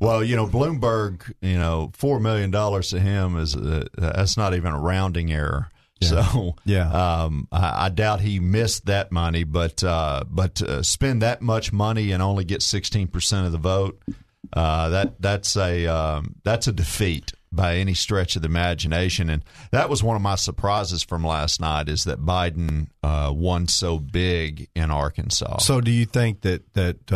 Well, 0.03 0.25
you 0.25 0.35
know, 0.35 0.49
Bloomberg, 0.49 1.33
you 1.41 1.57
know, 1.59 1.93
four 1.95 2.19
million 2.19 2.51
dollars 2.51 2.91
to 2.91 2.99
him 2.99 3.37
is 3.37 3.55
uh, 3.55 3.85
that's 3.97 4.37
not 4.37 4.53
even 4.55 4.73
a 4.73 4.79
rounding 4.81 5.33
error. 5.33 5.69
So, 6.03 6.57
Yeah. 6.65 6.91
um, 6.91 7.47
I, 7.53 7.85
I 7.87 7.89
doubt 7.89 8.21
he 8.21 8.41
missed 8.41 8.87
that 8.87 9.13
money, 9.13 9.45
but 9.45 9.85
uh, 9.85 10.25
but 10.29 10.61
uh, 10.61 10.83
spend 10.83 11.23
that 11.23 11.41
much 11.43 11.73
money 11.73 12.11
and 12.11 12.21
only 12.21 12.43
get 12.45 12.63
sixteen 12.63 13.07
percent 13.07 13.47
of 13.47 13.53
the 13.53 13.59
vote. 13.59 14.03
Uh, 14.53 14.89
that 14.89 15.23
that's 15.23 15.57
a 15.57 15.87
um, 15.87 16.35
that's 16.43 16.67
a 16.67 16.73
defeat 16.73 17.31
by 17.53 17.77
any 17.77 17.95
stretch 17.95 18.35
of 18.35 18.43
the 18.43 18.49
imagination, 18.49 19.31
and 19.31 19.45
that 19.71 19.89
was 19.89 20.03
one 20.03 20.17
of 20.17 20.23
my 20.23 20.35
surprises 20.35 21.05
from 21.05 21.25
last 21.25 21.61
night 21.61 21.89
is 21.89 22.03
that 22.05 22.19
Biden 22.19 22.89
uh, 23.05 23.31
won 23.33 23.69
so 23.69 24.01
big 24.01 24.69
in 24.75 24.91
Arkansas. 24.91 25.59
So, 25.59 25.81
do 25.81 25.93
you 25.93 26.07
think 26.07 26.41
that 26.41 26.73
that 26.75 27.13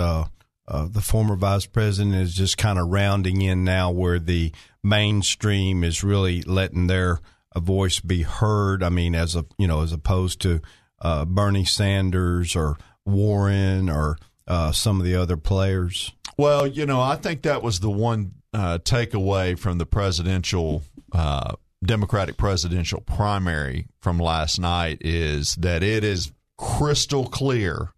uh, 0.68 0.88
the 0.90 1.00
former 1.00 1.36
vice 1.36 1.66
president 1.66 2.14
is 2.14 2.34
just 2.34 2.58
kind 2.58 2.78
of 2.78 2.88
rounding 2.88 3.42
in 3.42 3.64
now, 3.64 3.90
where 3.90 4.18
the 4.18 4.52
mainstream 4.82 5.84
is 5.84 6.02
really 6.02 6.42
letting 6.42 6.86
their 6.86 7.20
uh, 7.52 7.60
voice 7.60 8.00
be 8.00 8.22
heard? 8.22 8.82
I 8.82 8.88
mean, 8.88 9.14
as 9.14 9.36
a 9.36 9.44
you 9.58 9.66
know, 9.66 9.82
as 9.82 9.92
opposed 9.92 10.40
to 10.42 10.60
uh, 11.00 11.24
Bernie 11.24 11.64
Sanders 11.64 12.56
or 12.56 12.76
Warren 13.04 13.88
or 13.88 14.18
uh, 14.46 14.72
some 14.72 14.98
of 14.98 15.06
the 15.06 15.16
other 15.16 15.36
players. 15.36 16.12
Well, 16.36 16.66
you 16.66 16.86
know, 16.86 17.00
I 17.00 17.16
think 17.16 17.42
that 17.42 17.62
was 17.62 17.80
the 17.80 17.90
one 17.90 18.32
uh, 18.52 18.78
takeaway 18.78 19.58
from 19.58 19.78
the 19.78 19.86
presidential 19.86 20.82
uh, 21.12 21.54
Democratic 21.84 22.36
presidential 22.36 23.00
primary 23.00 23.86
from 24.00 24.18
last 24.18 24.58
night 24.58 24.98
is 25.00 25.54
that 25.56 25.82
it 25.82 26.04
is 26.04 26.32
crystal 26.58 27.26
clear 27.26 27.92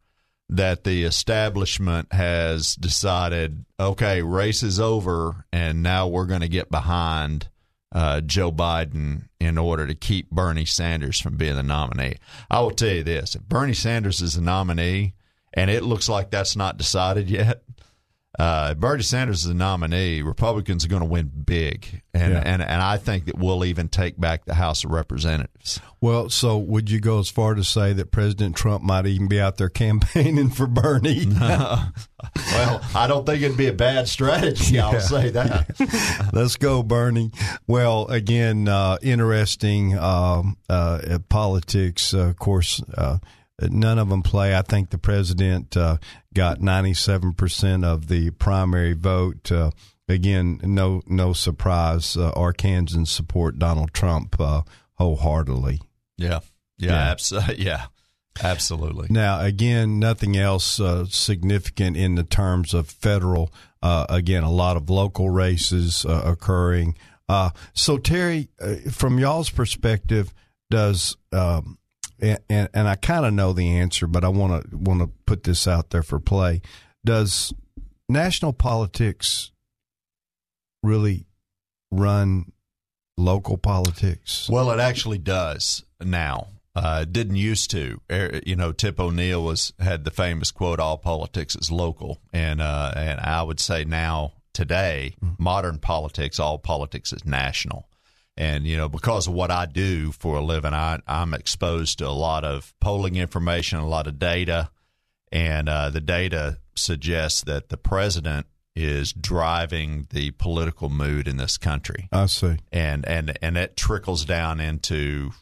that 0.51 0.85
the 0.85 1.05
establishment 1.05 2.13
has 2.13 2.75
decided, 2.75 3.65
okay, 3.79 4.23
race 4.23 4.63
is 4.63 4.81
over, 4.81 5.45
and 5.53 5.83
now 5.83 6.07
we're 6.07 6.27
going 6.27 6.41
to 6.41 6.49
get 6.49 6.71
behind 6.71 7.49
uh, 7.93 8.21
Joe 8.21 8.53
Biden 8.53 9.29
in 9.41 9.59
order 9.59 9.87
to 9.87 9.95
keep 9.95 10.31
Bernie 10.31 10.65
Sanders 10.65 11.21
from 11.21 11.37
being 11.37 11.55
the 11.55 11.63
nominee. 11.63 12.17
I 12.51 12.61
will 12.61 12.71
tell 12.71 12.89
you 12.89 13.03
this: 13.03 13.35
if 13.35 13.43
Bernie 13.43 13.75
Sanders 13.75 14.21
is 14.21 14.35
the 14.35 14.41
nominee, 14.41 15.15
and 15.55 15.71
it 15.71 15.85
looks 15.85 16.09
like 16.09 16.31
that's 16.31 16.57
not 16.57 16.79
decided 16.79 17.31
yet, 17.31 17.63
uh, 18.39 18.75
Bernie 18.75 19.03
Sanders 19.03 19.39
is 19.43 19.49
the 19.49 19.55
nominee, 19.55 20.23
Republicans 20.23 20.85
are 20.85 20.89
going 20.89 21.03
to 21.03 21.09
win 21.09 21.31
big, 21.47 22.03
and, 22.13 22.33
Yeah. 22.33 22.43
and 22.45 22.63
and 22.63 22.83
I 22.83 22.97
think 22.99 23.25
that 23.27 23.39
we'll 23.39 23.65
even 23.65 23.89
take 23.89 24.19
back 24.21 24.45
the 24.45 24.55
House 24.55 24.85
of 24.85 24.91
Representatives. 24.91 25.81
Well, 26.01 26.29
so 26.29 26.59
would 26.59 26.91
you 26.91 27.01
go 27.01 27.19
as 27.19 27.31
far 27.31 27.55
to 27.55 27.65
say 27.65 27.93
that 27.95 28.11
President 28.13 28.55
Trump 28.55 28.85
might 28.85 29.07
even 29.07 29.29
be 29.29 29.41
out 29.41 29.57
there 29.57 29.69
campaigning 29.85 30.51
for 30.51 30.67
Bernie? 30.67 31.27
Well, 32.51 32.81
I 32.97 33.07
don't 33.07 33.25
think 33.25 33.43
it'd 33.43 33.57
be 33.57 33.69
a 33.69 33.73
bad 33.73 34.09
strategy. 34.09 34.81
I'll 34.81 34.99
say 35.01 35.31
that. 35.31 36.31
Let's 36.33 36.57
go, 36.57 36.83
Bernie. 36.83 37.31
Well, 37.69 38.07
again, 38.09 38.67
uh, 38.67 38.99
interesting 39.03 39.97
um, 39.97 40.57
uh, 40.69 41.19
politics. 41.29 42.13
Uh, 42.13 42.19
of 42.31 42.37
course, 42.39 42.83
uh, 42.97 43.19
none 43.61 43.99
of 43.99 44.09
them 44.09 44.23
play. 44.23 44.57
I 44.57 44.63
think 44.63 44.91
the 44.91 44.99
president 44.99 45.77
uh, 45.77 45.99
got 46.35 46.61
ninety-seven 46.61 47.35
percent 47.35 47.85
of 47.85 48.09
the 48.09 48.31
primary 48.31 48.93
vote. 48.95 49.51
Uh, 49.51 49.71
again, 50.09 50.61
no 50.63 51.03
no 51.07 51.33
surprise. 51.33 52.17
Uh, 52.17 52.33
Arkansans 52.33 53.09
support 53.09 53.59
Donald 53.59 53.93
Trump 53.93 54.37
uh, 54.41 54.63
wholeheartedly. 54.95 55.81
Yeah, 56.17 56.41
yeah, 56.79 56.91
Yeah. 56.93 57.11
absolutely. 57.11 57.57
Yeah, 57.65 57.87
absolutely. 58.43 59.09
Now, 59.11 59.41
again, 59.41 59.99
nothing 59.99 60.37
else 60.37 60.79
uh, 60.81 61.07
significant 61.07 61.97
in 61.97 62.15
the 62.15 62.25
terms 62.25 62.75
of 62.75 62.89
federal. 62.89 63.53
Uh, 63.83 64.07
again, 64.09 64.43
a 64.43 64.51
lot 64.51 64.77
of 64.77 64.91
local 64.91 65.31
races 65.31 66.05
uh, 66.05 66.23
occurring. 66.25 66.97
Uh, 67.29 67.51
so 67.75 67.99
Terry, 67.99 68.49
uh, 68.61 68.75
from 68.91 69.19
y'all's 69.19 69.51
perspective, 69.51 70.33
does 70.71 71.17
um, 71.33 71.78
and, 72.21 72.39
and, 72.49 72.69
and 72.75 72.89
I 72.89 72.97
kind 72.97 73.25
of 73.27 73.33
know 73.33 73.53
the 73.53 73.77
answer, 73.79 74.07
but 74.07 74.25
I 74.25 74.29
want 74.29 74.71
to 74.71 74.77
want 74.77 75.01
to 75.01 75.09
put 75.27 75.45
this 75.45 75.67
out 75.67 75.91
there 75.91 76.03
for 76.03 76.19
play. 76.19 76.61
Does 77.05 77.53
national 78.09 78.53
politics 78.53 79.53
really 80.83 81.27
run 81.91 82.53
local 83.17 83.59
politics? 83.59 84.49
Well, 84.51 84.71
it 84.71 84.81
actually 84.81 85.19
does 85.19 85.85
now. 86.01 86.49
Uh, 86.77 87.05
didn't 87.05 87.37
used 87.37 87.71
to. 87.73 88.01
Er, 88.11 88.41
You 88.47 88.55
know, 88.55 88.71
Tip 88.71 89.01
O'Neill 89.01 89.43
was 89.43 89.73
had 89.81 90.05
the 90.05 90.13
famous 90.13 90.53
quote, 90.53 90.79
"All 90.79 90.97
politics 90.97 91.57
is 91.57 91.73
local," 91.73 92.19
and 92.33 92.61
uh, 92.61 92.93
and 92.95 93.19
I 93.21 93.43
would 93.43 93.59
say 93.59 93.85
now 93.85 94.35
today, 94.53 95.15
modern 95.39 95.79
politics, 95.79 96.39
all 96.39 96.59
politics 96.59 97.13
is 97.13 97.25
national. 97.25 97.88
And 98.39 98.67
you 98.67 98.77
know, 98.77 98.89
because 98.89 99.27
of 99.27 99.35
what 99.35 99.51
I 99.51 99.67
do 99.67 100.13
for 100.13 100.37
a 100.37 100.41
living, 100.41 100.73
I, 100.73 101.01
I'm 101.09 101.35
exposed 101.35 101.99
to 101.99 102.07
a 102.07 102.11
lot 102.15 102.45
of 102.45 102.73
polling 102.81 103.17
information, 103.17 103.81
a 103.81 103.87
lot 103.89 104.07
of 104.07 104.19
data, 104.21 104.71
and 105.33 105.69
uh, 105.69 105.91
the 105.91 106.01
data 106.01 106.59
suggests 106.77 107.43
that 107.43 107.69
the 107.69 107.77
president 107.77 108.47
is 108.77 109.13
driving 109.13 110.07
the 110.11 110.31
political 110.31 110.89
mood 110.89 111.27
in 111.27 111.37
this 111.37 111.59
country 111.59 112.09
I 112.13 112.27
see. 112.27 112.59
and 112.71 113.05
and 113.09 113.37
and 113.43 113.57
it 113.59 113.77
trickles 113.77 114.25
down 114.25 114.61
into 114.61 115.33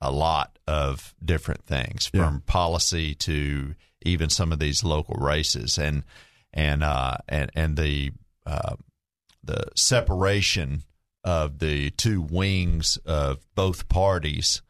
a 0.00 0.10
lot 0.10 0.58
of 0.66 1.14
different 1.22 1.66
things 1.66 2.10
Yeah. 2.14 2.24
from 2.24 2.40
policy 2.40 3.14
to 3.16 3.74
even 4.00 4.30
some 4.30 4.50
of 4.50 4.58
these 4.60 4.82
local 4.82 5.16
races 5.16 5.76
and 5.76 6.04
and 6.54 6.82
uh 6.82 7.18
and 7.28 7.50
and 7.54 7.76
the 7.76 8.12
uh 8.46 8.76
the 9.44 9.64
separation 9.74 10.82
of 11.26 11.58
the 11.58 11.90
two 11.90 12.22
wings 12.22 12.96
of 13.04 13.44
both 13.54 13.90
parties 13.90 14.62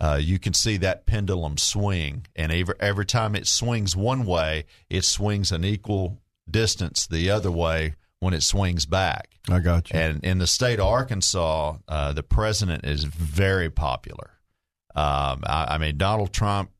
uh, 0.00 0.18
you 0.20 0.38
can 0.38 0.52
see 0.52 0.76
that 0.78 1.06
pendulum 1.06 1.56
swing, 1.56 2.26
and 2.34 2.50
every, 2.50 2.74
every 2.80 3.06
time 3.06 3.34
it 3.34 3.46
swings 3.46 3.96
one 3.96 4.26
way, 4.26 4.64
it 4.90 5.04
swings 5.04 5.52
an 5.52 5.64
equal 5.64 6.20
distance 6.50 7.06
the 7.06 7.30
other 7.30 7.50
way 7.50 7.94
when 8.18 8.34
it 8.34 8.42
swings 8.42 8.86
back. 8.86 9.38
I 9.48 9.60
got 9.60 9.90
you. 9.90 9.98
And 9.98 10.24
in 10.24 10.38
the 10.38 10.46
state 10.46 10.80
of 10.80 10.86
Arkansas, 10.86 11.76
uh, 11.86 12.12
the 12.12 12.22
president 12.22 12.84
is 12.84 13.04
very 13.04 13.70
popular. 13.70 14.30
Um, 14.96 15.42
I, 15.46 15.66
I 15.70 15.78
mean, 15.78 15.96
Donald 15.96 16.32
Trump 16.32 16.70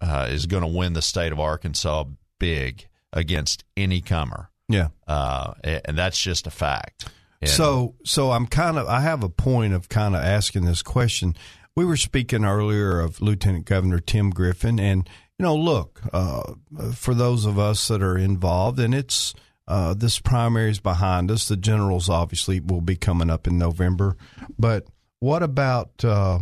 uh, 0.00 0.28
is 0.30 0.46
going 0.46 0.62
to 0.62 0.78
win 0.78 0.94
the 0.94 1.02
state 1.02 1.32
of 1.32 1.38
Arkansas 1.38 2.04
big 2.40 2.88
against 3.12 3.64
any 3.76 4.00
comer, 4.00 4.50
yeah. 4.68 4.88
uh, 5.06 5.52
and 5.62 5.96
that's 5.98 6.20
just 6.20 6.46
a 6.46 6.50
fact. 6.50 7.10
So, 7.48 7.94
so 8.04 8.30
I'm 8.32 8.46
kind 8.46 8.78
of, 8.78 8.86
I 8.86 9.00
have 9.00 9.22
a 9.22 9.28
point 9.28 9.72
of 9.74 9.88
kind 9.88 10.14
of 10.14 10.22
asking 10.22 10.64
this 10.64 10.82
question. 10.82 11.34
We 11.74 11.84
were 11.84 11.96
speaking 11.96 12.44
earlier 12.44 13.00
of 13.00 13.20
Lieutenant 13.20 13.64
Governor 13.64 13.98
Tim 13.98 14.30
Griffin, 14.30 14.78
and 14.78 15.08
you 15.38 15.42
know, 15.44 15.56
look, 15.56 16.00
uh, 16.12 16.52
for 16.94 17.14
those 17.14 17.46
of 17.46 17.58
us 17.58 17.88
that 17.88 18.02
are 18.02 18.18
involved, 18.18 18.78
and 18.78 18.94
it's 18.94 19.34
uh, 19.66 19.94
this 19.94 20.18
primary 20.20 20.70
is 20.70 20.80
behind 20.80 21.30
us. 21.30 21.48
The 21.48 21.56
generals 21.56 22.08
obviously 22.10 22.60
will 22.60 22.80
be 22.82 22.96
coming 22.96 23.30
up 23.30 23.46
in 23.46 23.56
November, 23.58 24.16
but 24.58 24.86
what 25.20 25.42
about 25.42 26.04
uh, 26.04 26.40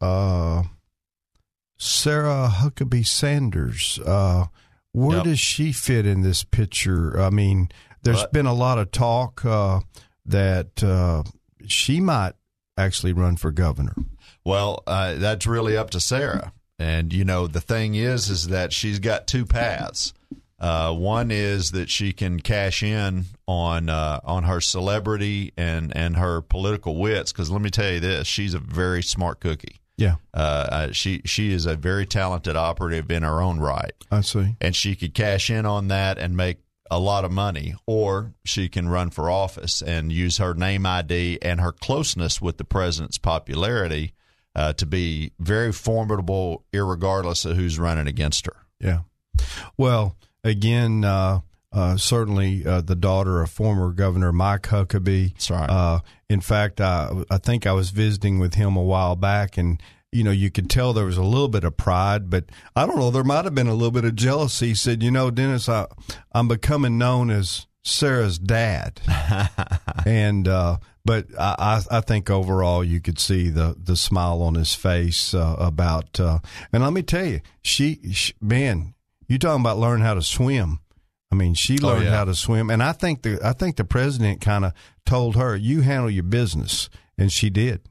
uh, 0.00 0.62
Sarah 1.78 2.50
Huckabee 2.52 3.06
Sanders? 3.06 3.98
Uh, 4.04 4.46
where 4.92 5.18
Yep. 5.18 5.24
does 5.24 5.40
she 5.40 5.72
fit 5.72 6.06
in 6.06 6.22
this 6.22 6.44
picture? 6.44 7.20
I 7.20 7.30
mean, 7.30 7.68
there's 8.02 8.22
But- 8.22 8.32
been 8.32 8.46
a 8.46 8.54
lot 8.54 8.78
of 8.78 8.90
talk 8.90 9.44
uh, 9.44 9.80
that 10.26 10.82
uh, 10.82 11.22
she 11.66 12.00
might 12.00 12.32
actually 12.76 13.12
run 13.12 13.36
for 13.36 13.50
governor. 13.50 13.94
Well, 14.44 14.82
uh, 14.86 15.14
that's 15.14 15.46
really 15.46 15.76
up 15.76 15.90
to 15.90 16.00
Sarah. 16.00 16.52
And 16.78 17.12
you 17.12 17.24
know, 17.24 17.46
the 17.46 17.60
thing 17.60 17.94
is, 17.94 18.28
is 18.30 18.48
that 18.48 18.72
she's 18.72 18.98
got 18.98 19.26
two 19.26 19.44
paths. 19.46 20.12
Uh, 20.58 20.94
one 20.94 21.30
is 21.32 21.72
that 21.72 21.90
she 21.90 22.12
can 22.12 22.38
cash 22.40 22.82
in 22.84 23.24
on 23.48 23.88
uh, 23.88 24.20
on 24.24 24.44
her 24.44 24.60
celebrity 24.60 25.52
and 25.56 25.94
and 25.96 26.16
her 26.16 26.40
political 26.40 26.96
wits. 26.96 27.32
Because 27.32 27.50
let 27.50 27.60
me 27.62 27.70
tell 27.70 27.90
you 27.92 28.00
this, 28.00 28.26
she's 28.26 28.54
a 28.54 28.58
very 28.60 29.02
smart 29.02 29.40
cookie. 29.40 29.80
Yeah, 29.98 30.16
Uh, 30.32 30.38
uh, 30.70 30.92
she 30.92 31.20
she 31.24 31.52
is 31.52 31.66
a 31.66 31.76
very 31.76 32.06
talented 32.06 32.56
operative 32.56 33.10
in 33.10 33.22
her 33.22 33.40
own 33.42 33.60
right, 33.60 33.92
I 34.10 34.22
see. 34.22 34.56
and 34.60 34.74
she 34.74 34.96
could 34.96 35.14
cash 35.14 35.50
in 35.50 35.66
on 35.66 35.88
that 35.88 36.16
and 36.18 36.36
make 36.36 36.58
a 36.92 36.98
lot 36.98 37.24
of 37.24 37.32
money, 37.32 37.74
or 37.86 38.34
she 38.44 38.68
can 38.68 38.86
run 38.86 39.08
for 39.08 39.30
office 39.30 39.80
and 39.80 40.12
use 40.12 40.36
her 40.36 40.52
name 40.52 40.84
ID 40.84 41.38
and 41.40 41.58
her 41.58 41.72
closeness 41.72 42.40
with 42.40 42.58
the 42.58 42.64
president's 42.64 43.16
popularity 43.16 44.12
uh, 44.54 44.74
to 44.74 44.84
be 44.84 45.32
very 45.40 45.72
formidable, 45.72 46.64
irregardless 46.70 47.46
of 47.46 47.56
who's 47.56 47.78
running 47.78 48.06
against 48.06 48.44
her. 48.44 48.56
Yeah. 48.78 49.00
Well, 49.78 50.18
again, 50.44 51.02
uh, 51.02 51.40
uh, 51.72 51.96
certainly 51.96 52.66
uh, 52.66 52.82
the 52.82 52.94
daughter 52.94 53.40
of 53.40 53.50
former 53.50 53.92
Governor 53.92 54.30
Mike 54.30 54.64
Huckabee. 54.64 55.32
That's 55.32 55.50
right. 55.50 55.70
Uh, 55.70 56.00
in 56.28 56.42
fact, 56.42 56.78
I, 56.78 57.24
I 57.30 57.38
think 57.38 57.66
I 57.66 57.72
was 57.72 57.88
visiting 57.88 58.38
with 58.38 58.52
him 58.52 58.76
a 58.76 58.82
while 58.82 59.16
back, 59.16 59.56
and 59.56 59.82
you 60.12 60.22
know, 60.24 60.30
you 60.30 60.50
could 60.50 60.68
tell 60.68 60.92
there 60.92 61.06
was 61.06 61.16
a 61.16 61.22
little 61.22 61.48
bit 61.48 61.64
of 61.64 61.76
pride, 61.76 62.28
but 62.30 62.44
I 62.76 62.86
don't 62.86 62.98
know, 62.98 63.10
there 63.10 63.24
might 63.24 63.44
have 63.46 63.54
been 63.54 63.66
a 63.66 63.74
little 63.74 63.90
bit 63.90 64.04
of 64.04 64.14
jealousy. 64.14 64.68
He 64.68 64.74
said, 64.74 65.02
"You 65.02 65.10
know, 65.10 65.30
Dennis, 65.30 65.68
I, 65.68 65.86
I'm 66.32 66.48
becoming 66.48 66.98
known 66.98 67.30
as 67.30 67.66
Sarah's 67.82 68.38
dad," 68.38 69.00
and 70.06 70.46
uh, 70.48 70.78
but 71.04 71.26
I, 71.38 71.82
I 71.90 71.98
I 71.98 72.00
think 72.00 72.30
overall 72.30 72.84
you 72.84 73.00
could 73.00 73.18
see 73.18 73.48
the 73.48 73.74
the 73.82 73.96
smile 73.96 74.42
on 74.42 74.54
his 74.54 74.74
face 74.74 75.34
uh, 75.34 75.56
about. 75.58 76.18
Uh, 76.20 76.38
and 76.72 76.82
let 76.82 76.92
me 76.92 77.02
tell 77.02 77.24
you, 77.26 77.40
she, 77.62 78.00
she 78.12 78.34
man, 78.40 78.94
you 79.28 79.38
talking 79.38 79.60
about 79.62 79.78
learning 79.78 80.04
how 80.04 80.14
to 80.14 80.22
swim. 80.22 80.80
I 81.30 81.34
mean, 81.34 81.54
she 81.54 81.78
Oh, 81.82 81.86
learned 81.86 82.04
yeah. 82.04 82.10
how 82.16 82.24
to 82.26 82.34
swim, 82.34 82.68
and 82.70 82.82
I 82.82 82.92
think 82.92 83.22
the 83.22 83.38
I 83.42 83.54
think 83.54 83.76
the 83.76 83.84
president 83.84 84.40
kind 84.42 84.64
of 84.66 84.72
told 85.06 85.36
her, 85.36 85.56
"You 85.56 85.80
handle 85.80 86.10
your 86.10 86.24
business," 86.24 86.90
and 87.16 87.32
she 87.32 87.48
did. 87.48 87.88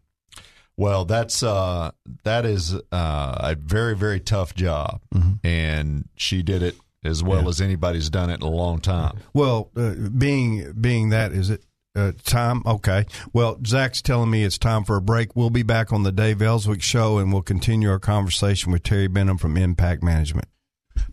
Well, 0.82 1.06
that's 1.06 1.44
uh, 1.44 1.92
that 2.24 2.44
is 2.46 2.74
uh, 2.74 2.82
a 2.92 3.56
very 3.56 3.96
very 3.96 4.20
tough 4.20 4.56
job, 4.56 5.02
and 5.44 6.10
she 6.16 6.42
did 6.42 6.64
it 6.64 6.76
as 7.06 7.24
well 7.24 7.38
Mm-hmm. 7.38 7.46
Yeah. 7.46 7.50
as 7.50 7.62
anybody's 7.62 8.10
done 8.10 8.30
it 8.32 8.42
in 8.42 8.48
a 8.48 8.50
long 8.50 8.80
time. 8.80 9.18
Well, 9.34 9.70
uh, 9.78 9.94
being 10.18 10.74
being 10.74 11.10
that 11.10 11.34
is 11.34 11.52
it 11.52 11.64
uh, 11.96 12.14
time? 12.24 12.64
Okay. 12.66 13.06
Well, 13.32 13.60
Zach's 13.66 14.02
telling 14.02 14.32
me 14.32 14.44
it's 14.44 14.58
time 14.58 14.84
for 14.84 14.96
a 14.96 15.02
break. 15.02 15.36
We'll 15.36 15.50
be 15.52 15.62
back 15.64 15.94
on 15.94 16.02
the 16.04 16.12
Dave 16.12 16.42
Elswick 16.42 16.82
show, 16.82 17.20
and 17.20 17.32
we'll 17.32 17.42
continue 17.44 17.90
our 17.92 18.00
conversation 18.00 18.72
with 18.72 18.82
Terry 18.82 19.08
Benham 19.08 19.38
from 19.38 19.58
Impact 19.58 20.02
Management. 20.02 20.48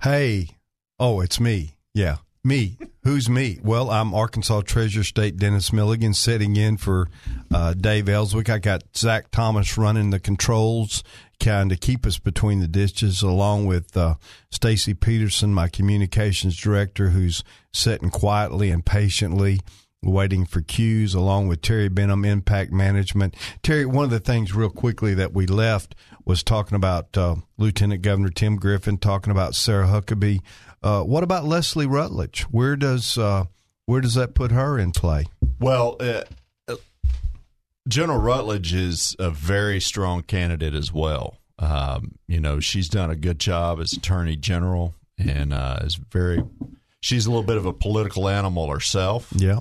Hey, 0.03 0.49
oh, 0.99 1.20
it's 1.20 1.39
me. 1.40 1.77
Yeah, 1.95 2.16
me. 2.43 2.78
Who's 3.09 3.30
me? 3.30 3.59
Well, 3.62 3.90
I'm 3.90 4.12
Arkansas 4.12 4.60
Treasure 4.66 5.02
State 5.02 5.39
Dennis 5.39 5.72
Milligan 5.72 6.12
sitting 6.12 6.56
in 6.56 6.76
for 6.76 7.09
uh, 7.51 7.72
Dave 7.72 8.06
Elswick. 8.06 8.51
I 8.51 8.59
got 8.59 8.82
Zach 8.94 9.30
Thomas 9.30 9.78
running 9.78 10.10
the 10.10 10.20
controls, 10.20 11.02
kind 11.40 11.72
of 11.72 11.80
keep 11.80 12.05
us 12.05 12.18
between 12.18 12.60
the 12.60 12.68
ditches, 12.68 13.22
along 13.22 13.64
with 13.64 13.97
uh, 13.97 14.16
Stacy 14.51 14.93
Peterson, 14.93 15.55
my 15.55 15.68
communications 15.68 16.55
director, 16.55 17.09
who's 17.09 17.43
sitting 17.72 18.10
quietly 18.10 18.70
and 18.70 18.85
patiently 18.85 19.60
waiting 20.02 20.44
for 20.44 20.60
cues, 20.60 21.14
along 21.14 21.48
with 21.48 21.62
Terry 21.62 21.89
Benham, 21.89 22.26
Impact 22.26 22.72
Management. 22.72 23.35
Terry, 23.62 23.86
one 23.86 24.05
of 24.05 24.10
the 24.10 24.20
things 24.20 24.55
real 24.55 24.68
quickly 24.68 25.14
that 25.14 25.32
we 25.32 25.47
left 25.47 25.94
was 26.24 26.43
talking 26.43 26.76
about 26.76 27.16
uh, 27.16 27.36
Lieutenant 27.56 28.02
Governor 28.02 28.28
Tim 28.28 28.56
Griffin, 28.56 28.98
talking 28.98 29.30
about 29.30 29.55
Sarah 29.55 29.86
Huckabee. 29.86 30.40
Uh, 30.83 31.03
what 31.03 31.23
about 31.25 31.45
Leslie 31.45 31.87
Rutledge? 31.87 32.43
Where 32.51 32.77
does 32.77 33.19
uh, 33.19 33.45
where 33.87 34.01
does 34.01 34.15
that 34.15 34.35
put 34.35 34.51
her 34.53 34.79
in 34.79 34.93
play? 34.93 35.25
Well, 35.61 35.97
uh, 36.01 36.23
uh, 36.69 36.77
General 37.89 38.19
Rutledge 38.21 38.73
is 38.75 39.17
a 39.19 39.31
very 39.31 39.81
strong 39.81 40.23
candidate 40.23 40.75
as 40.75 40.93
well. 40.93 41.39
Um, 41.59 42.13
you 42.29 42.39
know, 42.41 42.61
she's 42.61 42.89
done 42.89 43.11
a 43.11 43.17
good 43.17 43.39
job 43.41 43.81
as 43.81 43.93
Attorney 43.93 44.37
General, 44.37 44.95
and 45.19 45.53
uh, 45.53 45.79
is 45.83 45.97
very. 46.13 46.43
She's 47.01 47.27
a 47.27 47.31
little 47.31 47.45
bit 47.45 47.57
of 47.57 47.65
a 47.67 47.73
political 47.73 48.29
animal 48.29 48.69
herself. 48.71 49.29
Yeah, 49.35 49.61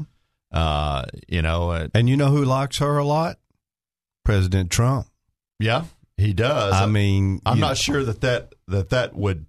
Uh, 0.51 1.05
you 1.27 1.41
know, 1.41 1.71
uh, 1.71 1.87
and 1.93 2.09
you 2.09 2.17
know 2.17 2.27
who 2.29 2.43
likes 2.45 2.77
her 2.79 2.97
a 2.97 3.05
lot? 3.05 3.37
President 4.25 4.69
Trump. 4.71 5.07
yeah, 5.59 5.85
he 6.17 6.33
does. 6.33 6.73
I 6.73 6.85
mean, 6.85 7.41
I'm 7.45 7.59
not 7.59 7.69
know, 7.69 7.73
sure 7.75 8.03
that 8.03 8.21
that 8.21 8.53
that 8.67 8.89
that 8.89 9.15
would, 9.15 9.45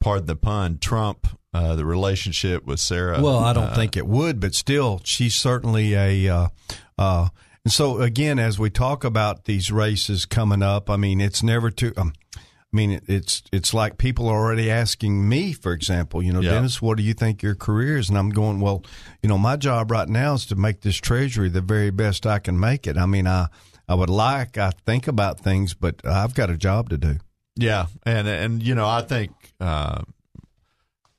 pardon 0.00 0.26
the 0.26 0.36
pun, 0.36 0.78
Trump 0.78 1.26
uh, 1.54 1.74
the 1.74 1.84
relationship 1.84 2.64
with 2.66 2.80
Sarah. 2.80 3.20
Well, 3.20 3.38
I 3.38 3.52
don't 3.52 3.64
uh, 3.64 3.74
think 3.74 3.96
it 3.96 4.06
would, 4.06 4.40
but 4.40 4.54
still, 4.54 5.00
she's 5.04 5.34
certainly 5.34 5.94
a. 5.94 6.28
Uh, 6.28 6.48
uh, 6.96 7.28
and 7.64 7.72
so 7.72 8.00
again, 8.00 8.38
as 8.38 8.58
we 8.58 8.70
talk 8.70 9.04
about 9.04 9.44
these 9.44 9.70
races 9.70 10.24
coming 10.24 10.62
up, 10.62 10.90
I 10.90 10.96
mean, 10.96 11.20
it's 11.20 11.42
never 11.42 11.70
too. 11.70 11.92
Um, 11.96 12.12
I 12.36 12.76
mean, 12.76 12.90
it, 12.92 13.04
it's 13.08 13.42
it's 13.50 13.72
like 13.72 13.96
people 13.98 14.28
are 14.28 14.36
already 14.38 14.70
asking 14.70 15.28
me, 15.28 15.52
for 15.52 15.72
example, 15.72 16.22
you 16.22 16.32
know, 16.32 16.40
Yeah. 16.40 16.52
Dennis, 16.52 16.82
what 16.82 16.98
do 16.98 17.02
you 17.02 17.14
think 17.14 17.42
your 17.42 17.54
career 17.54 17.96
is? 17.96 18.08
And 18.10 18.18
I'm 18.18 18.30
going, 18.30 18.60
well, 18.60 18.84
you 19.22 19.28
know, 19.28 19.38
my 19.38 19.56
job 19.56 19.90
right 19.90 20.08
now 20.08 20.34
is 20.34 20.44
to 20.46 20.56
make 20.56 20.82
this 20.82 20.96
treasury 20.96 21.48
the 21.48 21.62
very 21.62 21.90
best 21.90 22.26
I 22.26 22.38
can 22.40 22.60
make 22.60 22.86
it. 22.86 22.98
I 22.98 23.06
mean, 23.06 23.26
I 23.26 23.48
I 23.88 23.94
would 23.94 24.10
like, 24.10 24.58
I 24.58 24.70
think 24.84 25.08
about 25.08 25.40
things, 25.40 25.72
but 25.72 26.06
I've 26.06 26.34
got 26.34 26.50
a 26.50 26.58
job 26.58 26.90
to 26.90 26.98
do. 26.98 27.16
Yeah, 27.56 27.86
and 28.04 28.28
and 28.28 28.62
you 28.62 28.74
know, 28.74 28.86
I 28.86 29.02
think 29.02 29.32
uh, 29.60 30.02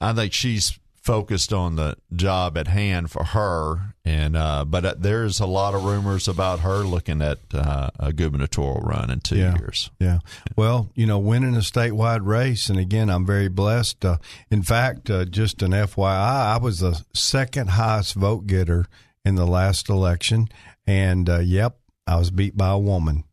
I 0.01 0.13
think 0.13 0.33
she's 0.33 0.79
focused 1.01 1.51
on 1.53 1.75
the 1.75 1.95
job 2.13 2.57
at 2.57 2.67
hand 2.67 3.09
for 3.09 3.23
her, 3.23 3.95
and 4.05 4.35
uh, 4.37 4.63
but 4.65 4.85
uh, 4.85 4.95
there's 4.97 5.39
a 5.39 5.45
lot 5.45 5.73
of 5.73 5.83
rumors 5.83 6.27
about 6.27 6.59
her 6.59 6.79
looking 6.79 7.21
at 7.21 7.39
uh, 7.53 7.89
a 7.99 8.13
gubernatorial 8.13 8.81
run 8.81 9.09
in 9.09 9.19
two 9.19 9.37
Yeah. 9.37 9.57
years. 9.57 9.89
Yeah. 9.99 10.19
Well, 10.55 10.89
you 10.95 11.05
know, 11.05 11.17
winning 11.17 11.55
a 11.55 11.59
statewide 11.59 12.25
race, 12.25 12.69
and 12.69 12.77
again, 12.77 13.09
I'm 13.09 13.25
very 13.25 13.47
blessed. 13.47 14.05
Uh, 14.05 14.17
in 14.51 14.61
fact, 14.61 15.09
uh, 15.09 15.25
just 15.25 15.61
an 15.63 15.71
FYI, 15.71 16.55
I 16.55 16.57
was 16.57 16.79
the 16.79 17.03
second 17.13 17.71
highest 17.71 18.13
vote 18.15 18.45
getter 18.47 18.85
in 19.25 19.35
the 19.35 19.47
last 19.47 19.89
election, 19.89 20.47
and 20.85 21.29
uh, 21.29 21.39
yep, 21.39 21.77
I 22.05 22.17
was 22.17 22.29
beat 22.31 22.55
by 22.55 22.69
a 22.69 22.79
woman. 22.79 23.23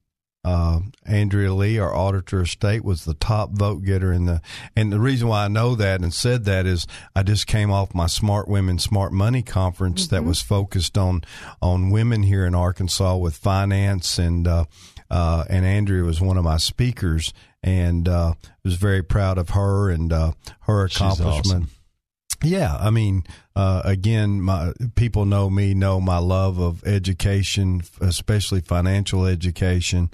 Uh, 0.46 0.78
Andrea 1.04 1.52
Lee, 1.52 1.76
our 1.78 1.92
auditor 1.92 2.40
of 2.40 2.48
state, 2.48 2.84
was 2.84 3.04
the 3.04 3.14
top 3.14 3.50
vote 3.50 3.82
getter 3.84 4.12
in 4.12 4.26
the. 4.26 4.40
And 4.76 4.92
the 4.92 5.00
reason 5.00 5.26
why 5.26 5.44
I 5.44 5.48
know 5.48 5.74
that 5.74 6.00
and 6.02 6.14
said 6.14 6.44
that 6.44 6.66
is 6.66 6.86
I 7.16 7.24
just 7.24 7.48
came 7.48 7.72
off 7.72 7.94
my 7.96 8.06
Smart 8.06 8.46
Women, 8.46 8.78
Smart 8.78 9.12
Money 9.12 9.42
conference 9.42 10.06
that 10.06 10.24
was 10.24 10.40
focused 10.40 10.96
on 10.96 11.24
on 11.60 11.90
women 11.90 12.22
here 12.22 12.46
in 12.46 12.54
Arkansas 12.54 13.16
with 13.16 13.36
finance 13.36 14.18
and. 14.18 14.46
Uh, 14.46 14.64
uh, 15.08 15.44
and 15.48 15.64
Andrea 15.64 16.02
was 16.02 16.20
one 16.20 16.36
of 16.36 16.42
my 16.42 16.56
speakers, 16.56 17.32
and 17.62 18.08
uh, 18.08 18.34
was 18.64 18.74
very 18.74 19.04
proud 19.04 19.38
of 19.38 19.50
her 19.50 19.88
and 19.88 20.12
uh, 20.12 20.32
her 20.62 20.88
She's 20.88 20.96
accomplishment. 20.96 21.64
awesome. 21.64 21.70
Yeah, 22.42 22.76
I 22.76 22.90
mean, 22.90 23.24
uh, 23.54 23.82
again, 23.84 24.40
my 24.42 24.72
people 24.94 25.24
know 25.24 25.48
me, 25.48 25.74
know 25.74 26.00
my 26.00 26.18
love 26.18 26.58
of 26.58 26.84
education, 26.84 27.82
especially 28.00 28.60
financial 28.60 29.26
education, 29.26 30.10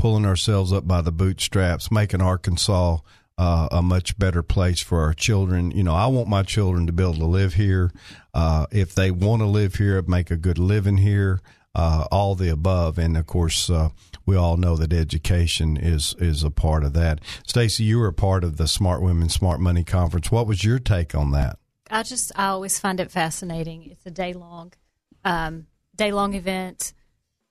pulling 0.00 0.24
ourselves 0.24 0.72
up 0.72 0.88
by 0.88 1.02
the 1.02 1.12
bootstraps, 1.12 1.90
making 1.90 2.22
Arkansas 2.22 2.96
uh, 3.36 3.68
a 3.70 3.82
much 3.82 4.18
better 4.18 4.42
place 4.42 4.80
for 4.80 5.02
our 5.02 5.12
children. 5.12 5.70
You 5.72 5.82
know, 5.82 5.94
I 5.94 6.06
want 6.06 6.26
my 6.26 6.42
children 6.42 6.86
to 6.86 6.92
be 6.92 7.02
able 7.02 7.16
to 7.16 7.26
live 7.26 7.52
here. 7.52 7.92
Uh, 8.32 8.64
if 8.70 8.94
they 8.94 9.10
want 9.10 9.42
to 9.42 9.46
live 9.46 9.74
here, 9.74 10.00
make 10.00 10.30
a 10.30 10.38
good 10.38 10.58
living 10.58 10.96
here. 10.96 11.42
Uh, 11.74 12.06
all 12.10 12.34
the 12.34 12.48
above, 12.48 12.98
and 12.98 13.16
of 13.16 13.26
course, 13.26 13.68
uh, 13.68 13.90
we 14.26 14.36
all 14.36 14.56
know 14.56 14.74
that 14.74 14.92
education 14.92 15.76
is 15.76 16.16
is 16.18 16.42
a 16.42 16.50
part 16.50 16.82
of 16.82 16.94
that. 16.94 17.20
Stacy, 17.46 17.84
you 17.84 18.00
were 18.00 18.08
a 18.08 18.12
part 18.12 18.42
of 18.42 18.56
the 18.56 18.66
Smart 18.66 19.02
Women, 19.02 19.28
Smart 19.28 19.60
Money 19.60 19.84
conference. 19.84 20.32
What 20.32 20.48
was 20.48 20.64
your 20.64 20.80
take 20.80 21.14
on 21.14 21.30
that? 21.30 21.58
I 21.88 22.02
just 22.02 22.32
I 22.34 22.46
always 22.46 22.80
find 22.80 22.98
it 22.98 23.12
fascinating. 23.12 23.88
It's 23.90 24.04
a 24.04 24.10
day 24.10 24.32
long, 24.32 24.72
um, 25.24 25.66
day 25.94 26.10
long 26.10 26.34
event. 26.34 26.92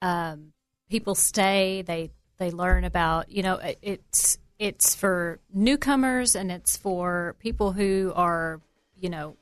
Um, 0.02 0.52
people 0.90 1.16
stay. 1.16 1.82
They 1.84 2.12
they 2.40 2.50
learn 2.52 2.84
about 2.84 3.30
you 3.32 3.44
know 3.44 3.56
it- 3.58 3.78
it's 3.82 4.38
it's 4.58 4.96
for 4.96 5.40
newcomers 5.54 6.36
and 6.36 6.52
it's 6.52 6.76
for 6.76 7.36
people 7.40 7.72
who 7.72 8.12
are 8.16 8.60
you 8.98 9.10
know 9.10 9.36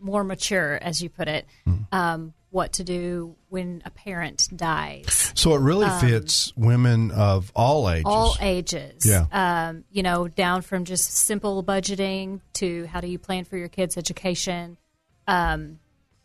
more 0.00 0.22
mature, 0.24 0.78
as 0.80 1.02
you 1.02 1.08
put 1.08 1.26
it. 1.28 1.46
Um, 1.90 2.34
what 2.50 2.74
to 2.74 2.84
do 2.84 3.34
when 3.50 3.82
a 3.84 3.90
parent 3.90 4.48
dies. 4.56 5.32
So 5.34 5.54
it 5.54 5.60
really 5.60 5.88
fits 6.00 6.50
women 6.56 7.10
of 7.10 7.52
all 7.54 7.90
ages. 7.90 8.06
Um, 8.06 8.12
all 8.12 8.36
ages. 8.40 9.04
Yeah. 9.04 9.26
Um, 9.32 9.84
you 9.90 10.02
know, 10.02 10.28
down 10.28 10.62
from 10.62 10.84
just 10.86 11.10
simple 11.12 11.62
budgeting 11.62 12.40
to 12.54 12.86
how 12.86 13.00
do 13.02 13.06
you 13.06 13.18
plan 13.18 13.44
for 13.44 13.56
your 13.58 13.68
kids' 13.68 13.98
education, 13.98 14.78
um, 15.26 15.78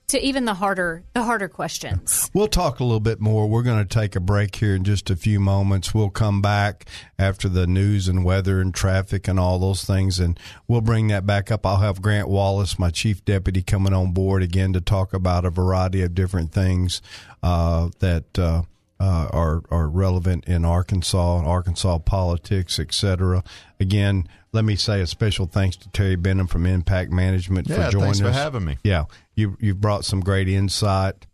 to 0.07 0.19
even 0.23 0.45
the 0.45 0.53
harder 0.53 1.03
the 1.13 1.23
harder 1.23 1.47
questions. 1.47 2.29
We'll 2.33 2.47
talk 2.47 2.79
a 2.79 2.83
little 2.83 2.99
bit 2.99 3.19
more. 3.19 3.47
We're 3.47 3.63
going 3.63 3.85
to 3.85 3.99
take 3.99 4.15
a 4.15 4.19
break 4.19 4.55
here 4.55 4.75
in 4.75 4.83
just 4.83 5.09
a 5.09 5.15
few 5.15 5.39
moments. 5.39 5.93
We'll 5.93 6.09
come 6.09 6.41
back 6.41 6.85
after 7.17 7.49
the 7.49 7.67
news 7.67 8.07
and 8.07 8.23
weather 8.23 8.59
and 8.59 8.73
traffic 8.73 9.27
and 9.27 9.39
all 9.39 9.59
those 9.59 9.83
things, 9.83 10.19
and 10.19 10.39
we'll 10.67 10.81
bring 10.81 11.07
that 11.07 11.25
back 11.25 11.51
up. 11.51 11.65
I'll 11.65 11.77
have 11.77 12.01
Grant 12.01 12.27
Wallace, 12.27 12.77
my 12.77 12.89
chief 12.89 13.23
deputy, 13.25 13.61
coming 13.61 13.93
on 13.93 14.11
board 14.11 14.43
again 14.43 14.73
to 14.73 14.81
talk 14.81 15.13
about 15.13 15.45
a 15.45 15.49
variety 15.49 16.01
of 16.01 16.15
different 16.15 16.51
things 16.51 17.01
uh, 17.41 17.89
that. 17.99 18.37
Uh, 18.37 18.63
uh, 18.99 19.27
are 19.33 19.63
are 19.69 19.89
relevant 19.89 20.45
in 20.45 20.63
Arkansas, 20.63 21.39
and 21.39 21.45
Arkansas 21.45 21.97
politics, 21.97 22.79
etc. 22.79 23.43
Again, 23.77 24.29
let 24.53 24.63
me 24.63 24.75
say 24.75 25.01
a 25.01 25.07
special 25.07 25.45
thanks 25.47 25.75
to 25.77 25.89
Terry 25.89 26.15
Benham 26.15 26.47
from 26.47 26.65
Impact 26.65 27.11
Management 27.11 27.67
Yeah, 27.67 27.85
for 27.87 27.91
joining 27.91 28.09
us. 28.11 28.19
thanks 28.19 28.37
for 28.37 28.41
having 28.41 28.63
me. 28.65 28.77
Yeah, 28.83 29.05
you 29.35 29.57
you've 29.59 29.81
brought 29.81 30.05
some 30.05 30.21
great 30.21 30.47
insight, 30.47 31.25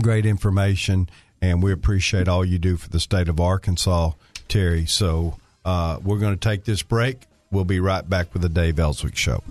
great 0.00 0.24
information, 0.24 1.08
and 1.42 1.62
we 1.62 1.72
appreciate 1.72 2.28
all 2.28 2.44
you 2.44 2.58
do 2.58 2.76
for 2.76 2.88
the 2.88 3.00
state 3.00 3.28
of 3.28 3.40
Arkansas, 3.40 4.12
Terry. 4.48 4.86
So 4.86 5.36
uh, 5.64 5.98
we're 6.02 6.18
going 6.18 6.34
to 6.38 6.48
take 6.48 6.64
this 6.64 6.82
break. 6.82 7.22
We'll 7.50 7.64
be 7.64 7.80
right 7.80 8.08
back 8.08 8.32
with 8.32 8.42
the 8.42 8.48
Dave 8.48 8.78
Elswick 8.78 9.16
Show. 9.16 9.42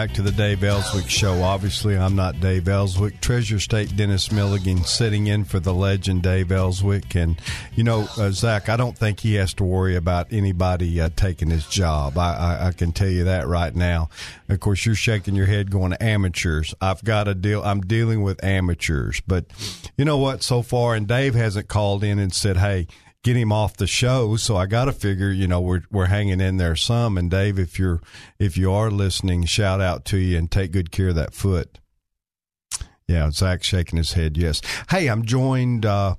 Back 0.00 0.14
to 0.14 0.22
the 0.22 0.32
Dave 0.32 0.64
Elswick 0.64 1.10
Show. 1.10 1.42
Obviously, 1.42 1.94
I'm 1.94 2.16
not 2.16 2.40
Dave 2.40 2.68
Elswick. 2.68 3.20
Treasure 3.20 3.60
State 3.60 3.94
Dennis 3.96 4.32
Milligan 4.32 4.82
sitting 4.82 5.26
in 5.26 5.44
for 5.44 5.60
the 5.60 5.74
legend 5.74 6.22
Dave 6.22 6.50
Elswick. 6.50 7.14
And, 7.14 7.38
you 7.76 7.84
know, 7.84 8.08
uh, 8.16 8.30
Zach, 8.30 8.70
I 8.70 8.78
don't 8.78 8.96
think 8.96 9.20
he 9.20 9.34
has 9.34 9.52
to 9.54 9.64
worry 9.64 9.96
about 9.96 10.28
anybody 10.32 10.98
uh, 11.02 11.10
taking 11.16 11.50
his 11.50 11.66
job. 11.66 12.16
I, 12.16 12.34
I, 12.34 12.68
I 12.68 12.72
can 12.72 12.92
tell 12.92 13.10
you 13.10 13.24
that 13.24 13.46
right 13.46 13.76
now. 13.76 14.08
Of 14.48 14.60
course, 14.60 14.86
you're 14.86 14.94
shaking 14.94 15.34
your 15.34 15.44
head 15.44 15.70
going, 15.70 15.92
amateurs. 15.92 16.74
I've 16.80 17.04
got 17.04 17.24
to 17.24 17.34
deal, 17.34 17.62
I'm 17.62 17.82
dealing 17.82 18.22
with 18.22 18.42
amateurs. 18.42 19.20
But 19.26 19.44
you 19.98 20.06
know 20.06 20.16
what? 20.16 20.42
So 20.42 20.62
far, 20.62 20.94
and 20.94 21.06
Dave 21.06 21.34
hasn't 21.34 21.68
called 21.68 22.02
in 22.02 22.18
and 22.18 22.32
said, 22.32 22.56
hey, 22.56 22.86
get 23.22 23.36
him 23.36 23.52
off 23.52 23.76
the 23.76 23.86
show. 23.86 24.36
So 24.36 24.56
I 24.56 24.66
got 24.66 24.86
to 24.86 24.92
figure, 24.92 25.30
you 25.30 25.46
know, 25.46 25.60
we're 25.60 25.82
we're 25.90 26.06
hanging 26.06 26.40
in 26.40 26.56
there 26.56 26.76
some. 26.76 27.18
And 27.18 27.30
Dave, 27.30 27.58
if 27.58 27.78
you're 27.78 28.00
if 28.38 28.56
you 28.56 28.72
are 28.72 28.90
listening, 28.90 29.44
shout 29.44 29.80
out 29.80 30.04
to 30.06 30.18
you 30.18 30.38
and 30.38 30.50
take 30.50 30.72
good 30.72 30.90
care 30.90 31.08
of 31.08 31.16
that 31.16 31.34
foot. 31.34 31.78
Yeah, 33.06 33.30
Zach 33.32 33.64
shaking 33.64 33.96
his 33.96 34.12
head. 34.12 34.36
Yes. 34.36 34.62
Hey, 34.88 35.08
I'm 35.08 35.24
joined 35.24 35.84
uh, 35.84 36.14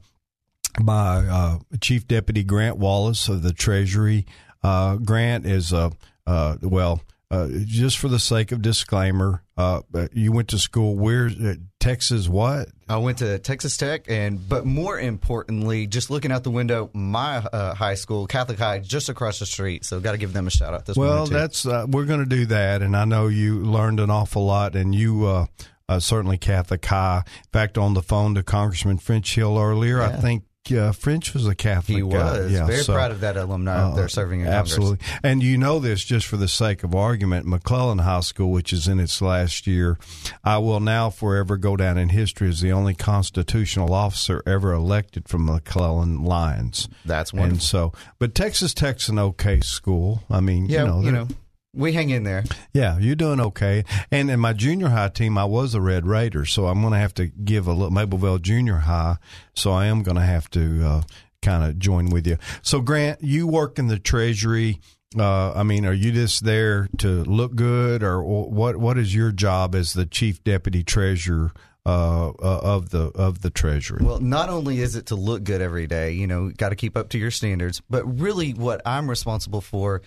by 0.82 1.26
uh, 1.26 1.60
Chief 1.80 2.06
Deputy 2.06 2.44
Grant 2.44 2.78
Wallace 2.78 3.30
of 3.30 3.44
the 3.44 3.53
Treasury. 3.53 4.26
Uh, 4.61 4.98
Grant 4.98 5.45
is 5.45 5.72
a 5.72 5.91
uh, 6.28 6.57
well. 6.61 7.02
Uh, 7.30 7.48
just 7.64 7.98
for 7.98 8.10
the 8.10 8.19
sake 8.19 8.52
of 8.52 8.61
disclaimer, 8.61 9.41
uh, 9.56 9.80
you 10.11 10.34
went 10.34 10.49
to 10.49 10.60
school 10.60 10.98
where 10.98 11.32
Texas 11.80 12.28
what? 12.28 12.68
I 12.91 12.97
went 12.97 13.19
to 13.19 13.39
Texas 13.39 13.77
Tech, 13.77 14.09
and 14.09 14.49
but 14.49 14.65
more 14.65 14.99
importantly, 14.99 15.88
just 15.88 16.09
looking 16.09 16.30
out 16.30 16.43
the 16.43 16.51
window, 16.51 16.89
my 16.93 17.38
uh, 17.38 17.73
high 17.73 17.95
school, 17.95 18.27
Catholic 18.27 18.59
High, 18.59 18.80
just 18.80 19.07
across 19.07 19.39
the 19.39 19.45
street. 19.45 19.85
So, 19.85 20.01
got 20.01 20.11
to 20.11 20.18
give 20.18 20.34
them 20.34 20.45
a 20.45 20.49
shout 20.49 20.73
out 20.73 20.85
this 20.85 20.97
Well, 20.97 21.26
that's 21.26 21.65
uh, 21.65 21.85
we're 21.88 22.03
going 22.03 22.19
to 22.19 22.26
do 22.26 22.47
that, 22.47 22.81
and 22.81 22.97
I 22.97 23.05
know 23.05 23.27
you 23.27 23.59
learned 23.63 24.01
an 24.01 24.09
awful 24.09 24.45
lot, 24.45 24.76
and 24.76 24.93
you 24.93 25.26
uh, 25.26 25.45
uh, 25.88 25.99
certainly 26.01 26.38
Catholic 26.38 26.85
High. 26.85 27.23
In 27.26 27.49
fact, 27.53 27.77
on 27.77 27.93
the 27.93 28.01
phone 28.01 28.35
to 28.35 28.43
Congressman 28.43 28.97
French 28.97 29.35
Hill 29.35 29.57
earlier, 29.57 30.01
I 30.01 30.11
think 30.11 30.43
uh, 30.72 30.92
French 30.92 31.34
was 31.34 31.48
a 31.48 31.56
Catholic. 31.56 31.98
He 31.98 32.02
guy. 32.02 32.40
was 32.40 32.52
Yeah, 32.52 32.66
very 32.66 32.84
so, 32.84 32.94
proud 32.94 33.12
of 33.12 33.22
that 33.22 33.38
alumni 33.38 33.72
uh, 33.92 34.08
serving 34.08 34.42
in 34.42 34.48
absolutely. 34.48 34.98
Congress. 34.98 35.20
And 35.24 35.44
you 35.44 35.58
know 35.58 35.80
this 35.80 36.04
just 36.04 36.28
for 36.28 36.38
the 36.38 36.48
sake 36.48 36.84
of 36.84 36.94
argument. 36.94 37.46
McClellan 37.46 38.00
High 38.00 38.20
School, 38.22 38.52
which 38.52 38.72
is 38.72 38.88
in 38.88 39.00
its 39.00 39.22
last 39.22 39.66
year, 39.66 39.98
I 40.44 40.60
will 40.60 40.80
now 40.80 41.10
forever 41.10 41.58
go 41.58 41.76
down 41.76 41.98
in 41.98 42.10
history 42.10 42.50
as 42.50 42.62
the 42.62 42.72
only 42.72 42.94
constitutional 42.94 43.94
officer 43.94 44.44
ever 44.46 44.74
elected 44.74 45.28
from 45.28 45.46
McClellan 45.46 46.24
Lions. 46.24 46.88
That's 47.06 47.34
And 47.34 47.62
so, 47.62 47.94
but 48.20 48.36
Texas 48.36 48.74
Tech's 48.74 49.10
an 49.10 49.18
okay 49.20 49.62
school. 49.62 50.24
I 50.30 50.40
mean, 50.40 50.66
yeah, 50.68 50.82
you 50.82 50.88
know, 50.88 51.02
you 51.02 51.12
know, 51.12 51.28
we 51.73 51.93
hang 51.93 52.10
in 52.10 52.23
there. 52.23 52.43
yeah, 52.73 52.98
you're 52.99 53.15
doing 53.15 53.39
okay. 53.39 53.84
And 54.11 54.30
in 54.30 54.39
my 54.39 54.53
junior 54.53 54.89
high 54.89 55.10
team, 55.10 55.38
I 55.38 55.45
was 55.45 55.73
a 55.73 55.81
Red 55.81 56.06
Raider, 56.06 56.45
so 56.45 56.68
I'm 56.68 56.81
going 56.81 56.93
to 56.93 56.99
have 56.99 57.14
to 57.15 57.27
give 57.27 57.68
a 57.68 57.73
little 57.73 57.91
Mabelvale 57.91 58.41
Junior 58.41 58.77
High. 58.77 59.18
So 59.56 59.72
I 59.72 59.85
am 59.85 60.03
going 60.03 60.18
to 60.18 60.23
have 60.23 60.49
to 60.52 60.85
uh, 60.85 61.02
kind 61.41 61.64
of 61.64 61.80
join 61.80 62.10
with 62.10 62.27
you. 62.27 62.38
So 62.61 62.81
Grant, 62.81 63.22
you 63.22 63.48
work 63.48 63.80
in 63.80 63.88
the 63.88 63.99
Treasury. 63.99 64.80
Uh, 65.18 65.52
I 65.53 65.64
mean, 65.64 65.85
are 65.85 65.93
you 65.93 66.11
just 66.11 66.45
there 66.45 66.88
to 66.99 67.23
look 67.26 67.56
good, 67.56 68.02
or 68.02 68.23
what? 68.23 68.77
What 68.77 68.98
is 68.98 69.14
your 69.14 69.34
job 69.34 69.76
as 69.76 69.91
the 69.91 70.06
chief 70.06 70.41
deputy 70.41 70.85
treasurer 70.85 71.52
uh, 71.85 72.30
uh, 72.30 72.60
of 72.64 72.91
the 72.91 73.11
of 73.15 73.41
the 73.41 73.49
Treasury? 73.49 74.06
Well, 74.06 74.22
not 74.22 74.48
only 74.48 74.80
is 74.80 74.95
it 74.95 75.07
to 75.07 75.15
look 75.15 75.43
good 75.43 75.61
every 75.61 75.85
day, 75.85 76.11
you 76.11 76.27
know, 76.27 76.49
got 76.49 76.69
to 76.69 76.77
keep 76.77 76.95
up 76.95 77.10
to 77.10 77.18
your 77.18 77.30
standards, 77.30 77.81
but 77.89 78.06
really 78.22 78.52
what 78.53 78.81
I'm 78.85 79.10
responsible 79.10 79.60
for 79.60 80.02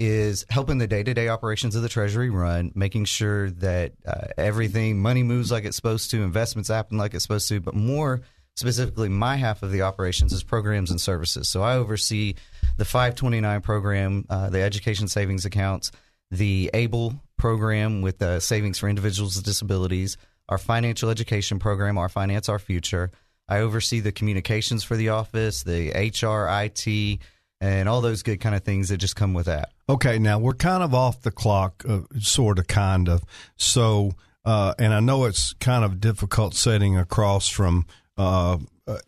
is 0.00 0.46
helping 0.48 0.78
the 0.78 0.86
day 0.86 1.02
to 1.02 1.12
day 1.12 1.28
operations 1.28 1.76
of 1.76 1.82
the 1.82 1.88
Treasury 1.88 2.30
run, 2.30 2.72
making 2.74 3.04
sure 3.04 3.50
that 3.50 3.92
uh, 4.06 4.28
everything, 4.38 4.98
money 4.98 5.22
moves 5.22 5.52
like 5.52 5.64
it's 5.64 5.76
supposed 5.76 6.10
to, 6.10 6.22
investments 6.22 6.70
happen 6.70 6.96
like 6.96 7.12
it's 7.12 7.22
supposed 7.22 7.48
to, 7.50 7.60
but 7.60 7.74
more 7.74 8.22
specifically, 8.56 9.10
my 9.10 9.36
half 9.36 9.62
of 9.62 9.70
the 9.70 9.82
operations 9.82 10.32
is 10.32 10.42
programs 10.42 10.90
and 10.90 10.98
services. 10.98 11.48
So 11.48 11.62
I 11.62 11.76
oversee 11.76 12.34
the 12.78 12.86
529 12.86 13.60
program, 13.60 14.24
uh, 14.30 14.48
the 14.48 14.62
education 14.62 15.06
savings 15.06 15.44
accounts, 15.44 15.92
the 16.30 16.70
ABLE 16.72 17.14
program 17.36 18.00
with 18.00 18.22
uh, 18.22 18.40
savings 18.40 18.78
for 18.78 18.88
individuals 18.88 19.36
with 19.36 19.44
disabilities, 19.44 20.16
our 20.48 20.58
financial 20.58 21.10
education 21.10 21.58
program, 21.58 21.98
our 21.98 22.08
Finance 22.08 22.48
Our 22.48 22.58
Future. 22.58 23.10
I 23.48 23.58
oversee 23.58 24.00
the 24.00 24.12
communications 24.12 24.82
for 24.82 24.96
the 24.96 25.10
office, 25.10 25.62
the 25.62 25.90
HR, 25.90 26.48
IT, 26.64 27.20
and 27.60 27.88
all 27.88 28.00
those 28.00 28.22
good 28.22 28.40
kind 28.40 28.54
of 28.54 28.62
things 28.62 28.88
that 28.88 28.96
just 28.96 29.16
come 29.16 29.34
with 29.34 29.46
that. 29.46 29.72
Okay, 29.90 30.18
now 30.20 30.38
we're 30.38 30.54
kind 30.54 30.82
of 30.84 30.94
off 30.94 31.22
the 31.22 31.30
clock, 31.32 31.84
uh, 31.88 32.00
sort 32.20 32.58
of, 32.60 32.68
kind 32.68 33.08
of. 33.08 33.24
So, 33.56 34.12
uh, 34.44 34.72
and 34.78 34.94
I 34.94 35.00
know 35.00 35.24
it's 35.24 35.52
kind 35.54 35.84
of 35.84 36.00
difficult 36.00 36.54
setting 36.54 36.96
across 36.96 37.48
from. 37.48 37.86
Uh, 38.16 38.58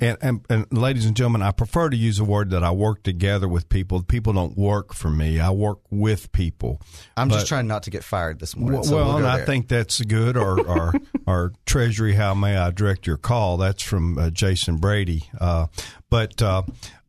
and, 0.01 0.17
and, 0.21 0.41
and 0.49 0.67
ladies 0.73 1.07
and 1.07 1.15
gentlemen, 1.17 1.43
I 1.43 1.51
prefer 1.51 1.91
to 1.91 1.97
use 1.97 2.19
a 2.19 2.25
word 2.25 2.51
that 2.51 2.63
I 2.65 2.71
work 2.71 3.03
together 3.03 3.47
with 3.49 3.69
people. 3.69 4.03
People 4.03 4.33
don't 4.33 4.57
work 4.57 4.93
for 4.95 5.11
me. 5.11 5.39
I 5.41 5.51
work 5.51 5.79
with 5.91 6.31
people. 6.33 6.81
I'm 7.17 7.29
But- 7.29 7.35
just 7.37 7.47
trying 7.49 7.67
not 7.69 7.83
to 7.85 7.91
get 7.91 8.03
fired 8.05 8.39
this 8.41 8.57
morning. 8.57 8.81
well, 8.81 8.85
so 8.85 8.97
we'll 8.97 9.17
and 9.19 9.27
I 9.27 9.39
there. 9.39 9.47
think 9.47 9.69
that's 9.69 10.01
good. 10.01 10.37
Or, 10.37 10.61
or, 10.61 10.93
or 11.27 11.53
Treasury, 11.67 12.15
how 12.15 12.35
may 12.35 12.57
I 12.57 12.71
direct 12.71 13.07
your 13.07 13.17
call? 13.19 13.57
That's 13.57 13.83
from 13.83 14.19
uh, 14.19 14.31
Jason 14.31 14.77
Brady. 14.79 15.25
Uh, 15.41 15.67
but, 16.11 16.41
uh, 16.43 16.63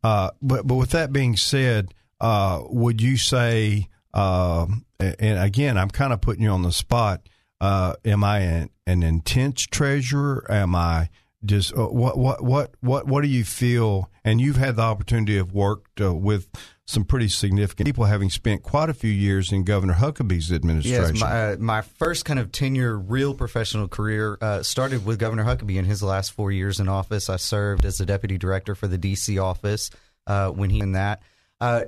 uh, 0.03 0.31
but, 0.41 0.67
but 0.67 0.75
with 0.75 0.91
that 0.91 1.11
being 1.13 1.37
said, 1.37 1.93
uh, 2.23 2.63
would 2.69 3.01
you 3.01 3.17
say, 3.17 3.89
um, 4.13 4.85
and 4.97 5.37
again, 5.37 5.77
I'm 5.77 5.89
kind 5.89 6.13
of 6.13 6.21
putting 6.21 6.43
you 6.43 6.49
on 6.49 6.63
the 6.63 6.71
spot. 6.71 7.27
Uh, 7.59 7.95
am 8.05 8.23
I 8.23 8.39
an, 8.39 8.69
an 8.87 9.03
intense 9.03 9.63
treasurer? 9.63 10.49
Am 10.49 10.73
I 10.73 11.09
just 11.43 11.77
uh, 11.77 11.87
what 11.87 12.17
what 12.17 12.41
what 12.41 12.75
what 12.79 13.07
what 13.07 13.21
do 13.21 13.27
you 13.27 13.43
feel? 13.43 14.09
And 14.23 14.39
you've 14.39 14.55
had 14.55 14.77
the 14.77 14.83
opportunity 14.83 15.37
of 15.37 15.53
worked 15.53 15.99
uh, 15.99 16.13
with 16.13 16.47
some 16.85 17.03
pretty 17.03 17.27
significant 17.27 17.87
people, 17.87 18.05
having 18.05 18.29
spent 18.29 18.63
quite 18.63 18.89
a 18.89 18.93
few 18.93 19.11
years 19.11 19.51
in 19.51 19.65
Governor 19.65 19.95
Huckabee's 19.95 20.49
administration. 20.49 21.15
Yes, 21.15 21.21
my, 21.21 21.51
uh, 21.51 21.55
my 21.59 21.81
first 21.81 22.23
kind 22.23 22.39
of 22.39 22.53
tenure, 22.53 22.97
real 22.97 23.33
professional 23.33 23.89
career 23.89 24.37
uh, 24.39 24.63
started 24.63 25.05
with 25.05 25.19
Governor 25.19 25.43
Huckabee 25.43 25.75
in 25.75 25.83
his 25.83 26.01
last 26.01 26.31
four 26.31 26.53
years 26.53 26.79
in 26.79 26.87
office. 26.87 27.29
I 27.29 27.35
served 27.35 27.83
as 27.83 27.97
the 27.97 28.05
deputy 28.05 28.37
director 28.37 28.75
for 28.75 28.87
the 28.87 28.97
D.C. 28.97 29.37
office 29.39 29.89
uh, 30.25 30.51
when 30.51 30.69
he 30.69 30.79
in 30.79 30.93
that. 30.93 31.21
Uh, 31.63 31.85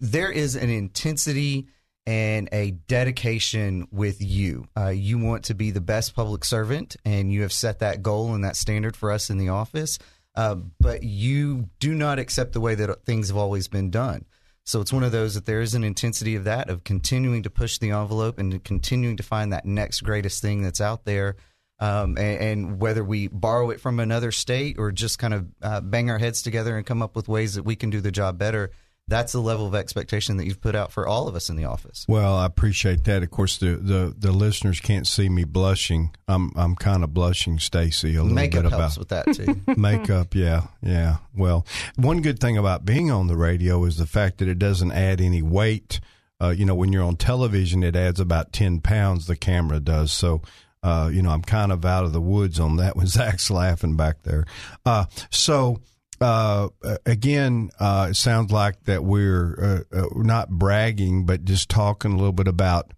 there 0.00 0.30
is 0.30 0.54
an 0.54 0.70
intensity 0.70 1.66
and 2.06 2.48
a 2.52 2.70
dedication 2.70 3.88
with 3.90 4.22
you. 4.22 4.68
Uh, 4.76 4.90
you 4.90 5.18
want 5.18 5.46
to 5.46 5.54
be 5.54 5.72
the 5.72 5.80
best 5.80 6.14
public 6.14 6.44
servant, 6.44 6.94
and 7.04 7.32
you 7.32 7.42
have 7.42 7.52
set 7.52 7.80
that 7.80 8.00
goal 8.00 8.32
and 8.32 8.44
that 8.44 8.54
standard 8.54 8.94
for 8.94 9.10
us 9.10 9.28
in 9.28 9.36
the 9.36 9.48
office. 9.48 9.98
Uh, 10.36 10.54
but 10.78 11.02
you 11.02 11.68
do 11.80 11.94
not 11.94 12.20
accept 12.20 12.52
the 12.52 12.60
way 12.60 12.76
that 12.76 13.04
things 13.04 13.26
have 13.26 13.36
always 13.36 13.66
been 13.66 13.90
done. 13.90 14.24
So 14.64 14.80
it's 14.80 14.92
one 14.92 15.02
of 15.02 15.10
those 15.10 15.34
that 15.34 15.46
there 15.46 15.62
is 15.62 15.74
an 15.74 15.82
intensity 15.82 16.36
of 16.36 16.44
that, 16.44 16.70
of 16.70 16.84
continuing 16.84 17.42
to 17.42 17.50
push 17.50 17.78
the 17.78 17.90
envelope 17.90 18.38
and 18.38 18.62
continuing 18.62 19.16
to 19.16 19.24
find 19.24 19.52
that 19.52 19.66
next 19.66 20.02
greatest 20.02 20.40
thing 20.40 20.62
that's 20.62 20.80
out 20.80 21.04
there. 21.06 21.34
Um, 21.80 22.16
and, 22.18 22.40
and 22.40 22.80
whether 22.80 23.02
we 23.02 23.26
borrow 23.26 23.70
it 23.70 23.80
from 23.80 23.98
another 23.98 24.30
state 24.30 24.78
or 24.78 24.92
just 24.92 25.18
kind 25.18 25.34
of 25.34 25.46
uh, 25.60 25.80
bang 25.80 26.08
our 26.08 26.18
heads 26.18 26.40
together 26.40 26.76
and 26.76 26.86
come 26.86 27.02
up 27.02 27.16
with 27.16 27.26
ways 27.26 27.56
that 27.56 27.64
we 27.64 27.74
can 27.74 27.90
do 27.90 28.00
the 28.00 28.12
job 28.12 28.38
better, 28.38 28.70
that's 29.08 29.32
the 29.32 29.40
level 29.40 29.66
of 29.66 29.74
expectation 29.74 30.36
that 30.36 30.44
you've 30.44 30.60
put 30.60 30.76
out 30.76 30.92
for 30.92 31.08
all 31.08 31.28
of 31.28 31.34
us 31.34 31.48
in 31.48 31.56
the 31.56 31.64
office. 31.64 32.04
Well, 32.06 32.36
I 32.36 32.44
appreciate 32.44 33.04
that. 33.04 33.22
Of 33.22 33.30
course, 33.30 33.56
the, 33.56 33.76
the, 33.76 34.14
the 34.16 34.32
listeners 34.32 34.80
can't 34.80 35.06
see 35.06 35.30
me 35.30 35.44
blushing. 35.44 36.14
I'm 36.28 36.52
I'm 36.56 36.76
kind 36.76 37.02
of 37.02 37.14
blushing, 37.14 37.58
Stacy, 37.58 38.14
a 38.16 38.22
little 38.22 38.34
Makeup 38.34 38.64
bit 38.64 38.72
helps 38.72 38.96
about 38.96 38.98
with 38.98 39.08
that 39.08 39.34
too. 39.34 39.76
makeup. 39.80 40.34
Yeah, 40.34 40.66
yeah. 40.82 41.16
Well, 41.34 41.66
one 41.96 42.20
good 42.20 42.38
thing 42.38 42.58
about 42.58 42.84
being 42.84 43.10
on 43.10 43.26
the 43.28 43.36
radio 43.36 43.84
is 43.84 43.96
the 43.96 44.06
fact 44.06 44.38
that 44.38 44.48
it 44.48 44.58
doesn't 44.58 44.92
add 44.92 45.20
any 45.20 45.40
weight. 45.42 46.00
Uh, 46.40 46.50
you 46.50 46.64
know, 46.66 46.74
when 46.74 46.92
you're 46.92 47.02
on 47.02 47.16
television, 47.16 47.82
it 47.82 47.96
adds 47.96 48.20
about 48.20 48.52
ten 48.52 48.80
pounds. 48.80 49.26
The 49.26 49.36
camera 49.36 49.80
does. 49.80 50.12
So, 50.12 50.42
uh, 50.82 51.08
you 51.10 51.22
know, 51.22 51.30
I'm 51.30 51.42
kind 51.42 51.72
of 51.72 51.84
out 51.86 52.04
of 52.04 52.12
the 52.12 52.20
woods 52.20 52.60
on 52.60 52.76
that. 52.76 52.94
When 52.94 53.06
Zach's 53.08 53.50
laughing 53.50 53.96
back 53.96 54.22
there. 54.22 54.44
Uh, 54.84 55.06
so. 55.30 55.80
Uh, 56.20 56.68
again, 57.06 57.70
uh, 57.78 58.08
it 58.10 58.14
sounds 58.14 58.50
like 58.50 58.84
that 58.84 59.04
we're 59.04 59.84
uh, 59.92 59.96
uh, 59.96 60.06
not 60.16 60.50
bragging, 60.50 61.26
but 61.26 61.44
just 61.44 61.68
talking 61.68 62.12
a 62.12 62.16
little 62.16 62.32
bit 62.32 62.48
about 62.48 62.92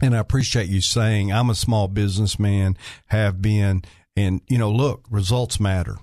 and 0.00 0.16
I 0.16 0.18
appreciate 0.18 0.68
you 0.68 0.80
saying 0.80 1.32
I'm 1.32 1.48
a 1.48 1.54
small 1.54 1.86
businessman, 1.86 2.76
have 3.06 3.40
been, 3.40 3.82
and 4.16 4.40
you 4.48 4.58
know, 4.58 4.70
look, 4.70 5.06
results 5.08 5.60
matter. 5.60 5.96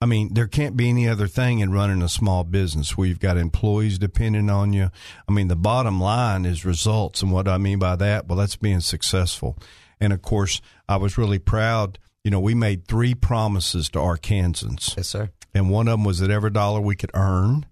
I 0.00 0.06
mean, 0.06 0.34
there 0.34 0.48
can't 0.48 0.76
be 0.76 0.88
any 0.90 1.08
other 1.08 1.28
thing 1.28 1.60
in 1.60 1.72
running 1.72 2.02
a 2.02 2.08
small 2.08 2.44
business 2.44 2.96
where 2.96 3.06
you've 3.06 3.20
got 3.20 3.36
employees 3.36 3.98
depending 3.98 4.50
on 4.50 4.72
you. 4.72 4.90
I 5.28 5.32
mean, 5.32 5.48
the 5.48 5.56
bottom 5.56 6.00
line 6.00 6.44
is 6.44 6.64
results. 6.64 7.22
And 7.22 7.32
what 7.32 7.48
I 7.48 7.58
mean 7.58 7.78
by 7.78 7.96
that, 7.96 8.26
well, 8.26 8.36
that's 8.36 8.56
being 8.56 8.80
successful. 8.80 9.56
And 10.00 10.12
of 10.12 10.20
course, 10.20 10.60
I 10.88 10.96
was 10.96 11.16
really 11.16 11.38
proud. 11.38 11.98
You 12.22 12.30
know, 12.30 12.40
we 12.40 12.54
made 12.54 12.86
three 12.86 13.14
promises 13.14 13.88
to 13.90 13.98
Arkansans. 13.98 14.94
yes, 14.96 15.08
sir. 15.08 15.30
And 15.54 15.70
one 15.70 15.88
of 15.88 15.92
them 15.92 16.04
was 16.04 16.18
that 16.18 16.30
every 16.30 16.50
dollar 16.50 16.80
we 16.80 16.96
could 16.96 17.12
earn 17.14 17.66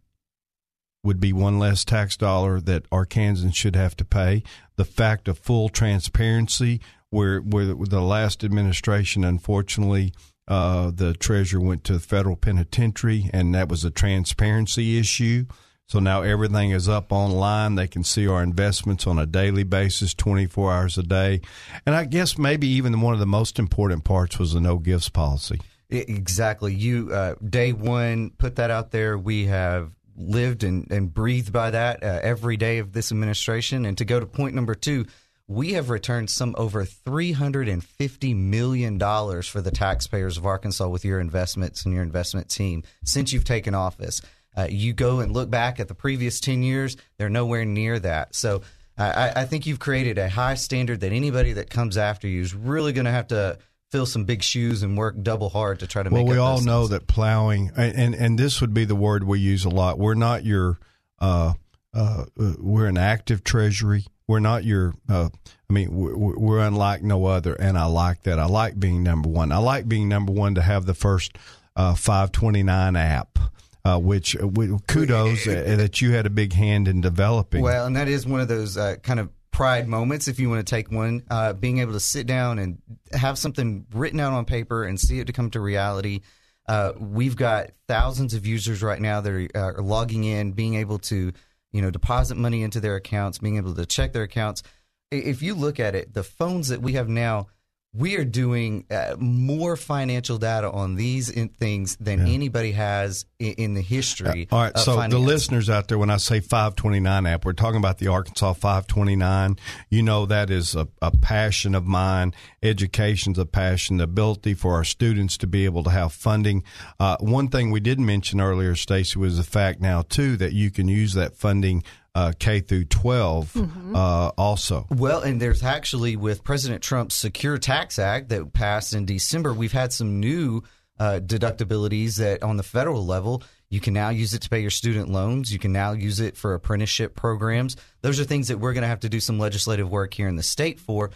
would 1.05 1.21
be 1.21 1.33
one 1.33 1.59
less 1.59 1.85
tax 1.85 2.17
dollar 2.17 2.61
that 2.61 2.89
Arkansans 2.91 3.55
should 3.55 3.75
have 3.75 3.97
to 3.97 4.05
pay. 4.05 4.43
The 4.77 4.85
fact 4.85 5.27
of 5.27 5.39
full 5.39 5.69
transparency, 5.69 6.81
where 7.11 7.41
where 7.41 7.67
the 7.67 8.01
last 8.01 8.45
administration, 8.45 9.25
unfortunately, 9.25 10.13
uh, 10.47 10.93
the 10.95 11.15
treasurer 11.15 11.61
went 11.61 11.85
to 11.85 11.95
the 11.95 12.01
federal 12.01 12.37
penitentiary, 12.37 13.29
and 13.33 13.55
that 13.55 13.69
was 13.69 13.85
a 13.85 13.91
transparency 13.91 14.99
issue. 14.99 15.47
So 15.89 15.99
now 15.99 16.23
everything 16.23 16.71
is 16.71 16.89
up 16.89 17.13
online. 17.13 17.75
They 17.75 17.89
can 17.89 18.05
see 18.05 18.27
our 18.27 18.43
investments 18.43 19.07
on 19.07 19.19
a 19.19 19.27
daily 19.27 19.65
basis, 19.65 20.15
24 20.15 20.73
hours 20.73 20.97
a 20.97 21.03
day. 21.03 21.43
And 21.85 21.95
I 21.95 22.05
guess 22.05 22.39
maybe 22.39 22.67
even 22.69 22.99
one 23.03 23.13
of 23.13 23.21
the 23.21 23.27
most 23.27 23.59
important 23.59 24.05
parts 24.05 24.39
was 24.39 24.55
the 24.55 24.61
no 24.61 24.79
gifts 24.79 25.11
policy. 25.11 25.61
Exactly. 25.93 26.75
You 26.75 27.13
uh, 27.13 27.35
day 27.47 27.73
one 27.73 28.31
put 28.31 28.57
that 28.57 28.71
out 28.71 28.91
there. 28.91 29.19
We 29.19 29.47
have 29.47 29.93
lived 30.17 30.65
and, 30.65 30.91
and 30.91 31.13
breathed 31.13 31.53
by 31.53 31.71
that 31.71 32.03
uh, 32.03 32.21
every 32.23 32.57
day 32.57 32.79
of 32.79 32.93
this 32.93 33.13
administration. 33.13 33.85
And 33.85 33.97
to 33.99 34.05
go 34.05 34.19
to 34.19 34.27
point 34.27 34.55
number 34.55 34.75
two, 34.75 35.07
we 35.47 35.73
have 35.75 35.91
returned 35.91 36.31
some 36.31 36.55
over 36.57 36.85
three 36.85 37.33
hundred 37.33 37.69
and 37.69 37.85
fifty 37.85 38.33
million 38.33 38.97
dollars 38.97 39.47
for 39.47 39.61
the 39.61 39.71
taxpayers 39.71 40.39
of 40.39 40.47
Arkansas 40.47 40.89
with 40.89 41.05
your 41.05 41.21
investments 41.21 41.85
and 41.85 41.93
your 41.93 42.03
investment 42.03 42.49
team 42.49 42.85
since 43.05 43.33
you've 43.33 43.45
taken 43.45 43.75
office. 43.75 44.23
Uh, 44.57 44.67
you 44.71 44.93
go 44.93 45.21
and 45.21 45.33
look 45.33 45.51
back 45.51 45.81
at 45.81 45.89
the 45.89 45.95
previous 45.95 46.41
ten 46.41 46.63
years; 46.63 46.97
they're 47.19 47.29
nowhere 47.29 47.65
near 47.65 47.99
that. 47.99 48.35
So. 48.35 48.63
I, 48.99 49.33
I 49.37 49.45
think 49.47 49.67
you've 49.67 49.79
created 49.79 50.19
a 50.19 50.29
high 50.29 50.55
standard 50.55 51.01
that 51.01 51.13
anybody 51.13 51.55
that 51.55 51.71
comes 51.71 51.97
after 51.97 52.29
you 52.29 52.43
is 52.43 52.55
really 52.55 52.93
going 52.93 53.07
to 53.07 53.11
have 53.11 53.29
to 53.29 53.59
fill 53.93 54.07
some 54.07 54.25
big 54.25 54.43
shoes 54.43 54.83
and 54.83 54.97
work 54.97 55.15
double 55.23 55.51
hard 55.51 55.81
to 55.81 55.87
try 55.87 56.03
to 56.03 56.09
well, 56.09 56.23
make. 56.23 56.29
Well, 56.29 56.37
we 56.37 56.41
all 56.41 56.63
know 56.63 56.81
things. 56.81 56.91
that 56.91 57.07
plowing, 57.07 57.71
and, 57.77 57.95
and 57.95 58.15
and 58.15 58.39
this 58.39 58.61
would 58.61 58.73
be 58.75 58.87
the 58.87 58.97
word 58.97 59.23
we 59.23 59.39
use 59.39 59.65
a 59.67 59.69
lot. 59.69 59.99
We're 59.99 60.15
not 60.15 60.45
your, 60.45 60.79
uh, 61.21 61.53
uh, 61.95 62.25
uh, 62.41 62.53
we're 62.59 62.87
an 62.87 62.97
active 62.97 63.45
treasury. 63.45 64.07
We're 64.27 64.41
not 64.41 64.65
your. 64.65 64.95
Uh, 65.09 65.29
I 65.69 65.73
mean, 65.73 65.95
we're, 65.95 66.37
we're 66.37 66.59
unlike 66.61 67.03
no 67.03 67.27
other, 67.27 67.55
and 67.55 67.79
I 67.79 67.85
like 67.85 68.23
that. 68.25 68.39
I 68.39 68.47
like 68.47 68.81
being 68.81 69.03
number 69.03 69.29
one. 69.29 69.53
I 69.53 69.59
like 69.59 69.87
being 69.87 70.09
number 70.09 70.33
one 70.33 70.55
to 70.57 70.63
have 70.63 70.87
the 70.87 70.95
first 70.95 71.37
uh, 71.77 71.95
529 71.95 72.97
app. 72.97 73.39
uh, 73.85 73.99
which 73.99 74.37
uh, 74.37 74.49
kudos 74.87 75.47
uh, 75.49 75.75
that 75.77 76.01
you 76.01 76.13
had 76.13 76.27
a 76.27 76.31
big 76.31 76.53
hand 76.53 76.89
in 76.89 77.01
developing. 77.01 77.63
Well, 77.63 77.87
and 77.87 77.97
that 77.97 78.09
is 78.09 78.27
one 78.27 78.41
of 78.41 78.49
those 78.49 78.77
uh, 78.77 78.97
kind 79.03 79.21
of 79.21 79.31
pride 79.53 79.87
moments, 79.87 80.27
if 80.27 80.41
you 80.41 80.49
want 80.51 80.67
to 80.67 80.71
take 80.71 80.91
one, 80.91 81.23
uh, 81.31 81.53
being 81.53 81.79
able 81.79 81.93
to 81.93 82.01
sit 82.01 82.27
down 82.27 82.59
and 82.59 82.81
have 83.13 83.39
something 83.39 83.87
written 83.93 84.19
out 84.19 84.33
on 84.33 84.45
paper 84.45 84.85
and 84.85 84.99
see 84.99 85.21
it 85.21 85.27
to 85.27 85.33
come 85.33 85.51
to 85.51 85.61
reality. 85.61 86.21
Uh, 86.67 86.93
we've 86.99 87.37
got 87.37 87.71
thousands 87.87 88.35
of 88.35 88.47
users 88.47 88.83
right 88.83 89.01
now 89.01 89.21
that 89.21 89.33
are, 89.33 89.49
uh, 89.55 89.79
are 89.79 89.83
logging 89.83 90.25
in, 90.25 90.53
being 90.53 90.75
able 90.75 90.99
to, 90.99 91.33
you 91.71 91.83
know, 91.83 91.91
deposit 91.91 92.37
money 92.37 92.63
into 92.63 92.81
their 92.81 92.97
accounts, 92.97 93.39
being 93.39 93.59
able 93.59 93.75
to 93.75 93.85
check 93.85 94.13
their 94.13 94.23
accounts. 94.23 94.63
If 95.11 95.43
you 95.43 95.55
look 95.55 95.79
at 95.79 95.95
it, 95.95 96.15
the 96.15 96.25
phones 96.25 96.69
that 96.69 96.81
we 96.81 96.95
have 96.95 97.09
now, 97.09 97.49
we 97.95 98.17
are 98.17 98.25
doing 98.25 98.87
uh, 98.91 99.17
more 99.19 99.77
financial 99.77 100.39
data 100.39 100.71
on 100.71 100.95
these 100.95 101.29
in- 101.29 101.51
things 101.51 101.97
than 101.97 102.27
anybody 102.27 102.73
has 102.73 103.27
in, 103.39 103.53
in 103.53 103.75
the 103.75 103.83
history. 103.83 104.49
All 104.51 104.63
right, 104.63 104.79
so 104.79 104.95
finance. 104.95 105.13
the 105.13 105.19
listeners 105.19 105.69
out 105.69 105.89
there, 105.89 105.99
when 105.99 106.09
I 106.09 106.17
say 106.17 106.41
529 106.41 107.27
app, 107.27 107.45
we're 107.45 107.53
talking 107.53 107.77
about 107.77 107.99
the 107.99 108.09
Arkansas 108.09 108.55
529. 108.55 109.59
You 109.91 110.03
know 110.03 110.25
that 110.25 110.49
is 110.49 110.75
a, 110.75 110.89
a 111.03 111.11
passion 111.19 111.75
of 111.75 111.85
mine. 111.85 112.33
Education's 112.63 113.39
a 113.39 113.45
passion. 113.45 113.99
The 113.99 114.05
ability 114.05 114.55
for 114.55 114.73
our 114.75 114.85
students 114.85 115.37
to 115.39 115.47
be 115.47 115.67
able 115.67 115.85
to 115.85 115.91
have 115.91 116.15
funding. 116.15 116.65
Uh, 116.99 117.19
one 117.21 117.49
thing 117.49 117.71
we 117.71 117.81
didn't 117.81 118.07
mention 118.07 118.41
earlier, 118.41 118.75
Stacy, 118.75 119.19
was 119.19 119.37
the 119.37 119.45
fact 119.45 119.81
now 119.83 120.01
too 120.01 120.39
that 120.39 120.55
you 120.55 120.71
can 120.71 120.89
use 120.89 121.13
that 121.13 121.37
funding 121.37 121.85
uh, 122.15 122.33
K 122.39 122.61
through 122.61 122.85
12 122.87 123.53
Mm-hmm. 123.53 123.97
uh, 123.97 124.29
also. 124.39 124.87
Well, 124.91 125.23
and 125.23 125.41
there's 125.41 125.63
actually 125.63 126.17
with 126.17 126.45
President 126.45 126.83
Trump's 126.83 127.15
Secure 127.15 127.59
Tax 127.59 127.99
Act 127.99 128.29
that 128.31 128.53
passed 128.53 128.95
in 128.95 129.07
December, 129.07 129.53
we've 129.53 129.73
had 129.73 129.93
some 129.93 130.21
new 130.21 130.63
uh, 130.99 131.21
deductibilities 131.25 132.17
that 132.17 132.43
on 132.43 132.57
the 132.57 132.63
federal 132.63 133.05
level, 133.05 133.43
you 133.71 133.81
can 133.81 133.95
now 133.95 134.11
use 134.11 134.35
it 134.35 134.43
to 134.43 134.51
pay 134.51 134.61
your 134.61 134.71
student 134.71 135.09
loans. 135.09 135.53
You 135.53 135.59
can 135.59 135.73
now 135.73 135.93
use 135.93 136.21
it 136.21 136.37
for 136.37 136.55
apprenticeship 136.55 137.15
programs. 137.15 137.77
Those 138.03 138.21
are 138.21 138.25
things 138.25 138.49
that 138.49 138.59
we're 138.59 138.75
going 138.75 138.83
to 138.83 138.89
have 138.89 139.01
to 139.01 139.09
do 139.09 139.19
some 139.19 139.39
legislative 139.39 139.89
work 139.91 140.13
here 140.15 140.29
in 140.29 140.37
the 140.37 140.43
state 140.43 140.79
for. 140.79 141.11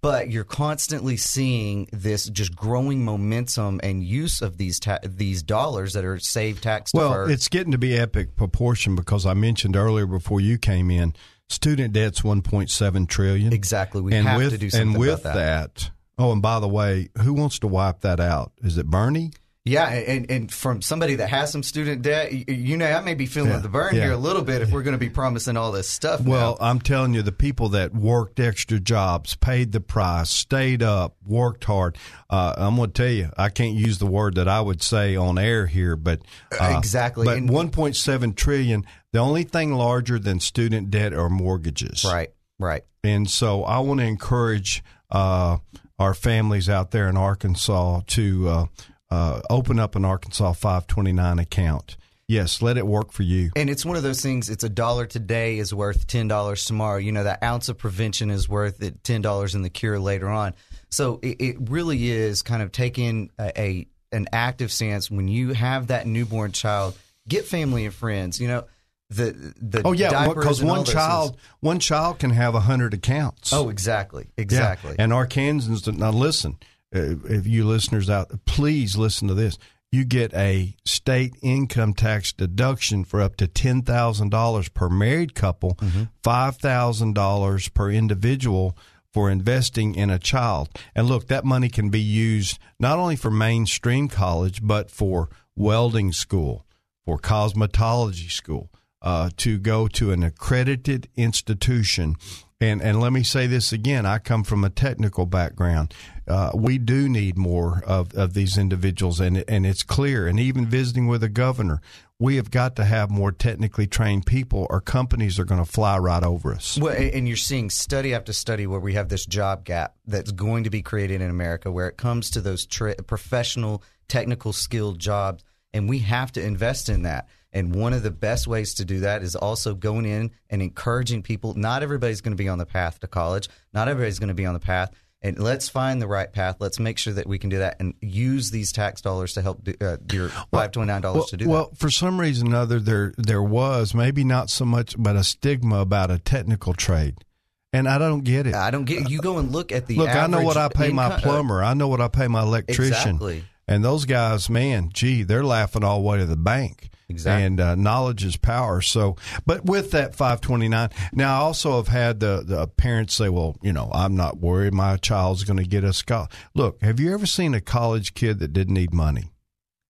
But 0.00 0.30
you're 0.30 0.44
constantly 0.44 1.16
seeing 1.16 1.88
this 1.92 2.28
just 2.28 2.54
growing 2.56 3.04
momentum 3.04 3.80
and 3.82 4.02
use 4.02 4.42
of 4.42 4.56
these 4.58 4.80
ta- 4.80 4.98
these 5.04 5.42
dollars 5.42 5.92
that 5.94 6.04
are 6.04 6.18
saved 6.18 6.62
tax 6.62 6.92
Well, 6.94 7.08
deferred. 7.10 7.30
it's 7.30 7.48
getting 7.48 7.72
to 7.72 7.78
be 7.78 7.96
epic 7.96 8.36
proportion 8.36 8.94
because 8.96 9.26
I 9.26 9.34
mentioned 9.34 9.76
earlier 9.76 10.06
before 10.06 10.40
you 10.40 10.58
came 10.58 10.90
in, 10.90 11.14
student 11.48 11.92
debt's 11.92 12.22
1.7 12.22 13.08
trillion. 13.08 13.52
Exactly. 13.52 14.00
We 14.00 14.14
and 14.14 14.26
have 14.26 14.38
with, 14.38 14.50
to 14.50 14.58
do 14.58 14.70
something 14.70 14.88
And 14.90 14.98
with 14.98 15.20
about 15.20 15.34
that. 15.34 15.90
oh, 16.18 16.32
and 16.32 16.42
by 16.42 16.58
the 16.60 16.68
way, 16.68 17.08
who 17.22 17.32
wants 17.34 17.58
to 17.60 17.66
wipe 17.68 18.00
that 18.00 18.20
out? 18.20 18.52
Is 18.62 18.78
it 18.78 18.86
Bernie? 18.86 19.32
Yeah, 19.66 19.88
and, 19.88 20.30
and 20.30 20.52
from 20.52 20.80
somebody 20.80 21.16
that 21.16 21.28
has 21.28 21.50
some 21.50 21.64
student 21.64 22.02
debt, 22.02 22.32
you, 22.48 22.76
know, 22.76 22.86
I 22.86 23.00
may 23.00 23.14
be 23.14 23.26
feeling 23.26 23.50
Yeah, 23.50 23.58
the 23.58 23.68
burn 23.68 23.96
yeah. 23.96 24.04
here 24.04 24.12
a 24.12 24.16
little 24.16 24.42
bit 24.42 24.62
if 24.62 24.70
we're 24.70 24.84
going 24.84 24.94
to 24.94 24.98
be 24.98 25.10
promising 25.10 25.56
all 25.56 25.72
this 25.72 25.88
stuff. 25.88 26.20
Well, 26.20 26.56
now. 26.60 26.66
I'm 26.68 26.80
telling 26.80 27.14
you, 27.14 27.22
the 27.22 27.32
people 27.32 27.70
that 27.70 27.92
worked 27.92 28.38
extra 28.38 28.78
jobs, 28.78 29.34
paid 29.34 29.72
the 29.72 29.80
price, 29.80 30.30
stayed 30.30 30.84
up, 30.84 31.16
worked 31.26 31.64
hard. 31.64 31.98
Uh, 32.30 32.54
I'm 32.56 32.76
going 32.76 32.92
to 32.92 33.02
tell 33.02 33.10
you, 33.12 33.30
I 33.36 33.48
can't 33.48 33.74
use 33.74 33.98
the 33.98 34.06
word 34.06 34.36
that 34.36 34.46
I 34.46 34.60
would 34.60 34.82
say 34.82 35.16
on 35.16 35.36
air 35.36 35.66
here, 35.66 35.96
but 35.96 36.20
uh, 36.60 36.76
Exactly. 36.78 37.24
But 37.26 37.38
And- 37.38 37.50
1.7 37.50 38.36
trillion. 38.36 38.84
The 39.12 39.18
only 39.18 39.42
thing 39.42 39.74
larger 39.74 40.20
than 40.20 40.38
student 40.38 40.92
debt 40.92 41.12
are 41.12 41.28
mortgages. 41.28 42.04
right, 42.04 42.30
right. 42.60 42.84
And 43.02 43.28
so 43.28 43.64
I 43.64 43.80
want 43.80 43.98
to 43.98 44.06
encourage 44.06 44.84
uh, 45.10 45.56
our 45.98 46.14
families 46.14 46.68
out 46.68 46.92
there 46.92 47.08
in 47.08 47.16
Arkansas 47.16 48.02
to 48.08 48.68
uh, 49.10 49.40
open 49.50 49.78
up 49.78 49.94
an 49.96 50.04
Arkansas 50.04 50.52
529 50.52 51.38
account. 51.38 51.96
Yes, 52.28 52.60
let 52.60 52.76
it 52.76 52.86
work 52.86 53.12
for 53.12 53.22
you. 53.22 53.50
And 53.54 53.70
it's 53.70 53.84
one 53.84 53.96
of 53.96 54.02
those 54.02 54.20
things. 54.20 54.50
It's 54.50 54.64
a 54.64 54.68
dollar 54.68 55.06
today 55.06 55.58
is 55.58 55.72
worth 55.72 56.08
ten 56.08 56.26
dollars 56.26 56.64
tomorrow. 56.64 56.98
You 56.98 57.12
know 57.12 57.22
that 57.22 57.40
ounce 57.44 57.68
of 57.68 57.78
prevention 57.78 58.30
is 58.30 58.48
worth 58.48 58.82
it 58.82 59.04
ten 59.04 59.22
dollars 59.22 59.54
in 59.54 59.62
the 59.62 59.70
cure 59.70 60.00
later 60.00 60.28
on. 60.28 60.54
So 60.90 61.20
it, 61.22 61.36
it 61.40 61.56
really 61.70 62.10
is 62.10 62.42
kind 62.42 62.62
of 62.62 62.72
taking 62.72 63.30
a, 63.38 63.52
a 63.60 63.86
an 64.10 64.26
active 64.32 64.72
stance 64.72 65.08
when 65.08 65.28
you 65.28 65.52
have 65.52 65.86
that 65.86 66.08
newborn 66.08 66.50
child. 66.50 66.98
Get 67.28 67.44
family 67.44 67.84
and 67.84 67.94
friends. 67.94 68.40
You 68.40 68.48
know 68.48 68.64
the 69.08 69.54
the 69.60 69.82
Oh 69.84 69.92
yeah, 69.92 70.26
because 70.26 70.60
one 70.64 70.84
child 70.84 71.30
things. 71.36 71.42
one 71.60 71.78
child 71.78 72.18
can 72.18 72.30
have 72.30 72.56
a 72.56 72.60
hundred 72.60 72.92
accounts. 72.92 73.52
Oh, 73.52 73.68
exactly, 73.68 74.24
Yeah. 74.36 74.42
exactly. 74.42 74.96
And 74.98 75.12
Arkansans, 75.12 75.96
now 75.96 76.10
listen, 76.10 76.58
if 76.92 77.46
you 77.46 77.64
listeners 77.66 78.08
out, 78.08 78.30
please 78.44 78.96
listen 78.96 79.28
to 79.28 79.34
this. 79.34 79.58
You 79.92 80.04
get 80.04 80.34
a 80.34 80.74
state 80.84 81.34
income 81.42 81.94
tax 81.94 82.32
deduction 82.32 83.04
for 83.04 83.20
up 83.20 83.36
to 83.36 83.46
ten 83.46 83.82
thousand 83.82 84.30
dollars 84.30 84.68
per 84.68 84.88
married 84.88 85.34
couple, 85.34 85.74
Mm-hmm. 85.76 86.50
thousand 86.50 87.14
dollars 87.14 87.68
per 87.68 87.90
individual 87.90 88.76
for 89.12 89.30
investing 89.30 89.94
in 89.94 90.10
a 90.10 90.18
child. 90.18 90.68
And 90.94 91.06
look, 91.06 91.28
that 91.28 91.44
money 91.44 91.68
can 91.70 91.88
be 91.88 92.00
used 92.00 92.58
not 92.78 92.98
only 92.98 93.16
for 93.16 93.30
mainstream 93.30 94.08
college, 94.08 94.60
but 94.62 94.90
for 94.90 95.30
welding 95.54 96.12
school, 96.12 96.66
for 97.04 97.16
cosmetology 97.18 98.30
school, 98.30 98.70
uh, 99.06 99.30
to 99.36 99.56
go 99.56 99.86
to 99.86 100.10
an 100.10 100.24
accredited 100.24 101.08
institution. 101.16 102.16
And 102.60 102.82
and 102.82 103.00
let 103.00 103.12
me 103.12 103.22
say 103.22 103.46
this 103.46 103.72
again: 103.72 104.04
I 104.04 104.18
come 104.18 104.42
from 104.42 104.64
a 104.64 104.70
technical 104.70 105.26
background. 105.26 105.94
Uh, 106.26 106.50
we 106.54 106.78
do 106.78 107.08
need 107.08 107.38
more 107.38 107.84
of, 107.86 108.12
of 108.14 108.34
these 108.34 108.58
individuals, 108.58 109.20
and 109.20 109.44
and 109.46 109.64
it's 109.64 109.84
clear. 109.84 110.26
And 110.26 110.40
even 110.40 110.66
visiting 110.66 111.06
with 111.06 111.22
a 111.22 111.28
governor, 111.28 111.80
we 112.18 112.34
have 112.34 112.50
got 112.50 112.74
to 112.76 112.84
have 112.84 113.10
more 113.10 113.30
technically 113.30 113.86
trained 113.86 114.26
people, 114.26 114.66
or 114.70 114.80
companies 114.80 115.38
are 115.38 115.44
going 115.44 115.64
to 115.64 115.70
fly 115.70 115.98
right 115.98 116.24
over 116.24 116.52
us. 116.52 116.76
Well, 116.76 116.96
and 116.96 117.28
you're 117.28 117.36
seeing 117.36 117.70
study 117.70 118.12
after 118.12 118.32
study 118.32 118.66
where 118.66 118.80
we 118.80 118.94
have 118.94 119.08
this 119.08 119.26
job 119.26 119.64
gap 119.64 119.94
that's 120.04 120.32
going 120.32 120.64
to 120.64 120.70
be 120.70 120.82
created 120.82 121.20
in 121.20 121.30
America, 121.30 121.70
where 121.70 121.88
it 121.88 121.96
comes 121.96 122.30
to 122.30 122.40
those 122.40 122.66
tra- 122.66 122.96
professional, 122.96 123.84
technical, 124.08 124.52
skilled 124.52 124.98
jobs, 124.98 125.44
and 125.72 125.88
we 125.88 126.00
have 126.00 126.32
to 126.32 126.42
invest 126.42 126.88
in 126.88 127.02
that. 127.02 127.28
And 127.56 127.74
one 127.74 127.94
of 127.94 128.02
the 128.02 128.10
best 128.10 128.46
ways 128.46 128.74
to 128.74 128.84
do 128.84 129.00
that 129.00 129.22
is 129.22 129.34
also 129.34 129.74
going 129.74 130.04
in 130.04 130.30
and 130.50 130.60
encouraging 130.60 131.22
people. 131.22 131.54
Not 131.54 131.82
everybody's 131.82 132.20
going 132.20 132.36
to 132.36 132.42
be 132.42 132.50
on 132.50 132.58
the 132.58 132.66
path 132.66 133.00
to 133.00 133.06
college. 133.06 133.48
Not 133.72 133.88
everybody's 133.88 134.18
going 134.18 134.28
to 134.28 134.34
be 134.34 134.44
on 134.44 134.52
the 134.52 134.60
path. 134.60 134.90
And 135.22 135.38
let's 135.38 135.66
find 135.70 136.02
the 136.02 136.06
right 136.06 136.30
path. 136.30 136.56
Let's 136.60 136.78
make 136.78 136.98
sure 136.98 137.14
that 137.14 137.26
we 137.26 137.38
can 137.38 137.48
do 137.48 137.56
that 137.60 137.76
and 137.80 137.94
use 138.02 138.50
these 138.50 138.72
tax 138.72 139.00
dollars 139.00 139.32
to 139.32 139.40
help 139.40 139.64
do, 139.64 139.74
uh, 139.80 139.96
your 140.12 140.28
five 140.50 140.72
twenty 140.72 140.88
nine 140.88 141.00
dollars 141.00 141.20
well, 141.20 141.26
to 141.28 141.36
do 141.38 141.44
that. 141.46 141.50
well, 141.50 141.70
for 141.74 141.90
some 141.90 142.20
reason 142.20 142.52
or 142.52 142.58
other, 142.58 142.78
there 142.78 143.14
there 143.16 143.42
was 143.42 143.94
maybe 143.94 144.22
not 144.22 144.50
so 144.50 144.66
much, 144.66 144.94
but 144.98 145.16
a 145.16 145.24
stigma 145.24 145.80
about 145.80 146.10
a 146.10 146.18
technical 146.18 146.74
trade, 146.74 147.24
and 147.72 147.88
I 147.88 147.96
don't 147.96 148.22
get 148.22 148.46
it. 148.46 148.54
I 148.54 148.70
don't 148.70 148.84
get. 148.84 149.08
You 149.08 149.20
go 149.20 149.38
and 149.38 149.50
look 149.50 149.72
at 149.72 149.86
the. 149.86 149.96
Look, 149.96 150.10
I 150.10 150.26
know 150.26 150.42
what 150.42 150.58
I 150.58 150.68
pay 150.68 150.90
my 150.90 151.06
income- 151.06 151.18
uh, 151.20 151.22
plumber. 151.22 151.64
I 151.64 151.72
know 151.72 151.88
what 151.88 152.02
I 152.02 152.08
pay 152.08 152.28
my 152.28 152.42
electrician. 152.42 152.92
Exactly. 152.92 153.44
And 153.66 153.82
those 153.82 154.04
guys, 154.04 154.50
man, 154.50 154.90
gee, 154.92 155.22
they're 155.22 155.42
laughing 155.42 155.82
all 155.82 156.02
the 156.02 156.06
way 156.06 156.18
to 156.18 156.26
the 156.26 156.36
bank. 156.36 156.90
Exactly. 157.08 157.44
And 157.44 157.60
uh, 157.60 157.74
knowledge 157.76 158.24
is 158.24 158.36
power. 158.36 158.80
So, 158.80 159.16
but 159.44 159.64
with 159.64 159.92
that 159.92 160.16
529, 160.16 160.90
now 161.12 161.36
I 161.36 161.38
also 161.38 161.76
have 161.76 161.88
had 161.88 162.18
the, 162.18 162.42
the 162.44 162.66
parents 162.66 163.14
say, 163.14 163.28
well, 163.28 163.56
you 163.62 163.72
know, 163.72 163.90
I'm 163.92 164.16
not 164.16 164.38
worried 164.38 164.74
my 164.74 164.96
child's 164.96 165.44
going 165.44 165.58
to 165.58 165.64
get 165.64 165.84
a 165.84 165.92
scholarship. 165.92 166.32
Look, 166.54 166.82
have 166.82 166.98
you 166.98 167.14
ever 167.14 167.26
seen 167.26 167.54
a 167.54 167.60
college 167.60 168.14
kid 168.14 168.40
that 168.40 168.52
didn't 168.52 168.74
need 168.74 168.92
money? 168.92 169.30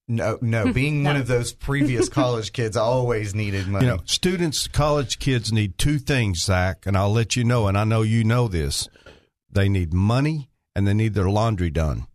No, 0.09 0.39
no. 0.41 0.73
Being 0.73 1.05
one 1.05 1.17
of 1.17 1.27
those 1.27 1.53
previous 1.53 2.09
college 2.09 2.53
kids, 2.53 2.77
I 2.77 2.83
always 2.83 3.35
needed 3.35 3.67
money. 3.67 3.87
You 3.87 3.93
know, 3.93 4.03
students, 4.05 4.69
college 4.69 5.19
kids 5.19 5.53
need 5.53 5.79
two 5.79 5.99
things, 5.99 6.43
Zach, 6.43 6.85
and 6.87 6.97
I'll 6.97 7.13
let 7.13 7.35
you 7.35 7.45
know, 7.45 7.67
and 7.67 7.79
I 7.79 7.85
know 7.85 8.03
you 8.03 8.25
know 8.25 8.47
this. 8.47 8.89
They 9.51 9.69
need 9.69 9.95
money 9.95 10.51
and 10.75 10.87
they 10.87 10.95
need 10.95 11.15
their 11.15 11.31
laundry 11.31 11.71
done. 11.71 12.07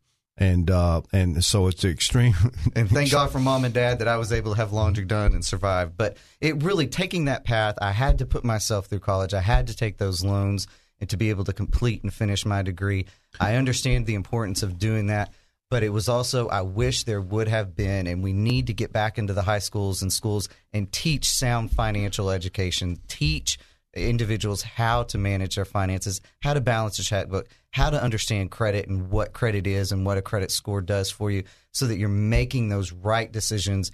And 0.41 0.71
uh, 0.71 1.01
and 1.13 1.43
so 1.45 1.67
it's 1.67 1.83
the 1.83 1.89
extreme. 1.89 2.33
and 2.75 2.89
thank 2.89 3.11
God 3.13 3.31
for 3.31 3.37
mom 3.37 3.63
and 3.63 3.73
dad 3.73 3.99
that 3.99 4.07
I 4.07 4.17
was 4.17 4.33
able 4.33 4.53
to 4.53 4.57
have 4.57 4.73
laundry 4.73 5.05
done 5.05 5.33
and 5.33 5.45
survive. 5.45 5.95
But 5.95 6.17
it 6.39 6.63
really 6.63 6.87
taking 6.87 7.25
that 7.25 7.45
path, 7.45 7.75
I 7.79 7.91
had 7.91 8.17
to 8.17 8.25
put 8.25 8.43
myself 8.43 8.87
through 8.87 9.01
college. 9.01 9.35
I 9.35 9.41
had 9.41 9.67
to 9.67 9.75
take 9.75 9.99
those 9.99 10.23
loans 10.23 10.65
and 10.99 11.07
to 11.11 11.17
be 11.17 11.29
able 11.29 11.43
to 11.43 11.53
complete 11.53 12.01
and 12.01 12.11
finish 12.11 12.43
my 12.43 12.63
degree. 12.63 13.05
I 13.39 13.55
understand 13.55 14.07
the 14.07 14.15
importance 14.15 14.63
of 14.63 14.79
doing 14.79 15.07
that. 15.07 15.31
But 15.69 15.83
it 15.83 15.89
was 15.89 16.09
also, 16.09 16.49
I 16.49 16.63
wish 16.63 17.03
there 17.03 17.21
would 17.21 17.47
have 17.47 17.75
been, 17.75 18.05
and 18.05 18.21
we 18.21 18.33
need 18.33 18.67
to 18.67 18.73
get 18.73 18.91
back 18.91 19.17
into 19.17 19.33
the 19.33 19.43
high 19.43 19.59
schools 19.59 20.01
and 20.01 20.11
schools 20.11 20.49
and 20.73 20.91
teach 20.91 21.29
sound 21.29 21.71
financial 21.71 22.29
education, 22.29 22.99
teach 23.07 23.57
individuals 23.93 24.63
how 24.63 25.03
to 25.03 25.17
manage 25.17 25.55
their 25.55 25.65
finances, 25.65 26.19
how 26.41 26.53
to 26.53 26.61
balance 26.61 26.99
a 26.99 27.03
checkbook, 27.03 27.47
how 27.71 27.89
to 27.89 28.01
understand 28.01 28.51
credit 28.51 28.87
and 28.87 29.09
what 29.09 29.33
credit 29.33 29.65
is 29.65 29.91
and 29.91 30.05
what 30.05 30.17
a 30.17 30.21
credit 30.21 30.51
score 30.51 30.81
does 30.81 31.09
for 31.09 31.31
you 31.31 31.43
so 31.71 31.87
that 31.87 31.97
you're 31.97 32.09
making 32.09 32.69
those 32.69 32.91
right 32.91 33.31
decisions 33.31 33.91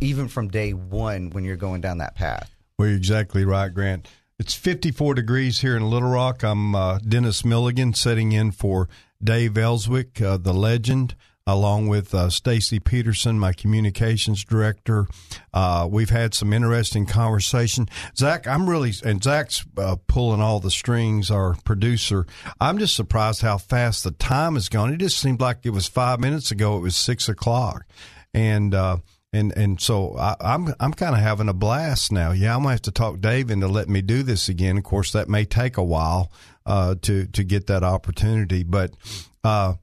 even 0.00 0.28
from 0.28 0.48
day 0.48 0.72
one 0.72 1.30
when 1.30 1.44
you're 1.44 1.56
going 1.56 1.80
down 1.80 1.98
that 1.98 2.14
path. 2.14 2.54
Well, 2.78 2.88
you're 2.88 2.96
exactly 2.96 3.44
right, 3.44 3.72
Grant. 3.72 4.08
It's 4.38 4.54
54 4.54 5.14
degrees 5.14 5.60
here 5.60 5.76
in 5.76 5.90
Little 5.90 6.10
Rock. 6.10 6.44
I'm 6.44 6.74
uh, 6.74 6.98
Dennis 6.98 7.44
Milligan, 7.44 7.92
sitting 7.92 8.32
in 8.32 8.52
for 8.52 8.88
Dave 9.22 9.58
Elswick, 9.58 10.22
uh, 10.22 10.36
the 10.36 10.54
legend. 10.54 11.16
Along 11.48 11.88
with 11.88 12.14
uh, 12.14 12.28
Stacy 12.28 12.78
Peterson, 12.78 13.38
my 13.38 13.54
communications 13.54 14.44
director. 14.44 15.06
Uh, 15.54 15.88
we've 15.90 16.10
had 16.10 16.34
some 16.34 16.52
interesting 16.52 17.06
conversation. 17.06 17.88
Zach, 18.14 18.46
I'm 18.46 18.68
really, 18.68 18.92
and 19.02 19.22
Zach's 19.24 19.64
uh, 19.78 19.96
pulling 20.06 20.42
all 20.42 20.60
the 20.60 20.70
strings, 20.70 21.30
our 21.30 21.56
producer. 21.64 22.26
I'm 22.60 22.78
just 22.78 22.94
surprised 22.94 23.40
how 23.40 23.56
fast 23.56 24.04
the 24.04 24.10
time 24.10 24.54
has 24.54 24.68
gone. 24.68 24.92
It 24.92 24.98
just 24.98 25.18
seemed 25.18 25.40
like 25.40 25.60
it 25.64 25.70
was 25.70 25.88
five 25.88 26.20
minutes 26.20 26.50
ago. 26.50 26.76
It 26.76 26.80
was 26.80 26.96
six 26.96 27.30
o'clock. 27.30 27.86
And, 28.34 28.74
uh, 28.74 28.98
and 29.32 29.52
and 29.56 29.80
so 29.80 30.16
I, 30.16 30.36
am 30.40 30.68
I'm, 30.68 30.74
I'm 30.80 30.92
kind 30.94 31.14
of 31.14 31.20
having 31.20 31.48
a 31.48 31.54
blast 31.54 32.12
now. 32.12 32.32
Yeah, 32.32 32.54
I'm 32.54 32.62
gonna 32.62 32.72
have 32.72 32.82
to 32.82 32.90
talk 32.90 33.20
Dave 33.20 33.50
into 33.50 33.68
letting 33.68 33.92
me 33.92 34.00
do 34.00 34.22
this 34.22 34.48
again. 34.48 34.78
Of 34.78 34.84
course, 34.84 35.12
that 35.12 35.28
may 35.28 35.44
take 35.44 35.76
a 35.76 35.82
while 35.82 36.32
uh, 36.64 36.94
to 37.02 37.26
to 37.26 37.44
get 37.44 37.66
that 37.66 37.84
opportunity, 37.84 38.62
but 38.62 38.94
uh, 39.44 39.74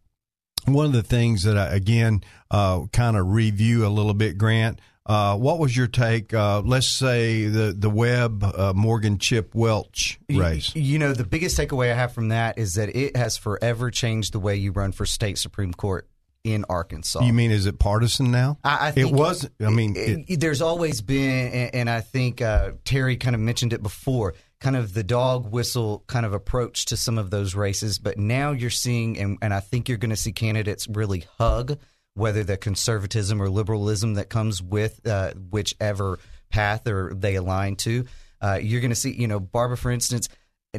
one 0.65 0.85
of 0.85 0.93
the 0.93 1.03
things 1.03 1.43
that 1.43 1.57
I 1.57 1.67
again 1.75 2.23
uh, 2.51 2.85
kind 2.91 3.17
of 3.17 3.27
review 3.27 3.85
a 3.85 3.89
little 3.89 4.13
bit, 4.13 4.37
Grant. 4.37 4.79
Uh, 5.07 5.37
what 5.37 5.59
was 5.59 5.77
your 5.77 5.85
take? 5.85 6.33
Uh, 6.33 6.61
let's 6.61 6.87
say 6.87 7.45
the 7.45 7.75
the 7.77 7.89
Webb 7.89 8.43
uh, 8.43 8.73
Morgan 8.75 9.19
Chip 9.19 9.53
Welch 9.53 10.19
race. 10.29 10.75
You, 10.75 10.81
you 10.81 10.99
know, 10.99 11.13
the 11.13 11.23
biggest 11.23 11.57
takeaway 11.57 11.91
I 11.91 11.95
have 11.95 12.13
from 12.13 12.29
that 12.29 12.57
is 12.57 12.73
that 12.75 12.95
it 12.95 13.15
has 13.15 13.37
forever 13.37 13.91
changed 13.91 14.33
the 14.33 14.39
way 14.39 14.55
you 14.55 14.71
run 14.71 14.91
for 14.91 15.05
state 15.05 15.37
supreme 15.37 15.73
court 15.73 16.07
in 16.45 16.63
Arkansas. 16.69 17.23
You 17.23 17.33
mean 17.33 17.51
is 17.51 17.65
it 17.65 17.79
partisan 17.79 18.31
now? 18.31 18.59
I, 18.63 18.87
I 18.87 18.91
think 18.91 19.09
it 19.09 19.13
was. 19.13 19.49
I 19.59 19.69
mean, 19.69 19.95
it, 19.95 20.25
it, 20.27 20.39
there's 20.39 20.61
always 20.61 21.01
been, 21.01 21.51
and, 21.51 21.75
and 21.75 21.89
I 21.89 22.01
think 22.01 22.41
uh, 22.41 22.71
Terry 22.83 23.17
kind 23.17 23.35
of 23.35 23.41
mentioned 23.41 23.73
it 23.73 23.83
before. 23.83 24.35
Kind 24.59 24.75
of 24.75 24.93
the 24.93 25.03
dog 25.03 25.51
whistle 25.51 26.03
kind 26.07 26.25
of 26.25 26.33
approach 26.33 26.85
to 26.85 26.97
some 26.97 27.17
of 27.17 27.29
those 27.29 27.55
races, 27.55 27.99
but 27.99 28.17
now 28.17 28.51
you're 28.51 28.69
seeing, 28.69 29.19
and, 29.19 29.37
and 29.41 29.53
I 29.53 29.59
think 29.59 29.89
you're 29.89 29.97
going 29.97 30.09
to 30.11 30.15
see 30.15 30.31
candidates 30.31 30.87
really 30.87 31.25
hug 31.37 31.77
whether 32.13 32.43
the 32.43 32.55
conservatism 32.55 33.41
or 33.41 33.49
liberalism 33.49 34.13
that 34.13 34.29
comes 34.29 34.61
with 34.61 35.05
uh, 35.05 35.33
whichever 35.49 36.17
path 36.49 36.87
or 36.87 37.13
they 37.13 37.35
align 37.35 37.75
to. 37.75 38.05
Uh, 38.39 38.57
you're 38.61 38.79
going 38.81 38.91
to 38.91 38.95
see, 38.95 39.11
you 39.11 39.27
know, 39.27 39.39
Barbara, 39.39 39.75
for 39.75 39.91
instance 39.91 40.29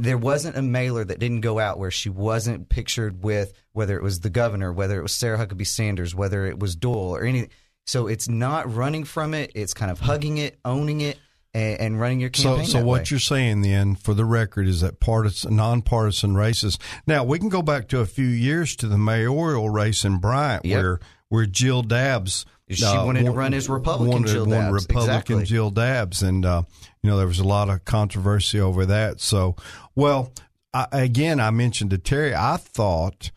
there 0.00 0.18
wasn't 0.18 0.56
a 0.56 0.62
mailer 0.62 1.04
that 1.04 1.18
didn't 1.18 1.40
go 1.40 1.58
out 1.58 1.78
where 1.78 1.90
she 1.90 2.08
wasn't 2.08 2.68
pictured 2.68 3.22
with 3.22 3.52
whether 3.72 3.96
it 3.96 4.02
was 4.02 4.20
the 4.20 4.30
governor, 4.30 4.72
whether 4.72 4.98
it 4.98 5.02
was 5.02 5.14
Sarah 5.14 5.38
Huckabee 5.38 5.66
Sanders, 5.66 6.14
whether 6.14 6.46
it 6.46 6.58
was 6.58 6.76
Doyle 6.76 7.16
or 7.16 7.24
anything. 7.24 7.50
So 7.86 8.06
it's 8.06 8.28
not 8.28 8.72
running 8.72 9.04
from 9.04 9.32
it; 9.34 9.52
it's 9.54 9.74
kind 9.74 9.90
of 9.90 10.00
hugging 10.00 10.38
it, 10.38 10.58
owning 10.64 11.00
it, 11.00 11.18
and, 11.56 11.80
and 11.80 12.00
running 12.00 12.20
your 12.20 12.30
campaign. 12.30 12.66
So, 12.66 12.78
so 12.80 12.84
what 12.84 13.00
way. 13.00 13.04
you're 13.08 13.20
saying 13.20 13.62
then, 13.62 13.94
for 13.96 14.14
the 14.14 14.24
record, 14.24 14.68
is 14.68 14.82
that 14.82 15.00
partisan, 15.00 15.56
nonpartisan 15.56 16.34
races. 16.36 16.78
Now 17.06 17.24
we 17.24 17.38
can 17.38 17.48
go 17.48 17.62
back 17.62 17.88
to 17.88 18.00
a 18.00 18.06
few 18.06 18.26
years 18.26 18.76
to 18.76 18.86
the 18.88 18.98
mayoral 18.98 19.70
race 19.70 20.04
in 20.04 20.18
Bryant, 20.18 20.64
Yep. 20.64 20.82
where 20.82 21.00
where 21.28 21.46
Jill 21.46 21.82
Dabbs. 21.82 22.44
She 22.68 22.84
wanted 22.84 23.24
to 23.24 23.30
run 23.30 23.54
as 23.54 23.68
Republican 23.68 24.12
wanted- 24.12 24.28
Jill 24.32 24.46
wanted 24.46 24.56
Dabbs. 24.72 24.86
Republican 24.88 25.38
Exactly. 25.38 25.44
Jill 25.44 25.70
Dabbs, 25.70 26.22
and 26.22 26.44
uh, 26.44 26.62
you 27.02 27.10
know 27.10 27.16
there 27.16 27.26
was 27.28 27.38
a 27.38 27.44
lot 27.44 27.68
of 27.70 27.84
controversy 27.84 28.60
over 28.60 28.84
that. 28.86 29.20
So, 29.20 29.54
well, 29.94 30.32
I, 30.74 30.86
again, 30.92 31.38
I 31.40 31.50
mentioned 31.50 31.90
to 31.90 31.98
Terry, 31.98 32.34
I 32.34 32.56
thought 32.58 33.30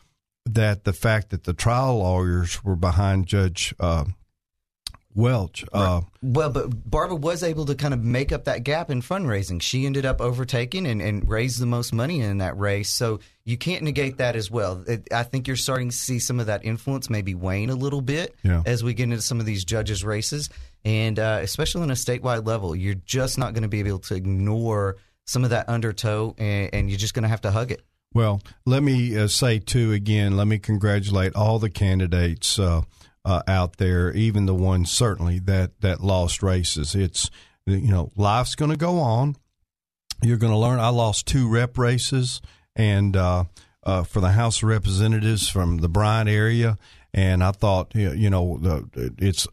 that 0.46 0.84
the 0.84 0.94
fact 0.94 1.30
that 1.30 1.44
the 1.44 1.54
trial 1.54 2.00
lawyers 2.00 2.64
were 2.64 2.76
behind 2.76 3.28
Judge 3.28 3.74
uh, 3.80 4.06
Welch, 5.16 5.66
uh, 5.74 6.02
Well, 6.22 6.50
but 6.52 6.90
Barbara 6.90 7.16
was 7.16 7.42
able 7.44 7.66
to 7.66 7.76
kind 7.76 7.94
of 7.94 8.04
make 8.04 8.32
up 8.32 8.46
that 8.46 8.64
gap 8.64 8.90
in 8.92 9.02
fundraising. 9.02 9.62
She 9.62 9.86
ended 9.86 10.06
up 10.06 10.22
overtaking 10.22 10.86
and, 10.86 11.02
and 11.02 11.28
raised 11.28 11.60
the 11.60 11.66
most 11.66 11.92
money 11.94 12.22
in 12.22 12.38
that 12.38 12.58
race. 12.58 12.90
So 12.90 13.20
you 13.44 13.58
can't 13.58 13.84
negate 13.84 14.18
that 14.18 14.36
as 14.36 14.52
well. 14.52 14.84
It, 14.88 15.12
I 15.12 15.24
think 15.24 15.48
you're 15.48 15.58
starting 15.58 15.90
to 15.90 15.96
see 15.96 16.20
some 16.20 16.40
of 16.40 16.46
that 16.46 16.64
influence 16.64 17.10
maybe 17.10 17.34
wane 17.34 17.70
a 17.70 17.76
little 17.76 18.02
bit 18.02 18.36
Yeah. 18.44 18.62
as 18.66 18.84
we 18.84 18.94
get 18.94 19.06
into 19.06 19.22
some 19.22 19.40
of 19.40 19.46
these 19.46 19.66
judges' 19.66 20.04
races. 20.04 20.50
And 20.86 21.18
uh, 21.20 21.40
especially 21.42 21.82
on 21.82 21.90
a 21.90 21.96
statewide 21.96 22.46
level, 22.46 22.76
you're 22.76 22.94
just 22.94 23.38
not 23.38 23.54
going 23.54 23.64
to 23.64 23.68
be 23.70 23.80
able 23.80 24.00
to 24.00 24.16
ignore 24.16 24.98
some 25.26 25.44
of 25.44 25.50
that 25.50 25.68
undertow, 25.70 26.34
and, 26.38 26.70
and 26.74 26.90
you're 26.90 26.98
just 27.00 27.14
going 27.14 27.24
to 27.24 27.30
have 27.30 27.42
to 27.42 27.52
hug 27.52 27.72
it. 27.72 27.82
Well, 28.14 28.42
let 28.66 28.82
me 28.82 29.16
uh, 29.18 29.28
say 29.28 29.60
too 29.60 29.92
again. 29.92 30.38
Let 30.38 30.48
me 30.48 30.58
congratulate 30.58 31.36
all 31.36 31.60
the 31.60 31.70
candidates 31.70 32.58
uh, 32.58 32.82
uh, 33.26 33.42
out 33.48 33.78
there, 33.78 34.12
even 34.14 34.46
the 34.46 34.56
ones 34.56 34.92
certainly 34.92 35.40
that 35.40 35.80
that 35.82 36.02
lost 36.02 36.42
races. 36.42 36.96
It's 36.96 37.30
you 37.66 37.92
know 37.92 38.12
life's 38.16 38.56
going 38.56 38.72
to 38.72 38.78
go 38.78 39.00
on. 39.00 39.36
You're 40.22 40.38
going 40.38 40.54
to 40.54 40.58
learn. 40.58 40.80
I 40.80 40.90
lost 40.90 41.28
two 41.28 41.48
rep 41.48 41.78
races, 41.78 42.42
and 42.76 43.16
uh, 43.16 43.46
uh, 43.84 44.04
for 44.04 44.20
the 44.20 44.32
House 44.32 44.64
of 44.64 44.70
Representatives 44.70 45.48
from 45.48 45.78
the 45.78 45.90
Bryant 45.90 46.30
area, 46.30 46.78
and 47.14 47.44
I 47.44 47.52
thought 47.52 47.94
you 47.96 48.10
know, 48.10 48.14
you 48.14 48.30
know 48.30 48.58
the, 48.62 49.14
it's 49.18 49.48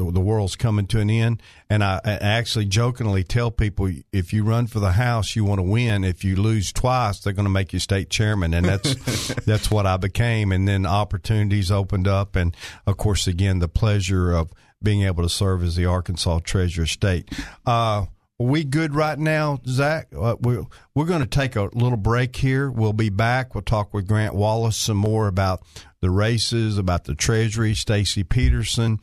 the, 0.00 0.10
the 0.10 0.20
world's 0.20 0.56
coming 0.56 0.86
to 0.86 1.00
an 1.00 1.10
end. 1.10 1.42
And 1.68 1.84
I, 1.84 2.00
I 2.04 2.12
actually 2.12 2.64
jokingly 2.64 3.22
tell 3.22 3.50
people 3.50 3.90
if 4.12 4.32
you 4.32 4.44
run 4.44 4.66
for 4.66 4.80
the 4.80 4.92
House, 4.92 5.36
you 5.36 5.44
want 5.44 5.58
to 5.58 5.62
win. 5.62 6.04
If 6.04 6.24
you 6.24 6.36
lose 6.36 6.72
twice, 6.72 7.20
they're 7.20 7.32
going 7.32 7.44
to 7.44 7.50
make 7.50 7.72
you 7.72 7.78
state 7.78 8.10
chairman, 8.10 8.54
and 8.54 8.66
that's 8.66 9.34
that's 9.46 9.70
what 9.70 9.86
I 9.86 9.96
became. 9.98 10.52
And 10.52 10.66
then 10.66 10.86
opportunities 10.86 11.70
opened 11.70 12.08
up, 12.08 12.34
and 12.34 12.56
of 12.86 12.96
course, 12.96 13.26
again, 13.26 13.58
the 13.58 13.68
pleasure 13.68 14.32
of 14.32 14.52
being 14.82 15.02
able 15.02 15.22
to 15.22 15.28
serve 15.28 15.62
as 15.62 15.76
the 15.76 15.84
Arkansas 15.84 16.40
Treasurer 16.44 16.84
of 16.84 16.90
State. 16.90 17.30
Uh, 17.66 18.06
are 18.40 18.46
we 18.46 18.64
good 18.64 18.94
right 18.94 19.18
now, 19.18 19.60
Zach? 19.66 20.08
Uh, 20.18 20.36
we're 20.40 20.64
we're 20.94 21.04
going 21.04 21.20
to 21.20 21.26
take 21.26 21.56
a 21.56 21.64
little 21.74 21.98
break 21.98 22.34
here. 22.36 22.70
We'll 22.70 22.94
be 22.94 23.10
back. 23.10 23.54
We'll 23.54 23.62
talk 23.62 23.92
with 23.92 24.08
Grant 24.08 24.34
Wallace 24.34 24.78
some 24.78 24.96
more 24.96 25.28
about 25.28 25.62
the 26.00 26.10
races, 26.10 26.78
about 26.78 27.04
the 27.04 27.14
Treasury, 27.14 27.74
Stacy 27.74 28.24
Peterson, 28.24 28.98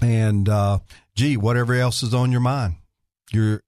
and 0.00 0.48
uh, 0.48 0.78
gee, 1.14 1.36
whatever 1.36 1.74
else 1.74 2.02
is 2.02 2.14
on 2.14 2.32
your 2.32 2.40
mind. 2.40 2.76
You're 3.32 3.62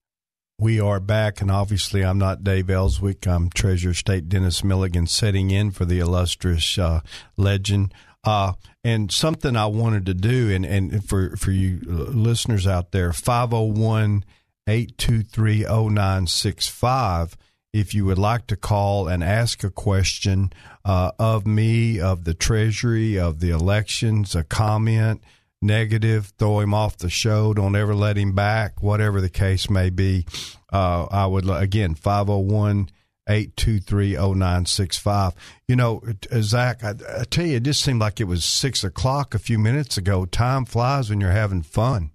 we 0.63 0.79
are 0.79 1.01
back, 1.01 1.41
and 1.41 1.51
obviously, 1.51 2.05
I'm 2.05 2.19
not 2.19 2.45
Dave 2.45 2.71
Elswick. 2.71 3.27
I'm 3.27 3.51
Treasurer 3.51 3.95
State 3.95 4.29
Dennis 4.29 4.63
Milligan, 4.63 5.09
sitting 5.09 5.51
in 5.51 5.73
for 5.73 5.85
the 5.85 5.99
illustrious 5.99 6.79
uh, 6.79 7.01
legend. 7.37 7.93
Uh, 8.23 8.53
and 8.85 9.11
something 9.11 9.57
I 9.57 9.67
wanted 9.67 10.07
to 10.07 10.15
do, 10.15 10.53
and, 10.53 10.65
and 10.65 11.05
for 11.05 11.37
for 11.37 11.51
you 11.51 11.81
uh, 11.89 12.13
listeners 12.13 12.67
out 12.67 12.93
there, 12.93 13.13
501 13.13 14.25
823 14.69 15.65
0965. 15.65 17.37
If 17.73 17.95
you 17.95 18.05
would 18.05 18.19
like 18.19 18.47
to 18.49 18.57
call 18.57 19.09
and 19.09 19.25
ask 19.25 19.65
a 19.65 19.71
question 19.71 20.53
uh, 20.85 21.11
of 21.19 21.47
me, 21.47 21.99
of 21.99 22.23
the 22.23 22.35
Treasury, 22.35 23.19
of 23.19 23.41
the 23.41 23.51
elections, 23.51 24.37
a 24.37 24.45
comment, 24.45 25.23
negative, 25.63 26.33
throw 26.39 26.61
him 26.61 26.75
off 26.75 26.99
the 26.99 27.11
show, 27.11 27.55
don't 27.55 27.77
ever 27.77 27.95
let 27.95 28.17
him 28.17 28.33
back, 28.33 28.83
whatever 28.83 29.21
the 29.21 29.29
case 29.29 29.71
may 29.71 29.91
be, 29.91 30.27
uh, 30.73 31.07
I 31.11 31.27
would, 31.27 31.49
again, 31.49 31.95
501 31.95 32.89
823 33.29 34.15
0965. 34.15 35.35
You 35.69 35.77
know, 35.77 36.03
uh, 36.31 36.41
Zach, 36.41 36.83
I, 36.83 36.95
I 37.21 37.25
tell 37.25 37.47
you, 37.47 37.57
it 37.57 37.63
just 37.63 37.83
seemed 37.83 38.01
like 38.01 38.21
it 38.21 38.25
was 38.25 38.45
six 38.45 38.83
o'clock 38.85 39.35
a 39.35 39.39
few 39.39 39.59
minutes 39.59 39.97
ago. 39.97 40.25
Time 40.25 40.65
flies 40.65 41.11
when 41.11 41.21
you're 41.21 41.31
having 41.31 41.63
fun. 41.63 42.12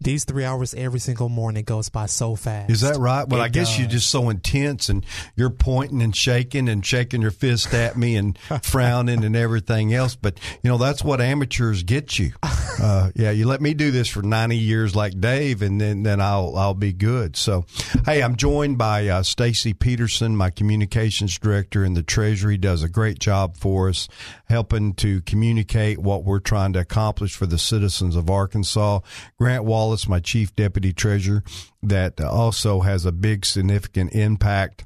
These 0.00 0.24
three 0.24 0.44
hours 0.44 0.72
every 0.74 0.98
single 0.98 1.28
morning 1.28 1.64
goes 1.64 1.90
by 1.90 2.06
so 2.06 2.34
fast. 2.34 2.70
Is 2.70 2.80
that 2.80 2.96
right? 2.96 3.28
Well, 3.28 3.40
It 3.40 3.44
I 3.44 3.48
guess 3.48 3.78
you're 3.78 3.88
just 3.88 4.10
so 4.10 4.30
intense 4.30 4.88
and 4.88 5.04
you're 5.36 5.50
pointing 5.50 6.00
and 6.00 6.16
shaking 6.16 6.68
and 6.70 6.84
shaking 6.84 7.20
your 7.20 7.30
fist 7.30 7.74
at 7.74 7.98
me 7.98 8.16
and 8.16 8.38
frowning 8.62 9.24
and 9.24 9.36
everything 9.36 9.92
else. 9.92 10.16
But, 10.16 10.38
you 10.62 10.70
know, 10.70 10.78
that's 10.78 11.04
what 11.04 11.20
amateurs 11.20 11.82
get 11.82 12.18
you. 12.18 12.32
Uh, 12.82 13.10
yeah, 13.14 13.30
you 13.30 13.46
let 13.46 13.60
me 13.60 13.74
do 13.74 13.90
this 13.90 14.08
for 14.08 14.22
90 14.22 14.56
years 14.56 14.96
like 14.96 15.20
Dave 15.20 15.60
and 15.60 15.78
then, 15.78 16.02
then 16.02 16.18
I'll, 16.18 16.56
I'll 16.56 16.72
be 16.72 16.94
good. 16.94 17.36
So, 17.36 17.66
hey, 18.06 18.22
I'm 18.22 18.36
joined 18.36 18.78
by 18.78 19.06
uh, 19.06 19.22
Stacy 19.22 19.74
Peterson, 19.74 20.34
my 20.34 20.48
communications 20.48 21.38
director 21.38 21.84
in 21.84 21.92
the 21.92 22.02
Treasury, 22.02 22.56
does 22.56 22.82
a 22.82 22.88
great 22.88 23.18
job 23.18 23.58
for 23.58 23.90
us 23.90 24.08
helping 24.48 24.94
to 24.94 25.20
communicate 25.22 25.98
what 25.98 26.24
we're 26.24 26.40
trying 26.40 26.72
to 26.72 26.78
accomplish 26.78 27.34
for 27.34 27.44
the 27.44 27.58
citizens 27.58 28.16
of 28.16 28.30
Arkansas. 28.30 29.00
Grant 29.36 29.64
Wallace, 29.64 29.89
my 30.08 30.20
chief 30.20 30.54
deputy 30.54 30.92
treasurer, 30.92 31.42
that 31.82 32.20
also 32.20 32.80
has 32.80 33.04
a 33.04 33.12
big 33.12 33.44
significant 33.44 34.12
impact 34.12 34.84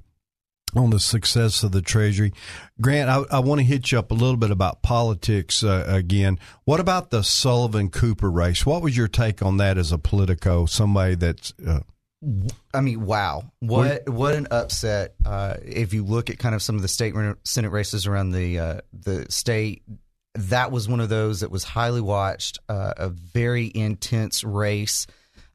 on 0.76 0.90
the 0.90 0.98
success 0.98 1.62
of 1.62 1.72
the 1.72 1.82
Treasury. 1.82 2.32
Grant, 2.80 3.08
I, 3.08 3.36
I 3.36 3.38
want 3.40 3.60
to 3.60 3.64
hit 3.64 3.92
you 3.92 3.98
up 3.98 4.10
a 4.10 4.14
little 4.14 4.36
bit 4.36 4.50
about 4.50 4.82
politics 4.82 5.62
uh, 5.62 5.84
again. 5.86 6.38
What 6.64 6.80
about 6.80 7.10
the 7.10 7.22
Sullivan 7.22 7.90
Cooper 7.90 8.30
race? 8.30 8.66
What 8.66 8.82
was 8.82 8.96
your 8.96 9.08
take 9.08 9.42
on 9.42 9.58
that 9.58 9.78
as 9.78 9.92
a 9.92 9.98
Politico, 9.98 10.66
somebody 10.66 11.14
that's 11.14 11.52
uh, 11.64 11.80
I 12.72 12.80
mean, 12.80 13.04
wow! 13.04 13.44
What 13.60 14.08
what 14.08 14.34
an 14.34 14.48
upset! 14.50 15.14
Uh, 15.26 15.56
if 15.62 15.92
you 15.92 16.04
look 16.04 16.30
at 16.30 16.38
kind 16.38 16.54
of 16.54 16.62
some 16.62 16.76
of 16.76 16.82
the 16.82 16.88
state 16.88 17.14
senate 17.44 17.70
races 17.70 18.06
around 18.06 18.30
the 18.30 18.58
uh, 18.58 18.80
the 18.92 19.26
state, 19.28 19.82
that 20.34 20.72
was 20.72 20.88
one 20.88 21.00
of 21.00 21.08
those 21.08 21.40
that 21.40 21.50
was 21.50 21.64
highly 21.64 22.00
watched, 22.00 22.58
uh, 22.68 22.94
a 22.96 23.08
very 23.08 23.70
intense 23.74 24.44
race. 24.44 25.06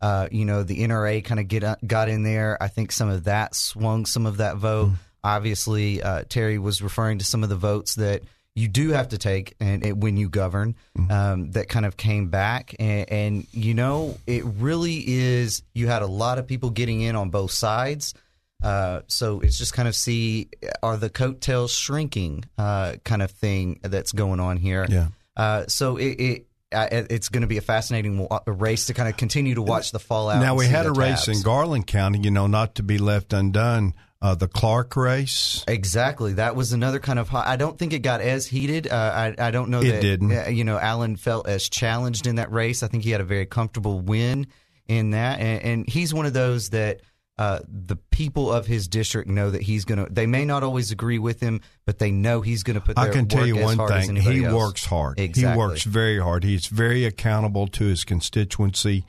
Uh, 0.01 0.29
you 0.31 0.45
know, 0.45 0.63
the 0.63 0.79
NRA 0.79 1.23
kind 1.23 1.39
of 1.39 1.47
get 1.47 1.63
uh, 1.63 1.75
got 1.85 2.07
in 2.07 2.23
there. 2.23 2.57
I 2.61 2.69
think 2.69 2.91
some 2.91 3.09
of 3.09 3.25
that 3.25 3.55
swung 3.55 4.05
some 4.05 4.25
of 4.25 4.37
that 4.37 4.55
vote. 4.55 4.91
Obviously, 5.23 6.01
uh, 6.01 6.23
Terry 6.29 6.57
was 6.57 6.81
referring 6.81 7.19
to 7.19 7.25
some 7.25 7.43
of 7.43 7.49
the 7.49 7.57
votes 7.57 7.95
that 7.95 8.23
you 8.55 8.67
do 8.67 8.89
have 8.89 9.09
to 9.09 9.17
take 9.17 9.55
and, 9.59 9.85
and 9.85 10.01
when 10.01 10.17
you 10.17 10.29
govern 10.29 10.75
um, 11.09 11.51
that 11.51 11.69
kind 11.69 11.85
of 11.85 11.97
came 11.97 12.27
back 12.27 12.75
and, 12.79 13.09
and 13.09 13.47
you 13.53 13.73
know 13.73 14.17
it 14.27 14.43
really 14.43 15.03
is 15.07 15.63
you 15.73 15.87
had 15.87 16.01
a 16.01 16.07
lot 16.07 16.37
of 16.37 16.47
people 16.47 16.69
getting 16.69 17.01
in 17.01 17.15
on 17.15 17.29
both 17.29 17.51
sides 17.51 18.13
uh, 18.63 19.01
so 19.07 19.39
it's 19.39 19.57
just 19.57 19.73
kind 19.73 19.87
of 19.87 19.95
see 19.95 20.49
are 20.83 20.97
the 20.97 21.09
coattails 21.09 21.71
shrinking 21.71 22.43
uh, 22.57 22.95
kind 23.03 23.21
of 23.21 23.31
thing 23.31 23.79
that's 23.83 24.11
going 24.11 24.39
on 24.39 24.57
here 24.57 24.85
Yeah. 24.89 25.07
uh, 25.37 25.65
so 25.67 25.97
it, 25.97 26.19
it 26.19 26.45
it's 26.71 27.29
going 27.29 27.41
to 27.41 27.47
be 27.47 27.57
a 27.57 27.61
fascinating 27.61 28.27
race 28.45 28.85
to 28.87 28.93
kind 28.93 29.09
of 29.09 29.17
continue 29.17 29.55
to 29.55 29.61
watch 29.63 29.91
the 29.91 29.97
fallout. 29.99 30.39
Now 30.39 30.53
we 30.55 30.67
had 30.67 30.85
a 30.85 30.91
race 30.91 31.27
in 31.27 31.41
Garland 31.41 31.87
County, 31.87 32.19
you 32.19 32.29
know, 32.29 32.45
not 32.45 32.75
to 32.75 32.83
be 32.83 32.97
left 32.99 33.33
undone. 33.33 33.95
Uh, 34.21 34.35
the 34.35 34.49
Clark 34.49 34.97
race. 34.97 35.63
Exactly. 35.67 36.33
That 36.33 36.53
was 36.55 36.73
another 36.73 36.99
kind 36.99 37.19
of. 37.19 37.29
hot- 37.29 37.47
I 37.47 37.55
don't 37.55 37.79
think 37.79 37.93
it 37.93 37.99
got 37.99 38.19
as 38.19 38.45
heated. 38.45 38.85
Uh, 38.91 39.33
I 39.39 39.47
I 39.47 39.49
don't 39.51 39.69
know 39.69 39.79
It 39.79 39.91
that 39.93 40.01
didn't. 40.01 40.31
uh, 40.37 40.49
you 40.49 40.65
know 40.65 40.77
Alan 40.77 41.15
felt 41.15 41.47
as 41.47 41.69
challenged 41.69 42.27
in 42.27 42.35
that 42.35 42.51
race. 42.51 42.83
I 42.83 42.87
think 42.87 43.03
he 43.05 43.11
had 43.11 43.21
a 43.21 43.23
very 43.23 43.45
comfortable 43.45 44.01
win 44.01 44.47
in 44.89 45.11
that, 45.11 45.39
and, 45.39 45.61
and 45.63 45.87
he's 45.89 46.13
one 46.13 46.25
of 46.25 46.33
those 46.33 46.69
that. 46.71 46.99
Uh, 47.39 47.61
the 47.69 47.95
people 47.95 48.51
of 48.51 48.67
his 48.67 48.89
district 48.89 49.29
know 49.29 49.49
that 49.49 49.61
he's 49.61 49.85
going 49.85 50.05
to. 50.05 50.11
They 50.11 50.25
may 50.25 50.43
not 50.43 50.61
always 50.61 50.91
agree 50.91 51.19
with 51.19 51.39
him, 51.39 51.61
but 51.85 51.97
they 51.97 52.11
know 52.11 52.41
he's 52.41 52.63
going 52.63 52.77
to 52.77 52.81
put. 52.85 52.97
I 52.99 53.05
Their 53.05 53.13
can 53.13 53.27
tell 53.29 53.39
work 53.39 53.47
you 53.47 53.57
as 53.59 53.77
one 53.77 53.87
thing: 53.87 54.15
he 54.17 54.43
else. 54.43 54.53
works 54.53 54.85
hard. 54.85 55.17
Exactly. 55.17 55.53
He 55.53 55.57
works 55.57 55.83
very 55.83 56.19
hard. 56.19 56.43
He's 56.43 56.67
very 56.67 57.05
accountable 57.05 57.67
to 57.67 57.85
his 57.85 58.03
constituency, 58.03 59.05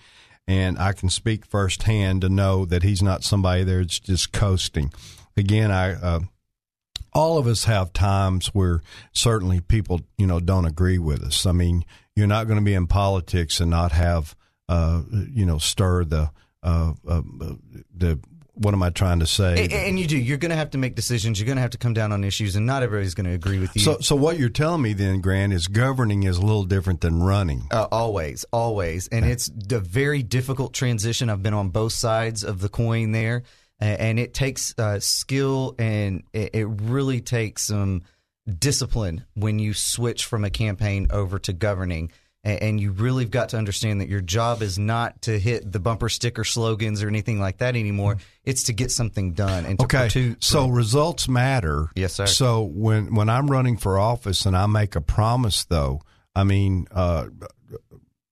and 0.47 0.79
I 0.79 0.93
can 0.93 1.09
speak 1.09 1.45
firsthand 1.45 2.21
to 2.21 2.29
know 2.29 2.65
that 2.67 2.85
he's 2.85 3.03
not 3.03 3.25
somebody 3.25 3.65
there 3.65 3.81
that's 3.81 3.99
just 3.99 4.33
coasting. 4.33 4.93
Again, 5.37 5.73
I. 5.73 5.95
Uh, 5.95 6.21
all 7.13 7.37
of 7.37 7.49
us 7.49 7.65
have 7.65 7.93
times 7.93 8.47
where 8.55 8.81
certainly 9.13 9.61
people, 9.61 10.03
you 10.17 10.29
know, 10.29 10.39
don't 10.39 10.67
agree 10.67 10.99
with 10.99 11.25
us. 11.25 11.45
I 11.45 11.51
mean, 11.51 11.85
you're 12.15 12.29
not 12.29 12.47
going 12.47 12.61
to 12.61 12.65
be 12.65 12.75
in 12.75 12.87
politics 12.87 13.59
and 13.59 13.69
not 13.69 13.91
have, 13.91 14.37
uh, 14.69 15.03
you 15.33 15.45
know, 15.45 15.59
stir 15.59 16.05
the, 16.05 16.31
uh, 16.63 16.93
uh, 17.09 17.23
the. 17.95 18.19
What 18.55 18.75
am 18.75 18.83
I 18.83 18.91
trying 18.91 19.21
to 19.21 19.27
say? 19.27 19.65
And, 19.65 19.73
and 19.73 19.99
you 19.99 20.07
do. 20.07 20.19
You're 20.19 20.37
going 20.37 20.51
to 20.51 20.57
have 20.57 20.71
to 20.71 20.79
make 20.79 20.95
decisions. 20.95 21.41
You're 21.41 21.47
going 21.47 21.57
to 21.57 21.63
have 21.63 21.71
to 21.71 21.79
come 21.79 21.95
down 21.95 22.13
on 22.13 22.25
issues, 22.25 22.57
and 22.57 22.67
not 22.67 22.83
everybody's 22.83 23.15
going 23.15 23.25
to 23.25 23.33
agree 23.33 23.59
with 23.59 23.75
you. 23.75 23.81
So, 23.81 23.99
so 24.01 24.17
what 24.17 24.39
you're 24.39 24.51
telling 24.51 24.83
me 24.83 24.93
then, 24.93 25.23
Grant, 25.23 25.55
is 25.55 25.67
governing 25.67 26.25
is 26.25 26.37
a 26.37 26.43
little 26.43 26.65
different 26.65 27.01
than 27.01 27.23
running. 27.23 27.69
Uh, 27.71 27.87
always, 27.91 28.45
always, 28.53 29.09
and 29.09 29.25
it's 29.25 29.51
a 29.71 29.81
very 29.81 30.23
difficult 30.23 30.75
transition. 30.75 31.31
I've 31.31 31.43
been 31.43 31.55
on 31.55 31.71
both 31.71 31.95
sides 31.95 32.45
of 32.45 32.61
the 32.61 32.69
coin 32.69 33.13
there, 33.13 33.45
and 33.81 34.19
it 34.19 34.35
takes 34.35 34.75
uh, 34.79 35.01
skill 35.01 35.75
and 35.79 36.23
it, 36.33 36.51
it 36.55 36.67
really 36.67 37.21
takes 37.21 37.63
some 37.63 38.03
discipline 38.59 39.25
when 39.35 39.59
you 39.59 39.73
switch 39.73 40.27
from 40.27 40.45
a 40.45 40.51
campaign 40.51 41.07
over 41.11 41.39
to 41.39 41.53
governing. 41.53 42.11
And 42.43 42.81
you 42.81 42.93
really 42.93 43.25
have 43.25 43.31
got 43.31 43.51
to 43.51 43.59
understand 43.59 44.01
that 44.01 44.09
your 44.09 44.23
job 44.23 44.63
is 44.63 44.79
not 44.79 45.21
to 45.23 45.39
hit 45.39 45.71
the 45.71 45.79
bumper 45.79 46.09
sticker 46.09 46.43
slogans 46.43 47.03
or 47.03 47.09
anything 47.09 47.39
like 47.39 47.59
that 47.59 47.77
anymore. 47.77 48.17
It's 48.45 48.63
to 48.65 48.73
get 48.73 48.91
something 48.91 49.35
done 49.35 49.67
and 49.67 49.79
to 49.79 49.85
Okay, 49.85 50.05
pursue- 50.05 50.37
so 50.41 50.69
results 50.69 51.29
matter. 51.29 51.91
Yes, 51.95 52.15
sir. 52.15 52.25
So 52.27 52.63
when 52.63 53.15
when 53.15 53.29
I'm 53.29 53.51
running 53.51 53.77
for 53.77 53.99
office 53.99 54.47
and 54.47 54.57
I 54.57 54.65
make 54.67 54.97
a 54.97 55.03
promise, 55.03 55.65
though, 55.67 56.01
I 56.35 56.45
mean, 56.45 56.87
uh, 56.91 57.27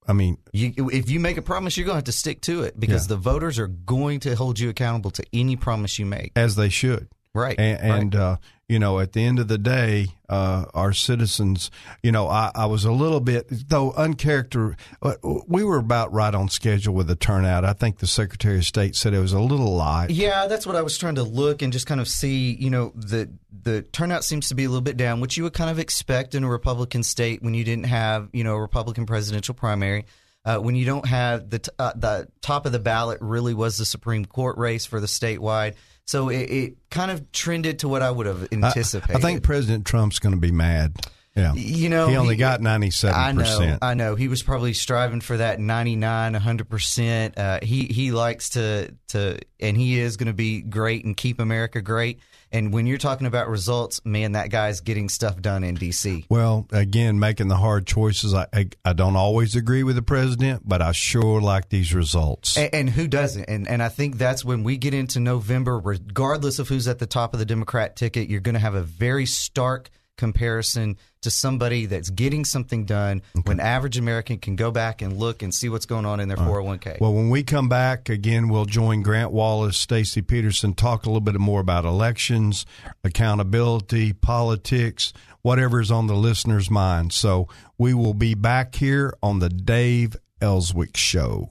I 0.06 0.14
mean, 0.14 0.39
You, 0.55 0.89
if 0.90 1.10
you 1.10 1.20
make 1.20 1.36
a 1.36 1.43
promise, 1.43 1.76
you're 1.76 1.85
going 1.85 1.97
to 1.97 1.98
have 1.98 2.05
to 2.05 2.12
stick 2.12 2.40
to 2.43 2.62
it 2.62 2.80
because 2.80 3.05
Yeah. 3.05 3.09
the 3.16 3.16
voters 3.20 3.59
are 3.59 3.66
going 3.66 4.20
to 4.20 4.35
hold 4.36 4.59
you 4.59 4.70
accountable 4.70 5.10
to 5.10 5.24
any 5.35 5.56
promise 5.56 5.98
you 5.98 6.06
make. 6.06 6.32
as 6.35 6.56
they 6.56 6.70
should. 6.70 7.09
Right. 7.35 7.60
And, 7.60 7.93
and 7.93 8.16
uh, 8.16 8.36
you 8.68 8.78
know, 8.78 9.00
at 9.00 9.12
the 9.12 9.24
end 9.24 9.38
of 9.38 9.48
the 9.48 9.56
day, 9.56 10.08
uh, 10.28 10.66
our 10.74 10.92
citizens, 10.92 11.70
you 12.02 12.12
know, 12.12 12.28
I, 12.28 12.50
I 12.54 12.66
was 12.66 12.84
a 12.84 12.92
little 12.92 13.20
bit, 13.20 13.46
though 13.68 13.92
uncharacter. 13.92 14.76
uh, 15.00 15.14
We 15.46 15.64
were 15.64 15.78
about 15.78 16.12
right 16.12 16.34
on 16.34 16.50
schedule 16.50 16.92
with 16.94 17.06
the 17.06 17.16
turnout. 17.16 17.64
I 17.64 17.72
think 17.72 17.98
the 17.98 18.06
Secretary 18.06 18.58
of 18.58 18.64
State 18.66 18.94
said 18.94 19.14
it 19.14 19.20
was 19.20 19.32
a 19.32 19.40
little 19.40 19.74
light. 19.74 20.10
Yeah, 20.10 20.46
that's 20.46 20.66
what 20.66 20.76
I 20.76 20.82
was 20.82 20.98
trying 20.98 21.14
to 21.14 21.22
look 21.22 21.62
and 21.62 21.72
just 21.72 21.86
kind 21.86 22.00
of 22.00 22.08
see. 22.08 22.54
You 22.54 22.68
know, 22.68 22.92
the 22.94 23.30
the 23.50 23.82
turnout 23.82 24.22
seems 24.22 24.48
to 24.48 24.54
be 24.54 24.64
a 24.64 24.68
little 24.68 24.82
bit 24.82 24.98
down, 24.98 25.20
which 25.20 25.38
you 25.38 25.44
would 25.44 25.54
kind 25.54 25.70
of 25.70 25.78
expect 25.78 26.34
in 26.34 26.44
a 26.44 26.48
Republican 26.48 27.02
state 27.02 27.42
when 27.42 27.54
you 27.54 27.64
didn't 27.64 27.86
have 27.86 28.28
you 28.34 28.44
know 28.44 28.54
a 28.54 28.60
Republican 28.60 29.06
presidential 29.06 29.54
primary. 29.54 30.04
Uh, 30.44 30.58
when 30.58 30.74
you 30.76 30.84
don't 30.84 31.06
have 31.06 31.50
the 31.50 31.58
t- 31.58 31.70
uh, 31.78 31.92
the 31.96 32.28
top 32.42 32.64
of 32.64 32.72
the 32.72 32.78
ballot 32.78 33.18
really 33.20 33.54
was 33.54 33.76
the 33.76 33.84
Supreme 33.84 34.24
Court 34.24 34.56
race 34.56 34.86
for 34.86 35.00
the 35.00 35.06
statewide, 35.06 35.74
so 36.09 36.30
it, 36.30 36.44
it 36.44 36.74
kind 36.90 37.10
of 37.10 37.30
trended 37.32 37.80
to 37.80 37.89
what 37.89 38.01
I 38.01 38.10
would 38.10 38.24
have 38.24 38.44
I, 38.51 38.56
anticipated. 38.56 39.14
I 39.14 39.20
think 39.20 39.43
President 39.43 39.85
Trump's 39.85 40.18
going 40.18 40.35
to 40.35 40.40
be 40.40 40.51
mad. 40.51 40.97
Yeah. 41.39 41.55
You 41.55 41.89
know, 41.89 42.09
he 42.09 42.16
only 42.16 42.35
he- 42.35 42.39
got 42.39 42.60
97%. 42.60 43.15
I 43.15 43.32
know, 43.32 43.78
I 43.81 43.94
know. 43.94 44.15
He 44.15 44.28
was 44.28 44.43
probably 44.43 44.73
striving 44.73 45.20
for 45.20 45.36
that 45.36 45.60
99, 45.60 46.35
100%. 46.35 47.39
Uh, 47.39 47.59
he 47.62 47.86
he 47.86 48.10
likes 48.10 48.51
to 48.51 48.94
to 49.09 49.39
and 49.60 49.77
he 49.77 49.98
is 49.98 50.16
going 50.16 50.27
to 50.27 50.32
be 50.32 50.60
great 50.60 51.05
and 51.05 51.16
keep 51.16 51.40
America 51.40 51.81
great. 51.81 52.20
And 52.51 52.73
when 52.73 52.86
you're 52.86 52.98
talking 52.98 53.27
about 53.27 53.48
results, 53.48 54.01
man, 54.06 54.32
that 54.32 54.48
guy's 54.48 54.81
getting 54.81 55.10
stuff 55.10 55.40
done 55.40 55.65
in 55.65 55.77
DC. 55.77 56.24
Well, 56.31 56.66
again, 56.73 57.19
making 57.19 57.48
the 57.48 57.56
hard 57.56 57.86
choices. 57.86 58.32
I, 58.32 58.47
I 58.52 58.69
I 58.85 58.93
don't 58.94 59.16
always 59.16 59.55
agree 59.55 59.82
with 59.82 59.97
the 59.97 60.02
president, 60.02 60.62
but 60.66 60.81
I 60.81 60.93
sure 60.93 61.40
like 61.43 61.69
these 61.69 61.93
results. 61.93 62.56
And, 62.56 62.74
and 62.74 62.90
who 62.90 63.06
doesn't? 63.06 63.44
And 63.44 63.69
and 63.69 63.82
I 63.82 63.89
think 63.90 64.16
that's 64.16 64.44
when 64.44 64.65
we 64.65 64.78
get 64.78 64.94
into 64.94 65.20
November, 65.20 65.78
regardless 65.78 66.59
of 66.59 66.69
who's 66.69 66.89
at 66.89 66.98
the 66.98 67.06
top 67.06 67.35
of 67.35 67.39
the 67.39 67.47
Democrat 67.47 67.97
ticket, 67.97 68.28
you're 68.31 68.40
going 68.40 68.55
to 68.55 68.60
have 68.60 68.74
a 68.74 68.82
very 68.82 69.27
stark 69.27 69.90
comparison 70.18 70.98
to 71.22 71.30
somebody 71.30 71.86
that's 71.86 72.10
getting 72.10 72.44
something 72.44 72.84
done 72.84 73.22
when 73.44 73.58
average 73.58 73.96
American 73.96 74.38
can 74.38 74.54
go 74.54 74.70
back 74.70 75.00
and 75.00 75.16
look 75.16 75.42
and 75.42 75.54
see 75.54 75.68
what's 75.68 75.86
going 75.86 76.04
on 76.04 76.20
in 76.20 76.28
their 76.28 76.36
401k. 76.36 77.00
Well, 77.00 77.14
when 77.14 77.30
we 77.30 77.42
come 77.42 77.68
back 77.68 78.10
again, 78.10 78.48
we'll 78.48 78.66
join 78.66 79.02
Grant 79.02 79.32
Wallace, 79.32 79.78
Stacy 79.78 80.20
Peterson, 80.20 80.74
talk 80.74 81.06
a 81.06 81.08
little 81.08 81.20
bit 81.20 81.38
more 81.38 81.60
about 81.60 81.86
elections, 81.86 82.66
accountability, 83.02 84.12
politics, 84.12 85.12
whatever's 85.42 85.90
on 85.90 86.06
the 86.06 86.14
listener's 86.14 86.70
mind. 86.70 87.12
So 87.12 87.48
we 87.78 87.94
will 87.94 88.14
be 88.14 88.34
back 88.34 88.74
here 88.74 89.14
on 89.22 89.38
the 89.38 89.48
Dave 89.48 90.16
Elswick 90.40 90.96
Show. 90.96 91.50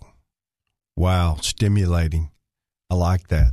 Wow, 0.95 1.37
stimulating. 1.41 2.29
I 2.89 2.95
like 2.95 3.27
that. 3.29 3.51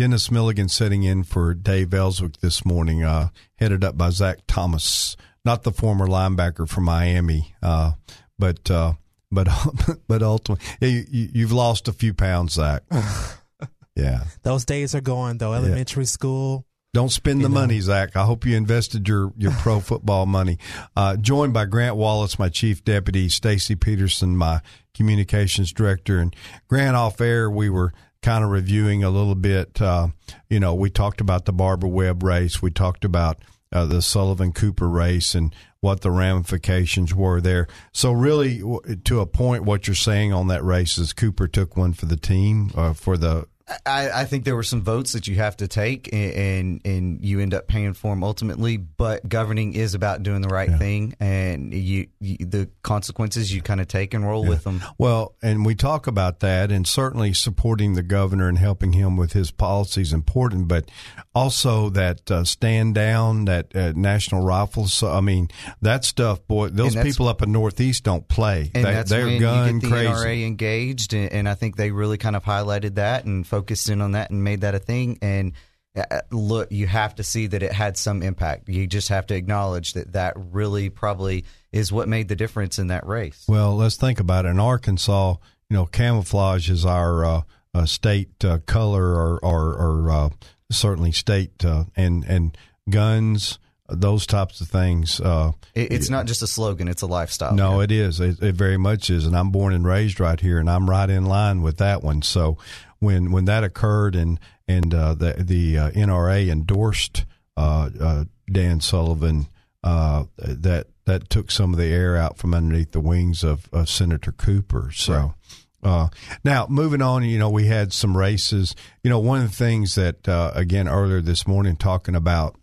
Dennis 0.00 0.30
Milligan 0.30 0.70
sitting 0.70 1.02
in 1.02 1.24
for 1.24 1.52
Dave 1.52 1.92
Elswick 1.92 2.38
this 2.38 2.64
morning, 2.64 3.04
uh, 3.04 3.28
headed 3.56 3.84
up 3.84 3.98
by 3.98 4.08
Zach 4.08 4.38
Thomas, 4.46 5.14
not 5.44 5.62
the 5.62 5.72
former 5.72 6.06
linebacker 6.06 6.66
from 6.66 6.84
Miami, 6.84 7.54
uh, 7.62 7.92
but 8.38 8.70
uh, 8.70 8.94
but 9.30 9.46
but 10.08 10.22
ultimately, 10.22 10.64
yeah, 10.80 11.02
you, 11.10 11.28
you've 11.34 11.52
lost 11.52 11.86
a 11.86 11.92
few 11.92 12.14
pounds, 12.14 12.54
Zach. 12.54 12.82
yeah, 13.94 14.24
Those 14.42 14.64
days 14.64 14.94
are 14.94 15.02
gone 15.02 15.36
though. 15.36 15.52
Elementary 15.52 16.06
school. 16.06 16.64
don't 16.94 17.12
spend 17.12 17.44
the 17.44 17.50
know. 17.50 17.56
money, 17.56 17.78
Zach. 17.80 18.16
I 18.16 18.24
hope 18.24 18.46
you 18.46 18.56
invested 18.56 19.06
your 19.06 19.34
your 19.36 19.52
pro 19.52 19.80
football 19.80 20.24
money. 20.24 20.56
Uh, 20.96 21.16
joined 21.16 21.52
by 21.52 21.66
Grant 21.66 21.96
Wallace, 21.96 22.38
my 22.38 22.48
chief 22.48 22.82
deputy, 22.86 23.28
Stacy 23.28 23.74
Peterson, 23.74 24.34
my 24.34 24.62
communications 24.94 25.74
director, 25.74 26.20
and 26.20 26.34
Grant 26.68 26.96
off 26.96 27.20
air. 27.20 27.50
We 27.50 27.68
were 27.68 27.92
kind 28.22 28.44
of 28.44 28.50
reviewing 28.50 29.02
a 29.02 29.10
little 29.10 29.34
bit. 29.34 29.80
Uh, 29.80 30.08
you 30.48 30.60
know, 30.60 30.74
we 30.74 30.90
talked 30.90 31.20
about 31.20 31.44
the 31.44 31.52
Barbara 31.52 31.88
Webb 31.88 32.22
race. 32.22 32.60
We 32.60 32.70
talked 32.70 33.04
about 33.04 33.38
uh, 33.72 33.86
the 33.86 34.02
Sullivan 34.02 34.52
Cooper 34.52 34.88
race 34.88 35.34
and 35.34 35.54
what 35.80 36.02
the 36.02 36.10
ramifications 36.10 37.14
were 37.14 37.40
there. 37.40 37.66
So 37.92 38.12
really, 38.12 38.62
to 39.04 39.20
a 39.20 39.26
point, 39.26 39.64
what 39.64 39.86
you're 39.86 39.94
saying 39.94 40.32
on 40.32 40.48
that 40.48 40.64
race 40.64 40.98
is 40.98 41.12
Cooper 41.12 41.48
took 41.48 41.76
one 41.76 41.92
for 41.92 42.06
the 42.06 42.16
team 42.16 42.70
uh, 42.76 42.92
for 42.92 43.16
the 43.16 43.46
I, 43.86 44.10
I 44.10 44.24
think 44.24 44.44
there 44.44 44.56
were 44.56 44.62
some 44.62 44.82
votes 44.82 45.12
that 45.12 45.26
you 45.26 45.36
have 45.36 45.56
to 45.58 45.68
take, 45.68 46.12
and 46.12 46.30
and, 46.30 46.80
and 46.84 47.24
you 47.24 47.40
end 47.40 47.54
up 47.54 47.66
paying 47.66 47.94
for 47.94 48.12
them 48.12 48.22
ultimately. 48.22 48.76
But 48.76 49.28
governing 49.28 49.74
is 49.74 49.94
about 49.94 50.22
doing 50.22 50.42
the 50.42 50.48
right 50.48 50.70
thing, 50.78 51.14
and 51.20 51.72
you, 51.72 52.08
you 52.20 52.36
the 52.40 52.68
consequences 52.82 53.52
you 53.54 53.62
kind 53.62 53.80
of 53.80 53.88
take 53.88 54.12
and 54.12 54.26
roll 54.26 54.44
with 54.44 54.64
them. 54.64 54.82
Well, 54.98 55.34
and 55.42 55.64
we 55.64 55.74
talk 55.74 56.06
about 56.06 56.40
that, 56.40 56.70
and 56.70 56.86
certainly 56.86 57.32
supporting 57.32 57.94
the 57.94 58.02
governor 58.02 58.48
and 58.48 58.58
helping 58.58 58.92
him 58.92 59.16
with 59.16 59.32
his 59.32 59.50
policies 59.50 60.10
is 60.10 60.12
important, 60.12 60.68
but 60.68 60.90
also 61.34 61.90
that 61.90 62.30
uh, 62.30 62.44
stand 62.44 62.94
down, 62.94 63.46
that 63.46 63.74
uh, 63.74 63.92
national 63.94 64.42
rifles. 64.42 64.92
So, 64.92 65.10
I 65.10 65.20
mean, 65.20 65.48
that 65.80 66.04
stuff, 66.04 66.46
boy, 66.46 66.68
those 66.68 66.94
people 66.96 67.28
up 67.28 67.42
in 67.42 67.52
Northeast 67.52 68.04
don't 68.04 68.26
play. 68.28 68.70
And 68.74 68.84
they, 68.84 68.92
that's 68.92 69.10
they're 69.10 69.26
when 69.26 69.40
gun 69.40 69.74
you 69.74 69.80
get 69.80 69.88
the 69.88 69.94
crazy. 69.94 70.12
NRA 70.12 70.46
engaged, 70.46 71.14
and, 71.14 71.32
and 71.32 71.48
I 71.48 71.54
think 71.54 71.76
they 71.76 71.90
really 71.90 72.18
kind 72.18 72.36
of 72.36 72.44
highlighted 72.44 72.96
that 72.96 73.24
and 73.24 73.46
focused 73.46 73.59
in 73.88 74.00
on 74.00 74.12
that 74.12 74.30
and 74.30 74.42
made 74.42 74.62
that 74.62 74.74
a 74.74 74.78
thing. 74.78 75.18
And 75.22 75.52
uh, 75.96 76.20
look, 76.30 76.70
you 76.70 76.86
have 76.86 77.16
to 77.16 77.24
see 77.24 77.48
that 77.48 77.62
it 77.62 77.72
had 77.72 77.96
some 77.96 78.22
impact. 78.22 78.68
You 78.68 78.86
just 78.86 79.08
have 79.08 79.26
to 79.26 79.34
acknowledge 79.34 79.94
that 79.94 80.12
that 80.12 80.34
really 80.36 80.88
probably 80.88 81.44
is 81.72 81.92
what 81.92 82.08
made 82.08 82.28
the 82.28 82.36
difference 82.36 82.78
in 82.78 82.88
that 82.88 83.06
race. 83.06 83.44
Well, 83.48 83.76
let's 83.76 83.96
think 83.96 84.20
about 84.20 84.44
it. 84.46 84.50
In 84.50 84.60
Arkansas, 84.60 85.34
you 85.68 85.76
know, 85.76 85.86
camouflage 85.86 86.70
is 86.70 86.84
our 86.86 87.24
uh, 87.24 87.42
uh, 87.74 87.86
state 87.86 88.44
uh, 88.44 88.58
color, 88.66 89.14
or 89.14 89.38
or, 89.44 89.74
or 89.74 90.10
uh, 90.10 90.28
certainly 90.70 91.12
state, 91.12 91.64
uh, 91.64 91.84
and 91.96 92.24
and 92.24 92.56
guns 92.88 93.58
those 93.92 94.24
types 94.26 94.60
of 94.60 94.68
things. 94.68 95.20
Uh, 95.20 95.52
It, 95.74 95.92
it's 95.92 96.10
not 96.10 96.26
just 96.26 96.42
a 96.42 96.46
slogan; 96.46 96.88
it's 96.88 97.02
a 97.02 97.06
lifestyle. 97.06 97.54
no, 97.54 97.80
it 97.80 97.90
is. 97.90 98.20
It, 98.20 98.40
it 98.42 98.54
very 98.54 98.76
much 98.76 99.10
is. 99.10 99.26
And 99.26 99.36
I'm 99.36 99.50
born 99.50 99.72
and 99.74 99.84
raised 99.84 100.20
right 100.20 100.38
here, 100.38 100.58
and 100.58 100.70
I'm 100.70 100.88
right 100.88 101.10
in 101.10 101.26
line 101.26 101.62
with 101.62 101.78
that 101.78 102.02
one. 102.02 102.22
So 102.22 102.56
when 103.00 103.32
when 103.32 103.46
that 103.46 103.64
occurred, 103.64 104.14
and 104.14 104.38
and 104.68 104.94
uh, 104.94 105.14
the 105.14 105.34
the 105.38 105.78
uh, 105.78 105.90
NRA 105.90 106.48
endorsed 106.48 107.24
uh, 107.56 107.90
uh, 108.00 108.24
Dan 108.50 108.80
Sullivan, 108.80 109.46
uh, 109.82 110.24
that 110.38 110.86
that 111.06 111.28
took 111.28 111.50
some 111.50 111.72
of 111.72 111.78
the 111.78 111.86
air 111.86 112.16
out 112.16 112.38
from 112.38 112.54
underneath 112.54 112.92
the 112.92 113.00
wings 113.00 113.42
of, 113.42 113.68
of 113.72 113.88
Senator 113.88 114.32
Cooper. 114.32 114.90
So. 114.94 115.34
Uh, 115.82 116.08
now, 116.44 116.66
moving 116.68 117.00
on, 117.00 117.24
you 117.24 117.38
know, 117.38 117.48
we 117.48 117.64
had 117.64 117.90
some 117.90 118.14
races. 118.14 118.76
You 119.02 119.08
know, 119.08 119.18
one 119.18 119.40
of 119.40 119.50
the 119.50 119.56
things 119.56 119.94
that, 119.94 120.28
uh, 120.28 120.52
again, 120.54 120.86
earlier 120.86 121.22
this 121.22 121.48
morning, 121.48 121.74
talking 121.74 122.14
about 122.14 122.54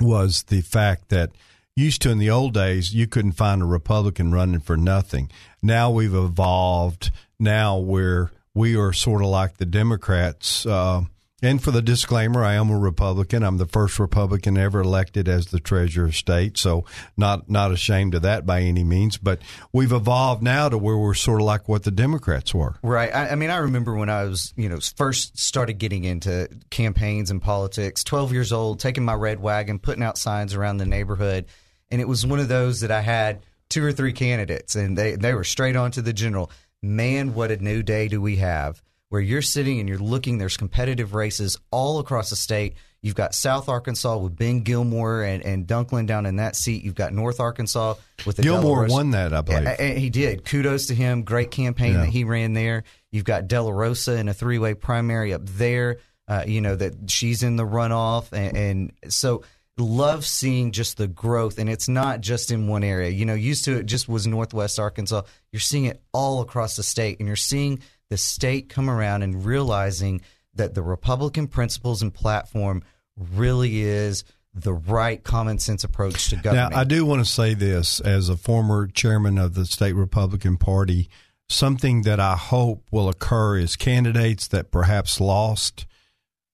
was 0.00 0.44
the 0.44 0.62
fact 0.62 1.10
that 1.10 1.30
used 1.76 2.02
to 2.02 2.10
in 2.10 2.18
the 2.18 2.30
old 2.30 2.54
days 2.54 2.92
you 2.94 3.06
couldn't 3.06 3.32
find 3.32 3.62
a 3.62 3.64
republican 3.64 4.32
running 4.32 4.60
for 4.60 4.76
nothing 4.76 5.30
now 5.62 5.90
we've 5.90 6.14
evolved 6.14 7.10
now 7.38 7.78
we're 7.78 8.30
we 8.58 8.76
are 8.76 8.92
sort 8.92 9.22
of 9.22 9.28
like 9.28 9.56
the 9.58 9.66
democrats 9.66 10.66
uh, 10.66 11.02
and 11.40 11.62
for 11.62 11.70
the 11.70 11.82
disclaimer 11.82 12.44
i 12.44 12.54
am 12.54 12.70
a 12.70 12.78
republican 12.78 13.42
i'm 13.42 13.58
the 13.58 13.66
first 13.66 13.98
republican 13.98 14.58
ever 14.58 14.80
elected 14.80 15.28
as 15.28 15.46
the 15.46 15.60
treasurer 15.60 16.06
of 16.06 16.16
state 16.16 16.58
so 16.58 16.84
not 17.16 17.48
not 17.48 17.70
ashamed 17.70 18.14
of 18.14 18.22
that 18.22 18.44
by 18.44 18.60
any 18.60 18.82
means 18.82 19.16
but 19.16 19.40
we've 19.72 19.92
evolved 19.92 20.42
now 20.42 20.68
to 20.68 20.76
where 20.76 20.96
we're 20.96 21.14
sort 21.14 21.40
of 21.40 21.46
like 21.46 21.68
what 21.68 21.84
the 21.84 21.90
democrats 21.90 22.52
were 22.54 22.74
Right. 22.82 23.14
I, 23.14 23.28
I 23.30 23.34
mean, 23.34 23.50
I 23.50 23.58
remember 23.58 23.94
when 23.94 24.08
I 24.08 24.24
was, 24.24 24.52
you 24.56 24.68
know, 24.68 24.78
first 24.96 25.38
started 25.38 25.74
getting 25.74 26.04
into 26.04 26.48
campaigns 26.70 27.30
and 27.30 27.40
politics, 27.42 28.02
12 28.02 28.32
years 28.32 28.52
old, 28.52 28.80
taking 28.80 29.04
my 29.04 29.14
red 29.14 29.40
wagon, 29.40 29.78
putting 29.78 30.02
out 30.02 30.16
signs 30.16 30.54
around 30.54 30.78
the 30.78 30.86
neighborhood. 30.86 31.46
And 31.90 32.00
it 32.00 32.08
was 32.08 32.26
one 32.26 32.40
of 32.40 32.48
those 32.48 32.80
that 32.80 32.90
I 32.90 33.00
had 33.00 33.44
two 33.68 33.84
or 33.84 33.92
three 33.92 34.12
candidates, 34.12 34.74
and 34.74 34.96
they, 34.96 35.16
they 35.16 35.34
were 35.34 35.44
straight 35.44 35.76
on 35.76 35.90
to 35.92 36.02
the 36.02 36.12
general. 36.12 36.50
Man, 36.82 37.34
what 37.34 37.50
a 37.50 37.56
new 37.56 37.82
day 37.82 38.08
do 38.08 38.20
we 38.20 38.36
have 38.36 38.82
where 39.08 39.20
you're 39.20 39.42
sitting 39.42 39.80
and 39.80 39.88
you're 39.88 39.98
looking, 39.98 40.38
there's 40.38 40.56
competitive 40.56 41.14
races 41.14 41.58
all 41.70 41.98
across 41.98 42.30
the 42.30 42.36
state. 42.36 42.74
You've 43.00 43.14
got 43.14 43.34
South 43.34 43.68
Arkansas 43.68 44.16
with 44.18 44.36
Ben 44.36 44.60
Gilmore 44.60 45.22
and, 45.22 45.42
and 45.44 45.66
Dunklin 45.66 46.06
down 46.06 46.26
in 46.26 46.36
that 46.36 46.56
seat. 46.56 46.84
You've 46.84 46.94
got 46.94 47.12
North 47.12 47.40
Arkansas 47.40 47.94
with 48.26 48.36
the 48.36 48.42
Gilmore 48.42 48.62
Della 48.76 48.82
Rosa- 48.82 48.94
won 48.94 49.10
that, 49.12 49.32
I 49.32 49.40
believe. 49.40 49.62
Yeah, 49.64 49.92
he 49.94 50.10
did. 50.10 50.44
Kudos 50.44 50.86
to 50.88 50.94
him. 50.94 51.22
Great 51.22 51.50
campaign 51.50 51.92
Yeah. 51.94 52.00
that 52.00 52.08
he 52.10 52.24
ran 52.24 52.52
there. 52.54 52.84
You've 53.10 53.24
got 53.24 53.48
Della 53.48 53.72
Rosa 53.72 54.16
in 54.16 54.28
a 54.28 54.34
three 54.34 54.58
way 54.58 54.74
primary 54.74 55.32
up 55.32 55.42
there. 55.46 55.98
Uh, 56.26 56.44
you 56.46 56.60
know 56.60 56.76
that 56.76 57.10
she's 57.10 57.42
in 57.42 57.56
the 57.56 57.64
runoff, 57.64 58.32
and, 58.32 58.54
and 58.56 58.92
so 59.10 59.42
love 59.80 60.24
seeing 60.24 60.72
just 60.72 60.96
the 60.96 61.08
growth. 61.08 61.58
And 61.58 61.68
it's 61.68 61.88
not 61.88 62.20
just 62.20 62.50
in 62.50 62.68
one 62.68 62.84
area. 62.84 63.10
You 63.10 63.24
know, 63.24 63.34
used 63.34 63.64
to 63.66 63.78
it 63.78 63.86
just 63.86 64.08
was 64.08 64.26
Northwest 64.26 64.78
Arkansas. 64.78 65.22
You're 65.52 65.60
seeing 65.60 65.84
it 65.84 66.02
all 66.12 66.40
across 66.40 66.76
the 66.76 66.82
state, 66.82 67.18
and 67.18 67.26
you're 67.26 67.36
seeing 67.36 67.80
the 68.10 68.16
state 68.16 68.68
come 68.68 68.88
around 68.88 69.22
and 69.22 69.44
realizing 69.44 70.20
that 70.54 70.74
the 70.74 70.82
Republican 70.82 71.46
principles 71.46 72.02
and 72.02 72.12
platform 72.12 72.82
really 73.16 73.82
is 73.82 74.24
the 74.54 74.72
right 74.72 75.22
common 75.22 75.58
sense 75.58 75.84
approach 75.84 76.30
to 76.30 76.36
government. 76.36 76.72
Now, 76.72 76.80
I 76.80 76.84
do 76.84 77.04
want 77.04 77.24
to 77.24 77.30
say 77.30 77.54
this 77.54 78.00
as 78.00 78.28
a 78.28 78.36
former 78.36 78.86
chairman 78.86 79.38
of 79.38 79.54
the 79.54 79.66
state 79.66 79.94
Republican 79.94 80.56
Party. 80.56 81.08
Something 81.48 82.02
that 82.02 82.20
I 82.20 82.36
hope 82.36 82.84
will 82.90 83.08
occur 83.08 83.58
is 83.58 83.76
candidates 83.76 84.48
that 84.48 84.70
perhaps 84.70 85.20
lost. 85.20 85.86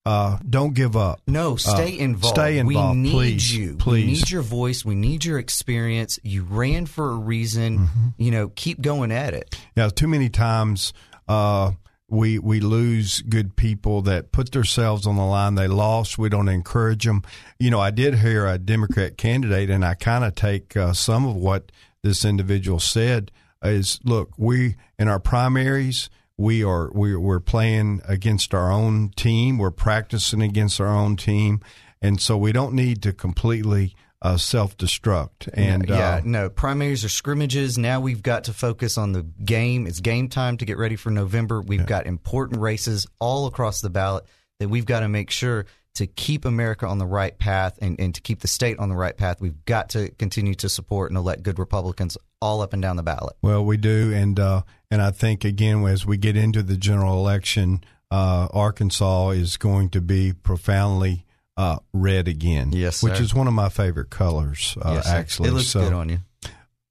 Uh, 0.07 0.37
don't 0.49 0.75
give 0.75 0.97
up. 0.97 1.21
No, 1.27 1.57
stay 1.57 1.99
Uh, 1.99 2.03
involved. 2.03 2.37
Stay 2.37 2.59
involved, 2.59 2.97
We 2.97 3.03
need 3.03 3.13
please. 3.13 3.57
you. 3.57 3.77
Please. 3.77 4.05
We 4.05 4.13
need 4.13 4.31
your 4.31 4.43
voice. 4.43 4.85
We 4.85 4.95
need 4.95 5.25
your 5.25 5.39
experience. 5.39 6.19
You 6.23 6.43
ran 6.43 6.85
for 6.87 7.11
a 7.11 7.15
reason. 7.17 7.79
Mm-hmm. 7.79 8.09
You 8.19 8.31
know, 8.31 8.49
keep 8.55 8.83
going 8.83 9.11
at 9.13 9.33
it. 9.33 9.57
Yeah, 9.77 9.89
too 9.89 10.07
many 10.09 10.29
times 10.29 10.93
uh, 11.27 11.73
we 12.07 12.39
we 12.39 12.61
lose 12.61 13.23
good 13.23 13.57
people 13.57 14.03
that 14.03 14.31
put 14.31 14.53
themselves 14.53 15.07
on 15.07 15.17
the 15.17 15.25
line. 15.25 15.55
They 15.55 15.69
lost. 15.69 16.19
We 16.19 16.29
don't 16.29 16.49
encourage 16.49 17.05
them. 17.07 17.23
You 17.59 17.71
know, 17.71 17.81
I 17.81 17.91
did 17.91 18.17
hear 18.17 18.47
a 18.47 18.59
Democrat 18.59 19.17
candidate, 19.17 19.71
and 19.71 19.83
I 19.87 19.95
kind 19.95 20.23
of 20.23 20.35
take 20.35 20.77
uh, 20.77 20.93
some 20.93 21.25
of 21.25 21.35
what 21.35 21.73
this 22.03 22.27
individual 22.27 22.79
said. 22.79 23.31
Is 23.63 23.99
look, 24.05 24.33
we 24.37 24.77
in 24.99 25.09
our 25.09 25.19
primaries. 25.19 26.11
We 26.37 26.65
are 26.65 26.91
we, 26.93 27.15
we're 27.17 27.41
playing 27.41 28.03
against 28.07 28.55
our 28.55 28.71
own 28.71 29.11
team. 29.17 29.59
We're 29.59 29.71
practicing 29.71 30.43
against 30.43 30.81
our 30.81 30.89
own 30.89 31.17
team, 31.17 31.61
and 32.03 32.21
so 32.21 32.37
we 32.37 32.53
don't 32.53 32.75
need 32.75 33.03
to 33.03 33.13
completely 33.13 33.95
uh, 34.25 34.39
self 34.39 34.77
destruct. 34.77 35.49
And 35.53 35.89
yeah, 35.89 36.17
uh, 36.17 36.21
no, 36.25 36.49
primaries 36.49 37.05
are 37.05 37.09
scrimmages. 37.11 37.79
Now 37.79 38.01
we've 38.01 38.23
got 38.23 38.45
to 38.45 38.53
focus 38.53 38.99
on 38.99 39.13
the 39.13 39.23
game. 39.23 39.87
It's 39.87 40.01
game 40.01 40.29
time 40.29 40.57
to 40.57 40.65
get 40.65 40.79
ready 40.79 40.97
for 40.97 41.11
November. 41.11 41.61
We've 41.61 41.87
got 41.87 42.07
important 42.07 42.61
races 42.61 43.07
all 43.21 43.47
across 43.47 43.81
the 43.81 43.91
ballot 43.91 44.25
that 44.59 44.69
we've 44.69 44.87
got 44.87 45.01
to 45.01 45.09
make 45.09 45.31
sure 45.31 45.67
to 45.97 46.07
keep 46.07 46.45
America 46.45 46.87
on 46.87 46.99
the 46.99 47.07
right 47.07 47.39
path 47.39 47.79
and, 47.81 48.01
and 48.01 48.15
to 48.15 48.21
keep 48.21 48.41
the 48.41 48.49
state 48.49 48.79
on 48.79 48.89
the 48.89 48.97
right 48.97 49.17
path. 49.17 49.41
We've 49.41 49.65
got 49.65 49.91
to 49.91 50.11
continue 50.13 50.55
to 50.57 50.69
support 50.69 51.11
and 51.11 51.19
elect 51.19 51.43
good 51.43 51.59
Republicans 51.59 52.19
all 52.41 52.63
up 52.63 52.73
and 52.73 52.83
down 52.83 52.97
the 52.97 53.03
ballot. 53.03 53.37
Well, 53.43 53.65
we 53.65 53.77
do, 53.77 54.13
and 54.13 54.41
uh, 54.41 54.63
and 54.95 55.03
I 55.03 55.11
think 55.11 55.45
again 55.45 55.85
as 55.87 56.07
we 56.07 56.17
get 56.17 56.37
into 56.37 56.63
the 56.63 56.77
general 56.77 57.19
election, 57.19 57.83
uh, 58.13 58.47
Arkansas 58.53 59.31
is 59.31 59.57
going 59.57 59.89
to 59.91 60.01
be 60.01 60.33
profoundly 60.33 61.27
uh, 61.57 61.79
red 61.93 62.29
again. 62.29 62.71
Yes, 62.73 63.03
which 63.03 63.19
is 63.19 63.35
one 63.35 63.49
of 63.49 63.55
my 63.55 63.69
favorite 63.71 64.11
colors. 64.11 64.77
Uh, 64.81 64.93
Yes, 64.95 65.09
actually, 65.09 65.49
it 65.49 65.53
looks 65.53 65.67
So, 65.67 65.81
good 65.81 65.93
on 65.93 66.09
you. 66.11 66.19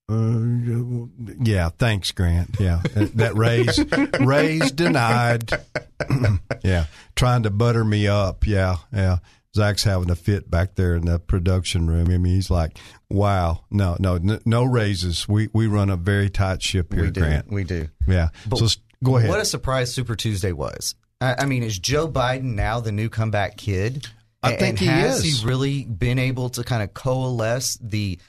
Uh, 0.09 1.33
yeah, 1.45 1.69
thanks, 1.69 2.11
Grant. 2.11 2.57
Yeah, 2.59 2.81
that, 2.93 3.15
that 3.15 3.35
raise 3.35 3.79
raise 4.19 4.71
denied. 4.73 5.49
yeah, 6.61 6.87
trying 7.15 7.43
to 7.43 7.51
butter 7.51 7.85
me 7.85 8.09
up. 8.09 8.45
Yeah, 8.45 8.75
yeah. 8.91 9.19
Zach's 9.55 9.83
having 9.83 10.09
a 10.09 10.15
fit 10.15 10.49
back 10.49 10.75
there 10.75 10.95
in 10.95 11.05
the 11.05 11.19
production 11.19 11.87
room. 11.87 12.09
I 12.09 12.17
mean, 12.17 12.33
he's 12.35 12.49
like, 12.49 12.77
"Wow, 13.09 13.65
no, 13.69 13.95
no, 13.99 14.19
no 14.45 14.63
raises. 14.63 15.27
We 15.27 15.49
we 15.53 15.67
run 15.67 15.89
a 15.89 15.95
very 15.95 16.29
tight 16.29 16.61
ship 16.63 16.93
here, 16.93 17.03
We 17.03 17.11
do. 17.11 17.21
Grant. 17.21 17.51
We 17.51 17.63
do. 17.63 17.87
Yeah. 18.07 18.29
But 18.47 18.57
so 18.59 18.67
go 19.03 19.17
ahead. 19.17 19.29
What 19.29 19.39
a 19.39 19.45
surprise 19.45 19.93
Super 19.93 20.15
Tuesday 20.15 20.51
was. 20.53 20.95
I, 21.21 21.35
I 21.39 21.45
mean, 21.45 21.61
is 21.63 21.77
Joe 21.77 22.07
Biden 22.07 22.55
now 22.55 22.79
the 22.79 22.91
new 22.91 23.09
comeback 23.09 23.57
kid? 23.57 24.07
I 24.41 24.51
And- 24.51 24.59
think 24.59 24.69
and 24.71 24.79
he 24.79 24.85
has 24.87 25.23
is. 25.23 25.41
he 25.41 25.47
really 25.47 25.85
been 25.85 26.19
able 26.19 26.49
to 26.49 26.63
kind 26.63 26.83
of 26.83 26.93
coalesce 26.93 27.77
the, 27.81 28.19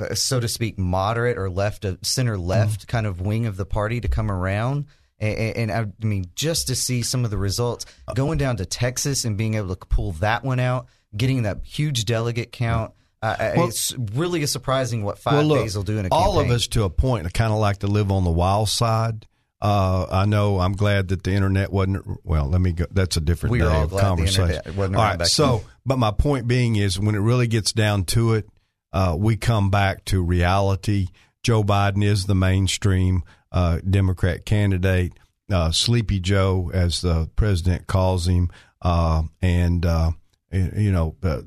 uh, 0.00 0.14
so 0.14 0.38
to 0.38 0.46
speak, 0.46 0.78
moderate 0.78 1.36
or 1.38 1.50
left, 1.50 1.84
uh, 1.84 1.96
center 2.02 2.36
left 2.38 2.82
Mm-hmm. 2.82 2.90
kind 2.90 3.06
of 3.06 3.20
wing 3.20 3.46
of 3.46 3.56
the 3.56 3.66
party 3.66 4.00
to 4.00 4.06
come 4.08 4.30
around? 4.30 4.84
And, 5.20 5.70
and 5.70 5.72
I 6.02 6.06
mean, 6.06 6.26
just 6.34 6.66
to 6.68 6.74
see 6.74 7.02
some 7.02 7.24
of 7.24 7.30
the 7.30 7.38
results, 7.38 7.86
going 8.14 8.38
down 8.38 8.56
to 8.58 8.66
Texas 8.66 9.24
and 9.24 9.36
being 9.38 9.54
able 9.54 9.74
to 9.74 9.86
pull 9.86 10.12
that 10.12 10.44
one 10.44 10.58
out, 10.60 10.86
getting 11.16 11.42
that 11.44 11.60
huge 11.64 12.04
delegate 12.04 12.52
count. 12.52 12.92
Uh, 13.22 13.52
Well- 13.56 13.68
it's 13.68 13.94
really 14.12 14.42
a 14.42 14.46
surprising 14.46 15.02
what 15.04 15.18
five 15.18 15.34
well, 15.34 15.44
look, 15.46 15.58
days 15.60 15.76
will 15.76 15.82
do 15.84 15.98
in 15.98 16.06
a 16.06 16.08
all 16.10 16.34
campaign. 16.34 16.50
of 16.50 16.56
us 16.56 16.66
to 16.68 16.82
a 16.84 16.90
point 16.90 17.32
kind 17.32 17.52
of 17.52 17.58
like 17.58 17.78
to 17.78 17.86
live 17.86 18.10
on 18.10 18.24
the 18.24 18.30
wild 18.30 18.68
side. 18.68 19.26
Uh, 19.62 20.04
I 20.10 20.26
know. 20.26 20.60
I'm 20.60 20.74
glad 20.74 21.08
that 21.08 21.22
the 21.22 21.32
internet 21.32 21.72
wasn't. 21.72 22.04
Well, 22.22 22.50
let 22.50 22.60
me 22.60 22.72
go. 22.72 22.84
That's 22.90 23.16
a 23.16 23.20
different 23.22 23.52
We 23.52 23.60
day 23.60 23.64
all 23.64 23.84
of 23.84 23.90
the 23.90 23.98
conversation. 23.98 24.60
all 24.78 24.88
back 24.90 25.24
So, 25.26 25.58
then. 25.58 25.66
but 25.86 25.98
my 25.98 26.10
point 26.10 26.46
being 26.46 26.76
is, 26.76 26.98
when 27.00 27.14
it 27.14 27.20
really 27.20 27.46
gets 27.46 27.72
down 27.72 28.04
to 28.06 28.34
it, 28.34 28.46
uh, 28.92 29.16
we 29.18 29.36
come 29.36 29.70
back 29.70 30.04
to 30.06 30.22
reality. 30.22 31.06
Joe 31.42 31.62
Biden 31.64 32.04
is 32.04 32.26
the 32.26 32.34
mainstream 32.34 33.22
uh, 33.54 33.78
Democrat 33.88 34.44
candidate. 34.44 35.12
Uh, 35.50 35.70
Sleepy 35.70 36.20
Joe, 36.20 36.70
as 36.74 37.02
the 37.02 37.30
president 37.36 37.86
calls 37.86 38.26
him, 38.26 38.50
uh, 38.82 39.22
and 39.42 39.84
uh, 39.84 40.10
you 40.50 40.90
know 40.90 41.16
uh, 41.22 41.42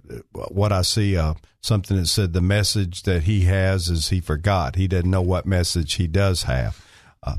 what 0.49 0.71
I 0.71 0.81
see. 0.81 1.19
Something 1.61 1.97
that 1.97 2.05
said 2.05 2.31
the 2.31 2.41
message 2.41 3.03
that 3.03 3.23
he 3.23 3.41
has 3.41 3.89
is 3.89 4.09
he 4.09 4.21
forgot. 4.21 4.75
He 4.75 4.88
doesn't 4.88 5.09
know 5.09 5.21
what 5.21 5.45
message 5.45 5.95
he 5.95 6.07
does 6.07 6.43
have. 6.43 6.81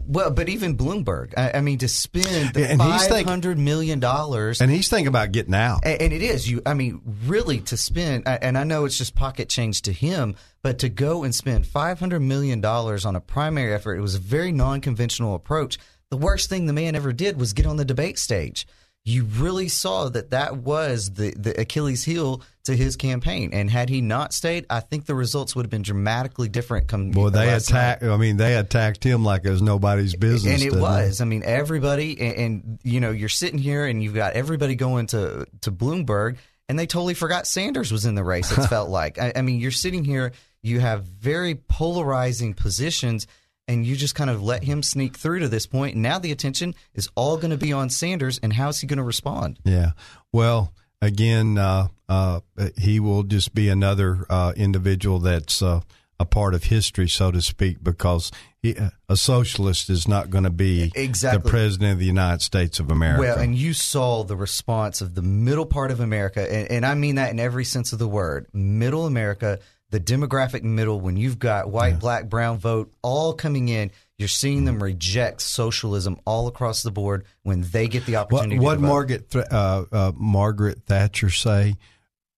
Well, 0.06 0.30
but 0.30 0.48
even 0.48 0.76
Bloomberg, 0.76 1.32
I, 1.36 1.58
I 1.58 1.60
mean, 1.60 1.78
to 1.78 1.88
spend 1.88 2.54
the 2.54 2.70
And 2.70 2.82
he's 2.82 3.06
five 3.06 3.24
hundred 3.24 3.58
million 3.58 4.00
dollars, 4.00 4.60
And 4.60 4.70
he's 4.70 4.88
thinking 4.88 5.08
about 5.08 5.32
getting 5.32 5.54
out. 5.54 5.80
and, 5.84 6.02
and 6.02 6.12
it 6.12 6.20
is 6.22 6.50
you. 6.50 6.60
I 6.66 6.74
mean, 6.74 7.00
really 7.26 7.60
to 7.60 7.76
spend, 7.76 8.26
and 8.26 8.58
I 8.58 8.64
know 8.64 8.84
it's 8.84 8.98
just 8.98 9.14
pocket 9.14 9.48
change 9.48 9.82
to 9.82 9.92
him, 9.92 10.36
but 10.62 10.80
to 10.80 10.88
go 10.88 11.24
and 11.24 11.34
spend 11.34 11.66
five 11.66 11.98
hundred 11.98 12.20
million 12.20 12.60
dollars 12.60 13.06
on 13.06 13.16
a 13.16 13.20
primary 13.20 13.72
effort, 13.72 13.94
it 13.96 14.02
was 14.02 14.16
a 14.16 14.20
very 14.20 14.52
non-conventional 14.52 15.34
approach. 15.34 15.78
The 16.10 16.16
worst 16.16 16.48
thing 16.48 16.66
the 16.66 16.72
man 16.72 16.94
ever 16.96 17.12
did 17.12 17.38
was 17.38 17.52
get 17.52 17.66
on 17.66 17.76
the 17.76 17.84
debate 17.84 18.18
stage. 18.18 18.66
You 19.08 19.24
really 19.24 19.68
saw 19.68 20.10
that 20.10 20.32
that 20.32 20.58
was 20.58 21.14
the, 21.14 21.32
the 21.34 21.58
Achilles 21.58 22.04
heel 22.04 22.42
to 22.64 22.76
his 22.76 22.96
campaign, 22.96 23.54
and 23.54 23.70
had 23.70 23.88
he 23.88 24.02
not 24.02 24.34
stayed, 24.34 24.66
I 24.68 24.80
think 24.80 25.06
the 25.06 25.14
results 25.14 25.56
would 25.56 25.64
have 25.64 25.70
been 25.70 25.80
dramatically 25.80 26.50
different. 26.50 26.88
Come 26.88 27.12
Boy, 27.12 27.30
they 27.30 27.54
attacked. 27.54 28.02
I 28.02 28.18
mean, 28.18 28.36
they 28.36 28.54
attacked 28.56 29.02
him 29.02 29.24
like 29.24 29.46
it 29.46 29.50
was 29.50 29.62
nobody's 29.62 30.14
business. 30.14 30.52
and 30.52 30.60
it 30.60 30.64
didn't 30.66 30.80
they? 30.80 30.82
was. 30.82 31.22
I 31.22 31.24
mean, 31.24 31.42
everybody, 31.42 32.20
and, 32.20 32.36
and 32.36 32.78
you 32.82 33.00
know, 33.00 33.10
you're 33.10 33.30
sitting 33.30 33.58
here 33.58 33.86
and 33.86 34.02
you've 34.02 34.14
got 34.14 34.34
everybody 34.34 34.74
going 34.74 35.06
to 35.08 35.46
to 35.62 35.72
Bloomberg, 35.72 36.36
and 36.68 36.78
they 36.78 36.86
totally 36.86 37.14
forgot 37.14 37.46
Sanders 37.46 37.90
was 37.90 38.04
in 38.04 38.14
the 38.14 38.24
race. 38.24 38.52
It 38.52 38.66
felt 38.68 38.90
like. 38.90 39.18
I, 39.18 39.32
I 39.36 39.40
mean, 39.40 39.58
you're 39.58 39.70
sitting 39.70 40.04
here, 40.04 40.32
you 40.60 40.80
have 40.80 41.04
very 41.04 41.54
polarizing 41.54 42.52
positions, 42.52 43.26
and 43.68 43.86
you 43.86 43.94
just 43.94 44.14
kind 44.14 44.30
of 44.30 44.42
let 44.42 44.64
him 44.64 44.82
sneak 44.82 45.16
through 45.16 45.40
to 45.40 45.48
this 45.48 45.66
point. 45.66 45.94
And 45.94 46.02
now 46.02 46.18
the 46.18 46.32
attention 46.32 46.74
is 46.94 47.08
all 47.14 47.36
going 47.36 47.50
to 47.50 47.58
be 47.58 47.72
on 47.72 47.90
Sanders, 47.90 48.40
and 48.42 48.54
how 48.54 48.68
is 48.68 48.80
he 48.80 48.86
going 48.86 48.96
to 48.96 49.04
respond? 49.04 49.58
Yeah. 49.64 49.90
Well, 50.32 50.72
again, 51.00 51.58
uh, 51.58 51.88
uh, 52.08 52.40
he 52.76 52.98
will 52.98 53.22
just 53.22 53.54
be 53.54 53.68
another 53.68 54.26
uh, 54.28 54.54
individual 54.56 55.18
that's 55.18 55.62
uh, 55.62 55.80
a 56.18 56.24
part 56.24 56.54
of 56.54 56.64
history, 56.64 57.08
so 57.08 57.30
to 57.30 57.40
speak, 57.40 57.84
because 57.84 58.32
he, 58.60 58.74
a 59.08 59.16
socialist 59.16 59.88
is 59.88 60.08
not 60.08 60.30
going 60.30 60.44
to 60.44 60.50
be 60.50 60.90
Exactly. 60.96 61.40
the 61.42 61.48
president 61.48 61.92
of 61.92 61.98
the 62.00 62.06
United 62.06 62.42
States 62.42 62.80
of 62.80 62.90
America. 62.90 63.20
Well, 63.20 63.38
and 63.38 63.54
you 63.54 63.72
saw 63.72 64.24
the 64.24 64.36
response 64.36 65.00
of 65.00 65.14
the 65.14 65.22
middle 65.22 65.66
part 65.66 65.92
of 65.92 66.00
America, 66.00 66.40
and, 66.40 66.70
and 66.70 66.86
I 66.86 66.94
mean 66.94 67.14
that 67.16 67.30
in 67.30 67.38
every 67.38 67.64
sense 67.64 67.92
of 67.92 68.00
the 68.00 68.08
word. 68.08 68.48
Middle 68.52 69.06
America, 69.06 69.60
the 69.90 70.00
demographic 70.00 70.62
middle, 70.62 71.00
when 71.00 71.16
you've 71.16 71.38
got 71.38 71.70
white, 71.70 71.98
black, 71.98 72.28
brown 72.28 72.58
vote 72.58 72.92
all 73.02 73.32
coming 73.32 73.68
in, 73.68 73.90
you're 74.18 74.28
seeing 74.28 74.64
them 74.64 74.82
reject 74.82 75.40
socialism 75.40 76.18
all 76.26 76.46
across 76.46 76.82
the 76.82 76.90
board 76.90 77.24
when 77.42 77.62
they 77.62 77.88
get 77.88 78.04
the 78.04 78.16
opportunity. 78.16 78.58
what 78.58 78.74
to 78.74 78.80
vote. 78.80 78.86
Margaret 78.86 79.30
Th- 79.30 79.44
uh, 79.50 79.84
uh, 79.90 80.12
Margaret 80.14 80.82
Thatcher 80.86 81.30
say? 81.30 81.76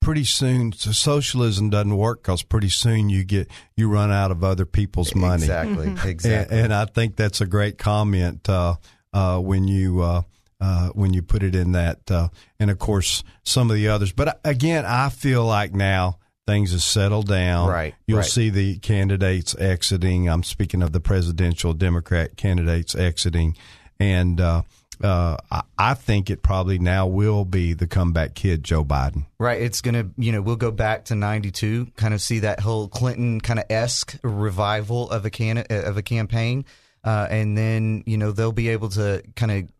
Pretty 0.00 0.24
soon, 0.24 0.72
so 0.72 0.92
socialism 0.92 1.68
doesn't 1.68 1.94
work 1.94 2.22
because 2.22 2.42
pretty 2.42 2.70
soon 2.70 3.10
you 3.10 3.22
get 3.22 3.50
you 3.76 3.86
run 3.86 4.10
out 4.10 4.30
of 4.30 4.42
other 4.42 4.64
people's 4.64 5.14
money. 5.14 5.42
Exactly, 5.42 5.92
exactly. 6.10 6.56
And, 6.56 6.66
and 6.66 6.74
I 6.74 6.86
think 6.86 7.16
that's 7.16 7.42
a 7.42 7.46
great 7.46 7.76
comment 7.76 8.48
uh, 8.48 8.76
uh, 9.12 9.38
when 9.40 9.68
you 9.68 10.00
uh, 10.00 10.22
uh, 10.58 10.88
when 10.90 11.12
you 11.12 11.20
put 11.20 11.42
it 11.42 11.54
in 11.54 11.72
that. 11.72 12.10
Uh, 12.10 12.28
and 12.58 12.70
of 12.70 12.78
course, 12.78 13.22
some 13.42 13.68
of 13.70 13.76
the 13.76 13.88
others. 13.88 14.12
But 14.12 14.40
again, 14.42 14.86
I 14.86 15.10
feel 15.10 15.44
like 15.44 15.74
now 15.74 16.19
things 16.46 16.72
have 16.72 16.82
settled 16.82 17.28
down. 17.28 17.68
Right, 17.68 17.94
You'll 18.06 18.18
right. 18.18 18.26
see 18.26 18.50
the 18.50 18.78
candidates 18.78 19.54
exiting. 19.58 20.28
I'm 20.28 20.42
speaking 20.42 20.82
of 20.82 20.92
the 20.92 21.00
presidential 21.00 21.72
Democrat 21.72 22.36
candidates 22.36 22.94
exiting, 22.94 23.56
and 23.98 24.40
uh, 24.40 24.62
uh, 25.02 25.36
I, 25.50 25.62
I 25.78 25.94
think 25.94 26.30
it 26.30 26.42
probably 26.42 26.78
now 26.78 27.06
will 27.06 27.44
be 27.44 27.72
the 27.72 27.86
comeback 27.86 28.34
kid, 28.34 28.64
Joe 28.64 28.84
Biden. 28.84 29.26
Right. 29.38 29.60
It's 29.60 29.80
going 29.80 29.94
to, 29.94 30.10
you 30.16 30.32
know, 30.32 30.42
we'll 30.42 30.56
go 30.56 30.70
back 30.70 31.06
to 31.06 31.14
92, 31.14 31.92
kind 31.96 32.12
of 32.12 32.20
see 32.20 32.40
that 32.40 32.60
whole 32.60 32.88
Clinton 32.88 33.40
kind 33.40 33.58
of 33.58 33.66
esque 33.70 34.16
revival 34.22 35.10
of 35.10 35.24
a 35.24 35.30
can 35.30 35.58
of 35.70 35.96
a 35.96 36.02
campaign. 36.02 36.64
Uh, 37.02 37.26
and 37.30 37.56
then, 37.56 38.02
you 38.06 38.18
know, 38.18 38.30
they'll 38.30 38.52
be 38.52 38.68
able 38.68 38.90
to 38.90 39.22
kind 39.36 39.52
of 39.52 39.70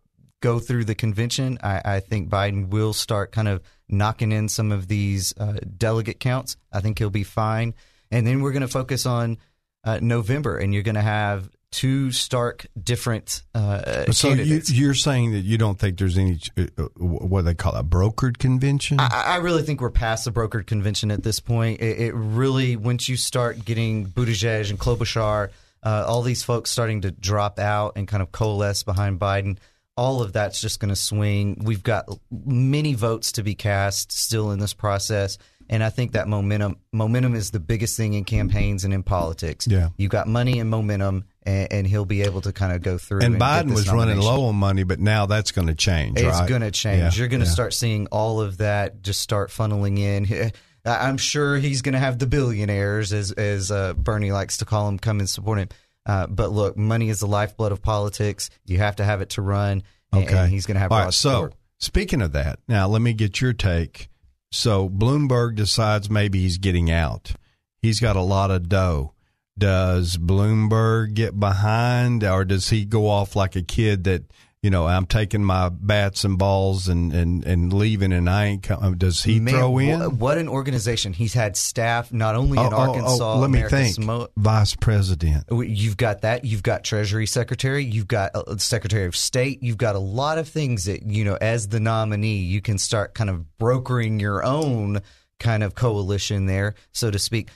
go 0.41 0.59
through 0.59 0.87
the 0.87 0.95
convention. 0.95 1.59
I, 1.63 1.83
I 1.85 2.01
think 2.01 2.31
Biden 2.31 2.69
will 2.69 2.95
start 2.95 3.31
kind 3.31 3.49
of 3.49 3.63
knocking 3.91 4.33
in 4.33 4.49
some 4.49 4.73
of 4.73 4.89
these 4.89 5.35
uh, 5.39 5.59
delegate 5.77 6.21
counts. 6.21 6.57
I 6.73 6.81
think 6.81 6.99
he'll 6.99 7.11
be 7.11 7.25
fine. 7.25 7.75
And 8.11 8.27
then 8.27 8.41
we're 8.41 8.53
going 8.53 8.63
to 8.63 8.69
focus 8.69 9.07
on 9.07 9.39
uh, 9.85 9.99
November, 10.03 10.59
and 10.59 10.75
you're 10.75 10.83
going 10.83 10.95
to 10.97 11.01
have 11.01 11.49
two 11.71 12.11
stark 12.11 12.67
different 12.83 13.43
uh, 13.55 14.11
So 14.13 14.29
you, 14.29 14.37
candidates. 14.37 14.71
you're 14.73 14.95
saying 14.95 15.33
that 15.33 15.41
you 15.41 15.57
don't 15.57 15.79
think 15.79 15.99
there's 15.99 16.19
any 16.19 16.41
uh, 16.59 16.67
uh, 16.77 16.83
what 16.99 17.45
they 17.45 17.55
call 17.55 17.75
a 17.75 17.85
brokered 17.85 18.39
convention? 18.39 18.99
I, 18.99 19.25
I 19.27 19.37
really 19.37 19.63
think 19.63 19.81
we're 19.81 19.91
past 19.91 20.25
the 20.25 20.33
brokered 20.33 20.67
convention 20.67 21.11
at 21.11 21.23
this 21.23 21.39
point. 21.41 21.81
It, 21.81 22.01
it 22.01 22.15
really, 22.15 22.77
once 22.77 23.09
you 23.09 23.17
start 23.17 23.65
getting 23.65 24.07
Buttigieg 24.07 24.71
and 24.71 24.79
Klobuchar, 24.79 25.51
uh, 25.83 26.05
all 26.07 26.23
these 26.23 26.43
folks 26.43 26.71
starting 26.71 27.03
to 27.03 27.11
drop 27.11 27.59
out 27.59 27.93
and 27.97 28.07
kind 28.09 28.23
of 28.23 28.33
coalesce 28.33 28.83
behind 28.83 29.21
Biden, 29.21 29.59
all 30.01 30.23
of 30.23 30.33
that's 30.33 30.63
just 30.63 30.81
going 30.81 30.89
to 30.89 30.97
swing. 30.97 31.61
We've 31.63 31.83
got 31.83 32.09
many 32.31 32.95
votes 32.95 33.33
to 33.33 33.43
be 33.43 33.55
cast 33.55 34.11
still 34.11 34.51
in 34.51 34.59
this 34.59 34.73
process. 34.73 35.37
And 35.69 35.85
I 35.85 35.91
think 35.91 36.13
that 36.13 36.27
momentum 36.27 36.79
momentum 36.91 37.35
is 37.35 37.51
the 37.51 37.61
biggest 37.61 37.99
thing 37.99 38.15
in 38.15 38.25
campaigns 38.25 38.83
and 38.85 38.95
in 38.95 39.03
politics. 39.03 39.67
Yeah. 39.69 39.91
You've 39.99 40.11
got 40.11 40.27
money 40.27 40.59
and 40.59 40.71
momentum, 40.71 41.25
and, 41.43 41.71
and 41.71 41.87
he'll 41.87 42.07
be 42.07 42.23
able 42.23 42.41
to 42.41 42.53
kind 42.53 42.73
of 42.73 42.81
go 42.81 42.97
through. 42.97 43.21
and 43.21 43.35
get 43.35 43.43
Biden 43.43 43.75
was 43.75 43.93
running 43.93 44.19
low 44.19 44.47
on 44.47 44.57
money, 44.57 44.85
but 44.85 45.01
now 45.01 45.27
that's 45.27 45.53
going 45.53 45.69
to 45.69 45.75
change. 45.75 46.19
It's 46.19 46.41
right? 46.41 46.49
going 46.49 46.63
to 46.63 46.71
change. 46.71 46.99
Yeah, 46.99 47.11
You're 47.13 47.29
going 47.29 47.41
to 47.41 47.47
yeah. 47.47 47.53
start 47.53 47.75
seeing 47.75 48.07
all 48.07 48.41
of 48.41 48.57
that 48.57 49.03
just 49.03 49.21
start 49.21 49.51
funneling 49.51 49.99
in. 49.99 50.51
I'm 50.87 51.19
sure 51.19 51.59
he's 51.59 51.83
going 51.83 51.93
to 51.93 51.99
have 51.99 52.19
the 52.19 52.27
billionaires, 52.27 53.13
as 53.13 53.33
as 53.33 53.71
uh, 53.71 53.93
Bernie 53.93 54.33
likes 54.33 54.57
to 54.57 54.65
call 54.65 54.87
them, 54.87 54.99
come 54.99 55.21
and 55.21 55.29
support 55.29 55.59
him. 55.59 55.69
Uh, 56.07 56.27
but 56.27 56.51
look, 56.51 56.77
money 56.77 57.09
is 57.11 57.21
the 57.21 57.27
lifeblood 57.27 57.73
of 57.73 57.83
politics. 57.83 58.49
You 58.67 58.79
have 58.79 58.97
to 58.97 59.05
have 59.05 59.21
it 59.21 59.31
to 59.31 59.43
run. 59.43 59.83
and- 60.13 60.25
Okay. 60.25 60.37
and 60.39 60.51
he's 60.51 60.67
going 60.67 60.75
to 60.75 60.81
have 60.81 60.91
All 60.91 61.03
broad 61.03 61.15
so 61.15 61.31
support. 61.31 61.55
speaking 61.79 62.21
of 62.23 62.33
that, 62.33 62.59
now 62.67 62.89
let 62.89 63.01
me 63.03 63.13
get 63.13 63.41
your 63.41 63.53
take. 63.53 64.09
So 64.51 64.89
Bloomberg 64.89 65.55
decides 65.55 66.11
maybe 66.11 66.41
he's 66.41 66.59
getting 66.59 66.91
out. 66.91 67.33
He's 67.81 68.01
got 68.01 68.17
a 68.17 68.21
lot 68.23 68.51
of 68.51 68.69
dough. 68.69 69.15
Does 69.57 70.17
Bloomberg 70.17 71.15
get 71.15 71.39
behind, 71.39 72.25
or 72.25 72.45
does 72.45 72.71
he 72.71 72.85
go 72.85 73.09
off 73.09 73.37
like 73.37 73.55
a 73.55 73.63
kid 73.63 74.05
that 74.05 74.25
you 74.63 74.69
know 74.71 74.87
I'm 74.87 75.07
taking 75.07 75.43
my 75.43 75.71
bats 75.71 76.25
and 76.25 76.39
balls 76.39 76.87
and 76.89 77.13
and, 77.15 77.45
and 77.45 77.73
leaving, 77.73 78.13
and 78.13 78.29
I 78.29 78.45
ain't. 78.47 78.63
Com- 78.63 78.99
does 78.99 79.23
he 79.23 79.41
Man, 79.41 79.55
throw 79.55 79.79
in? 79.79 79.99
wha- 80.01 80.09
What 80.11 80.39
an 80.39 80.49
organization! 80.49 81.13
He's 81.15 81.33
had 81.35 81.57
staff 81.57 82.13
not 82.13 82.35
only 82.37 82.59
in 82.59 82.65
Oh, 82.67 82.77
oh, 82.77 82.81
Arkansas. 82.91 83.33
oh, 83.35 83.39
let 83.39 83.51
me 83.51 83.63
think. 83.63 83.97
Vice 84.37 84.75
president. 84.77 85.45
You've 85.51 85.97
got 85.97 86.21
that. 86.23 86.45
You've 86.45 86.63
got 86.63 86.85
Treasury 86.85 87.27
Secretary. 87.27 87.85
You've 87.85 88.09
got 88.09 88.33
uh, 88.35 88.57
Secretary 88.59 89.07
of 89.07 89.17
State. 89.17 89.63
You've 89.63 89.79
got 89.79 89.97
a 89.97 90.01
lot 90.01 90.37
of 90.39 90.49
things 90.49 90.85
that, 90.85 91.05
you 91.05 91.25
know, 91.25 91.39
as 91.41 91.69
the 91.69 91.81
nominee, 91.81 92.37
you 92.39 92.61
can 92.61 92.77
start 92.79 93.15
kind 93.15 93.31
of 93.31 93.57
brokering 93.59 94.21
your 94.21 94.45
own 94.45 95.01
kind 95.39 95.63
of 95.63 95.75
coalition 95.75 96.45
there, 96.45 96.75
so 96.93 97.11
to 97.11 97.19
speak. 97.19 97.49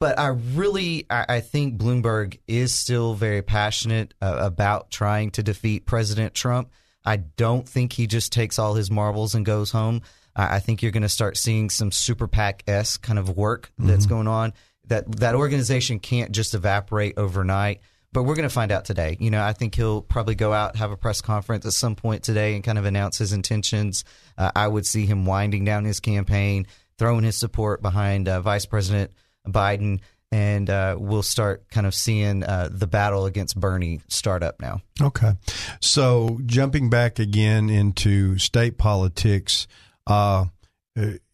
But 0.00 0.18
I 0.18 0.28
really, 0.28 1.04
I, 1.10 1.26
I 1.28 1.40
think 1.40 1.78
Bloomberg 1.78 2.38
is 2.48 2.74
still 2.74 3.12
very 3.12 3.42
passionate 3.42 4.14
uh, 4.22 4.38
about 4.40 4.90
trying 4.90 5.30
to 5.32 5.42
defeat 5.42 5.84
President 5.84 6.34
Trump. 6.34 6.70
I 7.04 7.18
don't 7.18 7.68
think 7.68 7.92
he 7.92 8.06
just 8.06 8.32
takes 8.32 8.58
all 8.58 8.74
his 8.74 8.90
marbles 8.90 9.34
and 9.34 9.44
goes 9.44 9.70
home. 9.70 10.00
I, 10.34 10.56
I 10.56 10.58
think 10.60 10.82
you're 10.82 10.90
going 10.90 11.02
to 11.02 11.08
start 11.10 11.36
seeing 11.36 11.68
some 11.68 11.92
super 11.92 12.26
PAC 12.26 12.64
esque 12.66 13.02
kind 13.02 13.18
of 13.18 13.36
work 13.36 13.72
that's 13.78 14.06
going 14.06 14.26
on. 14.26 14.54
That 14.86 15.10
that 15.18 15.34
organization 15.34 16.00
can't 16.00 16.32
just 16.32 16.54
evaporate 16.54 17.18
overnight. 17.18 17.80
But 18.12 18.24
we're 18.24 18.34
going 18.34 18.48
to 18.48 18.52
find 18.52 18.72
out 18.72 18.86
today. 18.86 19.16
You 19.20 19.30
know, 19.30 19.40
I 19.40 19.52
think 19.52 19.76
he'll 19.76 20.02
probably 20.02 20.34
go 20.34 20.52
out 20.52 20.74
have 20.76 20.90
a 20.90 20.96
press 20.96 21.20
conference 21.20 21.64
at 21.64 21.74
some 21.74 21.94
point 21.94 22.24
today 22.24 22.56
and 22.56 22.64
kind 22.64 22.76
of 22.76 22.84
announce 22.84 23.18
his 23.18 23.32
intentions. 23.32 24.02
Uh, 24.36 24.50
I 24.56 24.66
would 24.66 24.84
see 24.84 25.06
him 25.06 25.26
winding 25.26 25.64
down 25.64 25.84
his 25.84 26.00
campaign, 26.00 26.66
throwing 26.98 27.22
his 27.22 27.36
support 27.36 27.82
behind 27.82 28.28
uh, 28.28 28.40
Vice 28.40 28.66
President 28.66 29.12
Biden, 29.52 30.00
and 30.32 30.70
uh, 30.70 30.96
we'll 30.98 31.22
start 31.22 31.68
kind 31.70 31.86
of 31.86 31.94
seeing 31.94 32.44
uh, 32.44 32.68
the 32.70 32.86
battle 32.86 33.26
against 33.26 33.58
Bernie 33.58 34.00
start 34.08 34.42
up 34.42 34.60
now. 34.60 34.80
Okay. 35.00 35.32
So 35.80 36.38
jumping 36.46 36.90
back 36.90 37.18
again 37.18 37.68
into 37.68 38.38
state 38.38 38.78
politics, 38.78 39.66
uh, 40.06 40.46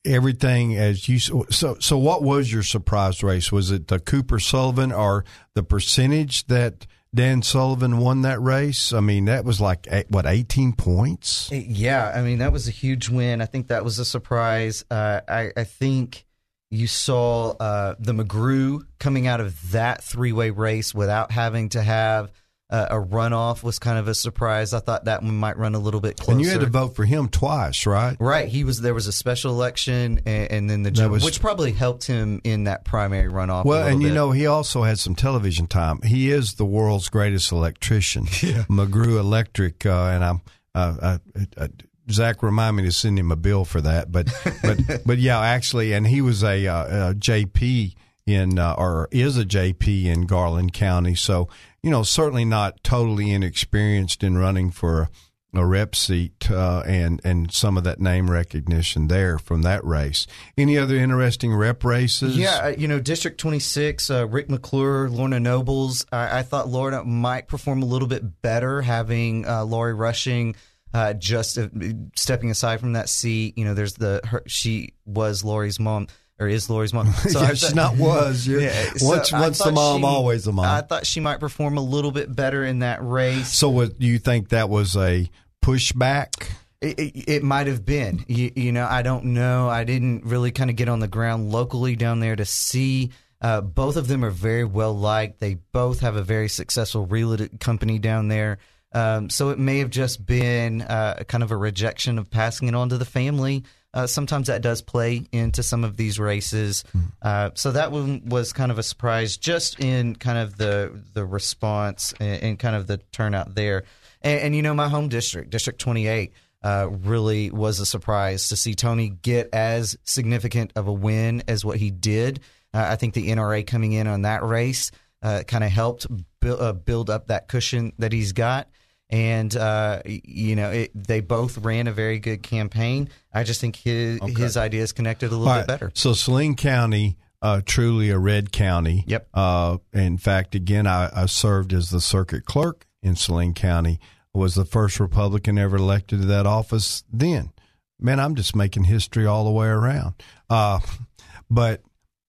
everything 0.04 0.76
as 0.76 1.08
you 1.08 1.18
so 1.18 1.76
so 1.80 1.98
what 1.98 2.22
was 2.22 2.52
your 2.52 2.62
surprise 2.62 3.22
race? 3.22 3.50
Was 3.50 3.70
it 3.70 3.88
the 3.88 3.98
Cooper 3.98 4.38
Sullivan 4.38 4.92
or 4.92 5.24
the 5.54 5.62
percentage 5.62 6.46
that 6.46 6.86
Dan 7.14 7.42
Sullivan 7.42 7.98
won 7.98 8.22
that 8.22 8.40
race? 8.40 8.92
I 8.92 9.00
mean, 9.00 9.24
that 9.26 9.44
was 9.44 9.60
like 9.60 9.88
what 10.08 10.26
eighteen 10.26 10.72
points. 10.72 11.50
Yeah, 11.50 12.12
I 12.14 12.22
mean 12.22 12.38
that 12.38 12.52
was 12.52 12.68
a 12.68 12.72
huge 12.72 13.08
win. 13.08 13.40
I 13.40 13.46
think 13.46 13.68
that 13.68 13.84
was 13.84 13.98
a 13.98 14.04
surprise. 14.04 14.84
Uh, 14.90 15.20
I, 15.28 15.50
I 15.56 15.64
think 15.64 16.25
you 16.70 16.86
saw 16.86 17.50
uh, 17.50 17.94
the 17.98 18.12
McGrew 18.12 18.80
coming 18.98 19.26
out 19.26 19.40
of 19.40 19.72
that 19.72 20.02
three-way 20.02 20.50
race 20.50 20.94
without 20.94 21.30
having 21.30 21.68
to 21.70 21.82
have 21.82 22.32
uh, 22.68 22.86
a 22.90 22.94
runoff 22.96 23.62
was 23.62 23.78
kind 23.78 23.96
of 23.98 24.08
a 24.08 24.14
surprise. 24.14 24.74
I 24.74 24.80
thought 24.80 25.04
that 25.04 25.22
one 25.22 25.36
might 25.36 25.56
run 25.56 25.76
a 25.76 25.78
little 25.78 26.00
bit 26.00 26.16
closer. 26.16 26.32
And 26.32 26.40
you 26.40 26.50
had 26.50 26.60
to 26.60 26.66
vote 26.66 26.96
for 26.96 27.04
him 27.04 27.28
twice, 27.28 27.86
right? 27.86 28.16
Right, 28.18 28.48
he 28.48 28.64
was. 28.64 28.80
There 28.80 28.94
was 28.94 29.06
a 29.06 29.12
special 29.12 29.52
election, 29.52 30.20
and, 30.26 30.50
and 30.50 30.70
then 30.70 30.82
the 30.82 30.90
general, 30.90 31.12
was- 31.14 31.24
which 31.24 31.40
probably 31.40 31.70
helped 31.70 32.04
him 32.08 32.40
in 32.42 32.64
that 32.64 32.84
primary 32.84 33.30
runoff. 33.30 33.64
Well, 33.64 33.86
and 33.86 34.02
you 34.02 34.12
know, 34.12 34.32
he 34.32 34.46
also 34.46 34.82
had 34.82 34.98
some 34.98 35.14
television 35.14 35.68
time. 35.68 36.02
He 36.02 36.30
is 36.30 36.54
the 36.54 36.64
world's 36.64 37.08
greatest 37.08 37.52
electrician, 37.52 38.24
yeah. 38.42 38.64
McGrew 38.68 39.20
Electric, 39.20 39.86
uh, 39.86 40.06
and 40.06 40.24
I'm 40.24 40.40
uh, 40.74 40.96
uh, 41.00 41.18
uh, 41.56 41.68
Zach 42.10 42.42
remind 42.42 42.76
me 42.76 42.84
to 42.84 42.92
send 42.92 43.18
him 43.18 43.32
a 43.32 43.36
bill 43.36 43.64
for 43.64 43.80
that. 43.80 44.12
But 44.12 44.32
but 44.62 44.78
but 45.06 45.18
yeah, 45.18 45.40
actually, 45.40 45.92
and 45.92 46.06
he 46.06 46.20
was 46.20 46.42
a, 46.42 46.66
uh, 46.66 47.10
a 47.10 47.14
JP 47.14 47.94
in 48.26 48.58
uh, 48.58 48.74
or 48.76 49.08
is 49.10 49.38
a 49.38 49.44
JP 49.44 50.06
in 50.06 50.26
Garland 50.26 50.72
County, 50.72 51.14
so 51.14 51.48
you 51.82 51.90
know 51.90 52.02
certainly 52.02 52.44
not 52.44 52.82
totally 52.82 53.30
inexperienced 53.30 54.22
in 54.22 54.36
running 54.38 54.70
for 54.70 55.08
a 55.54 55.64
rep 55.64 55.94
seat 55.94 56.50
uh, 56.50 56.82
and 56.86 57.20
and 57.24 57.52
some 57.52 57.76
of 57.76 57.84
that 57.84 58.00
name 58.00 58.30
recognition 58.30 59.08
there 59.08 59.38
from 59.38 59.62
that 59.62 59.84
race. 59.84 60.26
Any 60.56 60.76
other 60.78 60.96
interesting 60.96 61.54
rep 61.54 61.84
races? 61.84 62.36
Yeah, 62.36 62.58
uh, 62.64 62.74
you 62.76 62.88
know, 62.88 63.00
District 63.00 63.38
26, 63.38 64.10
uh, 64.10 64.26
Rick 64.28 64.50
McClure, 64.50 65.08
Lorna 65.08 65.40
Nobles. 65.40 66.04
I, 66.12 66.40
I 66.40 66.42
thought 66.42 66.68
Lorna 66.68 67.04
might 67.04 67.48
perform 67.48 67.82
a 67.82 67.86
little 67.86 68.08
bit 68.08 68.42
better 68.42 68.82
having 68.82 69.46
uh, 69.46 69.64
Laurie 69.64 69.94
Rushing 69.94 70.56
Uh, 70.94 71.12
just 71.12 71.58
uh, 71.58 71.68
stepping 72.14 72.50
aside 72.50 72.80
from 72.80 72.94
that 72.94 73.08
seat, 73.08 73.58
you 73.58 73.64
know, 73.64 73.74
there's 73.74 73.94
the 73.94 74.20
her, 74.24 74.42
she 74.46 74.94
was 75.04 75.44
Laurie's 75.44 75.78
mom 75.78 76.06
or 76.38 76.48
is 76.48 76.68
Laurie's 76.68 76.92
mom. 76.92 77.12
So 77.28 77.40
yeah, 77.40 77.54
she's 77.54 77.74
not 77.74 77.96
was. 77.96 78.46
You're, 78.46 78.60
yeah, 78.60 78.90
once 79.00 79.30
so 79.30 79.40
once 79.40 79.58
the 79.58 79.72
mom, 79.72 80.00
she, 80.00 80.06
always 80.06 80.44
the 80.44 80.52
mom. 80.52 80.64
I 80.64 80.80
thought 80.80 81.06
she 81.06 81.20
might 81.20 81.40
perform 81.40 81.76
a 81.76 81.82
little 81.82 82.12
bit 82.12 82.34
better 82.34 82.64
in 82.64 82.80
that 82.80 83.04
race. 83.04 83.52
So, 83.52 83.68
what 83.68 83.98
do 83.98 84.06
you 84.06 84.18
think 84.18 84.50
that 84.50 84.68
was 84.68 84.96
a 84.96 85.28
pushback? 85.64 86.48
It, 86.80 86.98
it, 86.98 87.28
it 87.28 87.42
might 87.42 87.66
have 87.66 87.84
been. 87.84 88.24
You, 88.28 88.52
you, 88.54 88.72
know, 88.72 88.86
I 88.88 89.02
don't 89.02 89.26
know. 89.26 89.68
I 89.68 89.84
didn't 89.84 90.24
really 90.24 90.52
kind 90.52 90.68
of 90.70 90.76
get 90.76 90.88
on 90.88 91.00
the 91.00 91.08
ground 91.08 91.50
locally 91.50 91.96
down 91.96 92.20
there 92.20 92.36
to 92.36 92.44
see. 92.44 93.10
Uh, 93.40 93.60
both 93.60 93.96
of 93.96 94.08
them 94.08 94.24
are 94.24 94.30
very 94.30 94.64
well 94.64 94.96
liked. 94.96 95.40
They 95.40 95.54
both 95.72 96.00
have 96.00 96.16
a 96.16 96.22
very 96.22 96.48
successful 96.48 97.06
real 97.06 97.36
company 97.60 97.98
down 97.98 98.28
there. 98.28 98.58
Um, 98.96 99.28
so 99.28 99.50
it 99.50 99.58
may 99.58 99.80
have 99.80 99.90
just 99.90 100.24
been 100.24 100.80
uh, 100.80 101.22
kind 101.28 101.44
of 101.44 101.50
a 101.50 101.56
rejection 101.56 102.18
of 102.18 102.30
passing 102.30 102.66
it 102.66 102.74
on 102.74 102.88
to 102.88 102.96
the 102.96 103.04
family. 103.04 103.64
Uh, 103.92 104.06
sometimes 104.06 104.46
that 104.46 104.62
does 104.62 104.80
play 104.80 105.26
into 105.32 105.62
some 105.62 105.84
of 105.84 105.98
these 105.98 106.18
races. 106.18 106.82
Uh, 107.20 107.50
so 107.52 107.72
that 107.72 107.92
one 107.92 108.22
was 108.24 108.54
kind 108.54 108.72
of 108.72 108.78
a 108.78 108.82
surprise, 108.82 109.36
just 109.36 109.80
in 109.80 110.16
kind 110.16 110.38
of 110.38 110.56
the 110.56 110.98
the 111.12 111.26
response 111.26 112.14
and, 112.20 112.42
and 112.42 112.58
kind 112.58 112.74
of 112.74 112.86
the 112.86 112.96
turnout 113.12 113.54
there. 113.54 113.84
And, 114.22 114.40
and, 114.40 114.56
you 114.56 114.62
know, 114.62 114.72
my 114.72 114.88
home 114.88 115.08
district, 115.08 115.50
District 115.50 115.78
28, 115.78 116.32
uh, 116.62 116.88
really 116.90 117.50
was 117.50 117.80
a 117.80 117.86
surprise 117.86 118.48
to 118.48 118.56
see 118.56 118.74
Tony 118.74 119.10
get 119.10 119.50
as 119.52 119.98
significant 120.04 120.72
of 120.74 120.88
a 120.88 120.92
win 120.92 121.42
as 121.48 121.66
what 121.66 121.76
he 121.76 121.90
did. 121.90 122.40
Uh, 122.72 122.86
I 122.88 122.96
think 122.96 123.12
the 123.12 123.28
NRA 123.28 123.66
coming 123.66 123.92
in 123.92 124.06
on 124.06 124.22
that 124.22 124.42
race 124.42 124.90
uh, 125.22 125.42
kind 125.46 125.64
of 125.64 125.70
helped 125.70 126.06
bu- 126.40 126.72
build 126.72 127.10
up 127.10 127.26
that 127.26 127.48
cushion 127.48 127.92
that 127.98 128.12
he's 128.12 128.32
got 128.32 128.68
and 129.10 129.54
uh, 129.56 130.02
you 130.04 130.56
know 130.56 130.70
it, 130.70 130.90
they 130.94 131.20
both 131.20 131.58
ran 131.58 131.86
a 131.86 131.92
very 131.92 132.18
good 132.18 132.42
campaign. 132.42 133.08
I 133.32 133.44
just 133.44 133.60
think 133.60 133.76
his 133.76 134.20
okay. 134.20 134.32
his 134.32 134.56
ideas 134.56 134.92
connected 134.92 135.30
a 135.30 135.36
little 135.36 135.48
All 135.48 135.60
bit 135.60 135.66
better. 135.66 135.92
So 135.94 136.12
Saline 136.12 136.56
County, 136.56 137.16
uh, 137.40 137.60
truly 137.64 138.10
a 138.10 138.18
red 138.18 138.52
county. 138.52 139.04
Yep. 139.06 139.28
Uh, 139.32 139.78
in 139.92 140.18
fact, 140.18 140.54
again, 140.54 140.86
I, 140.86 141.10
I, 141.14 141.26
served 141.26 141.72
as 141.72 141.90
the 141.90 142.00
circuit 142.00 142.44
clerk 142.44 142.86
in 143.02 143.16
Saline 143.16 143.54
County. 143.54 144.00
Was 144.34 144.54
the 144.54 144.66
first 144.66 145.00
Republican 145.00 145.56
ever 145.56 145.76
elected 145.76 146.20
to 146.20 146.26
that 146.26 146.44
office. 146.44 147.04
Then, 147.10 147.52
man, 147.98 148.20
I'm 148.20 148.34
just 148.34 148.54
making 148.54 148.84
history 148.84 149.24
all 149.24 149.44
the 149.44 149.50
way 149.50 149.68
around. 149.68 150.14
Uh, 150.50 150.80
but 151.50 151.80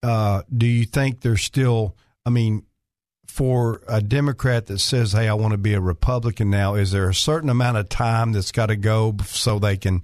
uh, 0.04 0.44
do 0.56 0.68
you 0.68 0.86
think 0.86 1.22
there's 1.22 1.44
still? 1.44 1.98
I 2.26 2.30
mean, 2.30 2.64
for 3.38 3.82
a 3.88 4.02
Democrat 4.02 4.66
that 4.66 4.80
says, 4.80 5.12
"Hey, 5.12 5.28
I 5.28 5.36
want 5.36 5.52
to 5.52 5.60
be 5.60 5.76
a 5.76 5.80
Republican 5.80 6.50
now," 6.50 6.74
is 6.74 6.92
there 6.92 7.08
a 7.08 7.14
certain 7.14 7.52
amount 7.52 7.78
of 7.78 7.88
time 7.88 8.32
that's 8.32 8.52
got 8.52 8.66
to 8.66 8.76
go 8.76 9.16
so 9.28 9.60
they 9.60 9.78
can 9.78 10.02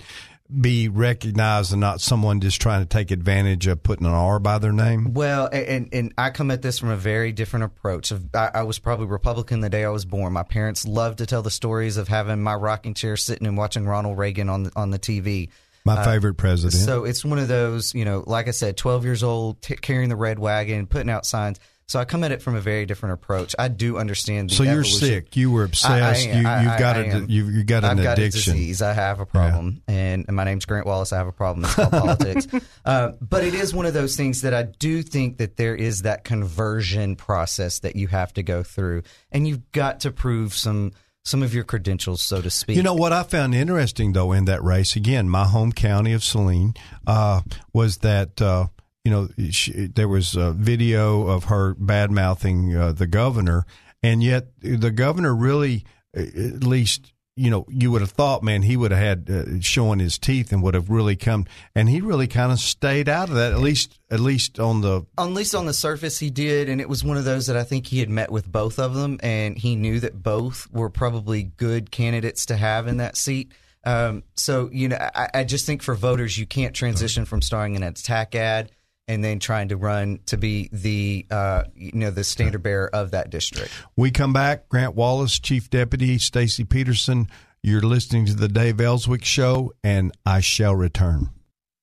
be 0.62 0.88
recognized 0.88 1.72
and 1.72 1.82
not 1.82 2.00
someone 2.00 2.42
just 2.42 2.62
trying 2.62 2.82
to 2.82 2.86
take 2.86 3.10
advantage 3.10 3.66
of 3.66 3.82
putting 3.82 4.06
an 4.06 4.14
R 4.14 4.38
by 4.38 4.60
their 4.60 4.72
name? 4.72 5.16
Well, 5.16 5.50
and 5.52 5.90
and 5.92 6.14
I 6.16 6.30
come 6.30 6.52
at 6.52 6.62
this 6.62 6.78
from 6.78 6.90
a 6.90 6.96
very 6.96 7.32
different 7.32 7.66
approach. 7.66 8.14
I, 8.36 8.52
I 8.54 8.64
was 8.64 8.78
probably 8.78 9.08
Republican 9.08 9.62
the 9.62 9.70
day 9.70 9.84
I 9.84 9.90
was 9.90 10.06
born. 10.06 10.32
My 10.32 10.44
parents 10.44 10.86
loved 10.86 11.18
to 11.18 11.26
tell 11.26 11.42
the 11.42 11.50
stories 11.50 11.98
of 11.98 12.08
having 12.08 12.44
my 12.44 12.54
rocking 12.54 12.94
chair 12.94 13.18
sitting 13.18 13.48
and 13.48 13.58
watching 13.58 13.88
Ronald 13.88 14.16
Reagan 14.20 14.48
on 14.48 14.64
the, 14.64 14.72
on 14.76 14.92
the 14.92 15.00
TV. 15.00 15.50
My 15.86 15.98
uh, 15.98 16.06
favorite 16.06 16.36
president. 16.36 16.84
So 16.84 17.04
it's 17.04 17.26
one 17.26 17.40
of 17.40 17.48
those, 17.48 17.96
you 17.96 18.06
know, 18.06 18.24
like 18.26 18.48
I 18.48 18.52
said, 18.52 18.78
12 18.78 19.06
years 19.06 19.24
old, 19.24 19.60
t- 19.62 19.76
carrying 19.76 20.10
the 20.10 20.16
red 20.16 20.38
wagon, 20.40 20.86
putting 20.86 21.10
out 21.10 21.26
signs. 21.26 21.60
So 21.88 22.00
I 22.00 22.06
come 22.06 22.24
at 22.24 22.32
it 22.32 22.42
from 22.42 22.56
a 22.56 22.62
very 22.62 22.86
different 22.86 23.14
approach. 23.14 23.56
I 23.60 23.68
do 23.68 23.98
understand. 23.98 24.52
so 24.52 24.64
you're 24.64 24.80
evolution. 24.80 25.00
sick. 25.00 25.36
You 25.36 25.52
were 25.52 25.64
obsessed. 25.64 26.28
I, 26.28 26.32
I, 26.32 26.38
you, 26.40 26.48
have 26.48 26.80
got 26.80 26.98
a 26.98 27.26
you 27.28 27.46
you 27.48 27.64
got 27.64 27.84
an 27.84 28.00
I've 28.00 28.04
got 28.04 28.18
addiction. 28.18 28.54
A 28.54 28.56
disease. 28.56 28.82
I 28.82 28.94
have 28.94 29.20
a 29.20 29.26
problem, 29.26 29.84
yeah. 29.88 29.96
and, 29.96 30.26
and, 30.28 30.36
my 30.36 30.44
name's 30.44 30.66
Grant 30.66 30.86
Wallace. 30.86 31.12
I 31.12 31.18
have 31.18 31.28
a 31.28 31.32
problem. 31.34 31.66
It's 31.66 31.76
called 31.76 31.92
politics. 31.92 32.48
Uh, 32.86 33.14
but 33.22 33.46
it 33.46 33.54
is 33.54 33.74
one 33.74 33.86
of 33.86 33.94
those 33.94 34.18
things 34.18 34.42
that 34.42 34.54
I 34.54 34.64
do 34.64 35.04
think 35.04 35.38
that 35.38 35.56
there 35.56 35.74
is 35.74 36.02
that 36.02 36.26
conversion 36.26 37.16
process 37.16 37.80
that 37.80 37.96
you 37.96 38.08
have 38.08 38.34
to 38.34 38.44
go 38.44 38.62
through, 38.62 39.04
and 39.32 39.48
you've 39.48 39.72
got 39.72 40.02
to 40.02 40.12
prove 40.12 40.54
some 40.54 40.92
some 41.24 41.42
of 41.44 41.54
your 41.54 41.64
credentials, 41.64 42.22
so 42.22 42.42
to 42.42 42.50
speak. 42.50 42.76
You 42.76 42.84
know 42.84 42.94
what 42.94 43.14
I 43.14 43.24
found 43.24 43.56
interesting 43.56 44.12
though 44.12 44.34
in 44.34 44.46
that 44.46 44.62
race 44.64 44.96
again, 44.98 45.30
my 45.30 45.46
home 45.46 45.72
county 45.72 46.12
of 46.12 46.24
Saline, 46.24 46.74
uh, 47.08 47.42
was 47.72 48.00
that. 48.00 48.42
Uh, 48.42 48.68
you 49.04 49.12
know, 49.12 49.28
she, 49.52 49.88
there 49.88 50.08
was 50.08 50.36
a 50.36 50.52
video 50.52 51.28
of 51.28 51.46
her 51.46 51.74
bad 51.74 52.10
mouthing 52.10 52.76
uh, 52.76 52.94
the 52.94 53.08
governor, 53.08 53.66
and 54.02 54.24
yet 54.24 54.48
the 54.60 54.92
governor 54.92 55.36
really, 55.36 55.84
at 56.14 56.64
least, 56.64 57.12
you 57.36 57.50
know, 57.50 57.66
you 57.68 57.92
would 57.92 58.02
have 58.02 58.12
thought, 58.12 58.44
man, 58.44 58.62
he 58.62 58.78
would 58.78 58.92
have 58.92 59.00
had 59.00 59.30
uh, 59.30 59.60
showing 59.60 60.00
his 60.00 60.18
teeth 60.18 60.54
and 60.54 60.64
would 60.64 60.74
have 60.74 60.90
really 60.90 61.18
come, 61.18 61.46
and 61.76 61.90
he 61.90 62.00
really 62.00 62.28
kind 62.28 62.52
of 62.52 62.60
stayed 62.60 63.10
out 63.10 63.28
of 63.28 63.36
that. 63.36 63.52
At 63.52 63.60
least, 63.60 64.00
at 64.10 64.22
least 64.22 64.58
on 64.58 64.80
the, 64.80 65.06
at 65.18 65.26
least 65.26 65.54
on 65.54 65.66
the 65.66 65.74
surface, 65.74 66.20
he 66.20 66.30
did, 66.30 66.70
and 66.70 66.80
it 66.80 66.88
was 66.88 67.04
one 67.04 67.18
of 67.18 67.26
those 67.26 67.48
that 67.48 67.58
I 67.58 67.64
think 67.64 67.88
he 67.88 68.00
had 68.00 68.10
met 68.10 68.32
with 68.32 68.50
both 68.50 68.80
of 68.80 68.94
them, 68.94 69.20
and 69.22 69.58
he 69.58 69.76
knew 69.76 70.00
that 70.00 70.24
both 70.24 70.72
were 70.72 70.90
probably 70.90 71.44
good 71.44 71.92
candidates 71.92 72.46
to 72.46 72.56
have 72.56 72.88
in 72.88 72.98
that 72.98 73.18
seat. 73.18 73.52
Um, 73.84 74.24
so, 74.38 74.70
you 74.72 74.88
know, 74.88 74.98
I, 74.98 75.30
I 75.34 75.44
just 75.44 75.66
think 75.66 75.82
for 75.82 75.94
voters, 75.94 76.38
you 76.38 76.46
can't 76.46 76.74
transition 76.74 77.26
from 77.26 77.42
starring 77.42 77.76
in 77.76 77.84
an 77.84 77.90
attack 77.90 78.34
ad 78.34 78.72
and 79.08 79.24
then 79.24 79.40
trying 79.40 79.70
to 79.70 79.78
run 79.78 80.20
to 80.28 80.38
be 80.38 80.70
the 80.72 81.26
uh, 81.30 81.64
you 81.76 81.92
know 81.94 82.12
the 82.12 82.24
standard 82.24 82.64
bearer 82.64 82.90
of 82.94 83.12
that 83.12 83.30
district. 83.30 83.72
We 83.96 84.12
come 84.12 84.34
back. 84.34 84.70
Grant 84.70 84.96
Wallace, 84.96 85.40
Chief 85.40 85.70
Deputy 85.70 86.18
Stacy 86.18 86.64
Peterson. 86.64 87.28
You're 87.62 87.82
listening 87.82 88.26
to 88.26 88.34
the 88.34 88.50
Dave 88.50 88.82
Elswick 88.82 89.24
Show, 89.24 89.72
and 89.84 90.12
I 90.26 90.42
shall 90.42 90.76
return. 90.76 91.30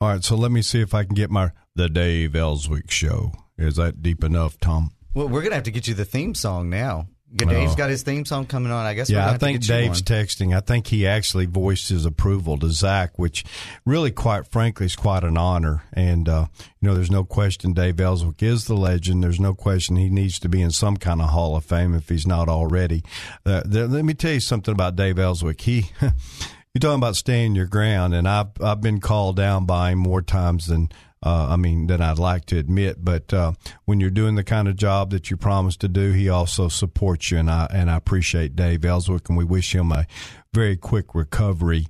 All 0.00 0.08
right, 0.08 0.24
so 0.24 0.36
let 0.36 0.50
me 0.50 0.62
see 0.62 0.80
if 0.80 0.94
I 0.94 1.04
can 1.04 1.14
get 1.14 1.30
my 1.30 1.52
the 1.74 1.88
Dave 1.88 2.34
Elswick 2.34 2.90
Show. 2.90 3.32
Is 3.58 3.76
that 3.76 4.02
deep 4.02 4.24
enough, 4.24 4.58
Tom? 4.58 4.90
Well, 5.14 5.28
we're 5.28 5.42
gonna 5.42 5.56
have 5.56 5.64
to 5.64 5.70
get 5.70 5.88
you 5.88 5.94
the 5.94 6.04
theme 6.04 6.34
song 6.34 6.70
now. 6.70 7.08
Dave's 7.34 7.76
got 7.76 7.90
his 7.90 8.02
theme 8.02 8.24
song 8.24 8.46
coming 8.46 8.72
on. 8.72 8.84
I 8.84 8.94
guess. 8.94 9.08
Yeah, 9.08 9.30
I 9.30 9.38
think 9.38 9.64
Dave's 9.64 10.02
texting. 10.02 10.56
I 10.56 10.60
think 10.60 10.88
he 10.88 11.06
actually 11.06 11.46
voiced 11.46 11.88
his 11.88 12.04
approval 12.04 12.58
to 12.58 12.70
Zach, 12.70 13.18
which 13.18 13.44
really, 13.84 14.10
quite 14.10 14.46
frankly, 14.48 14.86
is 14.86 14.96
quite 14.96 15.22
an 15.22 15.38
honor. 15.38 15.84
And 15.92 16.28
uh, 16.28 16.46
you 16.80 16.88
know, 16.88 16.94
there's 16.94 17.10
no 17.10 17.24
question 17.24 17.72
Dave 17.72 18.00
Elswick 18.00 18.42
is 18.42 18.64
the 18.64 18.74
legend. 18.74 19.22
There's 19.22 19.40
no 19.40 19.54
question 19.54 19.96
he 19.96 20.10
needs 20.10 20.38
to 20.40 20.48
be 20.48 20.60
in 20.60 20.70
some 20.72 20.96
kind 20.96 21.20
of 21.20 21.30
Hall 21.30 21.56
of 21.56 21.64
Fame 21.64 21.94
if 21.94 22.08
he's 22.08 22.26
not 22.26 22.48
already. 22.48 23.02
Uh, 23.46 23.62
let 23.66 24.04
me 24.04 24.14
tell 24.14 24.32
you 24.32 24.40
something 24.40 24.72
about 24.72 24.96
Dave 24.96 25.18
Elswick. 25.18 25.60
He. 25.60 25.90
You're 26.72 26.80
talking 26.82 27.00
about 27.00 27.16
staying 27.16 27.56
your 27.56 27.66
ground, 27.66 28.14
and 28.14 28.28
I've 28.28 28.50
I've 28.60 28.80
been 28.80 29.00
called 29.00 29.34
down 29.34 29.66
by 29.66 29.90
him 29.90 29.98
more 29.98 30.22
times 30.22 30.68
than 30.68 30.88
uh, 31.22 31.48
I 31.50 31.56
mean, 31.56 31.86
than 31.86 32.00
I'd 32.00 32.18
like 32.18 32.46
to 32.46 32.58
admit. 32.58 33.04
But 33.04 33.32
uh, 33.32 33.52
when 33.84 34.00
you're 34.00 34.10
doing 34.10 34.36
the 34.36 34.44
kind 34.44 34.68
of 34.68 34.76
job 34.76 35.10
that 35.10 35.30
you 35.30 35.36
promised 35.36 35.80
to 35.80 35.88
do, 35.88 36.12
he 36.12 36.28
also 36.28 36.68
supports 36.68 37.30
you, 37.30 37.38
and 37.38 37.50
I 37.50 37.66
and 37.70 37.90
I 37.90 37.96
appreciate 37.96 38.56
Dave 38.56 38.84
Elswick, 38.84 39.28
and 39.28 39.36
we 39.36 39.44
wish 39.44 39.74
him 39.74 39.92
a 39.92 40.06
very 40.54 40.76
quick 40.76 41.14
recovery. 41.14 41.86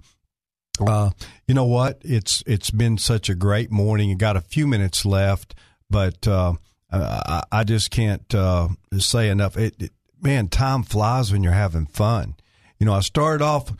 Uh, 0.84 1.10
you 1.46 1.54
know 1.54 1.64
what? 1.64 2.00
It's 2.02 2.42
it's 2.46 2.70
been 2.70 2.98
such 2.98 3.28
a 3.28 3.34
great 3.34 3.70
morning. 3.70 4.08
You 4.08 4.16
got 4.16 4.36
a 4.36 4.40
few 4.40 4.66
minutes 4.66 5.04
left, 5.04 5.54
but 5.88 6.26
uh, 6.26 6.54
I, 6.90 7.42
I, 7.52 7.64
just 7.64 7.90
can't 7.90 8.34
uh, 8.34 8.68
say 8.98 9.28
enough. 9.28 9.56
It, 9.56 9.74
it, 9.80 9.92
man, 10.20 10.48
time 10.48 10.82
flies 10.82 11.32
when 11.32 11.42
you're 11.42 11.52
having 11.52 11.86
fun. 11.86 12.34
You 12.78 12.86
know, 12.86 12.94
I 12.94 13.00
started 13.00 13.44
off 13.44 13.72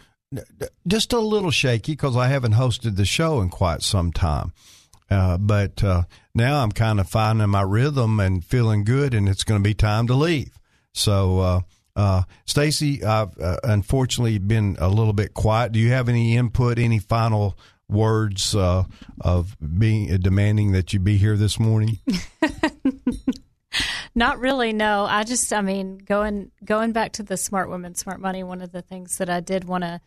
just 0.87 1.13
a 1.13 1.19
little 1.19 1.51
shaky 1.51 1.93
because 1.93 2.17
I 2.17 2.29
haven't 2.29 2.55
hosted 2.55 2.97
the 2.97 3.05
show 3.05 3.41
in 3.41 3.49
quite 3.49 3.83
some 3.83 4.13
time. 4.13 4.53
Uh, 5.11 5.37
but 5.39 5.83
uh, 5.83 6.03
now 6.35 6.63
I'm 6.63 6.73
kind 6.73 7.01
of 7.01 7.09
finding 7.09 7.49
my 7.49 7.63
rhythm 7.63 8.21
and 8.21 8.45
feeling 8.45 8.85
good, 8.85 9.13
and 9.15 9.29
it's 9.29 9.45
going 9.45 9.61
to 9.61 9.69
be 9.69 9.75
time 9.75 10.07
to 10.07 10.15
leave. 10.15 10.59
So, 10.95 11.41
uh, 11.41 11.61
uh, 11.97 12.23
Stacy, 12.47 13.03
I've 13.03 13.37
uh, 13.39 13.57
unfortunately 13.65 14.39
been 14.39 14.77
a 14.79 14.89
little 14.89 15.13
bit 15.13 15.35
quiet. 15.35 15.73
Do 15.73 15.81
you 15.81 15.91
have 15.91 16.09
any 16.09 16.37
input, 16.37 16.79
any 16.79 16.99
final 16.99 17.59
words 17.89 18.55
uh, 18.55 18.85
of 19.21 19.57
being 19.79 20.17
demanding 20.19 20.73
that 20.73 20.93
you 20.93 21.01
be 21.01 21.17
here 21.17 21.37
this 21.37 21.59
morning? 21.59 21.99
Not 24.15 24.39
really. 24.39 24.73
No, 24.73 25.05
I 25.05 25.25
just, 25.25 25.53
I 25.53 25.61
mean, 25.61 25.99
going 25.99 26.51
going 26.65 26.93
back 26.93 27.13
to 27.13 27.23
the 27.23 27.37
Smart 27.37 27.69
Women, 27.71 27.95
Smart 27.95 28.21
Money. 28.21 28.43
One 28.43 28.61
of 28.61 28.73
the 28.73 28.83
things 28.83 29.19
that 29.19 29.31
I 29.31 29.41
did 29.41 29.65
want 29.65 29.85
to 29.85 30.01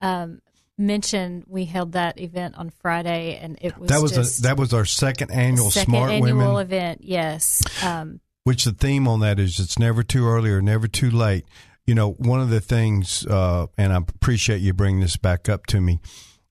um, 0.00 0.40
mention 0.80 1.44
we 1.46 1.66
held 1.66 1.92
that 1.92 2.20
event 2.20 2.56
on 2.56 2.70
Friday, 2.70 3.38
and 3.40 3.58
it 3.60 3.78
was 3.78 3.90
that 3.90 4.02
was 4.02 4.40
a, 4.40 4.42
that 4.42 4.56
was 4.56 4.72
our 4.74 4.84
second 4.84 5.30
annual 5.30 5.70
second 5.70 5.92
Smart 5.92 6.10
annual 6.10 6.38
Women 6.38 6.62
event. 6.62 7.00
Yes, 7.04 7.62
um, 7.84 8.20
which 8.44 8.64
the 8.64 8.72
theme 8.72 9.06
on 9.06 9.20
that 9.20 9.38
is 9.38 9.60
it's 9.60 9.78
never 9.78 10.02
too 10.02 10.26
early 10.26 10.50
or 10.50 10.60
never 10.60 10.88
too 10.88 11.10
late. 11.10 11.44
You 11.86 11.94
know, 11.94 12.12
one 12.12 12.40
of 12.40 12.50
the 12.50 12.60
things, 12.60 13.26
uh, 13.26 13.66
and 13.76 13.92
I 13.92 13.96
appreciate 13.96 14.60
you 14.60 14.72
bringing 14.72 15.00
this 15.00 15.16
back 15.16 15.48
up 15.48 15.66
to 15.66 15.80
me, 15.80 16.00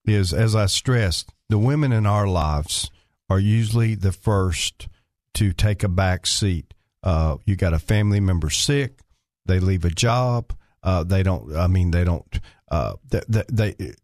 is 0.05 0.33
as 0.33 0.55
I 0.55 0.67
stressed, 0.67 1.33
the 1.49 1.57
women 1.57 1.91
in 1.91 2.05
our 2.05 2.27
lives 2.27 2.89
are 3.29 3.39
usually 3.39 3.95
the 3.95 4.11
first 4.11 4.87
to 5.35 5.53
take 5.53 5.83
a 5.83 5.89
back 5.89 6.27
seat. 6.27 6.73
Uh, 7.01 7.37
you 7.45 7.55
got 7.55 7.73
a 7.73 7.79
family 7.79 8.19
member 8.19 8.49
sick, 8.49 8.99
they 9.45 9.59
leave 9.59 9.85
a 9.85 9.89
job, 9.89 10.53
uh, 10.83 11.03
they 11.03 11.23
don't. 11.23 11.55
I 11.55 11.67
mean, 11.67 11.91
they 11.91 12.03
don't 12.03 12.39
uh, 12.69 12.93
they 13.09 13.21
that 13.29 13.95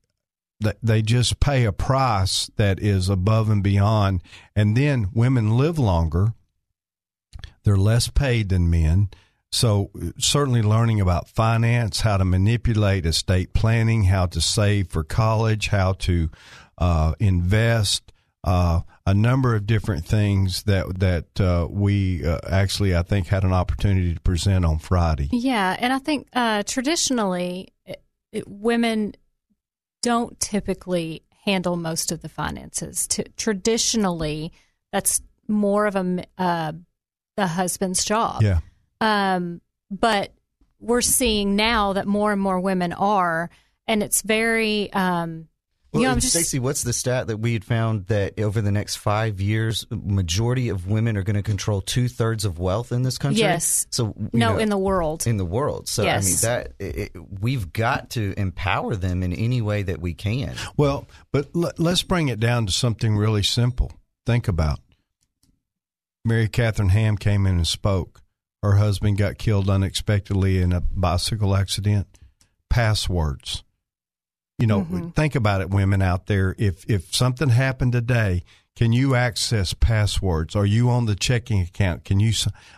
they 0.60 1.02
just 1.02 1.40
pay 1.40 1.65
a 1.65 1.72
price 1.72 2.49
that 2.56 2.80
is 2.80 3.10
above 3.10 3.49
and 3.49 3.64
beyond. 3.64 4.22
And 4.56 4.76
then 4.76 5.10
women 5.14 5.57
live 5.57 5.77
longer; 5.77 6.34
they're 7.64 7.77
less 7.77 8.10
paid 8.10 8.49
than 8.49 8.69
men. 8.69 9.10
So 9.52 9.90
certainly 10.18 10.61
learning 10.61 10.99
about 10.99 11.30
finance, 11.30 12.02
how 12.02 12.18
to 12.18 12.26
manipulate 12.26 13.06
estate 13.06 13.53
planning, 13.53 14.03
how 14.03 14.26
to 14.26 14.41
save 14.41 14.90
for 14.90 15.03
college, 15.03 15.69
how 15.69 15.94
to 15.94 16.30
uh, 16.77 17.14
invest, 17.19 18.11
uh, 18.44 18.82
a 19.06 19.14
number 19.14 19.56
of 19.56 19.65
different 19.65 20.06
things 20.06 20.64
that 20.64 20.99
that 20.99 21.40
uh, 21.40 21.68
we 21.69 22.26
uh, 22.26 22.40
actually 22.49 22.95
I 22.95 23.03
think 23.03 23.27
had 23.27 23.44
an 23.44 23.53
opportunity 23.53 24.14
to 24.14 24.19
present 24.22 24.65
on 24.65 24.80
Friday. 24.80 25.30
Yeah, 25.32 25.76
and 25.80 25.94
I 25.94 25.99
think 25.99 26.27
uh, 26.34 26.64
traditionally 26.64 27.69
it, 27.86 28.48
women 28.48 29.15
don't 30.06 30.40
typically 30.40 31.23
handle 31.45 31.76
most 31.77 32.11
of 32.11 32.22
the 32.22 32.30
finances. 32.30 33.07
T- 33.07 33.26
traditionally, 33.38 34.53
that's 34.91 35.19
more 35.48 35.88
of 35.88 35.95
a 35.95 36.23
uh, 36.38 36.73
the 37.36 37.48
husband's 37.48 38.06
job. 38.06 38.44
Yeah. 38.44 38.60
Um, 39.02 39.61
but 39.90 40.32
we're 40.80 41.02
seeing 41.02 41.56
now 41.56 41.94
that 41.94 42.06
more 42.06 42.32
and 42.32 42.40
more 42.40 42.60
women 42.60 42.94
are, 42.94 43.49
and 43.88 44.03
it's 44.03 44.22
very. 44.22 44.94
Um, 44.94 45.48
well, 45.95 46.01
you 46.01 46.07
know, 46.09 46.15
just, 46.15 46.34
Stacey, 46.34 46.59
what's 46.59 46.84
the 46.84 46.93
stat 46.93 47.27
that 47.27 47.38
we 47.38 47.53
had 47.53 47.63
found 47.63 48.07
that 48.07 48.39
over 48.39 48.61
the 48.61 48.72
next 48.72 48.97
five 48.97 49.39
years, 49.39 49.85
majority 49.89 50.69
of 50.69 50.88
women 50.88 51.15
are 51.15 51.23
going 51.23 51.35
to 51.35 51.43
control 51.43 51.81
two 51.81 52.07
thirds 52.07 52.43
of 52.43 52.59
wealth 52.59 52.91
in 52.91 53.01
this 53.01 53.17
country? 53.17 53.41
Yes. 53.41 53.88
So 53.91 54.13
no, 54.34 54.53
know, 54.53 54.57
in 54.57 54.69
the 54.69 54.77
world. 54.77 55.26
In 55.26 55.38
the 55.38 55.45
world. 55.45 55.88
So 55.88 56.03
yes. 56.03 56.23
I 56.23 56.27
mean 56.27 56.38
that 56.41 56.73
it, 56.80 57.11
we've 57.41 57.72
got 57.72 58.11
to 58.11 58.34
empower 58.38 58.95
them 58.95 59.23
in 59.23 59.34
any 59.34 59.61
way 59.61 59.84
that 59.84 60.01
we 60.01 60.13
can. 60.13 60.53
Well, 60.76 61.07
but 61.31 61.47
l- 61.55 61.72
let's 61.77 62.03
bring 62.03 62.27
it 62.27 62.39
down 62.39 62.65
to 62.65 62.72
something 62.72 63.15
really 63.15 63.43
simple. 63.43 63.91
Think 64.26 64.47
about. 64.47 64.80
Mary 66.26 66.49
Catherine 66.49 66.89
Ham 66.89 67.17
came 67.17 67.45
in 67.45 67.55
and 67.55 67.67
spoke. 67.67 68.22
Her 68.61 68.76
husband 68.76 69.17
got 69.17 69.38
killed 69.38 69.69
unexpectedly 69.69 70.59
in 70.59 70.73
a 70.73 70.81
bicycle 70.81 71.55
accident. 71.55 72.07
Passwords 72.69 73.63
you 74.57 74.68
know, 74.68 74.82
mm-hmm. 74.82 75.10
think 75.10 75.36
about 75.36 75.61
it, 75.61 75.69
women 75.69 76.02
out 76.02 76.27
there. 76.27 76.56
If 76.57 76.90
if 76.90 77.14
something 77.14 77.49
happened 77.49 77.91
today, 77.91 78.44
can 78.76 78.94
you 78.94 79.15
access 79.15 79.73
passwords? 79.73 80.56
Are 80.56 80.65
you 80.65 80.90
on 80.90 81.06
the 81.06 81.15
checking 81.15 81.61
account? 81.61 82.06
Can 82.06 82.19
you? 82.19 82.32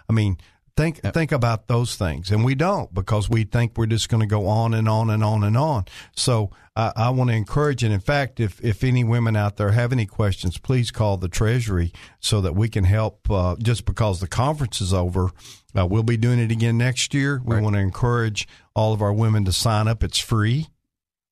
I 0.10 0.14
mean, 0.14 0.38
think 0.76 1.02
yep. 1.04 1.14
think 1.14 1.32
about 1.32 1.68
those 1.68 1.96
things, 1.96 2.32
and 2.32 2.46
we 2.46 2.56
don't 2.56 2.94
because 2.94 3.30
we 3.30 3.44
think 3.44 3.74
we're 3.78 3.88
just 3.88 4.10
going 4.10 4.22
to 4.22 4.28
go 4.28 4.48
on 4.48 4.74
and 4.74 4.88
on 4.88 5.10
and 5.10 5.24
on 5.24 5.44
and 5.44 5.58
on. 5.58 5.86
So 6.16 6.52
I, 6.76 6.94
I 6.96 7.10
want 7.10 7.30
to 7.32 7.36
encourage, 7.36 7.84
and 7.84 7.94
in 7.94 8.00
fact, 8.00 8.40
if 8.40 8.64
if 8.64 8.84
any 8.84 9.04
women 9.04 9.36
out 9.36 9.58
there 9.58 9.72
have 9.72 9.92
any 9.92 10.06
questions, 10.06 10.58
please 10.58 10.92
call 10.92 11.18
the 11.18 11.28
Treasury 11.28 11.92
so 12.20 12.42
that 12.42 12.56
we 12.56 12.70
can 12.70 12.86
help. 12.86 13.30
Uh, 13.30 13.56
just 13.58 13.86
because 13.86 14.20
the 14.20 14.28
conference 14.28 14.80
is 14.80 14.94
over, 14.94 15.32
uh, 15.78 15.86
we'll 15.86 16.04
be 16.04 16.18
doing 16.18 16.40
it 16.40 16.52
again 16.52 16.78
next 16.78 17.14
year. 17.14 17.42
We 17.44 17.56
right. 17.56 17.64
want 17.64 17.76
to 17.76 17.82
encourage 17.82 18.48
all 18.76 18.94
of 18.94 19.02
our 19.02 19.14
women 19.14 19.46
to 19.46 19.52
sign 19.52 19.88
up. 19.88 20.04
It's 20.04 20.20
free. 20.20 20.68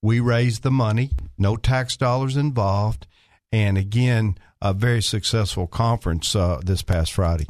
We 0.06 0.20
raised 0.20 0.62
the 0.62 0.70
money, 0.70 1.10
no 1.36 1.56
tax 1.56 1.98
dollars 1.98 2.38
involved, 2.38 3.08
and 3.52 3.76
again, 3.76 4.38
a 4.62 4.72
very 4.72 5.02
successful 5.02 5.66
conference 5.66 6.36
uh, 6.36 6.62
this 6.64 6.84
past 6.84 7.12
Friday. 7.12 7.48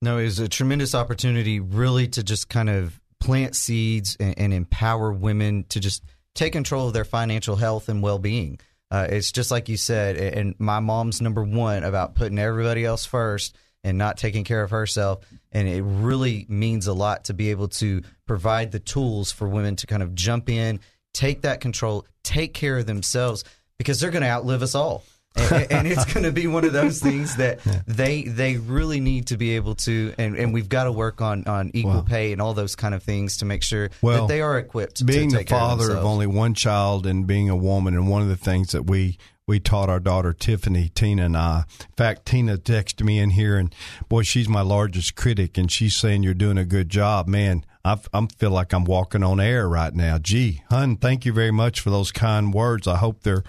No, 0.00 0.18
it 0.18 0.22
was 0.22 0.38
a 0.38 0.48
tremendous 0.48 0.94
opportunity, 0.94 1.58
really, 1.58 2.06
to 2.06 2.22
just 2.22 2.48
kind 2.48 2.70
of 2.70 3.00
plant 3.18 3.56
seeds 3.56 4.16
and, 4.20 4.38
and 4.38 4.54
empower 4.54 5.10
women 5.12 5.64
to 5.70 5.80
just 5.80 6.04
take 6.36 6.52
control 6.52 6.86
of 6.86 6.92
their 6.92 7.04
financial 7.04 7.56
health 7.56 7.88
and 7.88 8.00
well 8.00 8.20
being. 8.20 8.60
Uh, 8.92 9.08
it's 9.10 9.32
just 9.32 9.50
like 9.50 9.68
you 9.68 9.76
said, 9.76 10.16
and 10.16 10.54
my 10.60 10.78
mom's 10.78 11.20
number 11.20 11.42
one 11.42 11.82
about 11.82 12.14
putting 12.14 12.38
everybody 12.38 12.84
else 12.84 13.06
first 13.06 13.56
and 13.82 13.98
not 13.98 14.16
taking 14.16 14.44
care 14.44 14.62
of 14.62 14.70
herself. 14.70 15.24
And 15.50 15.66
it 15.66 15.82
really 15.82 16.46
means 16.48 16.86
a 16.86 16.92
lot 16.92 17.24
to 17.24 17.34
be 17.34 17.50
able 17.50 17.68
to 17.68 18.02
provide 18.24 18.70
the 18.70 18.78
tools 18.78 19.32
for 19.32 19.48
women 19.48 19.74
to 19.74 19.88
kind 19.88 20.04
of 20.04 20.14
jump 20.14 20.48
in 20.48 20.78
take 21.14 21.42
that 21.42 21.60
control, 21.60 22.06
take 22.22 22.54
care 22.54 22.78
of 22.78 22.86
themselves 22.86 23.44
because 23.78 24.00
they're 24.00 24.10
going 24.10 24.22
to 24.22 24.28
outlive 24.28 24.62
us 24.62 24.74
all. 24.74 25.04
and, 25.36 25.70
and, 25.70 25.86
it's 25.86 26.04
going 26.12 26.24
to 26.24 26.32
be 26.32 26.46
one 26.46 26.64
of 26.64 26.72
those 26.72 27.00
things 27.00 27.36
that 27.36 27.60
they 27.86 28.22
they 28.22 28.56
really 28.56 28.98
need 28.98 29.28
to 29.28 29.36
be 29.36 29.56
able 29.56 29.74
to, 29.74 30.12
and, 30.18 30.36
and 30.36 30.52
we've 30.52 30.68
got 30.68 30.84
to 30.84 30.92
work 30.92 31.20
on, 31.20 31.44
on 31.44 31.70
equal 31.74 31.92
well, 31.92 32.02
pay 32.02 32.32
and 32.32 32.42
all 32.42 32.54
those 32.54 32.74
kind 32.74 32.94
of 32.94 33.02
things 33.02 33.36
to 33.36 33.44
make 33.44 33.62
sure 33.62 33.90
well, 34.02 34.22
that 34.22 34.32
they 34.32 34.40
are 34.40 34.58
equipped. 34.58 35.04
Being 35.04 35.28
the 35.28 35.44
father 35.44 35.92
of, 35.92 35.98
of 35.98 36.04
only 36.04 36.26
one 36.26 36.54
child 36.54 37.06
and 37.06 37.26
being 37.26 37.50
a 37.50 37.56
woman, 37.56 37.94
and 37.94 38.08
one 38.08 38.22
of 38.22 38.28
the 38.28 38.36
things 38.36 38.72
that 38.72 38.86
we 38.86 39.18
we 39.48 39.58
taught 39.58 39.88
our 39.88 39.98
daughter 39.98 40.32
Tiffany, 40.32 40.90
Tina, 40.94 41.24
and 41.24 41.36
I. 41.36 41.64
In 41.80 41.96
fact, 41.96 42.26
Tina 42.26 42.58
texted 42.58 43.04
me 43.04 43.18
in 43.18 43.30
here, 43.30 43.56
and 43.56 43.74
boy, 44.08 44.22
she's 44.22 44.48
my 44.48 44.60
largest 44.60 45.16
critic, 45.16 45.56
and 45.56 45.72
she's 45.72 45.96
saying 45.96 46.22
you're 46.22 46.34
doing 46.34 46.58
a 46.58 46.64
good 46.64 46.90
job, 46.90 47.26
man. 47.26 47.64
I, 47.84 48.26
feel 48.38 48.50
like 48.50 48.72
I'm 48.72 48.84
walking 48.84 49.22
on 49.22 49.40
air 49.40 49.68
right 49.68 49.94
now. 49.94 50.18
Gee, 50.18 50.62
hun, 50.68 50.96
thank 50.96 51.24
you 51.24 51.32
very 51.32 51.50
much 51.50 51.80
for 51.80 51.90
those 51.90 52.12
kind 52.12 52.52
words. 52.52 52.86
I 52.86 52.96
hope 52.96 53.22
they're 53.22 53.44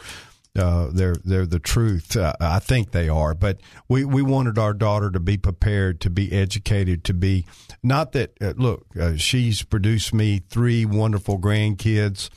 uh, 0.55 0.89
they're 0.91 1.15
they're 1.23 1.45
the 1.45 1.59
truth. 1.59 2.15
Uh, 2.15 2.33
I 2.39 2.59
think 2.59 2.91
they 2.91 3.07
are. 3.07 3.33
But 3.33 3.59
we, 3.87 4.03
we 4.03 4.21
wanted 4.21 4.57
our 4.57 4.73
daughter 4.73 5.11
to 5.11 5.19
be 5.19 5.37
prepared, 5.37 6.01
to 6.01 6.09
be 6.09 6.31
educated, 6.31 7.03
to 7.05 7.13
be 7.13 7.45
not 7.83 8.11
that. 8.13 8.33
Uh, 8.41 8.53
look, 8.57 8.85
uh, 8.99 9.15
she's 9.15 9.63
produced 9.63 10.13
me 10.13 10.41
three 10.49 10.85
wonderful 10.85 11.39
grandkids. 11.39 12.29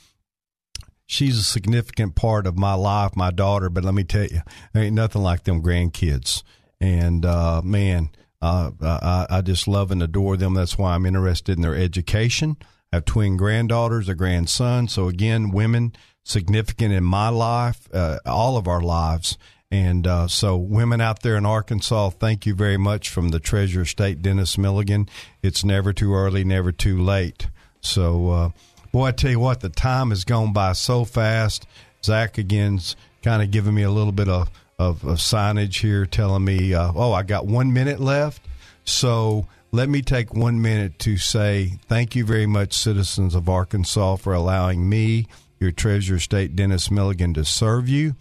She's 1.05 1.37
a 1.37 1.43
significant 1.43 2.15
part 2.15 2.47
of 2.47 2.57
my 2.57 2.73
life, 2.75 3.15
my 3.15 3.31
daughter. 3.31 3.69
But 3.69 3.83
let 3.83 3.93
me 3.93 4.03
tell 4.03 4.25
you, 4.25 4.41
there 4.73 4.83
ain't 4.83 4.95
nothing 4.95 5.21
like 5.21 5.43
them 5.43 5.61
grandkids. 5.61 6.43
And 6.79 7.25
uh, 7.25 7.61
man, 7.63 8.09
uh, 8.43 8.71
I, 8.81 9.37
I 9.37 9.41
just 9.41 9.67
love 9.67 9.91
and 9.91 10.03
adore 10.03 10.37
them. 10.37 10.53
That's 10.53 10.77
why 10.77 10.93
I'm 10.93 11.05
interested 11.05 11.57
in 11.57 11.61
their 11.61 11.75
education. 11.75 12.57
I 12.91 12.97
have 12.97 13.05
twin 13.05 13.37
granddaughters, 13.37 14.09
a 14.09 14.15
grandson. 14.15 14.87
So 14.87 15.07
again, 15.07 15.51
women 15.51 15.93
significant 16.23 16.93
in 16.93 17.03
my 17.03 17.29
life, 17.29 17.87
uh, 17.93 18.19
all 18.25 18.57
of 18.57 18.67
our 18.67 18.81
lives. 18.81 19.37
And 19.71 20.05
uh, 20.05 20.27
so, 20.27 20.55
women 20.55 21.01
out 21.01 21.23
there 21.23 21.35
in 21.35 21.47
Arkansas, 21.47 22.11
thank 22.11 22.45
you 22.45 22.53
very 22.53 22.77
much 22.77 23.09
from 23.09 23.29
the 23.29 23.39
Treasurer 23.39 23.85
State, 23.85 24.21
Dennis 24.21 24.55
Milligan. 24.55 25.09
It's 25.41 25.63
never 25.63 25.91
too 25.91 26.13
early, 26.13 26.43
never 26.43 26.71
too 26.71 27.01
late. 27.01 27.47
So, 27.81 28.29
uh, 28.29 28.49
boy, 28.91 29.05
I 29.05 29.11
tell 29.13 29.31
you 29.31 29.39
what, 29.39 29.61
the 29.61 29.69
time 29.69 30.11
has 30.11 30.25
gone 30.25 30.53
by 30.53 30.73
so 30.73 31.05
fast. 31.05 31.65
Zach 32.03 32.37
again's 32.37 32.95
kind 33.23 33.41
of 33.41 33.49
giving 33.49 33.73
me 33.73 33.81
a 33.81 33.89
little 33.89 34.11
bit 34.11 34.29
of 34.29 34.51
of, 34.79 35.03
of 35.03 35.17
signage 35.17 35.81
here 35.81 36.05
telling 36.05 36.45
me, 36.45 36.73
uh, 36.73 36.91
oh, 36.95 37.13
I 37.13 37.23
got 37.23 37.45
one 37.45 37.73
minute 37.73 37.99
left. 37.99 38.41
So 38.85 39.47
let 39.71 39.89
me 39.89 40.01
take 40.01 40.33
one 40.33 40.61
minute 40.61 40.99
to 40.99 41.17
say 41.17 41.79
thank 41.87 42.15
you 42.15 42.25
very 42.25 42.45
much, 42.45 42.73
citizens 42.73 43.35
of 43.35 43.49
Arkansas, 43.49 44.17
for 44.17 44.33
allowing 44.33 44.87
me, 44.87 45.27
your 45.59 45.71
Treasurer 45.71 46.19
State 46.19 46.55
Dennis 46.55 46.91
Milligan, 46.91 47.33
to 47.35 47.45
serve 47.45 47.87
you. 47.87 48.15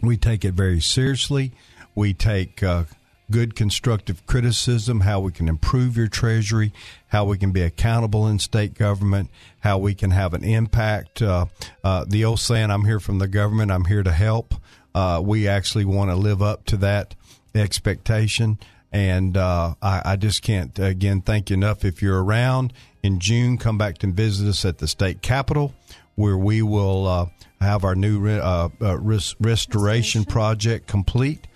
We 0.00 0.16
take 0.16 0.44
it 0.44 0.54
very 0.54 0.80
seriously. 0.80 1.52
We 1.94 2.14
take 2.14 2.62
uh, 2.62 2.84
good 3.30 3.54
constructive 3.54 4.24
criticism, 4.26 5.00
how 5.00 5.20
we 5.20 5.32
can 5.32 5.48
improve 5.48 5.96
your 5.96 6.08
Treasury, 6.08 6.72
how 7.08 7.24
we 7.24 7.38
can 7.38 7.52
be 7.52 7.62
accountable 7.62 8.26
in 8.26 8.38
state 8.38 8.74
government, 8.74 9.30
how 9.60 9.78
we 9.78 9.94
can 9.94 10.10
have 10.10 10.34
an 10.34 10.44
impact. 10.44 11.22
Uh, 11.22 11.46
uh, 11.84 12.04
the 12.06 12.24
old 12.24 12.40
saying, 12.40 12.70
I'm 12.70 12.84
here 12.84 13.00
from 13.00 13.18
the 13.18 13.28
government, 13.28 13.70
I'm 13.70 13.84
here 13.84 14.02
to 14.02 14.12
help. 14.12 14.54
Uh, 14.94 15.20
we 15.24 15.46
actually 15.48 15.84
want 15.84 16.10
to 16.10 16.16
live 16.16 16.42
up 16.42 16.64
to 16.66 16.76
that 16.78 17.14
expectation. 17.54 18.58
And 18.92 19.36
uh, 19.36 19.74
I, 19.80 20.02
I, 20.04 20.16
just 20.16 20.42
can't, 20.42 20.76
again, 20.78 21.20
thank 21.20 21.50
you 21.50 21.54
enough. 21.54 21.84
If 21.84 22.02
you're 22.02 22.22
around 22.22 22.72
in 23.02 23.20
June, 23.20 23.56
come 23.56 23.78
back 23.78 24.02
and 24.02 24.14
visit 24.14 24.48
us 24.48 24.64
at 24.64 24.78
the 24.78 24.88
state 24.88 25.22
capitol 25.22 25.74
where 26.16 26.36
we 26.36 26.60
will 26.60 27.06
uh, 27.06 27.26
have 27.60 27.84
our 27.84 27.94
new 27.94 28.26
uh, 28.28 28.68
uh, 28.80 28.98
res- 28.98 29.36
restoration 29.40 30.24
project 30.24 30.86
complete. 30.86 31.46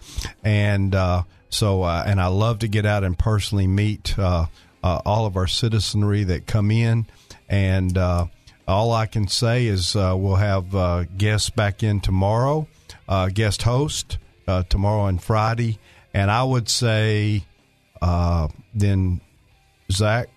And 0.43 0.94
uh, 0.94 1.24
so, 1.51 1.85
and 1.85 2.20
I 2.20 2.28
love 2.28 2.61
to 2.61 2.69
get 2.69 2.86
out 2.86 3.05
and 3.05 3.19
personally 3.19 3.66
meet 3.66 4.16
all 4.19 5.27
of 5.27 5.36
our 5.36 5.47
citizenry 5.47 6.24
that 6.24 6.47
come 6.47 6.70
in. 6.70 7.06
And 7.48 7.98
all 7.98 8.93
I 8.93 9.06
can 9.06 9.27
say 9.27 9.66
is 9.66 9.94
we'll 9.94 10.36
have 10.36 11.16
guests 11.19 11.51
back 11.51 11.82
in 11.82 12.01
tomorrow 12.01 12.69
uh, 13.09 13.28
guest 13.28 13.62
host 13.62 14.18
uh, 14.47 14.62
tomorrow 14.68 15.06
and 15.06 15.22
Friday. 15.22 15.78
And 16.12 16.31
I 16.31 16.44
would 16.44 16.68
say, 16.68 17.44
uh, 18.01 18.48
then, 18.74 19.20
Zach, 19.90 20.28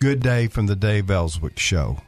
good 0.00 0.20
day 0.20 0.48
from 0.48 0.66
the 0.66 0.76
Dave 0.76 1.10
Elswick 1.10 1.58
Show. 1.58 1.98